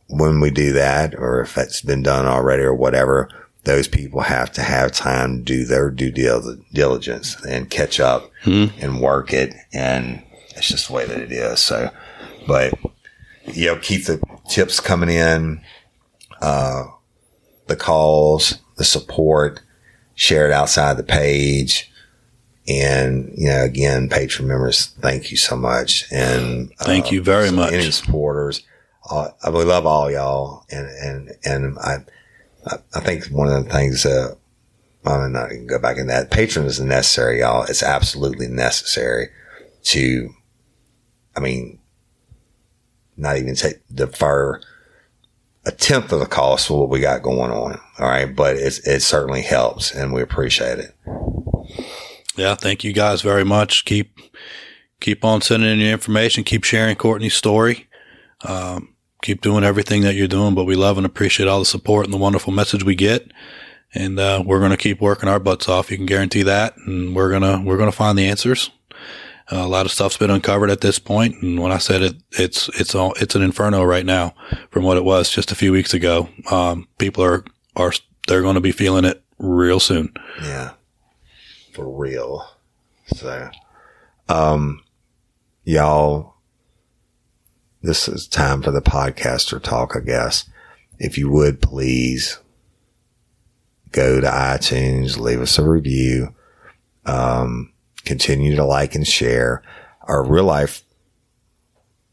when 0.08 0.40
we 0.40 0.50
do 0.50 0.72
that, 0.72 1.14
or 1.14 1.40
if 1.40 1.56
it's 1.56 1.82
been 1.82 2.02
done 2.02 2.26
already 2.26 2.62
or 2.62 2.74
whatever, 2.74 3.28
those 3.64 3.86
people 3.86 4.22
have 4.22 4.50
to 4.52 4.62
have 4.62 4.90
time 4.92 5.38
to 5.38 5.42
do 5.42 5.64
their 5.64 5.90
due 5.90 6.10
diligence 6.72 7.36
and 7.44 7.70
catch 7.70 8.00
up 8.00 8.30
mm-hmm. 8.42 8.76
and 8.80 9.00
work 9.00 9.32
it. 9.32 9.54
And 9.72 10.22
it's 10.56 10.68
just 10.68 10.88
the 10.88 10.92
way 10.92 11.06
that 11.06 11.18
it 11.18 11.32
is. 11.32 11.60
So, 11.60 11.90
but 12.46 12.74
you 13.46 13.66
know, 13.66 13.76
keep 13.76 14.06
the 14.06 14.22
tips 14.48 14.80
coming 14.80 15.10
in, 15.10 15.62
uh, 16.40 16.84
the 17.66 17.76
calls, 17.76 18.58
the 18.76 18.84
support, 18.84 19.60
share 20.14 20.46
it 20.46 20.52
outside 20.52 20.96
the 20.96 21.02
page. 21.02 21.90
And, 22.68 23.32
you 23.36 23.48
know, 23.48 23.64
again, 23.64 24.08
Patreon 24.08 24.46
members, 24.46 24.86
thank 25.00 25.30
you 25.30 25.36
so 25.36 25.56
much. 25.56 26.04
And 26.12 26.70
thank 26.78 27.06
uh, 27.06 27.10
you 27.10 27.22
very 27.22 27.50
much. 27.50 27.72
Any 27.72 27.90
supporters 27.90 28.62
uh, 29.10 29.30
I 29.42 29.48
really 29.48 29.64
love 29.64 29.86
all 29.86 30.10
y'all. 30.10 30.64
And, 30.70 30.86
and, 30.86 31.32
and 31.44 31.78
I, 31.78 31.98
I 32.94 33.00
think 33.00 33.26
one 33.26 33.48
of 33.48 33.64
the 33.64 33.70
things, 33.70 34.06
uh, 34.06 34.34
I'm 35.04 35.32
not 35.32 35.48
going 35.48 35.62
to 35.62 35.66
go 35.66 35.78
back 35.78 35.96
in 35.96 36.06
that. 36.08 36.30
Patreon 36.30 36.66
is 36.66 36.80
necessary, 36.80 37.40
y'all. 37.40 37.64
It's 37.64 37.82
absolutely 37.82 38.48
necessary 38.48 39.30
to, 39.84 40.30
I 41.40 41.42
mean, 41.42 41.78
not 43.16 43.38
even 43.38 43.54
take, 43.54 43.76
defer 43.92 44.60
a 45.64 45.72
tenth 45.72 46.12
of 46.12 46.20
the 46.20 46.26
cost 46.26 46.68
for 46.68 46.80
what 46.80 46.90
we 46.90 47.00
got 47.00 47.22
going 47.22 47.50
on. 47.50 47.80
All 47.98 48.08
right. 48.08 48.26
But 48.26 48.56
it's, 48.56 48.86
it 48.86 49.00
certainly 49.00 49.40
helps 49.40 49.90
and 49.90 50.12
we 50.12 50.20
appreciate 50.20 50.78
it. 50.78 50.94
Yeah. 52.36 52.54
Thank 52.56 52.84
you 52.84 52.92
guys 52.92 53.22
very 53.22 53.44
much. 53.44 53.86
Keep, 53.86 54.18
keep 55.00 55.24
on 55.24 55.40
sending 55.40 55.70
in 55.70 55.78
your 55.78 55.92
information. 55.92 56.44
Keep 56.44 56.64
sharing 56.64 56.96
Courtney's 56.96 57.34
story. 57.34 57.88
Um, 58.42 58.94
keep 59.22 59.40
doing 59.40 59.64
everything 59.64 60.02
that 60.02 60.14
you're 60.14 60.28
doing, 60.28 60.54
but 60.54 60.64
we 60.64 60.76
love 60.76 60.98
and 60.98 61.06
appreciate 61.06 61.48
all 61.48 61.60
the 61.60 61.64
support 61.64 62.04
and 62.04 62.12
the 62.12 62.18
wonderful 62.18 62.52
message 62.52 62.84
we 62.84 62.94
get. 62.94 63.30
And, 63.94 64.18
uh, 64.18 64.42
we're 64.44 64.60
going 64.60 64.72
to 64.72 64.76
keep 64.76 65.00
working 65.00 65.28
our 65.30 65.40
butts 65.40 65.70
off. 65.70 65.90
You 65.90 65.96
can 65.96 66.06
guarantee 66.06 66.42
that. 66.42 66.76
And 66.76 67.16
we're 67.16 67.30
going 67.30 67.42
to, 67.42 67.62
we're 67.64 67.78
going 67.78 67.90
to 67.90 67.96
find 67.96 68.18
the 68.18 68.28
answers. 68.28 68.70
A 69.50 69.66
lot 69.66 69.86
of 69.86 69.92
stuff's 69.92 70.16
been 70.16 70.30
uncovered 70.30 70.70
at 70.70 70.80
this 70.80 70.98
point, 70.98 71.42
and 71.42 71.60
when 71.60 71.72
I 71.72 71.78
said 71.78 72.02
it, 72.02 72.16
it's 72.32 72.68
it's 72.78 72.94
all 72.94 73.12
it's 73.14 73.34
an 73.34 73.42
inferno 73.42 73.82
right 73.82 74.06
now 74.06 74.34
from 74.70 74.84
what 74.84 74.96
it 74.96 75.04
was 75.04 75.30
just 75.30 75.50
a 75.50 75.56
few 75.56 75.72
weeks 75.72 75.92
ago. 75.92 76.28
Um, 76.50 76.88
people 76.98 77.24
are 77.24 77.44
are 77.76 77.92
they're 78.28 78.42
going 78.42 78.54
to 78.54 78.60
be 78.60 78.72
feeling 78.72 79.04
it 79.04 79.22
real 79.38 79.80
soon. 79.80 80.12
Yeah, 80.42 80.72
for 81.72 81.88
real. 81.88 82.48
So, 83.06 83.50
um, 84.28 84.82
y'all, 85.64 86.34
this 87.82 88.08
is 88.08 88.28
time 88.28 88.62
for 88.62 88.70
the 88.70 88.82
podcaster 88.82 89.60
talk, 89.60 89.96
I 89.96 90.00
guess. 90.00 90.48
If 90.98 91.18
you 91.18 91.28
would 91.30 91.60
please 91.60 92.38
go 93.90 94.20
to 94.20 94.26
iTunes, 94.28 95.18
leave 95.18 95.40
us 95.40 95.58
a 95.58 95.68
review. 95.68 96.34
Um, 97.04 97.72
continue 98.04 98.56
to 98.56 98.64
like 98.64 98.94
and 98.94 99.06
share 99.06 99.62
our 100.02 100.24
real 100.24 100.44
life, 100.44 100.82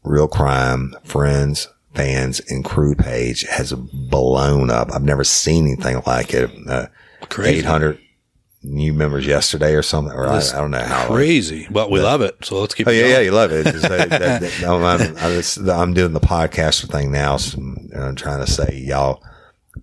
real 0.04 0.28
crime 0.28 0.94
friends, 1.04 1.68
fans 1.94 2.40
and 2.48 2.64
crew 2.64 2.94
page 2.94 3.42
has 3.42 3.72
blown 3.72 4.70
up. 4.70 4.92
I've 4.92 5.02
never 5.02 5.24
seen 5.24 5.66
anything 5.66 6.02
like 6.06 6.32
it. 6.34 6.50
Uh, 6.68 6.86
800 7.58 7.98
new 8.62 8.92
members 8.92 9.26
yesterday 9.26 9.74
or 9.74 9.82
something, 9.82 10.12
or 10.12 10.26
I, 10.26 10.38
I 10.38 10.60
don't 10.60 10.70
know 10.70 10.78
how. 10.80 11.06
Crazy, 11.06 11.66
but 11.70 11.90
we 11.90 12.00
love 12.00 12.20
it. 12.22 12.36
So 12.44 12.60
let's 12.60 12.74
keep. 12.74 12.86
Oh 12.86 12.90
yeah, 12.90 13.00
going. 13.02 13.12
yeah, 13.12 13.20
you 13.20 13.30
love 13.32 13.52
it. 13.52 13.64
Just, 13.64 13.84
uh, 13.84 13.88
that- 14.06 14.40
that- 14.40 14.62
I'm, 14.66 14.84
I'm, 14.84 15.70
I'm 15.80 15.94
doing 15.94 16.12
the 16.12 16.20
podcaster 16.20 16.88
thing 16.90 17.10
now. 17.10 17.36
So 17.36 17.58
I'm 17.58 18.14
trying 18.14 18.44
to 18.44 18.50
say, 18.50 18.76
y'all 18.84 19.22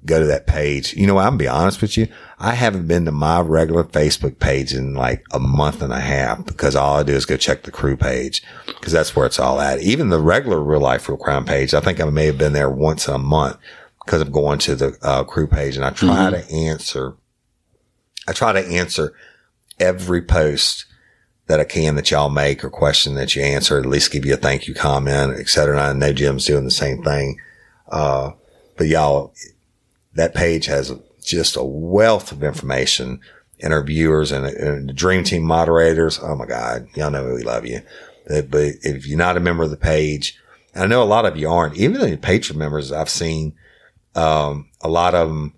go 0.06 0.20
to 0.20 0.26
that 0.26 0.48
page. 0.48 0.94
You 0.96 1.08
know? 1.08 1.18
I'm 1.18 1.38
be 1.38 1.48
honest 1.48 1.82
with 1.82 1.98
you. 1.98 2.08
I 2.40 2.54
haven't 2.54 2.88
been 2.88 3.06
to 3.06 3.12
my 3.12 3.40
regular 3.42 3.84
Facebook 3.84 4.40
page 4.40 4.74
in 4.74 4.94
like 4.94 5.24
a 5.32 5.40
month 5.40 5.82
and 5.82 5.94
a 5.94 6.00
half 6.00 6.46
because 6.46 6.76
all 6.76 6.98
I 6.98 7.04
do 7.04 7.14
is 7.14 7.26
go 7.26 7.38
check 7.38 7.64
the 7.64 7.72
crew 7.72 7.96
page 7.96 8.44
because 8.66 8.92
that's 8.92 9.16
where 9.16 9.26
it's 9.26 9.40
all 9.40 9.62
at. 9.62 9.82
Even 9.82 10.10
the 10.10 10.20
regular 10.20 10.62
real 10.62 10.82
life 10.82 11.08
real 11.08 11.18
crime 11.18 11.46
page, 11.46 11.74
I 11.74 11.80
think 11.80 12.02
I 12.02 12.06
may 12.06 12.26
have 12.26 12.38
been 12.38 12.54
there 12.54 12.70
once 12.70 13.08
a 13.08 13.18
month 13.18 13.58
because 14.06 14.22
I'm 14.22 14.32
going 14.32 14.60
to 14.60 14.76
the 14.76 14.98
uh, 15.02 15.24
crew 15.24 15.48
page 15.48 15.76
and 15.76 15.86
I 15.86 15.92
try 15.92 16.30
to 16.30 16.52
answer. 16.52 17.16
I 18.28 18.34
try 18.34 18.54
to 18.54 18.66
answer 18.66 19.14
every 19.80 20.22
post 20.22 20.86
that 21.48 21.60
I 21.60 21.64
can 21.64 21.96
that 21.96 22.10
y'all 22.10 22.30
make 22.30 22.64
or 22.64 22.70
question 22.70 23.16
that 23.16 23.36
you 23.36 23.44
answer, 23.44 23.78
at 23.78 23.86
least 23.86 24.12
give 24.12 24.26
you 24.26 24.34
a 24.34 24.38
thank 24.38 24.68
you 24.68 24.74
comment, 24.74 25.40
et 25.40 25.48
cetera. 25.48 25.78
And 25.78 26.04
I 26.04 26.08
know 26.08 26.14
Jim's 26.14 26.46
doing 26.46 26.66
the 26.66 26.72
same 26.72 27.04
thing. 27.04 27.40
Uh, 27.88 28.32
but 28.78 28.88
y'all, 28.88 29.34
that 30.16 30.34
page 30.34 30.66
has 30.66 30.92
just 31.24 31.56
a 31.56 31.64
wealth 31.64 32.32
of 32.32 32.44
information 32.44 33.20
and 33.62 33.74
our 33.74 33.84
viewers 33.84 34.32
and, 34.32 34.46
and 34.46 34.90
the 34.90 34.94
dream 34.94 35.24
team 35.24 35.44
moderators. 35.44 36.20
Oh 36.22 36.36
my 36.36 36.46
God. 36.46 36.88
Y'all 36.96 37.12
know 37.12 37.34
we 37.34 37.44
love 37.44 37.66
you. 37.66 37.82
But 38.28 38.76
if 38.82 39.06
you're 39.08 39.18
not 39.18 39.38
a 39.38 39.40
member 39.40 39.64
of 39.64 39.70
the 39.70 39.78
page, 39.78 40.38
and 40.74 40.84
I 40.84 40.88
know 40.88 41.02
a 41.02 41.06
lot 41.06 41.26
of 41.26 41.38
you 41.38 41.50
aren't, 41.50 41.78
even 41.78 42.02
the 42.02 42.18
Patreon 42.18 42.56
members 42.56 42.92
I've 42.92 43.10
seen, 43.10 43.54
um, 44.16 44.70
a 44.82 44.90
lot 44.90 45.16
of 45.16 45.30
them 45.30 45.54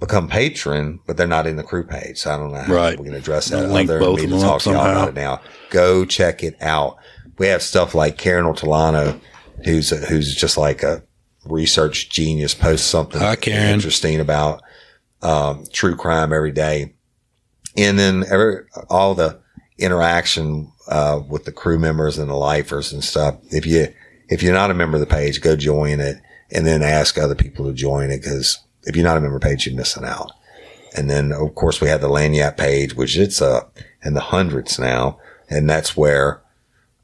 become 0.00 0.28
Patreon, 0.28 0.98
but 1.06 1.16
they're 1.16 1.26
not 1.26 1.46
in 1.46 1.56
the 1.56 1.62
crew 1.62 1.84
page. 1.84 2.18
So 2.18 2.34
I 2.34 2.36
don't 2.36 2.52
know 2.52 2.58
how 2.60 2.72
Right. 2.74 2.98
we 2.98 3.04
can 3.06 3.14
address 3.14 3.48
that. 3.50 3.70
Link 3.70 3.88
other 3.88 4.00
both 4.00 4.18
of 4.18 4.24
to 4.24 4.30
them 4.30 4.40
talk 4.40 4.62
to 4.62 4.70
y'all 4.70 4.80
about 4.80 5.08
it 5.10 5.14
now. 5.14 5.40
Go 5.70 6.04
check 6.04 6.42
it 6.42 6.56
out. 6.60 6.96
We 7.38 7.46
have 7.46 7.62
stuff 7.62 7.94
like 7.94 8.18
Karen 8.18 8.44
Ortolano, 8.44 9.20
who's 9.64 9.90
who's 10.08 10.34
just 10.34 10.56
like 10.58 10.82
a 10.82 11.02
research 11.44 12.10
genius, 12.10 12.54
posts 12.54 12.86
something 12.86 13.20
Hi, 13.20 13.36
interesting 13.72 14.20
about 14.20 14.62
um, 15.22 15.64
true 15.72 15.96
crime 15.96 16.32
every 16.32 16.52
day, 16.52 16.94
and 17.76 17.98
then 17.98 18.24
every 18.30 18.64
all 18.88 19.14
the 19.14 19.40
interaction 19.78 20.72
uh, 20.88 21.20
with 21.28 21.44
the 21.44 21.52
crew 21.52 21.78
members 21.78 22.18
and 22.18 22.30
the 22.30 22.34
lifers 22.34 22.92
and 22.92 23.02
stuff. 23.02 23.36
If 23.50 23.66
you 23.66 23.88
if 24.28 24.42
you're 24.42 24.54
not 24.54 24.70
a 24.70 24.74
member 24.74 24.96
of 24.96 25.00
the 25.00 25.06
page, 25.06 25.40
go 25.40 25.56
join 25.56 26.00
it, 26.00 26.18
and 26.50 26.66
then 26.66 26.82
ask 26.82 27.18
other 27.18 27.34
people 27.34 27.66
to 27.66 27.72
join 27.72 28.10
it 28.10 28.22
because 28.22 28.58
if 28.84 28.96
you're 28.96 29.04
not 29.04 29.16
a 29.16 29.20
member 29.20 29.36
of 29.36 29.42
the 29.42 29.48
page, 29.48 29.66
you're 29.66 29.76
missing 29.76 30.04
out. 30.04 30.32
And 30.96 31.08
then 31.08 31.32
of 31.32 31.54
course 31.54 31.80
we 31.80 31.88
have 31.88 32.00
the 32.00 32.08
Lagniappe 32.08 32.56
page, 32.56 32.94
which 32.94 33.16
it's 33.16 33.40
up 33.40 33.78
in 34.04 34.14
the 34.14 34.20
hundreds 34.20 34.78
now, 34.78 35.18
and 35.48 35.68
that's 35.68 35.96
where 35.96 36.42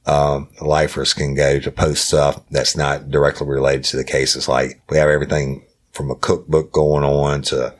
um, 0.08 0.48
lifers 0.60 1.12
can 1.12 1.34
go 1.34 1.60
to 1.60 1.70
post 1.70 2.08
stuff 2.08 2.40
that's 2.50 2.76
not 2.76 3.10
directly 3.10 3.46
related 3.46 3.84
to 3.84 3.96
the 3.96 4.04
cases. 4.04 4.48
Like 4.48 4.80
we 4.88 4.96
have 4.96 5.08
everything 5.08 5.64
from 5.92 6.10
a 6.10 6.14
cookbook 6.14 6.72
going 6.72 7.04
on 7.04 7.42
to 7.42 7.74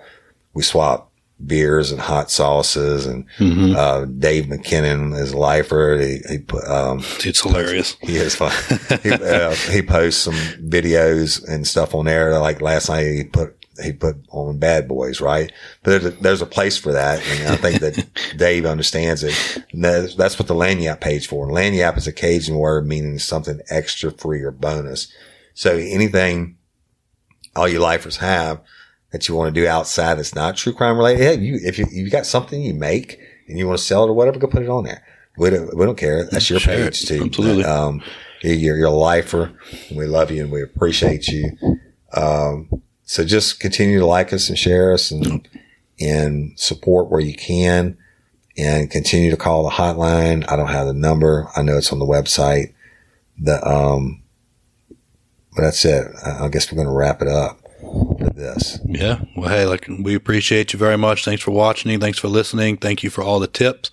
we 0.52 0.62
swap 0.62 1.10
beers 1.46 1.92
and 1.92 2.00
hot 2.00 2.30
sauces 2.30 3.06
and 3.06 3.24
uh, 3.76 4.05
Dave 4.06 4.46
McKinnon 4.46 5.16
is 5.16 5.32
a 5.32 5.38
lifer. 5.38 5.96
He, 5.98 6.18
he 6.28 6.59
um, 6.66 6.98
It's 7.20 7.40
hilarious. 7.40 7.96
he 8.02 8.16
is 8.16 8.34
fun. 8.34 8.50
he, 9.02 9.12
uh, 9.12 9.55
he 9.55 9.82
posts 9.82 10.20
some 10.20 10.34
videos 10.34 11.46
and 11.48 11.66
stuff 11.66 11.94
on 11.94 12.06
there. 12.06 12.38
Like 12.40 12.60
last 12.60 12.88
night, 12.88 13.05
he 13.05 13.24
put 13.24 13.57
he 13.82 13.92
put 13.92 14.16
on 14.30 14.59
Bad 14.59 14.88
Boys, 14.88 15.20
right? 15.20 15.52
But 15.82 15.90
there's 15.90 16.05
a, 16.05 16.10
there's 16.20 16.42
a 16.42 16.46
place 16.46 16.76
for 16.76 16.92
that, 16.92 17.24
and 17.26 17.48
I 17.48 17.56
think 17.56 17.80
that 17.80 18.34
Dave 18.36 18.66
understands 18.66 19.22
it. 19.22 19.64
That's, 19.72 20.14
that's 20.14 20.38
what 20.38 20.48
the 20.48 20.55
Lagniappe 20.55 21.00
page 21.00 21.26
for. 21.26 21.48
Lagniappe 21.48 21.96
is 21.98 22.06
a 22.06 22.12
Cajun 22.12 22.56
word 22.56 22.86
meaning 22.86 23.18
something 23.18 23.60
extra, 23.70 24.10
free, 24.10 24.42
or 24.42 24.50
bonus. 24.50 25.12
So 25.55 25.76
anything 25.76 26.56
all 27.56 27.68
you 27.68 27.80
lifers 27.80 28.18
have 28.18 28.60
that 29.12 29.28
you 29.28 29.34
want 29.34 29.55
to 29.55 29.60
do 29.60 29.66
outside 29.66 30.14
that's 30.14 30.34
not 30.34 30.56
true 30.56 30.72
crime 30.72 30.96
related, 30.96 31.22
yeah, 31.22 31.32
you 31.32 31.59
if 31.62 31.78
you 31.78 31.86
you 31.90 32.10
got 32.10 32.26
something 32.26 32.60
you 32.62 32.74
make 32.74 33.18
and 33.48 33.59
you 33.59 33.66
want 33.66 33.78
to 33.78 33.84
sell 33.84 34.05
it 34.05 34.09
or 34.09 34.12
whatever, 34.12 34.38
go 34.38 34.46
put 34.46 34.62
it 34.62 34.68
on 34.68 34.84
there. 34.84 35.02
We 35.36 35.50
don't 35.50 35.76
we 35.76 35.84
don't 35.84 35.98
care. 35.98 36.24
That's 36.24 36.50
your 36.50 36.60
Share 36.60 36.84
page 36.84 37.02
it. 37.02 37.06
too. 37.06 37.24
Absolutely. 37.24 37.64
Um, 37.64 38.02
you're, 38.42 38.76
you're 38.76 38.86
a 38.86 38.90
lifer, 38.90 39.52
and 39.88 39.98
we 39.98 40.06
love 40.06 40.30
you 40.30 40.42
and 40.42 40.52
we 40.52 40.62
appreciate 40.62 41.26
you. 41.28 41.50
Um, 42.12 42.82
so 43.09 43.24
just 43.24 43.59
continue 43.59 43.98
to 44.01 44.05
like 44.05 44.35
us 44.35 44.51
and 44.51 44.59
share 44.59 44.93
us 44.93 45.10
and 45.10 45.48
and 45.98 46.52
support 46.60 47.09
where 47.09 47.22
you 47.22 47.35
can, 47.35 47.97
and 48.59 48.90
continue 48.90 49.30
to 49.30 49.36
call 49.39 49.64
the 49.64 49.70
hotline. 49.70 50.44
I 50.47 50.56
don't 50.56 50.68
have 50.68 50.86
the 50.86 50.93
number. 50.93 51.48
I 51.56 51.62
know 51.62 51.78
it's 51.78 51.90
on 51.90 52.01
the 52.01 52.05
website. 52.05 52.74
The 53.39 53.66
um, 53.66 54.22
but 55.56 55.62
that's 55.62 55.86
it. 55.86 56.06
I 56.22 56.48
guess 56.48 56.70
we're 56.70 56.76
going 56.76 56.86
to 56.86 56.93
wrap 56.93 57.22
it 57.22 57.28
up 57.28 57.59
with 57.80 58.36
this. 58.36 58.78
Yeah. 58.85 59.22
Well, 59.35 59.48
hey, 59.48 59.64
like 59.64 59.89
we 59.89 60.14
appreciate 60.14 60.74
you 60.74 60.78
very 60.78 60.98
much. 60.98 61.24
Thanks 61.24 61.43
for 61.43 61.52
watching. 61.52 61.98
Thanks 61.98 62.18
for 62.18 62.28
listening. 62.28 62.76
Thank 62.76 63.02
you 63.02 63.09
for 63.09 63.24
all 63.24 63.40
the 63.40 63.47
tips 63.47 63.90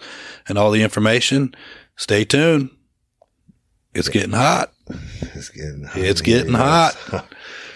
and 0.49 0.57
all 0.57 0.71
the 0.71 0.83
information. 0.83 1.55
Stay 1.95 2.25
tuned. 2.25 2.69
It's 3.93 4.09
getting 4.09 4.33
hot. 4.33 4.73
It's 5.37 5.49
getting 5.49 5.83
hot. 5.83 5.97
It's 5.97 6.21
getting 6.21 6.53
hot. 6.53 6.97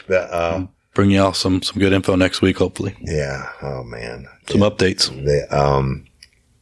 Uh, 0.10 0.66
Bring 1.00 1.12
y'all 1.12 1.32
some 1.32 1.62
some 1.62 1.80
good 1.80 1.94
info 1.94 2.18
next 2.18 2.42
week, 2.42 2.58
hopefully. 2.58 2.94
yeah. 3.00 3.48
Oh 3.62 3.84
man. 3.84 4.28
Some 4.50 4.60
updates. 4.60 5.08
They, 5.24 5.44
um, 5.56 6.06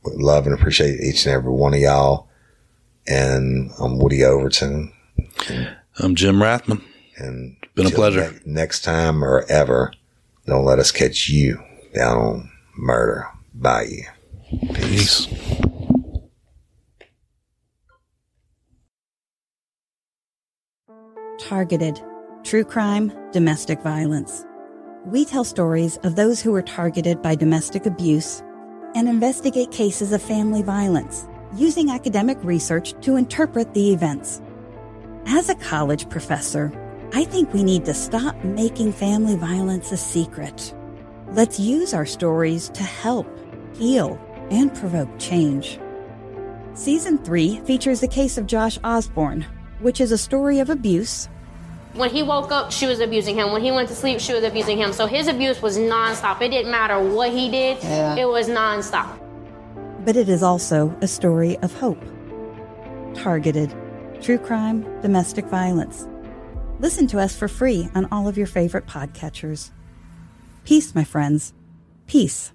love 0.06 0.46
and 0.46 0.54
appreciate 0.54 1.00
each 1.02 1.26
and 1.26 1.34
every 1.34 1.52
one 1.52 1.74
of 1.74 1.80
y'all. 1.80 2.30
And 3.08 3.72
I'm 3.80 3.98
Woody 3.98 4.24
Overton. 4.24 4.94
I'm 5.98 6.14
Jim 6.14 6.36
Rathman. 6.36 6.84
And 7.18 7.58
it's 7.64 7.74
Been 7.74 7.88
a 7.88 7.90
pleasure. 7.90 8.32
ne- 8.46 8.54
next 8.54 8.82
time 8.84 9.24
or 9.24 9.44
ever, 9.50 9.92
don't 10.46 10.66
let 10.66 10.78
us 10.78 10.92
catch 10.92 11.30
you 11.30 11.60
down 11.96 12.18
on 12.18 12.52
murder. 12.78 13.28
Bye. 13.56 14.02
Peace. 14.76 15.26
Targeted 21.40 22.02
True 22.48 22.64
Crime, 22.64 23.12
Domestic 23.34 23.82
Violence. 23.82 24.46
We 25.04 25.26
tell 25.26 25.44
stories 25.44 25.98
of 26.04 26.16
those 26.16 26.40
who 26.40 26.54
were 26.54 26.62
targeted 26.62 27.22
by 27.22 27.36
domestic 27.36 27.86
abuse 27.86 28.42
and 28.96 29.10
investigate 29.10 29.70
cases 29.70 30.14
of 30.14 30.22
family 30.22 30.62
violence 30.62 31.28
using 31.58 31.92
academic 31.92 32.42
research 32.46 32.94
to 33.02 33.18
interpret 33.18 33.74
the 33.74 33.92
events. 33.92 34.42
As 35.26 35.50
a 35.50 35.56
college 35.56 36.08
professor, 36.08 36.72
I 37.12 37.26
think 37.26 37.52
we 37.52 37.66
need 37.66 37.84
to 37.84 37.94
stop 37.94 38.42
making 38.46 38.94
family 38.94 39.36
violence 39.36 39.92
a 39.92 39.98
secret. 39.98 40.74
Let's 41.34 41.60
use 41.60 41.94
our 41.94 42.06
stories 42.06 42.70
to 42.70 42.84
help, 42.84 43.28
heal, 43.76 44.18
and 44.52 44.74
provoke 44.74 45.10
change. 45.20 45.82
Season 46.76 47.18
3 47.18 47.60
features 47.66 48.00
the 48.00 48.08
case 48.08 48.38
of 48.38 48.48
Josh 48.48 48.80
Osborne, 48.86 49.46
which 49.82 50.00
is 50.00 50.14
a 50.14 50.18
story 50.18 50.60
of 50.60 50.70
abuse, 50.70 51.28
When 51.98 52.10
he 52.12 52.22
woke 52.24 52.52
up, 52.52 52.72
she 52.72 52.86
was 52.86 53.00
abusing 53.00 53.36
him. 53.36 53.52
When 53.52 53.62
he 53.64 53.72
went 53.72 53.90
to 53.90 53.96
sleep, 53.96 54.20
she 54.20 54.34
was 54.34 54.44
abusing 54.44 54.78
him. 54.78 54.94
So 54.94 55.08
his 55.08 55.28
abuse 55.28 55.62
was 55.62 55.78
nonstop. 55.78 56.42
It 56.42 56.50
didn't 56.50 56.72
matter 56.72 57.00
what 57.00 57.32
he 57.32 57.50
did, 57.50 57.78
it 57.84 58.28
was 58.28 58.48
nonstop. 58.48 59.20
but 60.06 60.16
it 60.16 60.30
is 60.30 60.42
also 60.44 60.96
a 61.02 61.08
story 61.08 61.58
of 61.60 61.74
hope. 61.74 62.02
Targeted 63.14 63.74
True 64.22 64.38
Crime, 64.38 64.84
Domestic 65.02 65.46
Violence. 65.48 66.08
Listen 66.80 67.08
to 67.08 67.20
us 67.20 67.36
for 67.36 67.48
free 67.48 67.90
on 67.96 68.08
all 68.12 68.28
of 68.28 68.38
your 68.38 68.48
favorite 68.48 68.86
podcatchers. 68.86 69.72
Peace, 70.64 70.94
my 70.96 71.04
friends. 71.04 71.54
Peace. 72.06 72.54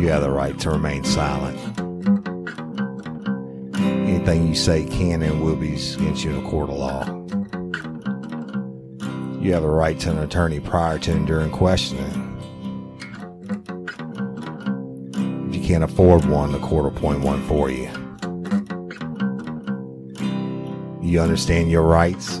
You 0.00 0.08
have 0.08 0.22
the 0.22 0.30
right 0.30 0.58
to 0.60 0.70
remain 0.70 1.04
silent. 1.04 1.58
Anything 3.78 4.48
you 4.48 4.54
say 4.54 4.86
can 4.86 5.20
and 5.20 5.42
will 5.42 5.56
be 5.56 5.74
against 5.74 6.24
you 6.24 6.30
in 6.30 6.42
a 6.42 6.48
court 6.48 6.70
of 6.70 6.76
law. 6.76 7.04
You 9.42 9.52
have 9.52 9.60
the 9.60 9.68
right 9.68 10.00
to 10.00 10.10
an 10.12 10.18
attorney 10.20 10.58
prior 10.58 10.98
to 11.00 11.12
and 11.12 11.26
during 11.26 11.50
questioning. 11.50 12.38
If 15.50 15.56
you 15.56 15.62
can't 15.62 15.84
afford 15.84 16.24
one, 16.24 16.52
the 16.52 16.60
court 16.60 16.84
will 16.84 16.96
appoint 16.96 17.20
one 17.20 17.42
for 17.46 17.68
you. 17.68 17.90
You 21.02 21.20
understand 21.20 21.70
your 21.70 21.82
rights? 21.82 22.40